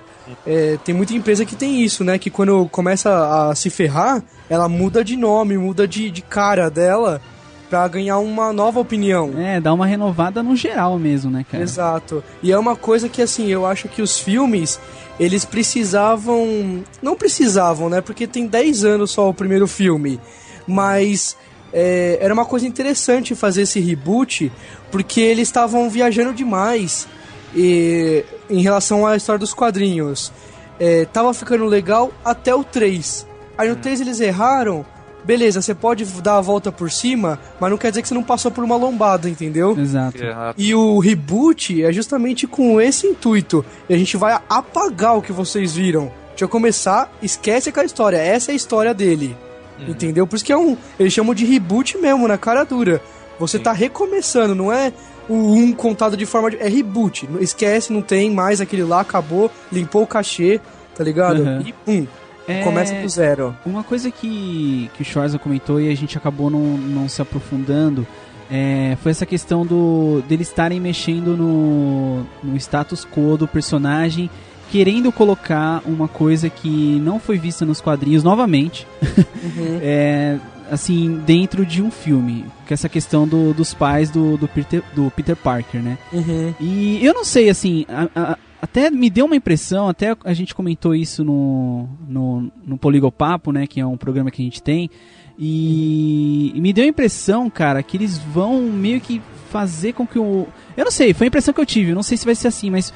é, 0.46 0.78
tem 0.84 0.94
muita 0.94 1.14
empresa 1.14 1.44
que 1.44 1.57
tem 1.57 1.82
isso, 1.82 2.05
né? 2.05 2.18
Que 2.18 2.30
quando 2.30 2.66
começa 2.68 3.50
a 3.50 3.55
se 3.55 3.70
ferrar, 3.70 4.22
ela 4.48 4.68
muda 4.68 5.05
de 5.05 5.16
nome, 5.16 5.57
muda 5.59 5.86
de, 5.86 6.11
de 6.11 6.22
cara 6.22 6.70
dela 6.70 7.20
pra 7.68 7.88
ganhar 7.88 8.18
uma 8.18 8.52
nova 8.52 8.78
opinião. 8.78 9.32
É, 9.36 9.61
dá 9.61 9.72
uma 9.72 9.86
renovada 9.86 10.42
no 10.42 10.55
geral 10.55 10.98
mesmo, 10.98 11.30
né, 11.30 11.44
cara? 11.50 11.62
Exato. 11.62 12.22
E 12.42 12.52
é 12.52 12.59
uma 12.59 12.76
coisa 12.76 13.09
que, 13.09 13.20
assim, 13.20 13.48
eu 13.48 13.66
acho 13.66 13.88
que 13.88 14.00
os 14.00 14.18
filmes, 14.18 14.78
eles 15.18 15.44
precisavam. 15.44 16.84
Não 17.02 17.16
precisavam, 17.16 17.88
né? 17.88 18.00
Porque 18.00 18.26
tem 18.26 18.46
10 18.46 18.84
anos 18.84 19.11
só 19.11 19.28
o 19.28 19.34
primeiro 19.34 19.66
filme. 19.66 20.20
Mas 20.66 21.36
é, 21.75 22.18
era 22.20 22.33
uma 22.33 22.45
coisa 22.45 22.66
interessante 22.66 23.35
fazer 23.35 23.62
esse 23.62 23.81
reboot, 23.81 24.51
porque 24.93 25.20
eles 25.20 25.49
estavam 25.49 25.91
viajando 25.91 26.33
demais 26.33 27.09
e, 27.55 28.25
em 28.49 28.62
relação 28.62 29.05
à 29.05 29.16
história 29.16 29.41
dos 29.41 29.53
quadrinhos. 29.53 30.33
É, 30.79 31.05
tava 31.07 31.35
ficando 31.35 31.64
legal 31.64 32.12
até 32.25 32.55
o 32.55 32.62
3. 32.62 33.27
Aí 33.59 33.68
no 33.68 33.77
3 33.77 34.01
eles 34.01 34.20
erraram. 34.20 34.87
Beleza, 35.25 35.62
você 35.62 35.75
pode 35.75 36.05
dar 36.05 36.37
a 36.37 36.41
volta 36.41 36.70
por 36.70 36.91
cima, 36.91 37.41
mas 37.59 37.70
não 37.70 37.79
quer 37.79 37.89
dizer 37.91 38.03
que 38.03 38.09
você 38.09 38.14
não 38.14 38.22
passou 38.22 38.51
por 38.51 38.62
uma 38.62 38.77
lombada, 38.77 39.29
entendeu? 39.29 39.77
Exato. 39.77 40.18
E 40.57 40.75
o 40.75 40.99
reboot 40.99 41.83
é 41.83 41.91
justamente 41.93 42.47
com 42.47 42.79
esse 42.81 43.07
intuito. 43.07 43.64
E 43.89 43.95
a 43.95 43.99
gente 43.99 44.16
vai 44.18 44.39
apagar 44.49 45.16
o 45.16 45.22
que 45.22 45.33
vocês 45.33 45.75
viram. 45.75 46.12
Deixa 46.29 46.45
eu 46.45 46.49
começar, 46.49 47.11
esquece 47.22 47.70
aquela 47.70 47.87
história. 47.87 48.18
Essa 48.18 48.51
é 48.51 48.53
a 48.53 48.57
história 48.57 48.93
dele. 48.93 49.35
Entendeu? 49.81 50.27
Por 50.27 50.37
isso 50.37 50.45
que 50.45 50.53
é 50.53 50.57
um. 50.57 50.77
Eles 50.99 51.12
chamam 51.12 51.35
de 51.35 51.45
reboot 51.45 51.99
mesmo, 51.99 52.29
na 52.29 52.39
cara 52.39 52.64
dura. 52.64 53.01
Você 53.39 53.59
tá 53.59 53.72
recomeçando, 53.72 54.55
não 54.55 54.72
é 54.72 54.93
o 55.29 55.35
um 55.35 55.72
contado 55.72 56.16
de 56.16 56.25
forma. 56.25 56.51
De, 56.51 56.59
é 56.59 56.68
reboot. 56.68 57.29
Esquece, 57.41 57.93
não 57.93 58.03
tem 58.03 58.31
mais 58.31 58.61
aquele 58.61 58.85
lá, 58.85 59.01
acabou, 59.01 59.51
limpou 59.72 60.03
o 60.03 60.07
cachê, 60.07 60.61
tá 60.95 61.03
ligado? 61.03 61.43
Uhum. 61.43 61.61
E 61.61 61.72
pum, 61.72 62.07
É, 62.47 62.62
começa 62.62 62.95
do 62.95 63.09
zero. 63.09 63.57
Uma 63.66 63.83
coisa 63.83 64.11
que, 64.11 64.91
que 64.95 65.03
o 65.03 65.05
Schwarza 65.05 65.39
comentou 65.39 65.81
e 65.81 65.91
a 65.91 65.97
gente 65.97 66.16
acabou 66.16 66.51
não, 66.51 66.61
não 66.61 67.09
se 67.09 67.20
aprofundando 67.20 68.07
é, 68.51 68.97
foi 69.03 69.11
essa 69.11 69.25
questão 69.25 69.64
do 69.64 70.22
deles 70.29 70.49
estarem 70.49 70.81
mexendo 70.81 71.37
no, 71.37 72.27
no 72.43 72.57
status 72.57 73.05
quo 73.05 73.37
do 73.37 73.49
personagem, 73.49 74.31
querendo 74.75 75.12
colocar 75.12 75.81
uma 75.87 76.09
coisa 76.09 76.51
que 76.51 76.99
não 76.99 77.20
foi 77.20 77.39
vista 77.39 77.64
nos 77.64 77.81
quadrinhos 77.81 78.25
novamente, 78.25 78.89
é, 79.81 80.37
assim, 80.68 81.22
dentro 81.25 81.64
de 81.64 81.81
um 81.81 81.93
filme. 81.93 82.45
Que 82.66 82.72
é 82.72 82.75
essa 82.75 82.89
questão 82.89 83.25
do- 83.29 83.55
dos 83.55 83.72
pais 83.72 84.11
do, 84.11 84.37
do, 84.37 84.49
Peter, 84.49 84.83
do 84.93 85.12
Peter 85.12 85.37
Parker, 85.37 85.81
né? 85.81 85.97
Uhum. 86.12 86.53
E 86.61 86.99
eu 87.07 87.14
não 87.14 87.25
sei, 87.25 87.49
assim, 87.49 87.87
a- 87.89 88.09
a- 88.16 88.39
até 88.61 88.91
me 88.91 89.09
deu 89.09 89.27
uma 89.27 89.37
impressão, 89.37 89.89
até 89.89 90.16
a 90.25 90.33
gente 90.35 90.53
comentou 90.57 90.93
isso 90.93 91.22
no, 91.22 91.89
no, 92.09 92.51
no 92.66 92.77
Poligopapo, 92.77 93.53
né, 93.53 93.68
que 93.68 93.79
é 93.79 93.87
um 93.87 93.97
programa 93.97 94.29
que 94.29 94.43
a 94.43 94.45
gente 94.45 94.61
tem, 94.61 94.91
e, 95.39 96.51
e 96.53 96.61
me 96.61 96.72
deu 96.72 96.85
a 96.85 96.89
impressão, 96.89 97.49
cara, 97.49 97.81
que 97.81 97.97
eles 97.97 98.18
vão 98.18 98.61
meio 98.62 99.01
que 99.01 99.22
fazer 99.51 99.93
com 99.93 100.05
que 100.05 100.18
o... 100.18 100.49
Eu 100.77 100.85
não 100.85 100.91
sei, 100.91 101.14
foi 101.14 101.27
a 101.27 101.29
impressão 101.29 101.55
que 101.55 101.61
eu 101.61 101.66
tive, 101.66 101.91
eu 101.93 101.95
não 101.95 102.03
sei 102.03 102.16
se 102.16 102.25
vai 102.25 102.35
ser 102.35 102.49
assim, 102.49 102.70
mas 102.70 102.93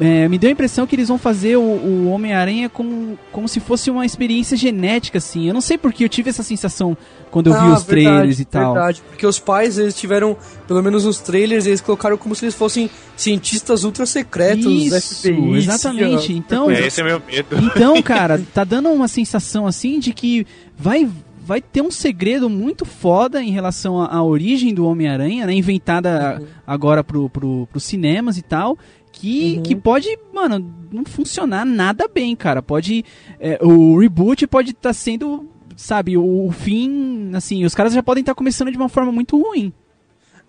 é, 0.00 0.26
me 0.28 0.38
deu 0.38 0.48
a 0.48 0.52
impressão 0.52 0.86
que 0.86 0.96
eles 0.96 1.08
vão 1.08 1.18
fazer 1.18 1.56
o, 1.56 1.60
o 1.60 2.08
Homem-Aranha 2.08 2.70
com, 2.70 3.18
como 3.30 3.46
se 3.46 3.60
fosse 3.60 3.90
uma 3.90 4.06
experiência 4.06 4.56
genética, 4.56 5.18
assim. 5.18 5.46
Eu 5.46 5.52
não 5.52 5.60
sei 5.60 5.76
porque 5.76 6.02
eu 6.02 6.08
tive 6.08 6.30
essa 6.30 6.42
sensação 6.42 6.96
quando 7.30 7.48
eu 7.48 7.52
vi 7.52 7.66
Ah, 7.66 7.74
os 7.74 7.84
trailers 7.84 8.40
e 8.40 8.44
tal. 8.46 8.72
Verdade, 8.72 9.02
porque 9.06 9.26
os 9.26 9.38
pais, 9.38 9.76
eles 9.76 9.94
tiveram, 9.94 10.36
pelo 10.66 10.82
menos 10.82 11.04
nos 11.04 11.18
trailers, 11.18 11.66
eles 11.66 11.82
colocaram 11.82 12.16
como 12.16 12.34
se 12.34 12.46
eles 12.46 12.54
fossem 12.54 12.88
cientistas 13.14 13.84
ultra 13.84 14.06
secretos, 14.06 14.64
Isso, 14.66 15.18
FBI, 15.18 15.58
exatamente. 15.58 16.32
Então, 16.32 16.70
É, 16.70 16.86
esse 16.86 17.02
é 17.02 17.04
meu 17.04 17.20
medo. 17.24 17.56
Então, 17.58 18.00
cara, 18.02 18.40
tá 18.54 18.64
dando 18.64 18.88
uma 18.88 19.06
sensação 19.06 19.66
assim 19.66 19.98
de 19.98 20.14
que 20.14 20.46
vai 20.78 21.06
vai 21.42 21.60
ter 21.60 21.82
um 21.82 21.90
segredo 21.90 22.48
muito 22.48 22.84
foda 22.84 23.42
em 23.42 23.50
relação 23.50 24.00
à, 24.00 24.14
à 24.14 24.22
origem 24.22 24.72
do 24.72 24.86
Homem-Aranha, 24.86 25.46
né? 25.46 25.52
Inventada 25.52 26.40
agora 26.64 27.02
pro, 27.02 27.28
pro, 27.28 27.66
pros 27.66 27.82
cinemas 27.82 28.38
e 28.38 28.42
tal. 28.42 28.78
Que, 29.20 29.60
que 29.60 29.76
pode, 29.76 30.08
mano, 30.32 30.64
não 30.90 31.04
funcionar 31.04 31.66
nada 31.66 32.08
bem, 32.08 32.34
cara. 32.34 32.62
Pode. 32.62 33.04
é, 33.38 33.58
o 33.62 33.98
reboot 33.98 34.46
pode 34.46 34.70
estar 34.70 34.94
sendo, 34.94 35.46
sabe, 35.76 36.16
o, 36.16 36.46
o 36.46 36.50
fim. 36.50 37.30
Assim, 37.34 37.64
os 37.64 37.74
caras 37.74 37.92
já 37.92 38.02
podem 38.02 38.22
estar 38.22 38.34
começando 38.34 38.70
de 38.70 38.78
uma 38.78 38.88
forma 38.88 39.12
muito 39.12 39.40
ruim. 39.40 39.72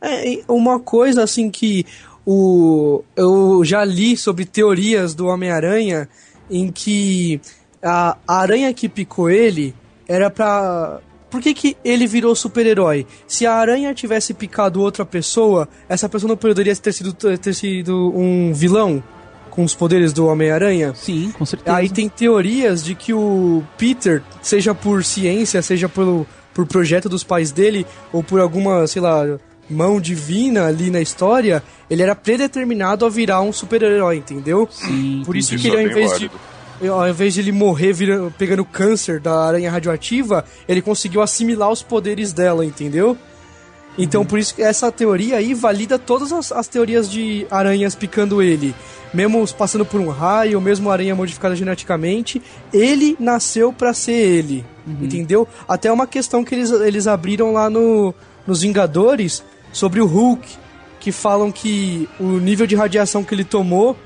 É, 0.01 0.41
uma 0.47 0.79
coisa 0.79 1.23
assim 1.23 1.49
que 1.49 1.85
o 2.25 3.03
eu 3.15 3.63
já 3.65 3.83
li 3.83 4.15
sobre 4.15 4.45
teorias 4.45 5.13
do 5.13 5.27
Homem-Aranha 5.27 6.07
em 6.49 6.71
que 6.71 7.41
a, 7.83 8.17
a 8.27 8.39
aranha 8.39 8.73
que 8.73 8.87
picou 8.87 9.29
ele 9.29 9.73
era 10.07 10.29
pra. 10.29 11.01
Por 11.31 11.41
que, 11.41 11.53
que 11.53 11.77
ele 11.83 12.05
virou 12.05 12.35
super-herói? 12.35 13.07
Se 13.25 13.47
a 13.47 13.53
aranha 13.53 13.93
tivesse 13.93 14.33
picado 14.33 14.81
outra 14.81 15.05
pessoa, 15.05 15.67
essa 15.87 16.09
pessoa 16.09 16.27
não 16.27 16.37
poderia 16.37 16.75
ter 16.75 16.91
sido, 16.91 17.13
ter 17.13 17.53
sido 17.53 18.11
um 18.13 18.51
vilão 18.53 19.01
com 19.49 19.63
os 19.63 19.73
poderes 19.73 20.11
do 20.11 20.27
Homem-Aranha? 20.27 20.93
Sim, 20.93 21.31
com 21.31 21.45
certeza. 21.45 21.77
Aí 21.77 21.89
tem 21.89 22.09
teorias 22.09 22.83
de 22.83 22.95
que 22.95 23.13
o 23.13 23.63
Peter, 23.77 24.21
seja 24.41 24.75
por 24.75 25.05
ciência, 25.05 25.61
seja 25.61 25.87
pelo, 25.87 26.27
por 26.53 26.65
projeto 26.65 27.07
dos 27.07 27.23
pais 27.23 27.51
dele, 27.51 27.87
ou 28.11 28.21
por 28.21 28.41
alguma, 28.41 28.85
sei 28.85 29.01
lá, 29.01 29.23
mão 29.69 30.01
divina 30.01 30.67
ali 30.67 30.91
na 30.91 30.99
história, 31.01 31.63
ele 31.89 32.01
era 32.01 32.13
predeterminado 32.13 33.05
a 33.05 33.09
virar 33.09 33.41
um 33.41 33.53
super-herói, 33.53 34.17
entendeu? 34.17 34.67
Sim. 34.69 35.23
Por 35.25 35.35
isso, 35.35 35.55
que 35.55 35.67
ele, 35.67 35.77
é 35.77 35.79
ao 35.79 35.85
invés 35.87 36.19
de. 36.19 36.29
Ao 36.89 37.07
invés 37.07 37.33
de 37.33 37.41
ele 37.41 37.51
morrer 37.51 37.93
vira- 37.93 38.31
pegando 38.37 38.65
câncer 38.65 39.19
da 39.19 39.45
aranha 39.45 39.69
radioativa, 39.69 40.43
ele 40.67 40.81
conseguiu 40.81 41.21
assimilar 41.21 41.69
os 41.71 41.83
poderes 41.83 42.33
dela, 42.33 42.65
entendeu? 42.65 43.17
Então, 43.97 44.25
por 44.25 44.39
isso 44.39 44.55
que 44.55 44.61
essa 44.63 44.89
teoria 44.91 45.35
aí 45.37 45.53
valida 45.53 45.99
todas 45.99 46.31
as, 46.31 46.51
as 46.51 46.67
teorias 46.67 47.11
de 47.11 47.45
aranhas 47.51 47.93
picando 47.93 48.41
ele. 48.41 48.73
Mesmo 49.13 49.45
passando 49.53 49.85
por 49.85 49.99
um 49.99 50.07
raio, 50.09 50.61
mesmo 50.61 50.89
aranha 50.89 51.13
modificada 51.13 51.55
geneticamente, 51.55 52.41
ele 52.73 53.17
nasceu 53.19 53.73
pra 53.73 53.93
ser 53.93 54.13
ele. 54.13 54.65
Entendeu? 54.87 55.45
Até 55.67 55.91
uma 55.91 56.07
questão 56.07 56.43
que 56.43 56.55
eles, 56.55 56.71
eles 56.71 57.05
abriram 57.05 57.51
lá 57.51 57.69
no, 57.69 58.15
nos 58.47 58.61
Vingadores 58.61 59.43
sobre 59.73 59.99
o 59.99 60.05
Hulk, 60.05 60.47
que 60.99 61.11
falam 61.11 61.51
que 61.51 62.07
o 62.19 62.37
nível 62.39 62.65
de 62.65 62.75
radiação 62.75 63.23
que 63.23 63.35
ele 63.35 63.43
tomou 63.43 63.97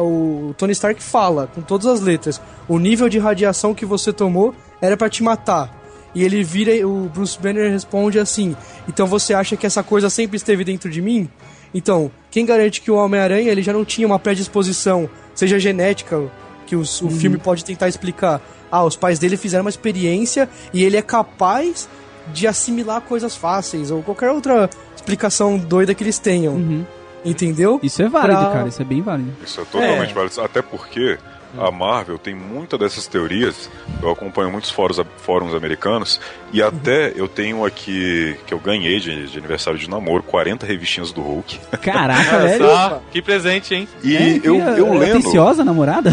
o 0.00 0.54
Tony 0.58 0.72
Stark 0.72 1.02
fala 1.02 1.48
com 1.54 1.60
todas 1.60 1.86
as 1.86 2.00
letras: 2.00 2.40
o 2.68 2.78
nível 2.78 3.08
de 3.08 3.18
radiação 3.18 3.74
que 3.74 3.86
você 3.86 4.12
tomou 4.12 4.54
era 4.80 4.96
pra 4.96 5.08
te 5.08 5.22
matar. 5.22 5.78
E 6.14 6.24
ele 6.24 6.42
vira, 6.42 6.86
o 6.88 7.08
Bruce 7.12 7.38
Banner 7.40 7.70
responde 7.70 8.18
assim: 8.18 8.56
Então 8.88 9.06
você 9.06 9.32
acha 9.32 9.56
que 9.56 9.66
essa 9.66 9.82
coisa 9.82 10.10
sempre 10.10 10.36
esteve 10.36 10.64
dentro 10.64 10.90
de 10.90 11.00
mim? 11.00 11.28
Então, 11.72 12.10
quem 12.32 12.44
garante 12.44 12.80
que 12.80 12.90
o 12.90 12.96
Homem-Aranha 12.96 13.50
ele 13.50 13.62
já 13.62 13.72
não 13.72 13.84
tinha 13.84 14.04
uma 14.06 14.18
predisposição, 14.18 15.08
seja 15.36 15.56
genética, 15.56 16.20
que 16.66 16.74
os- 16.74 17.00
o 17.00 17.08
filme 17.10 17.36
pode 17.38 17.64
tentar 17.64 17.88
explicar? 17.88 18.40
Ah, 18.72 18.82
os 18.84 18.96
pais 18.96 19.20
dele 19.20 19.36
fizeram 19.36 19.62
uma 19.64 19.70
experiência 19.70 20.48
e 20.72 20.82
ele 20.82 20.96
é 20.96 21.02
capaz 21.02 21.88
de 22.32 22.46
assimilar 22.48 23.00
coisas 23.02 23.36
fáceis, 23.36 23.90
ou 23.92 24.02
qualquer 24.02 24.30
outra 24.32 24.68
explicação 24.96 25.56
doida 25.58 25.94
que 25.94 26.02
eles 26.02 26.18
tenham. 26.18 26.54
Uhum. 26.54 26.84
Entendeu? 27.24 27.78
Isso 27.82 28.02
é 28.02 28.08
válido, 28.08 28.40
Pra- 28.40 28.50
cara. 28.50 28.68
Isso 28.68 28.80
é 28.82 28.84
bem 28.84 29.02
válido. 29.02 29.32
Isso 29.44 29.60
é 29.60 29.64
totalmente 29.64 30.10
É. 30.10 30.14
válido. 30.14 30.40
Até 30.40 30.62
porque 30.62 31.18
a 31.58 31.70
Marvel 31.70 32.16
tem 32.16 32.34
muita 32.34 32.78
dessas 32.78 33.06
teorias. 33.08 33.68
Eu 34.00 34.10
acompanho 34.10 34.50
muitos 34.52 34.70
fóruns, 34.70 35.00
fóruns 35.18 35.52
americanos. 35.54 36.20
E 36.52 36.62
até 36.62 37.12
eu 37.16 37.26
tenho 37.28 37.64
aqui, 37.66 38.36
que 38.46 38.54
eu 38.54 38.58
ganhei 38.60 39.00
de, 39.00 39.26
de 39.26 39.36
aniversário 39.38 39.78
de 39.78 39.90
namoro, 39.90 40.22
40 40.22 40.64
revistinhas 40.64 41.10
do 41.12 41.20
Hulk. 41.20 41.58
Caraca, 41.82 42.38
velho. 42.38 42.64
só, 42.66 43.02
que 43.10 43.20
presente, 43.20 43.74
hein? 43.74 43.88
E 44.02 44.16
É, 44.16 44.38
que 44.38 44.46
eu, 44.48 44.56
eu 44.60 44.92
lendo. 44.94 45.18
Atenciosa, 45.18 45.64
namorada? 45.64 46.10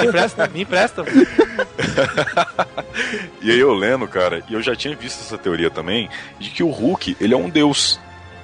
Me 0.00 0.06
empresta, 0.06 0.48
me 0.52 0.62
empresta. 0.62 1.04
E 3.42 3.50
aí 3.50 3.58
eu 3.58 3.72
lendo, 3.72 4.06
cara, 4.06 4.42
e 4.48 4.54
eu 4.54 4.62
já 4.62 4.76
tinha 4.76 4.94
visto 4.94 5.20
essa 5.20 5.38
teoria 5.38 5.70
também, 5.70 6.08
de 6.38 6.50
que 6.50 6.62
o 6.62 6.68
Hulk, 6.68 7.16
ele 7.20 7.32
é 7.34 7.36
um 7.36 7.48
deus. 7.48 7.98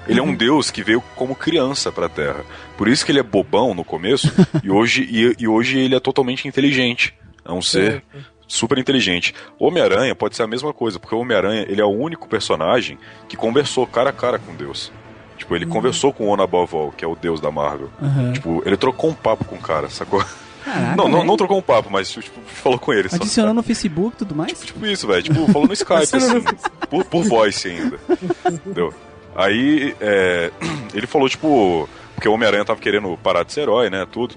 Ele 0.08 0.20
é 0.20 0.22
um 0.22 0.34
deus 0.34 0.70
que 0.70 0.82
veio 0.82 1.02
como 1.14 1.34
criança 1.34 1.90
pra 1.90 2.08
Terra. 2.08 2.44
Por 2.76 2.88
isso 2.88 3.04
que 3.04 3.12
ele 3.12 3.18
é 3.18 3.22
bobão 3.22 3.74
no 3.74 3.84
começo, 3.84 4.32
e 4.62 4.70
hoje, 4.70 5.02
e, 5.10 5.44
e 5.44 5.48
hoje 5.48 5.78
ele 5.78 5.94
é 5.94 6.00
totalmente 6.00 6.46
inteligente. 6.46 7.14
É 7.44 7.52
um 7.52 7.62
ser 7.62 8.02
super 8.48 8.78
inteligente. 8.78 9.34
Homem-Aranha 9.58 10.14
pode 10.14 10.36
ser 10.36 10.42
a 10.42 10.46
mesma 10.46 10.72
coisa, 10.72 10.98
porque 10.98 11.14
o 11.14 11.18
Homem-Aranha, 11.20 11.66
ele 11.68 11.80
é 11.80 11.84
o 11.84 11.90
único 11.90 12.28
personagem 12.28 12.98
que 13.28 13.36
conversou 13.36 13.86
cara 13.86 14.10
a 14.10 14.12
cara 14.12 14.38
com 14.38 14.54
Deus. 14.54 14.92
Tipo, 15.36 15.54
ele 15.54 15.66
conversou 15.66 16.12
com 16.12 16.24
o 16.24 16.28
Onabovol, 16.28 16.92
que 16.92 17.04
é 17.04 17.08
o 17.08 17.14
deus 17.14 17.40
da 17.40 17.50
Marvel. 17.50 17.90
Aham. 18.02 18.32
Tipo, 18.32 18.62
ele 18.64 18.76
trocou 18.76 19.10
um 19.10 19.14
papo 19.14 19.44
com 19.44 19.56
o 19.56 19.60
cara, 19.60 19.88
sacou? 19.90 20.24
Caraca, 20.64 20.96
não, 20.96 21.08
não, 21.08 21.24
não 21.24 21.36
trocou 21.36 21.58
um 21.58 21.62
papo, 21.62 21.88
mas 21.90 22.10
tipo, 22.10 22.40
falou 22.46 22.78
com 22.78 22.92
ele. 22.92 23.08
só. 23.08 23.16
Adicionou 23.16 23.54
no 23.54 23.62
Facebook 23.62 24.16
e 24.16 24.18
tudo 24.18 24.34
mais? 24.34 24.58
Tipo 24.60 24.84
isso, 24.86 25.06
velho. 25.06 25.22
Tipo, 25.22 25.46
falou 25.52 25.68
no 25.68 25.72
Skype, 25.74 26.16
assim. 26.16 26.42
por, 26.90 27.04
por 27.04 27.22
voice 27.22 27.68
ainda. 27.68 27.98
Entendeu? 28.50 28.92
Aí, 29.36 29.94
é, 30.00 30.50
ele 30.94 31.06
falou, 31.06 31.28
tipo... 31.28 31.88
Porque 32.14 32.28
o 32.28 32.32
Homem-Aranha 32.32 32.64
tava 32.64 32.80
querendo 32.80 33.14
parar 33.22 33.42
de 33.42 33.52
ser 33.52 33.60
herói, 33.62 33.90
né, 33.90 34.06
tudo. 34.10 34.34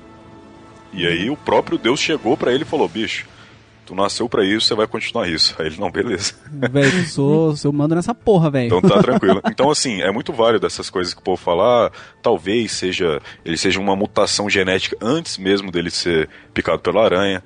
E 0.92 1.08
aí 1.08 1.30
o 1.30 1.38
próprio 1.38 1.78
Deus 1.78 2.00
chegou 2.00 2.36
pra 2.36 2.52
ele 2.52 2.64
e 2.64 2.68
falou, 2.68 2.90
bicho, 2.90 3.26
tu 3.86 3.96
nasceu 3.96 4.30
pra 4.30 4.46
isso, 4.46 4.68
você 4.68 4.76
vai 4.76 4.86
continuar 4.86 5.28
isso. 5.28 5.56
Aí 5.58 5.66
ele, 5.66 5.78
não, 5.80 5.90
beleza. 5.90 6.34
Velho, 6.52 7.00
eu 7.00 7.06
sou, 7.06 7.56
eu 7.64 7.72
mando 7.72 7.96
nessa 7.96 8.14
porra, 8.14 8.50
velho. 8.50 8.68
Então 8.68 8.82
tá 8.82 9.02
tranquilo. 9.02 9.42
Então, 9.50 9.72
assim, 9.72 10.02
é 10.02 10.12
muito 10.12 10.32
válido 10.32 10.66
essas 10.66 10.90
coisas 10.90 11.14
que 11.14 11.20
o 11.20 11.24
povo 11.24 11.42
fala. 11.42 11.88
ah, 11.88 11.92
talvez 12.22 12.72
seja 12.72 13.22
ele 13.44 13.58
seja 13.58 13.80
uma 13.80 13.96
mutação 13.96 14.50
genética 14.50 14.96
antes 15.02 15.38
mesmo 15.38 15.72
dele 15.72 15.90
ser 15.90 16.30
picado 16.54 16.80
pela 16.80 17.04
aranha. 17.04 17.44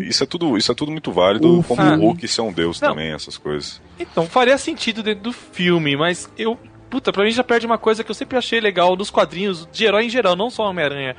Isso 0.00 0.22
é 0.22 0.26
tudo, 0.26 0.56
isso 0.56 0.70
é 0.70 0.74
tudo 0.74 0.92
muito 0.92 1.10
válido, 1.12 1.60
O 1.60 1.62
como 1.64 1.82
o 1.82 1.96
Hulk 2.00 2.26
ser 2.28 2.42
um 2.42 2.52
deus 2.52 2.80
Não. 2.80 2.90
também, 2.90 3.12
essas 3.12 3.36
coisas. 3.38 3.80
Então, 3.98 4.26
faria 4.26 4.56
sentido 4.58 5.02
dentro 5.02 5.24
do 5.24 5.32
filme, 5.32 5.96
mas 5.96 6.28
eu. 6.36 6.58
Puta, 6.88 7.12
pra 7.12 7.24
mim 7.24 7.30
já 7.32 7.42
perde 7.42 7.66
uma 7.66 7.78
coisa 7.78 8.04
que 8.04 8.10
eu 8.10 8.14
sempre 8.14 8.38
achei 8.38 8.60
legal 8.60 8.94
dos 8.94 9.10
quadrinhos, 9.10 9.68
de 9.72 9.84
herói 9.84 10.04
em 10.04 10.10
geral, 10.10 10.36
não 10.36 10.48
só 10.50 10.68
Homem-Aranha. 10.70 11.16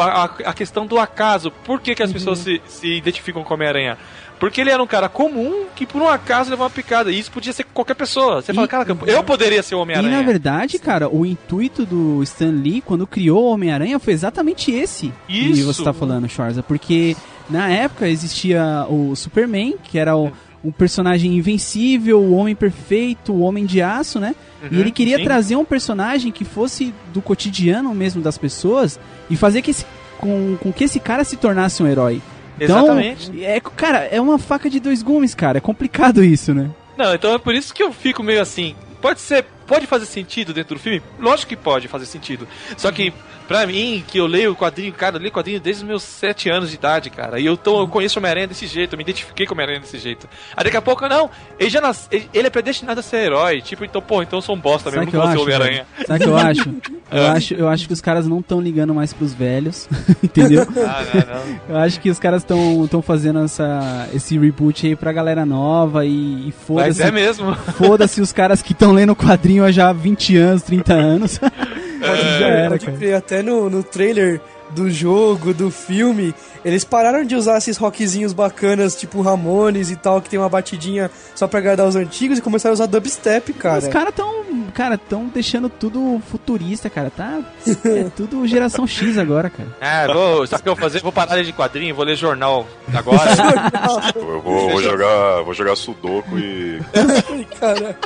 A, 0.00 0.24
a- 0.24 0.50
a 0.50 0.52
questão 0.54 0.86
do 0.86 0.98
acaso. 0.98 1.50
Por 1.64 1.80
que, 1.80 1.94
que 1.94 2.02
as 2.02 2.12
pessoas 2.12 2.38
se, 2.40 2.60
se 2.66 2.88
identificam 2.96 3.42
com 3.44 3.54
Homem-Aranha? 3.54 3.96
Porque 4.38 4.60
ele 4.60 4.70
era 4.70 4.82
um 4.82 4.86
cara 4.88 5.08
comum 5.08 5.66
que 5.74 5.86
por 5.86 6.02
um 6.02 6.08
acaso 6.08 6.50
levou 6.50 6.64
uma 6.66 6.70
picada. 6.70 7.12
E 7.12 7.18
isso 7.18 7.30
podia 7.30 7.52
ser 7.52 7.62
qualquer 7.72 7.94
pessoa. 7.94 8.42
Você 8.42 8.52
fala, 8.52 8.66
E- 8.66 8.70
cara, 8.70 8.86
eu 9.06 9.22
poderia 9.22 9.62
ser 9.62 9.76
o 9.76 9.78
E 9.78 9.82
Homem-Aranha. 9.82 10.16
na 10.16 10.22
verdade, 10.22 10.78
cara, 10.80 11.08
o 11.08 11.24
intuito 11.24 11.86
do 11.86 12.20
Stan 12.24 12.50
Lee 12.50 12.80
quando 12.80 13.06
criou 13.06 13.44
o 13.44 13.52
Homem-Aranha 13.52 13.98
foi 14.00 14.12
exatamente 14.12 14.72
esse 14.72 15.12
que 15.28 15.50
Isso. 15.52 15.64
você 15.72 15.84
tá 15.84 15.92
falando, 15.92 16.28
Schwarza. 16.28 16.60
Porque 16.62 17.16
na 17.52 17.68
época 17.68 18.08
existia 18.08 18.86
o 18.88 19.14
Superman, 19.14 19.76
que 19.84 19.98
era 19.98 20.16
o, 20.16 20.32
um 20.64 20.72
personagem 20.72 21.36
invencível, 21.36 22.20
o 22.20 22.34
homem 22.34 22.54
perfeito, 22.54 23.32
o 23.32 23.40
homem 23.40 23.66
de 23.66 23.80
aço, 23.82 24.18
né? 24.18 24.34
e 24.70 24.74
Uhum, 24.74 24.80
ele 24.80 24.90
queria 24.92 25.18
sim. 25.18 25.24
trazer 25.24 25.56
um 25.56 25.64
personagem 25.64 26.30
que 26.30 26.44
fosse 26.44 26.94
do 27.12 27.20
cotidiano 27.20 27.92
mesmo 27.94 28.22
das 28.22 28.38
pessoas 28.38 28.98
e 29.28 29.36
fazer 29.36 29.60
que 29.60 29.72
esse, 29.72 29.84
com, 30.18 30.56
com 30.60 30.72
que 30.72 30.84
esse 30.84 31.00
cara 31.00 31.24
se 31.24 31.36
tornasse 31.36 31.82
um 31.82 31.86
herói. 31.86 32.22
Então, 32.60 32.84
Exatamente. 32.84 33.44
é, 33.44 33.60
cara, 33.60 33.98
é 34.04 34.20
uma 34.20 34.38
faca 34.38 34.70
de 34.70 34.78
dois 34.78 35.02
gumes, 35.02 35.34
cara. 35.34 35.58
É 35.58 35.60
complicado 35.60 36.22
isso, 36.24 36.54
né? 36.54 36.70
Não, 36.96 37.14
então 37.14 37.34
é 37.34 37.38
por 37.38 37.54
isso 37.54 37.74
que 37.74 37.82
eu 37.82 37.92
fico 37.92 38.22
meio 38.22 38.40
assim. 38.40 38.76
Pode 39.00 39.20
ser, 39.20 39.44
pode 39.66 39.86
fazer 39.86 40.06
sentido 40.06 40.52
dentro 40.52 40.76
do 40.76 40.80
filme? 40.80 41.02
Lógico 41.18 41.48
que 41.48 41.56
pode 41.56 41.88
fazer 41.88 42.06
sentido. 42.06 42.46
Só 42.76 42.92
que, 42.92 43.12
pra 43.42 43.66
mim, 43.66 44.02
que 44.06 44.18
eu 44.18 44.26
leio 44.26 44.52
o 44.52 44.56
quadrinho, 44.56 44.92
cara, 44.92 45.16
eu 45.16 45.20
leio 45.20 45.32
quadrinho 45.32 45.60
desde 45.60 45.82
os 45.82 45.88
meus 45.88 46.02
7 46.02 46.48
anos 46.50 46.70
de 46.70 46.76
idade, 46.76 47.10
cara. 47.10 47.38
E 47.38 47.46
eu, 47.46 47.56
tô, 47.56 47.80
eu 47.80 47.88
conheço 47.88 48.18
o 48.18 48.20
Homem-Aranha 48.20 48.46
desse 48.46 48.66
jeito, 48.66 48.94
eu 48.94 48.96
me 48.96 49.02
identifiquei 49.02 49.46
com 49.46 49.52
o 49.52 49.54
Homem-Aranha 49.54 49.80
desse 49.80 49.98
jeito. 49.98 50.28
Aí 50.56 50.64
daqui 50.64 50.76
a 50.76 50.82
pouco, 50.82 51.06
não, 51.08 51.30
ele 51.58 51.70
já 51.70 51.80
nas, 51.80 52.08
ele, 52.10 52.28
ele 52.32 52.46
é 52.46 52.50
predestinado 52.50 53.00
a 53.00 53.02
ser 53.02 53.18
herói. 53.26 53.60
Tipo, 53.60 53.84
então, 53.84 54.00
pô, 54.00 54.22
então 54.22 54.38
eu 54.38 54.42
sou 54.42 54.54
um 54.54 54.58
bosta 54.58 54.90
Sabe 54.90 55.04
mesmo, 55.04 55.18
não 55.18 55.26
vou 55.26 55.36
ser? 55.36 55.42
Homem-Aranha. 55.42 55.86
Sabe 56.06 56.20
o 56.20 56.22
que 56.22 56.28
eu 56.28 56.36
acho? 56.38 56.74
Eu 57.10 57.26
acho, 57.26 57.54
eu 57.54 57.68
acho 57.68 57.86
que 57.86 57.92
os 57.92 58.00
caras 58.00 58.26
não 58.26 58.40
estão 58.40 58.60
ligando 58.60 58.94
mais 58.94 59.12
pros 59.12 59.34
velhos, 59.34 59.88
entendeu? 60.22 60.66
Ah, 60.86 61.02
não, 61.14 61.34
não. 61.34 61.60
Eu 61.68 61.76
acho 61.76 62.00
que 62.00 62.10
os 62.10 62.18
caras 62.18 62.42
estão 62.42 63.02
fazendo 63.02 63.40
essa, 63.40 64.08
esse 64.14 64.38
reboot 64.38 64.86
aí 64.86 64.96
pra 64.96 65.12
galera 65.12 65.44
nova 65.44 66.04
e, 66.06 66.10
e 66.10 66.44
Mas 66.46 66.54
foda-se. 66.66 67.02
é 67.02 67.10
mesmo. 67.10 67.54
Foda-se 67.54 68.20
os 68.20 68.32
caras 68.32 68.62
que 68.62 68.72
estão 68.72 68.92
lendo 68.92 69.12
o 69.12 69.16
quadrinho 69.16 69.64
há 69.64 69.70
já 69.70 69.92
20 69.92 70.36
anos, 70.36 70.62
30 70.62 70.94
anos. 70.94 71.40
já 72.02 72.46
era, 72.48 72.70
Pode 72.70 72.86
crer, 72.92 73.14
até 73.14 73.42
no, 73.42 73.70
no 73.70 73.82
trailer 73.82 74.40
do 74.74 74.90
jogo, 74.90 75.52
do 75.52 75.70
filme, 75.70 76.34
eles 76.64 76.84
pararam 76.84 77.24
de 77.24 77.36
usar 77.36 77.58
esses 77.58 77.76
rockzinhos 77.76 78.32
bacanas, 78.32 78.96
tipo 78.96 79.20
Ramones 79.20 79.90
e 79.90 79.96
tal, 79.96 80.20
que 80.20 80.30
tem 80.30 80.38
uma 80.38 80.48
batidinha 80.48 81.10
só 81.34 81.46
pra 81.46 81.58
agradar 81.58 81.86
os 81.86 81.96
antigos, 81.96 82.38
e 82.38 82.42
começaram 82.42 82.72
a 82.72 82.74
usar 82.74 82.86
dubstep, 82.86 83.52
cara. 83.52 83.78
Os 83.78 83.88
caras 83.88 84.14
tão, 84.14 84.64
cara, 84.74 84.96
tão 84.96 85.26
deixando 85.26 85.68
tudo 85.68 86.20
futurista, 86.30 86.88
cara. 86.88 87.10
Tá 87.10 87.40
é 87.84 88.04
tudo 88.16 88.46
geração 88.46 88.86
X 88.86 89.18
agora, 89.18 89.50
cara. 89.50 89.68
Ah, 89.80 90.12
vou, 90.12 90.46
sabe 90.46 90.60
o 90.60 90.62
que 90.62 90.68
eu 90.68 90.74
vou 90.74 90.82
fazer? 90.82 91.00
Vou 91.00 91.12
parar 91.12 91.30
de 91.30 91.36
ler 91.36 91.44
de 91.44 91.52
quadrinho, 91.52 91.94
vou 91.94 92.04
ler 92.04 92.16
jornal 92.16 92.66
agora. 92.94 93.30
Eu 94.16 94.40
vou, 94.40 94.70
vou 94.70 94.82
jogar, 94.82 95.42
vou 95.42 95.54
jogar 95.54 95.76
Sudoku 95.76 96.38
e. 96.38 96.80
Ai, 96.94 97.46
cara. 97.58 97.98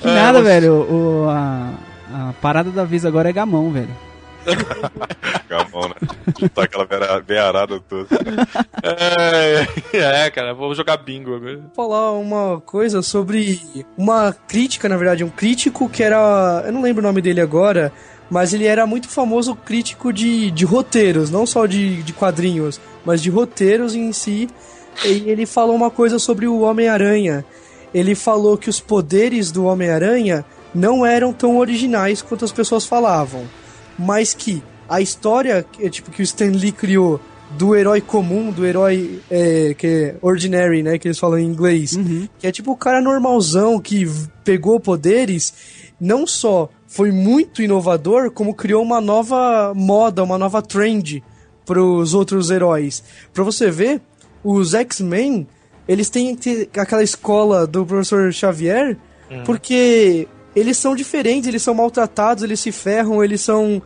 Que 0.00 0.06
nada, 0.06 0.42
velho. 0.42 0.72
O, 0.74 1.28
a, 1.28 1.70
a 2.16 2.32
parada 2.40 2.70
da 2.70 2.84
vez 2.84 3.04
agora 3.04 3.28
é 3.28 3.32
gamão, 3.32 3.70
velho. 3.70 3.90
Gamão, 5.48 5.88
né? 5.88 6.48
Tá 6.54 6.62
aquela 6.64 6.84
beira- 6.86 7.20
beirada 7.20 7.80
toda. 7.80 8.08
é, 9.92 10.26
é, 10.26 10.30
cara, 10.30 10.54
vou 10.54 10.74
jogar 10.74 10.96
bingo 10.98 11.34
agora. 11.34 11.60
falar 11.74 12.12
uma 12.12 12.60
coisa 12.60 13.02
sobre 13.02 13.60
uma 13.96 14.32
crítica, 14.46 14.88
na 14.88 14.96
verdade, 14.96 15.24
um 15.24 15.28
crítico 15.28 15.88
que 15.88 16.02
era. 16.02 16.62
Eu 16.66 16.72
não 16.72 16.82
lembro 16.82 17.02
o 17.02 17.06
nome 17.06 17.20
dele 17.20 17.40
agora, 17.40 17.92
mas 18.30 18.52
ele 18.54 18.66
era 18.66 18.86
muito 18.86 19.08
famoso 19.08 19.54
crítico 19.54 20.12
de, 20.12 20.50
de 20.50 20.64
roteiros, 20.64 21.30
não 21.30 21.44
só 21.46 21.66
de, 21.66 22.02
de 22.02 22.12
quadrinhos, 22.12 22.80
mas 23.04 23.20
de 23.22 23.30
roteiros 23.30 23.94
em 23.94 24.12
si. 24.12 24.48
E 25.04 25.28
ele 25.28 25.44
falou 25.44 25.74
uma 25.76 25.90
coisa 25.90 26.18
sobre 26.18 26.46
o 26.46 26.60
Homem-Aranha. 26.60 27.44
Ele 27.92 28.14
falou 28.14 28.56
que 28.56 28.70
os 28.70 28.80
poderes 28.80 29.50
do 29.50 29.64
Homem-Aranha 29.66 30.44
não 30.76 31.04
eram 31.04 31.32
tão 31.32 31.56
originais 31.56 32.22
quanto 32.22 32.44
as 32.44 32.52
pessoas 32.52 32.84
falavam, 32.84 33.44
mas 33.98 34.34
que 34.34 34.62
a 34.88 35.00
história 35.00 35.64
que, 35.64 35.88
tipo, 35.90 36.10
que 36.10 36.20
o 36.20 36.24
Stan 36.24 36.50
Lee 36.50 36.70
criou 36.70 37.20
do 37.50 37.74
herói 37.74 38.00
comum, 38.00 38.50
do 38.50 38.66
herói 38.66 39.20
é, 39.30 39.74
que 39.74 39.86
é 39.86 40.16
ordinary, 40.20 40.82
né, 40.82 40.98
que 40.98 41.08
eles 41.08 41.18
falam 41.18 41.38
em 41.38 41.46
inglês, 41.46 41.96
que 42.38 42.46
é 42.46 42.52
tipo 42.52 42.72
o 42.72 42.76
cara 42.76 43.00
normalzão 43.00 43.80
que 43.80 44.06
pegou 44.44 44.78
poderes, 44.80 45.54
não 46.00 46.26
só 46.26 46.68
foi 46.86 47.10
muito 47.10 47.62
inovador, 47.62 48.30
como 48.30 48.54
criou 48.54 48.82
uma 48.82 49.00
nova 49.00 49.72
moda, 49.74 50.22
uma 50.22 50.36
nova 50.36 50.60
trend 50.60 51.22
pros 51.64 52.14
outros 52.14 52.50
heróis. 52.50 53.02
Pra 53.32 53.44
você 53.44 53.70
ver, 53.70 54.00
os 54.44 54.74
X-Men, 54.74 55.46
eles 55.88 56.10
têm 56.10 56.36
aquela 56.76 57.02
escola 57.02 57.66
do 57.66 57.86
professor 57.86 58.32
Xavier, 58.32 58.96
porque 59.44 60.28
eles 60.56 60.78
são 60.78 60.96
diferentes, 60.96 61.46
eles 61.46 61.62
são 61.62 61.74
maltratados, 61.74 62.42
eles 62.42 62.58
se 62.58 62.72
ferram, 62.72 63.22
eles 63.22 63.42
são 63.42 63.82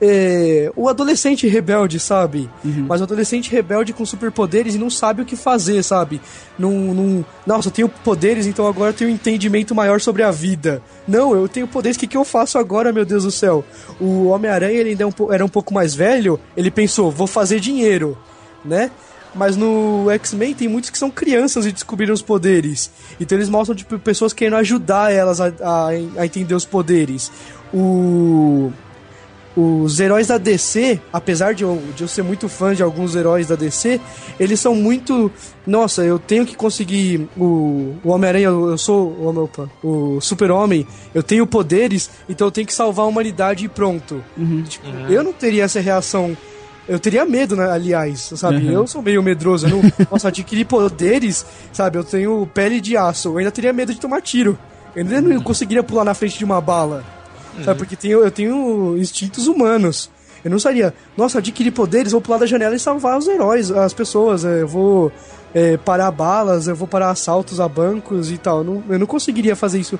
é, 0.00 0.70
o 0.76 0.88
adolescente 0.88 1.48
rebelde, 1.48 1.98
sabe? 1.98 2.48
Mas 2.86 3.00
o 3.00 3.04
adolescente 3.04 3.50
rebelde 3.50 3.92
com 3.92 4.06
superpoderes 4.06 4.76
e 4.76 4.78
não 4.78 4.88
sabe 4.88 5.22
o 5.22 5.24
que 5.24 5.34
fazer, 5.34 5.82
sabe? 5.82 6.20
Não, 6.56 6.70
não, 6.70 7.24
nossa, 7.44 7.68
eu 7.68 7.72
tenho 7.72 7.88
poderes, 7.88 8.46
então 8.46 8.68
agora 8.68 8.90
eu 8.90 8.94
tenho 8.94 9.10
um 9.10 9.14
entendimento 9.14 9.74
maior 9.74 10.00
sobre 10.00 10.22
a 10.22 10.30
vida. 10.30 10.80
Não, 11.08 11.34
eu 11.34 11.48
tenho 11.48 11.66
poderes, 11.66 11.96
o 11.96 12.00
que, 12.00 12.06
que 12.06 12.16
eu 12.16 12.24
faço 12.24 12.56
agora, 12.56 12.92
meu 12.92 13.04
Deus 13.04 13.24
do 13.24 13.30
céu? 13.32 13.64
O 14.00 14.26
Homem-Aranha, 14.26 14.78
ele 14.78 14.90
ainda 14.90 15.02
é 15.02 15.06
um 15.06 15.32
era 15.32 15.44
um 15.44 15.48
pouco 15.48 15.74
mais 15.74 15.94
velho, 15.94 16.38
ele 16.56 16.70
pensou, 16.70 17.10
vou 17.10 17.26
fazer 17.26 17.58
dinheiro, 17.58 18.16
né? 18.64 18.92
Mas 19.36 19.56
no 19.56 20.10
X-Men 20.10 20.54
tem 20.54 20.68
muitos 20.68 20.90
que 20.90 20.98
são 20.98 21.10
crianças 21.10 21.66
e 21.66 21.72
descobriram 21.72 22.14
os 22.14 22.22
poderes. 22.22 22.90
Então 23.20 23.36
eles 23.36 23.48
mostram, 23.48 23.76
tipo, 23.76 23.98
pessoas 23.98 24.32
querendo 24.32 24.56
ajudar 24.56 25.12
elas 25.12 25.40
a, 25.40 25.52
a, 25.60 25.88
a 26.18 26.26
entender 26.26 26.54
os 26.54 26.64
poderes. 26.64 27.30
O 27.72 28.72
os 29.56 29.98
heróis 29.98 30.26
da 30.26 30.36
DC, 30.36 31.00
apesar 31.10 31.54
de 31.54 31.64
eu, 31.64 31.82
de 31.96 32.02
eu 32.02 32.08
ser 32.08 32.22
muito 32.22 32.46
fã 32.46 32.74
de 32.74 32.82
alguns 32.82 33.16
heróis 33.16 33.46
da 33.46 33.56
DC, 33.56 33.98
eles 34.38 34.60
são 34.60 34.74
muito. 34.74 35.32
Nossa, 35.66 36.04
eu 36.04 36.18
tenho 36.18 36.44
que 36.44 36.54
conseguir. 36.54 37.26
O, 37.36 37.94
o 38.04 38.10
Homem-Aranha, 38.10 38.48
eu, 38.48 38.68
eu 38.68 38.76
sou. 38.76 39.08
O, 39.08 39.44
opa, 39.44 39.70
o 39.82 40.20
Super-Homem, 40.20 40.86
eu 41.14 41.22
tenho 41.22 41.46
poderes, 41.46 42.10
então 42.28 42.48
eu 42.48 42.50
tenho 42.50 42.66
que 42.66 42.74
salvar 42.74 43.06
a 43.06 43.08
humanidade 43.08 43.64
e 43.64 43.68
pronto. 43.68 44.22
Tipo, 44.68 44.86
eu 45.08 45.24
não 45.24 45.32
teria 45.32 45.64
essa 45.64 45.80
reação. 45.80 46.36
Eu 46.88 47.00
teria 47.00 47.24
medo, 47.26 47.56
né, 47.56 47.68
aliás, 47.68 48.32
sabe? 48.36 48.58
Uhum. 48.66 48.72
Eu 48.72 48.86
sou 48.86 49.02
meio 49.02 49.22
medroso. 49.22 49.66
Eu 49.66 49.70
não, 49.70 49.92
nossa, 50.10 50.28
adquirir 50.28 50.64
poderes, 50.64 51.44
sabe? 51.72 51.98
Eu 51.98 52.04
tenho 52.04 52.46
pele 52.54 52.80
de 52.80 52.96
aço. 52.96 53.28
Eu 53.28 53.38
ainda 53.38 53.50
teria 53.50 53.72
medo 53.72 53.92
de 53.92 54.00
tomar 54.00 54.22
tiro. 54.22 54.58
Eu 54.94 55.02
ainda 55.02 55.20
não 55.20 55.42
conseguiria 55.42 55.82
pular 55.82 56.04
na 56.04 56.14
frente 56.14 56.38
de 56.38 56.44
uma 56.44 56.60
bala. 56.60 57.04
Sabe, 57.64 57.78
porque 57.78 57.96
tenho, 57.96 58.22
eu 58.22 58.30
tenho 58.30 58.96
instintos 58.98 59.46
humanos. 59.46 60.10
Eu 60.44 60.50
não 60.50 60.58
seria, 60.58 60.94
nossa, 61.16 61.38
adquirir 61.38 61.72
poderes, 61.72 62.12
vou 62.12 62.20
pular 62.20 62.38
da 62.38 62.46
janela 62.46 62.74
e 62.76 62.78
salvar 62.78 63.18
os 63.18 63.26
heróis, 63.26 63.70
as 63.70 63.92
pessoas. 63.92 64.44
é, 64.44 64.62
Eu 64.62 64.68
vou 64.68 65.10
é, 65.54 65.76
parar 65.76 66.10
balas, 66.10 66.68
eu 66.68 66.76
vou 66.76 66.86
parar 66.86 67.10
assaltos 67.10 67.60
a 67.60 67.68
bancos 67.68 68.30
e 68.30 68.38
tal. 68.38 68.58
Eu 68.58 68.64
não, 68.64 68.84
eu 68.90 68.98
não 68.98 69.06
conseguiria 69.06 69.56
fazer 69.56 69.80
isso 69.80 69.98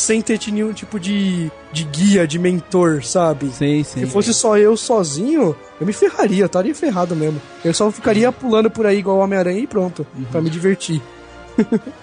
sem 0.00 0.22
ter 0.22 0.38
nenhum 0.50 0.72
tipo 0.72 0.98
de, 1.00 1.50
de 1.72 1.84
guia, 1.84 2.26
de 2.26 2.38
mentor, 2.38 3.02
sabe? 3.04 3.50
Sei, 3.50 3.82
sei. 3.84 4.04
Se 4.04 4.10
fosse 4.10 4.32
só 4.32 4.56
eu 4.56 4.76
sozinho, 4.76 5.56
eu 5.80 5.86
me 5.86 5.92
ferraria, 5.92 6.42
eu 6.42 6.46
estaria 6.46 6.74
ferrado 6.74 7.16
mesmo. 7.16 7.40
Eu 7.64 7.74
só 7.74 7.90
ficaria 7.90 8.30
pulando 8.30 8.70
por 8.70 8.86
aí 8.86 8.98
igual 8.98 9.16
o 9.16 9.20
Homem-Aranha 9.20 9.58
e 9.60 9.66
pronto, 9.66 10.06
pra 10.30 10.40
me 10.40 10.48
divertir. 10.50 11.02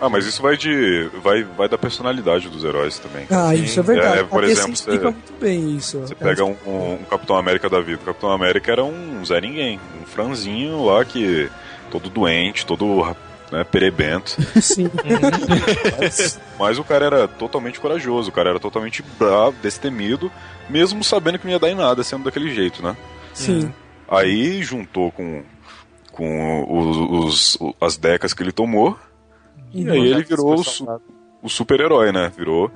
Ah, 0.02 0.10
mas 0.10 0.26
isso 0.26 0.42
vai 0.42 0.58
de. 0.58 1.10
vai, 1.24 1.42
vai 1.44 1.70
da 1.70 1.78
personalidade 1.78 2.50
dos 2.50 2.66
heróis 2.66 3.00
também. 3.00 3.26
Ah, 3.32 3.52
Assim, 3.52 3.64
isso 3.64 3.80
é 3.80 3.84
verdade. 3.84 4.20
é, 4.20 4.24
por 4.26 4.44
A 4.44 4.48
DC 4.48 4.52
exemplo, 4.60 4.74
explica 4.74 5.04
você, 5.06 5.12
muito 5.12 5.34
bem 5.40 5.76
isso. 5.78 6.00
você 6.00 6.14
pega 6.14 6.44
um, 6.44 6.58
um- 6.68 6.94
um 6.96 7.04
Capitão 7.10 7.38
América 7.38 7.70
da 7.70 7.80
vida. 7.80 8.02
O 8.02 8.06
Capitão 8.06 8.32
América 8.32 8.74
era 8.74 8.84
um 8.84 9.24
Zé 9.26 9.40
Ninguém, 9.40 9.80
um 10.02 10.06
franzinho 10.06 10.84
lá 10.84 11.06
que. 11.06 11.50
todo 11.90 12.10
doente, 12.10 12.66
todo 12.66 13.02
né, 13.56 13.64
perebento. 13.64 14.36
Sim. 14.62 14.90
mas, 16.00 16.40
mas 16.60 16.78
o 16.80 16.84
cara 16.84 17.06
era 17.06 17.28
totalmente 17.28 17.80
corajoso, 17.80 18.30
o 18.30 18.34
cara 18.34 18.50
era 18.52 18.60
totalmente 18.60 19.04
bravo, 19.18 19.56
destemido, 19.62 20.32
mesmo 20.70 21.04
sabendo 21.04 21.40
que 21.40 21.46
não 21.46 21.54
ia 21.54 21.60
dar 21.60 21.70
em 21.70 21.76
nada 21.76 22.04
sendo 22.04 22.24
daquele 22.26 22.54
jeito, 22.54 22.84
né? 22.84 22.96
Sim. 23.34 23.72
Aí 24.10 24.62
juntou 24.64 25.12
com, 25.12 25.44
com 26.12 26.66
os, 26.70 27.58
os- 27.58 27.74
as 27.82 27.98
decas 27.98 28.34
que 28.34 28.44
ele 28.44 28.52
tomou, 28.52 28.98
e 29.74 29.90
aí 29.90 30.00
ele 30.12 30.24
virou 30.24 30.56
o, 30.56 31.00
o 31.44 31.50
super-herói, 31.50 32.12
né? 32.12 32.32
Virou 32.38 32.72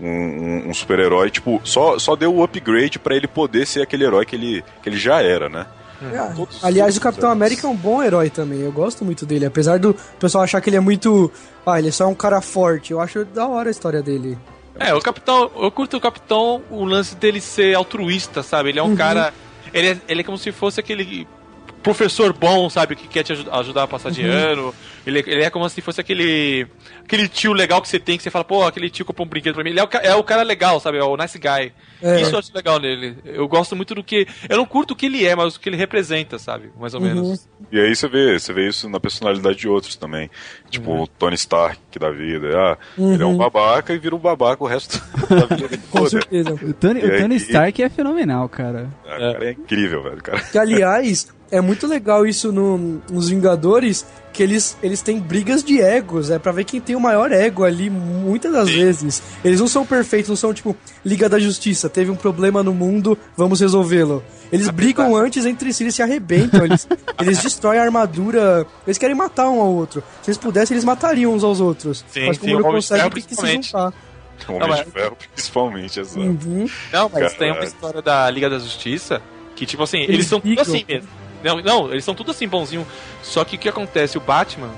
um, 0.00 0.06
um- 0.06 0.68
um 0.68 0.74
super-herói, 0.74 1.30
tipo, 1.30 1.60
só, 1.64 1.98
só 1.98 2.14
deu 2.16 2.34
o 2.34 2.42
upgrade 2.42 2.98
pra 2.98 3.14
ele 3.16 3.26
poder 3.28 3.66
ser 3.66 3.82
aquele 3.82 4.04
herói 4.04 4.26
que 4.26 4.34
ele, 4.36 4.64
que 4.82 4.88
ele 4.88 4.96
já 4.98 5.22
era, 5.22 5.48
né? 5.48 5.66
Ah, 6.02 6.32
Todos- 6.34 6.62
Aliás, 6.64 6.96
o 6.96 7.00
Capitão 7.00 7.30
América 7.30 7.66
é 7.66 7.70
um 7.70 7.76
bom 7.76 8.02
herói 8.02 8.28
também. 8.30 8.60
Eu 8.60 8.72
gosto 8.72 9.04
muito 9.04 9.24
dele. 9.24 9.46
Apesar 9.46 9.78
do 9.78 9.94
pessoal 10.18 10.44
achar 10.44 10.60
que 10.60 10.68
ele 10.68 10.76
é 10.76 10.80
muito. 10.80 11.30
Ah, 11.64 11.78
ele 11.78 11.88
é 11.88 11.92
só 11.92 12.06
um 12.08 12.14
cara 12.14 12.40
forte. 12.40 12.92
Eu 12.92 13.00
acho 13.00 13.24
da 13.26 13.46
hora 13.46 13.68
a 13.68 13.70
história 13.70 14.02
dele. 14.02 14.36
É, 14.78 14.92
o 14.92 15.00
Capitão, 15.00 15.50
eu 15.56 15.70
curto 15.70 15.96
o 15.96 16.00
Capitão, 16.00 16.60
o 16.70 16.84
lance 16.84 17.14
dele 17.14 17.40
ser 17.40 17.74
altruísta, 17.76 18.42
sabe? 18.42 18.70
Ele 18.70 18.78
é 18.80 18.82
um 18.82 18.96
cara. 18.96 19.32
Ele 19.72 19.88
é, 19.88 19.98
ele 20.08 20.20
é 20.20 20.24
como 20.24 20.36
se 20.36 20.50
fosse 20.52 20.80
aquele 20.80 21.26
professor 21.84 22.32
bom, 22.32 22.68
sabe? 22.68 22.96
Que 22.96 23.06
quer 23.06 23.22
te 23.22 23.32
aju- 23.32 23.50
ajudar 23.52 23.82
a 23.84 23.86
passar 23.86 24.10
de 24.10 24.22
ano. 24.26 24.74
Ele, 25.06 25.22
ele 25.26 25.42
é 25.44 25.50
como 25.50 25.68
se 25.68 25.80
fosse 25.80 26.00
aquele. 26.00 26.66
Aquele 27.04 27.28
tio 27.28 27.52
legal 27.52 27.82
que 27.82 27.88
você 27.88 28.00
tem, 28.00 28.16
que 28.16 28.22
você 28.22 28.30
fala, 28.30 28.44
pô, 28.44 28.64
aquele 28.66 28.88
tio 28.88 29.04
comprou 29.04 29.26
um 29.26 29.28
brinquedo 29.28 29.54
pra 29.54 29.62
mim. 29.62 29.70
Ele 29.70 29.78
é 29.80 29.84
o, 29.84 29.88
é 30.02 30.14
o 30.16 30.24
cara 30.24 30.42
legal, 30.42 30.80
sabe? 30.80 30.96
É 30.96 31.04
o 31.04 31.16
nice 31.16 31.38
guy. 31.38 31.70
É. 32.02 32.20
Isso 32.22 32.34
eu 32.34 32.38
acho 32.38 32.50
legal 32.54 32.80
nele. 32.80 33.18
Eu 33.24 33.46
gosto 33.46 33.76
muito 33.76 33.94
do 33.94 34.02
que. 34.02 34.26
Eu 34.48 34.56
não 34.56 34.64
curto 34.64 34.92
o 34.92 34.96
que 34.96 35.06
ele 35.06 35.24
é, 35.26 35.36
mas 35.36 35.54
o 35.54 35.60
que 35.60 35.68
ele 35.68 35.76
representa, 35.76 36.38
sabe? 36.38 36.70
Mais 36.80 36.94
ou 36.94 37.00
menos. 37.00 37.46
E 37.70 37.78
aí 37.78 37.94
você 37.94 38.08
vê, 38.08 38.38
você 38.38 38.52
vê 38.54 38.66
isso 38.68 38.88
na 38.88 38.98
personalidade 38.98 39.56
de 39.58 39.68
outros 39.68 39.94
também. 39.96 40.30
Tipo 40.70 41.02
o 41.02 41.06
Tony 41.06 41.34
Stark 41.34 41.78
da 41.98 42.10
vida. 42.10 42.48
Ah, 42.58 42.78
ele 42.98 43.22
é 43.22 43.26
um 43.26 43.36
babaca 43.36 43.92
e 43.92 43.98
vira 43.98 44.16
um 44.16 44.18
babaca 44.18 44.64
o 44.64 44.66
resto 44.66 44.98
da 45.28 45.44
vida 45.44 45.68
dele 45.68 45.82
Com 45.90 46.08
certeza. 46.08 46.50
O 46.54 46.72
Tony, 46.72 47.00
o 47.00 47.18
Tony 47.18 47.34
aí- 47.34 47.40
Stark 47.40 47.82
é 47.82 47.88
fenomenal, 47.90 48.48
cara. 48.48 48.88
Ah, 49.06 49.18
cara, 49.18 49.44
é 49.44 49.50
incrível, 49.52 50.02
velho, 50.02 50.22
cara. 50.22 50.40
Que, 50.40 50.56
aliás, 50.58 51.28
é 51.56 51.60
muito 51.60 51.86
legal 51.86 52.26
isso 52.26 52.50
no- 52.52 53.00
nos 53.10 53.28
Vingadores, 53.28 54.04
que 54.32 54.42
eles, 54.42 54.76
eles 54.82 55.00
têm 55.00 55.18
brigas 55.20 55.62
de 55.62 55.80
egos, 55.80 56.28
é 56.30 56.38
pra 56.38 56.50
ver 56.50 56.64
quem 56.64 56.80
tem 56.80 56.96
o 56.96 57.00
maior 57.00 57.30
ego 57.30 57.62
ali, 57.64 57.88
muitas 57.88 58.52
das 58.52 58.68
vezes. 58.68 59.22
Eles 59.44 59.60
não 59.60 59.68
são 59.68 59.86
perfeitos, 59.86 60.28
não 60.28 60.36
são 60.36 60.52
tipo 60.52 60.76
Liga 61.04 61.28
da 61.28 61.38
Justiça, 61.38 61.88
teve 61.88 62.10
um 62.10 62.16
problema 62.16 62.62
no 62.62 62.74
mundo, 62.74 63.16
vamos 63.36 63.60
resolvê-lo. 63.60 64.22
Eles 64.52 64.68
brigam 64.70 65.14
antes 65.16 65.46
entre 65.46 65.72
si, 65.72 65.84
eles 65.84 65.94
se 65.94 66.02
arrebentam, 66.02 66.64
eles, 66.64 66.86
eles 67.20 67.38
destroem 67.42 67.78
a 67.78 67.82
armadura, 67.84 68.66
eles 68.86 68.98
querem 68.98 69.14
matar 69.14 69.48
um 69.48 69.60
ao 69.60 69.72
outro. 69.72 70.02
Se 70.22 70.30
eles 70.30 70.38
pudessem, 70.38 70.74
eles 70.74 70.84
matariam 70.84 71.32
uns 71.32 71.44
aos 71.44 71.60
outros. 71.60 72.04
Sim, 72.08 72.26
Mas 72.26 72.38
como 72.38 72.50
sim, 72.50 72.62
não 72.62 72.82
Ferro, 72.82 73.10
tem 73.10 73.10
que 73.10 73.20
se 73.20 73.26
principalmente. 73.26 73.66
juntar. 73.66 73.92
O 74.48 74.52
Homem 74.52 74.60
Não, 74.60 74.68
mas- 74.68 74.84
de 74.84 74.90
Ferro, 74.90 75.16
principalmente, 75.32 76.00
exato. 76.00 76.20
Uhum. 76.20 76.68
Não, 76.92 77.08
mas 77.12 77.34
tem 77.34 77.48
uma 77.48 77.54
Caralho. 77.54 77.64
história 77.64 78.02
da 78.02 78.28
Liga 78.30 78.50
da 78.50 78.58
Justiça 78.58 79.22
que, 79.54 79.64
tipo 79.64 79.84
assim, 79.84 79.98
eles, 79.98 80.10
Eles 80.10 80.26
são 80.26 80.42
assim 80.58 80.84
mesmo. 80.88 81.08
Não, 81.44 81.60
não, 81.60 81.90
eles 81.92 82.04
são 82.04 82.14
tudo 82.14 82.30
assim, 82.30 82.48
bonzinho. 82.48 82.86
Só 83.22 83.44
que 83.44 83.56
o 83.56 83.58
que 83.58 83.68
acontece? 83.68 84.16
O 84.18 84.20
Batman, 84.20 84.70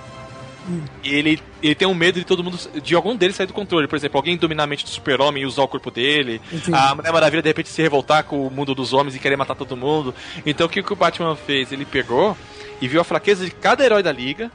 ele, 1.05 1.40
ele 1.62 1.74
tem 1.74 1.86
um 1.86 1.94
medo 1.94 2.18
de 2.18 2.24
todo 2.24 2.43
mundo, 2.43 2.59
de 2.82 2.94
algum 2.94 3.14
deles 3.14 3.36
sair 3.36 3.47
do 3.47 3.52
controle. 3.52 3.86
Por 3.86 3.97
exemplo, 3.97 4.18
alguém 4.18 4.36
dominar 4.36 4.64
a 4.64 4.66
mente 4.66 4.84
do 4.84 4.90
super-homem 4.90 5.44
e 5.44 5.47
usar 5.47 5.62
o 5.62 5.68
corpo 5.68 5.90
dele. 5.90 6.40
Entendi. 6.52 6.76
A 6.76 6.94
Mulher 6.94 7.12
Maravilha, 7.12 7.43
de 7.43 7.48
repente, 7.48 7.68
se 7.68 7.80
revoltar 7.80 8.24
com 8.24 8.47
o 8.47 8.51
mundo 8.51 8.74
dos 8.74 8.93
homens 8.93 9.14
e 9.14 9.18
querer 9.20 9.36
matar 9.36 9.55
todo 9.55 9.76
mundo. 9.76 10.14
Então, 10.44 10.66
o 10.66 10.68
que, 10.68 10.82
que 10.82 10.93
o 10.93 10.97
Batman 10.97 11.36
fez? 11.36 11.70
Ele 11.70 11.84
pegou 11.84 12.36
e 12.80 12.88
viu 12.88 13.01
a 13.01 13.05
fraqueza 13.05 13.44
de 13.44 13.51
cada 13.52 13.84
herói 13.84 14.02
da 14.02 14.12
Liga, 14.12 14.51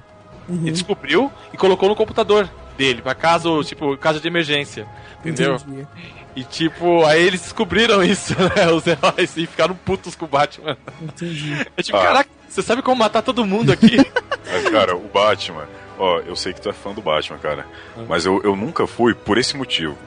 Uhum. 0.50 0.68
e 0.68 0.72
descobriu 0.72 1.32
e 1.54 1.58
colocou 1.58 1.88
no 1.88 1.96
computador 1.96 2.50
dele, 2.76 3.02
pra 3.02 3.14
caso, 3.14 3.64
tipo, 3.64 3.96
caso 3.96 4.20
de 4.20 4.28
emergência. 4.28 4.88
Entendeu? 5.20 5.56
Entendi. 5.56 5.88
E 6.36 6.44
tipo, 6.44 7.06
aí 7.06 7.22
eles 7.22 7.41
descobriram 7.41 8.02
isso, 8.06 8.34
né? 8.56 8.72
Os 8.72 8.86
heróis 8.88 9.36
e 9.38 9.45
ficaram 9.45 9.76
putos 9.76 10.16
com 10.16 10.26
o 10.26 10.28
Batman. 10.28 10.78
Entendi. 11.02 11.53
É 11.76 11.82
tipo, 11.82 11.98
Ah. 11.98 12.03
caraca, 12.03 12.30
você 12.48 12.62
sabe 12.62 12.82
como 12.82 12.98
matar 12.98 13.22
todo 13.22 13.45
mundo 13.45 13.72
aqui? 13.72 13.98
Mas, 14.52 14.70
cara, 14.70 14.95
o 14.95 15.08
Batman, 15.08 15.68
ó, 15.99 16.20
eu 16.20 16.36
sei 16.36 16.53
que 16.53 16.62
tu 16.62 16.70
é 16.70 16.74
fã 16.74 16.94
do 16.94 17.02
Batman, 17.02 17.38
cara. 17.38 17.66
Mas 18.08 18.26
eu, 18.26 18.41
eu 18.44 18.56
nunca 18.56 18.88
fui 18.88 19.14
por 19.14 19.38
esse 19.38 19.56
motivo. 19.58 19.98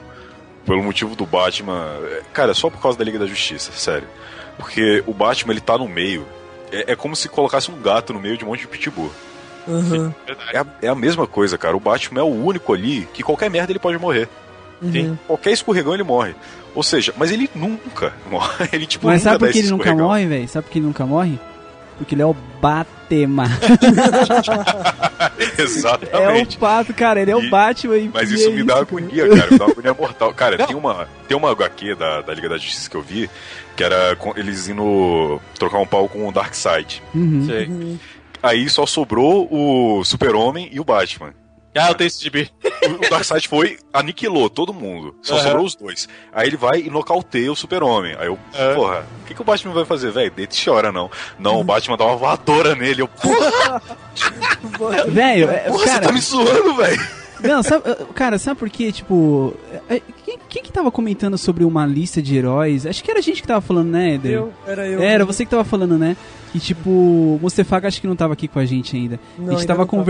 Pelo 0.65 0.81
motivo 0.83 1.15
do 1.15 1.25
Batman. 1.27 1.95
é, 2.03 2.21
Cara, 2.33 2.53
só 2.55 2.69
por 2.71 2.81
causa 2.81 2.97
da 2.97 3.03
Liga 3.03 3.19
da 3.19 3.27
Justiça, 3.27 3.71
sério. 3.71 4.07
Porque 4.57 5.03
o 5.05 5.13
Batman, 5.13 5.53
ele 5.53 5.61
tá 5.61 5.77
no 5.77 5.87
meio. 5.87 6.25
É, 6.71 6.93
é 6.93 6.95
como 6.95 7.15
se 7.15 7.29
colocasse 7.29 7.69
um 7.69 7.79
gato 7.79 8.13
no 8.13 8.19
meio 8.19 8.35
de 8.37 8.43
um 8.43 8.47
monte 8.47 8.61
de 8.61 8.67
pitbull. 8.67 9.11
Uhum. 9.67 10.11
É 10.53 10.57
a, 10.59 10.65
é 10.83 10.87
a 10.87 10.95
mesma 10.95 11.25
coisa, 11.27 11.57
cara. 11.57 11.75
O 11.77 11.79
Batman 11.79 12.19
é 12.21 12.23
o 12.23 12.27
único 12.45 12.73
ali 12.73 13.07
que 13.13 13.21
qualquer 13.23 13.49
merda 13.49 13.71
ele 13.71 13.79
pode 13.79 13.97
morrer. 13.99 14.27
Uhum. 14.81 15.17
Qualquer 15.27 15.51
escorregão 15.51 15.93
ele 15.93 16.03
morre. 16.03 16.35
Ou 16.73 16.83
seja, 16.83 17.13
mas 17.17 17.31
ele 17.31 17.49
nunca 17.55 18.13
morre. 18.29 18.69
Ele, 18.73 18.85
tipo, 18.85 19.07
Mas 19.07 19.21
nunca 19.23 19.31
sabe 19.31 19.45
por 19.45 19.51
que 19.53 19.59
ele 19.59 19.69
nunca 19.69 19.95
morre, 19.95 20.25
velho? 20.25 20.47
Sabe 20.47 20.65
por 20.65 20.71
que 20.71 20.79
ele 20.79 20.85
nunca 20.85 21.05
morre? 21.05 21.39
Porque 21.97 22.13
ele 22.13 22.21
é 22.21 22.25
o 22.25 22.35
Batman. 22.61 23.47
é 25.57 25.61
Exatamente. 25.61 26.57
o 26.57 26.59
pato, 26.59 26.93
cara. 26.93 27.21
Ele 27.21 27.31
é 27.31 27.35
o 27.35 27.49
Batman. 27.49 27.97
e- 27.97 28.09
Mas 28.13 28.31
isso 28.31 28.49
é 28.49 28.51
me 28.51 28.63
dá 28.63 28.77
agonia, 28.79 29.27
cara. 29.29 29.51
Me 29.51 29.57
dá 29.57 29.65
agonia 29.65 29.93
mortal. 29.93 30.33
Cara, 30.33 30.65
tem 30.67 30.75
uma, 30.75 31.07
tem 31.27 31.37
uma 31.37 31.49
HQ 31.51 31.95
da, 31.95 32.21
da 32.21 32.33
Liga 32.33 32.49
da 32.49 32.57
Justiça 32.57 32.89
que 32.89 32.97
eu 32.97 33.01
vi, 33.01 33.29
que 33.77 33.83
era 33.83 34.15
com- 34.17 34.33
eles 34.35 34.67
indo 34.67 35.39
trocar 35.57 35.79
um 35.79 35.87
pau 35.87 36.09
com 36.09 36.27
o 36.27 36.31
Darkseid. 36.31 37.01
Uhum. 37.13 37.45
Sei. 37.45 37.97
Aí 38.43 38.69
só 38.69 38.85
sobrou 38.85 39.47
o 39.49 40.03
Super-Homem 40.03 40.69
e 40.71 40.79
o 40.79 40.83
Batman. 40.83 41.33
Ah, 41.77 41.89
eu 41.89 41.95
tenho 41.95 42.07
esse 42.07 42.23
gibi. 42.23 42.49
O, 42.87 43.05
o 43.05 43.09
Darkseid 43.09 43.47
foi, 43.47 43.77
aniquilou 43.93 44.49
todo 44.49 44.73
mundo. 44.73 45.13
Só 45.21 45.35
Aham. 45.35 45.43
sobrou 45.43 45.65
os 45.65 45.75
dois. 45.75 46.07
Aí 46.31 46.47
ele 46.47 46.55
vai 46.57 46.81
e 46.81 46.89
nocauteia 46.89 47.51
o 47.51 47.55
Super-Homem. 47.55 48.15
Aí 48.17 48.27
eu, 48.27 48.39
É. 48.53 48.73
porra, 48.73 49.05
o 49.21 49.25
que, 49.25 49.33
que 49.33 49.41
o 49.41 49.43
Batman 49.43 49.73
vai 49.73 49.83
fazer, 49.85 50.11
velho? 50.11 50.31
Deita 50.31 50.55
e 50.55 50.63
chora, 50.63 50.91
não. 50.91 51.11
Não, 51.37 51.59
o 51.59 51.63
Batman 51.65 51.97
dá 51.97 52.05
uma 52.05 52.15
voadora 52.15 52.75
nele. 52.75 53.01
Eu, 53.01 53.07
porra, 53.09 53.81
Velho, 55.07 55.49
é, 55.49 55.57
porra 55.59 55.77
você 55.79 55.85
cara, 55.85 56.07
tá 56.07 56.11
me 56.11 56.21
zoando, 56.21 56.75
velho. 56.75 57.07
Não, 57.43 57.61
sabe, 57.61 57.83
cara, 58.15 58.37
sabe 58.39 58.57
por 58.59 58.69
quê? 58.69 58.91
Tipo, 58.91 59.53
é, 59.89 60.01
quem, 60.25 60.39
quem 60.47 60.63
que 60.63 60.71
tava 60.71 60.89
comentando 60.89 61.37
sobre 61.37 61.63
uma 61.63 61.85
lista 61.85 62.21
de 62.21 62.35
heróis? 62.37 62.85
Acho 62.85 63.03
que 63.03 63.11
era 63.11 63.19
a 63.19 63.21
gente 63.21 63.41
que 63.41 63.47
tava 63.47 63.61
falando, 63.61 63.89
né, 63.89 64.13
Eder? 64.13 64.31
Eu, 64.31 64.53
era 64.65 64.87
eu. 64.87 65.01
Era 65.01 65.25
você 65.25 65.43
que 65.43 65.51
tava 65.51 65.63
falando, 65.65 65.97
né? 65.97 66.15
Que 66.51 66.59
tipo, 66.59 66.89
o 66.89 67.39
Mustafa 67.41 67.85
acho 67.85 67.99
que 67.99 68.07
não 68.07 68.15
tava 68.15 68.33
aqui 68.33 68.47
com 68.47 68.57
a 68.57 68.65
gente 68.65 68.95
ainda. 68.95 69.19
Não, 69.37 69.47
a 69.47 69.49
gente 69.49 69.59
ainda 69.61 69.67
tava 69.67 69.79
não 69.79 69.85
tava. 69.85 70.03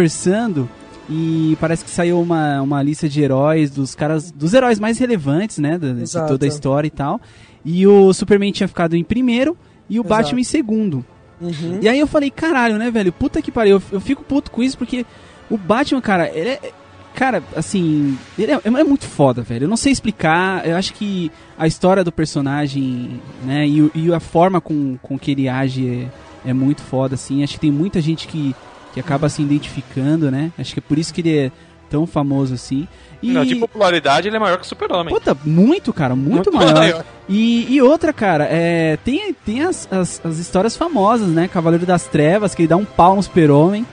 E 1.10 1.58
parece 1.60 1.84
que 1.84 1.92
saiu 1.92 2.20
uma, 2.20 2.62
uma 2.62 2.82
lista 2.82 3.08
de 3.08 3.22
heróis, 3.22 3.70
dos 3.70 3.94
caras, 3.94 4.32
dos 4.32 4.54
heróis 4.54 4.80
mais 4.80 4.98
relevantes, 4.98 5.60
né? 5.60 5.78
De 5.78 6.12
toda 6.28 6.46
a 6.46 6.48
história 6.48 6.88
e 6.88 6.92
tal. 6.92 7.22
E 7.64 7.86
o 7.86 8.14
Superman 8.14 8.52
tinha 8.52 8.68
ficado 8.68 8.96
em 8.96 9.04
primeiro 9.04 9.58
e 9.90 10.00
o 10.00 10.02
Exato. 10.02 10.10
Batman 10.10 10.40
em 10.42 10.44
segundo. 10.44 11.06
Uhum. 11.40 11.80
E 11.82 11.90
aí 11.90 12.00
eu 12.00 12.08
falei, 12.08 12.32
caralho, 12.32 12.78
né, 12.78 12.90
velho? 12.90 13.12
Puta 13.12 13.42
que 13.42 13.52
pariu. 13.52 13.78
Eu, 13.78 13.82
eu 13.94 14.02
fico 14.02 14.24
puto 14.24 14.50
com 14.50 14.64
isso 14.64 14.78
porque 14.78 15.06
o 15.50 15.58
Batman, 15.58 16.02
cara, 16.02 16.30
ele 16.34 16.50
é. 16.50 16.72
Cara, 17.14 17.42
assim. 17.56 18.18
Ele 18.38 18.52
é, 18.52 18.60
é 18.64 18.84
muito 18.84 19.06
foda, 19.06 19.42
velho. 19.42 19.66
Eu 19.66 19.70
não 19.70 19.78
sei 19.78 19.92
explicar. 19.92 20.68
Eu 20.68 20.76
acho 20.76 20.94
que 20.94 21.32
a 21.58 21.66
história 21.66 22.04
do 22.04 22.12
personagem, 22.12 23.22
né, 23.44 23.66
e, 23.66 23.92
e 23.96 24.14
a 24.14 24.20
forma 24.20 24.60
com, 24.60 24.98
com 25.02 25.18
que 25.18 25.32
ele 25.32 25.48
age 25.48 26.10
é, 26.46 26.50
é 26.50 26.54
muito 26.54 26.82
foda, 26.82 27.16
assim. 27.16 27.42
Acho 27.42 27.54
que 27.54 27.60
tem 27.62 27.72
muita 27.72 28.02
gente 28.02 28.28
que, 28.28 28.54
que 28.96 29.00
acaba 29.02 29.28
se 29.28 29.42
identificando, 29.42 30.32
né? 30.32 30.54
Acho 30.58 30.74
que 30.74 30.80
é 30.80 30.82
por 30.82 30.98
isso 30.98 31.14
que 31.14 31.20
ele 31.20 31.38
é 31.38 31.52
tão 31.90 32.08
famoso 32.08 32.54
assim. 32.54 32.88
E, 33.22 33.30
Não, 33.30 33.44
de 33.44 33.54
popularidade 33.58 34.30
ele 34.30 34.38
é 34.38 34.40
maior 34.40 34.58
que 34.58 34.64
o 34.64 34.66
Super-Homem. 34.66 35.14
Puta, 35.14 35.38
muito, 35.44 35.92
cara, 35.92 36.16
muito, 36.16 36.50
maior. 36.54 37.04
E, 37.28 37.76
e 37.76 37.82
outra, 37.82 38.14
cara, 38.14 38.48
é, 38.50 38.98
tem, 39.04 39.34
tem 39.34 39.64
as, 39.64 39.86
as, 39.92 40.22
as 40.24 40.38
histórias 40.38 40.78
famosas, 40.78 41.28
né? 41.28 41.50
Cavaleiro 41.50 41.86
das 41.86 42.06
Trevas, 42.08 42.56
que 42.56 42.62
ele 42.62 42.70
dá 42.70 42.78
um 42.78 42.86
pau 42.86 43.18
no 43.18 43.24
super-homem, 43.24 43.86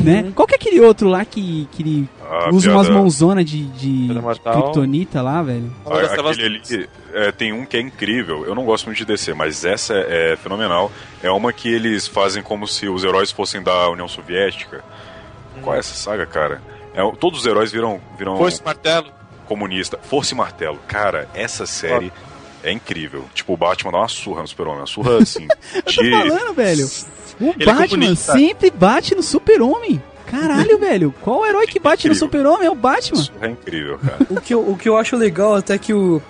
né? 0.00 0.32
Qual 0.34 0.46
que 0.46 0.54
é 0.54 0.56
aquele 0.56 0.80
outro 0.80 1.08
lá 1.08 1.24
que, 1.24 1.68
que 1.72 1.82
ele 1.82 2.08
A 2.28 2.50
usa 2.50 2.70
umas 2.72 2.88
mãozonas 2.88 3.44
de, 3.44 3.64
de 3.66 4.08
kryptonita 4.42 5.20
lá, 5.22 5.42
velho? 5.42 5.72
A- 5.86 6.00
das 6.00 6.10
Trevas- 6.12 6.38
Aquele 6.38 6.60
ali, 6.68 6.88
é, 7.12 7.32
tem 7.32 7.52
um 7.52 7.64
que 7.66 7.76
é 7.76 7.80
incrível. 7.80 8.44
Eu 8.46 8.54
não 8.54 8.64
gosto 8.64 8.86
muito 8.86 8.98
de 8.98 9.04
DC, 9.04 9.34
mas 9.34 9.64
essa 9.64 9.94
é, 9.94 10.32
é 10.32 10.36
fenomenal. 10.36 10.90
É 11.22 11.30
uma 11.30 11.52
que 11.52 11.68
eles 11.72 12.06
fazem 12.06 12.42
como 12.42 12.66
se 12.66 12.88
os 12.88 13.04
heróis 13.04 13.30
fossem 13.30 13.62
da 13.62 13.88
União 13.90 14.08
Soviética. 14.08 14.82
Qual 15.60 15.76
é 15.76 15.78
essa 15.78 15.94
saga, 15.94 16.24
cara? 16.26 16.62
É, 16.94 17.00
todos 17.18 17.40
os 17.40 17.46
heróis 17.46 17.70
viram, 17.72 18.00
viram 18.18 18.36
Força 18.36 18.60
e 18.60 18.64
martelo. 18.64 19.06
comunista. 19.46 19.98
Força 20.02 20.34
e 20.34 20.36
Martelo. 20.36 20.78
Cara, 20.88 21.28
essa 21.34 21.66
série 21.66 22.12
é 22.62 22.70
incrível. 22.72 23.24
Tipo, 23.34 23.54
o 23.54 23.56
Batman 23.56 23.90
dá 23.92 23.98
uma 23.98 24.08
surra 24.08 24.42
no 24.42 24.48
super-homem. 24.48 24.80
Uma 24.80 24.86
surra, 24.86 25.18
assim, 25.18 25.46
Eu 25.74 25.82
tô 25.82 26.02
de... 26.02 26.10
falando, 26.10 26.54
velho. 26.54 26.88
O 27.40 27.44
Ele 27.50 27.62
é 27.62 27.66
Batman 27.66 27.88
comunista. 27.88 28.32
sempre 28.32 28.70
bate 28.70 29.14
no 29.14 29.22
super-homem. 29.22 30.02
Caralho, 30.26 30.78
velho. 30.80 31.14
Qual 31.20 31.44
herói 31.46 31.66
que 31.66 31.78
bate 31.78 32.06
no 32.08 32.12
Incrível. 32.14 32.26
super-homem? 32.28 32.66
É 32.66 32.70
o 32.70 32.74
Batman. 32.74 33.22
Surra 33.22 33.46
é 33.46 33.50
incrível, 33.50 33.98
cara. 33.98 34.18
O 34.30 34.40
que, 34.40 34.54
eu, 34.54 34.60
o 34.70 34.76
que 34.76 34.88
eu 34.88 34.96
acho 34.96 35.16
legal, 35.16 35.54
até 35.54 35.76
que 35.78 35.92
o, 35.92 36.22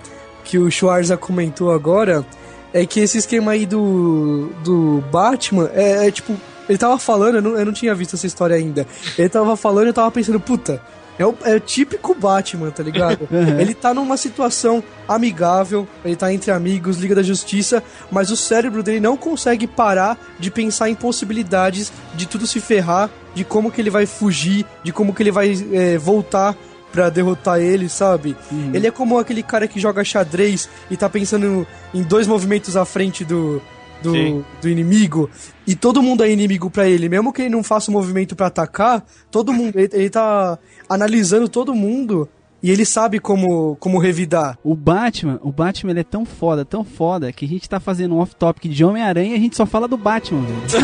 que 0.43 0.57
o 0.57 0.69
Schwarza 0.69 1.15
comentou 1.17 1.71
agora, 1.71 2.25
é 2.73 2.85
que 2.85 2.99
esse 2.99 3.17
esquema 3.17 3.51
aí 3.53 3.65
do, 3.65 4.49
do 4.63 5.03
Batman 5.11 5.69
é, 5.73 6.07
é 6.07 6.11
tipo. 6.11 6.35
Ele 6.67 6.77
tava 6.77 6.97
falando, 6.97 7.35
eu 7.35 7.41
não, 7.41 7.57
eu 7.59 7.65
não 7.65 7.73
tinha 7.73 7.93
visto 7.93 8.15
essa 8.15 8.25
história 8.25 8.55
ainda. 8.55 8.87
Ele 9.17 9.27
tava 9.29 9.55
falando 9.57 9.85
e 9.85 9.89
eu 9.89 9.93
tava 9.93 10.09
pensando, 10.09 10.39
puta, 10.39 10.81
é 11.17 11.25
o, 11.25 11.35
é 11.43 11.55
o 11.55 11.59
típico 11.59 12.13
Batman, 12.15 12.71
tá 12.71 12.83
ligado? 12.83 13.27
Uhum. 13.33 13.59
Ele 13.59 13.73
tá 13.73 13.93
numa 13.93 14.15
situação 14.15 14.83
amigável, 15.07 15.87
ele 16.05 16.15
tá 16.15 16.31
entre 16.31 16.51
amigos, 16.51 16.97
Liga 16.97 17.15
da 17.15 17.23
Justiça, 17.23 17.81
mas 18.11 18.29
o 18.29 18.37
cérebro 18.37 18.83
dele 18.83 18.99
não 18.99 19.17
consegue 19.17 19.65
parar 19.65 20.17
de 20.39 20.51
pensar 20.51 20.89
em 20.89 20.95
possibilidades 20.95 21.91
de 22.13 22.27
tudo 22.27 22.45
se 22.45 22.59
ferrar, 22.59 23.09
de 23.33 23.43
como 23.43 23.71
que 23.71 23.81
ele 23.81 23.89
vai 23.89 24.05
fugir, 24.05 24.65
de 24.83 24.91
como 24.91 25.13
que 25.13 25.23
ele 25.23 25.31
vai 25.31 25.53
é, 25.71 25.97
voltar 25.97 26.55
pra 26.91 27.09
derrotar 27.09 27.59
ele, 27.59 27.89
sabe? 27.89 28.37
Ele 28.71 28.85
é 28.85 28.91
como 28.91 29.17
aquele 29.17 29.41
cara 29.41 29.67
que 29.67 29.79
joga 29.79 30.03
xadrez 30.03 30.69
e 30.91 30.95
tá 30.95 31.09
pensando 31.09 31.65
em 31.91 32.03
dois 32.03 32.27
movimentos 32.27 32.77
à 32.77 32.85
frente 32.85 33.25
do, 33.25 33.59
do, 34.03 34.11
Sim. 34.11 34.45
do 34.61 34.69
inimigo 34.69 35.29
e 35.65 35.73
todo 35.75 36.03
mundo 36.03 36.23
é 36.23 36.29
inimigo 36.29 36.69
pra 36.69 36.87
ele, 36.87 37.09
mesmo 37.09 37.31
que 37.31 37.41
ele 37.41 37.49
não 37.49 37.63
faça 37.63 37.89
o 37.89 37.93
movimento 37.93 38.35
pra 38.35 38.47
atacar, 38.47 39.03
todo 39.31 39.53
mundo 39.53 39.79
ele, 39.79 39.89
ele 39.93 40.09
tá 40.09 40.59
analisando 40.87 41.47
todo 41.47 41.73
mundo 41.73 42.27
e 42.61 42.69
ele 42.69 42.85
sabe 42.85 43.19
como 43.19 43.75
como 43.77 43.97
revidar. 43.97 44.57
O 44.63 44.75
Batman, 44.75 45.39
o 45.41 45.51
Batman 45.51 45.91
ele 45.91 46.01
é 46.01 46.03
tão 46.03 46.25
foda, 46.25 46.63
tão 46.63 46.83
foda, 46.83 47.31
que 47.31 47.45
a 47.45 47.47
gente 47.47 47.67
tá 47.67 47.79
fazendo 47.79 48.15
um 48.15 48.19
off-topic 48.19 48.69
de 48.69 48.85
Homem-Aranha 48.85 49.33
e 49.33 49.37
a 49.37 49.39
gente 49.39 49.55
só 49.55 49.65
fala 49.65 49.87
do 49.87 49.97
Batman, 49.97 50.41
velho. 50.41 50.61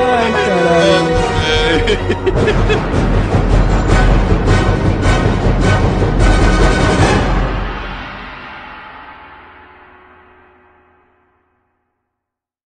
Ai, 0.00 0.32
caralho. 0.32 1.18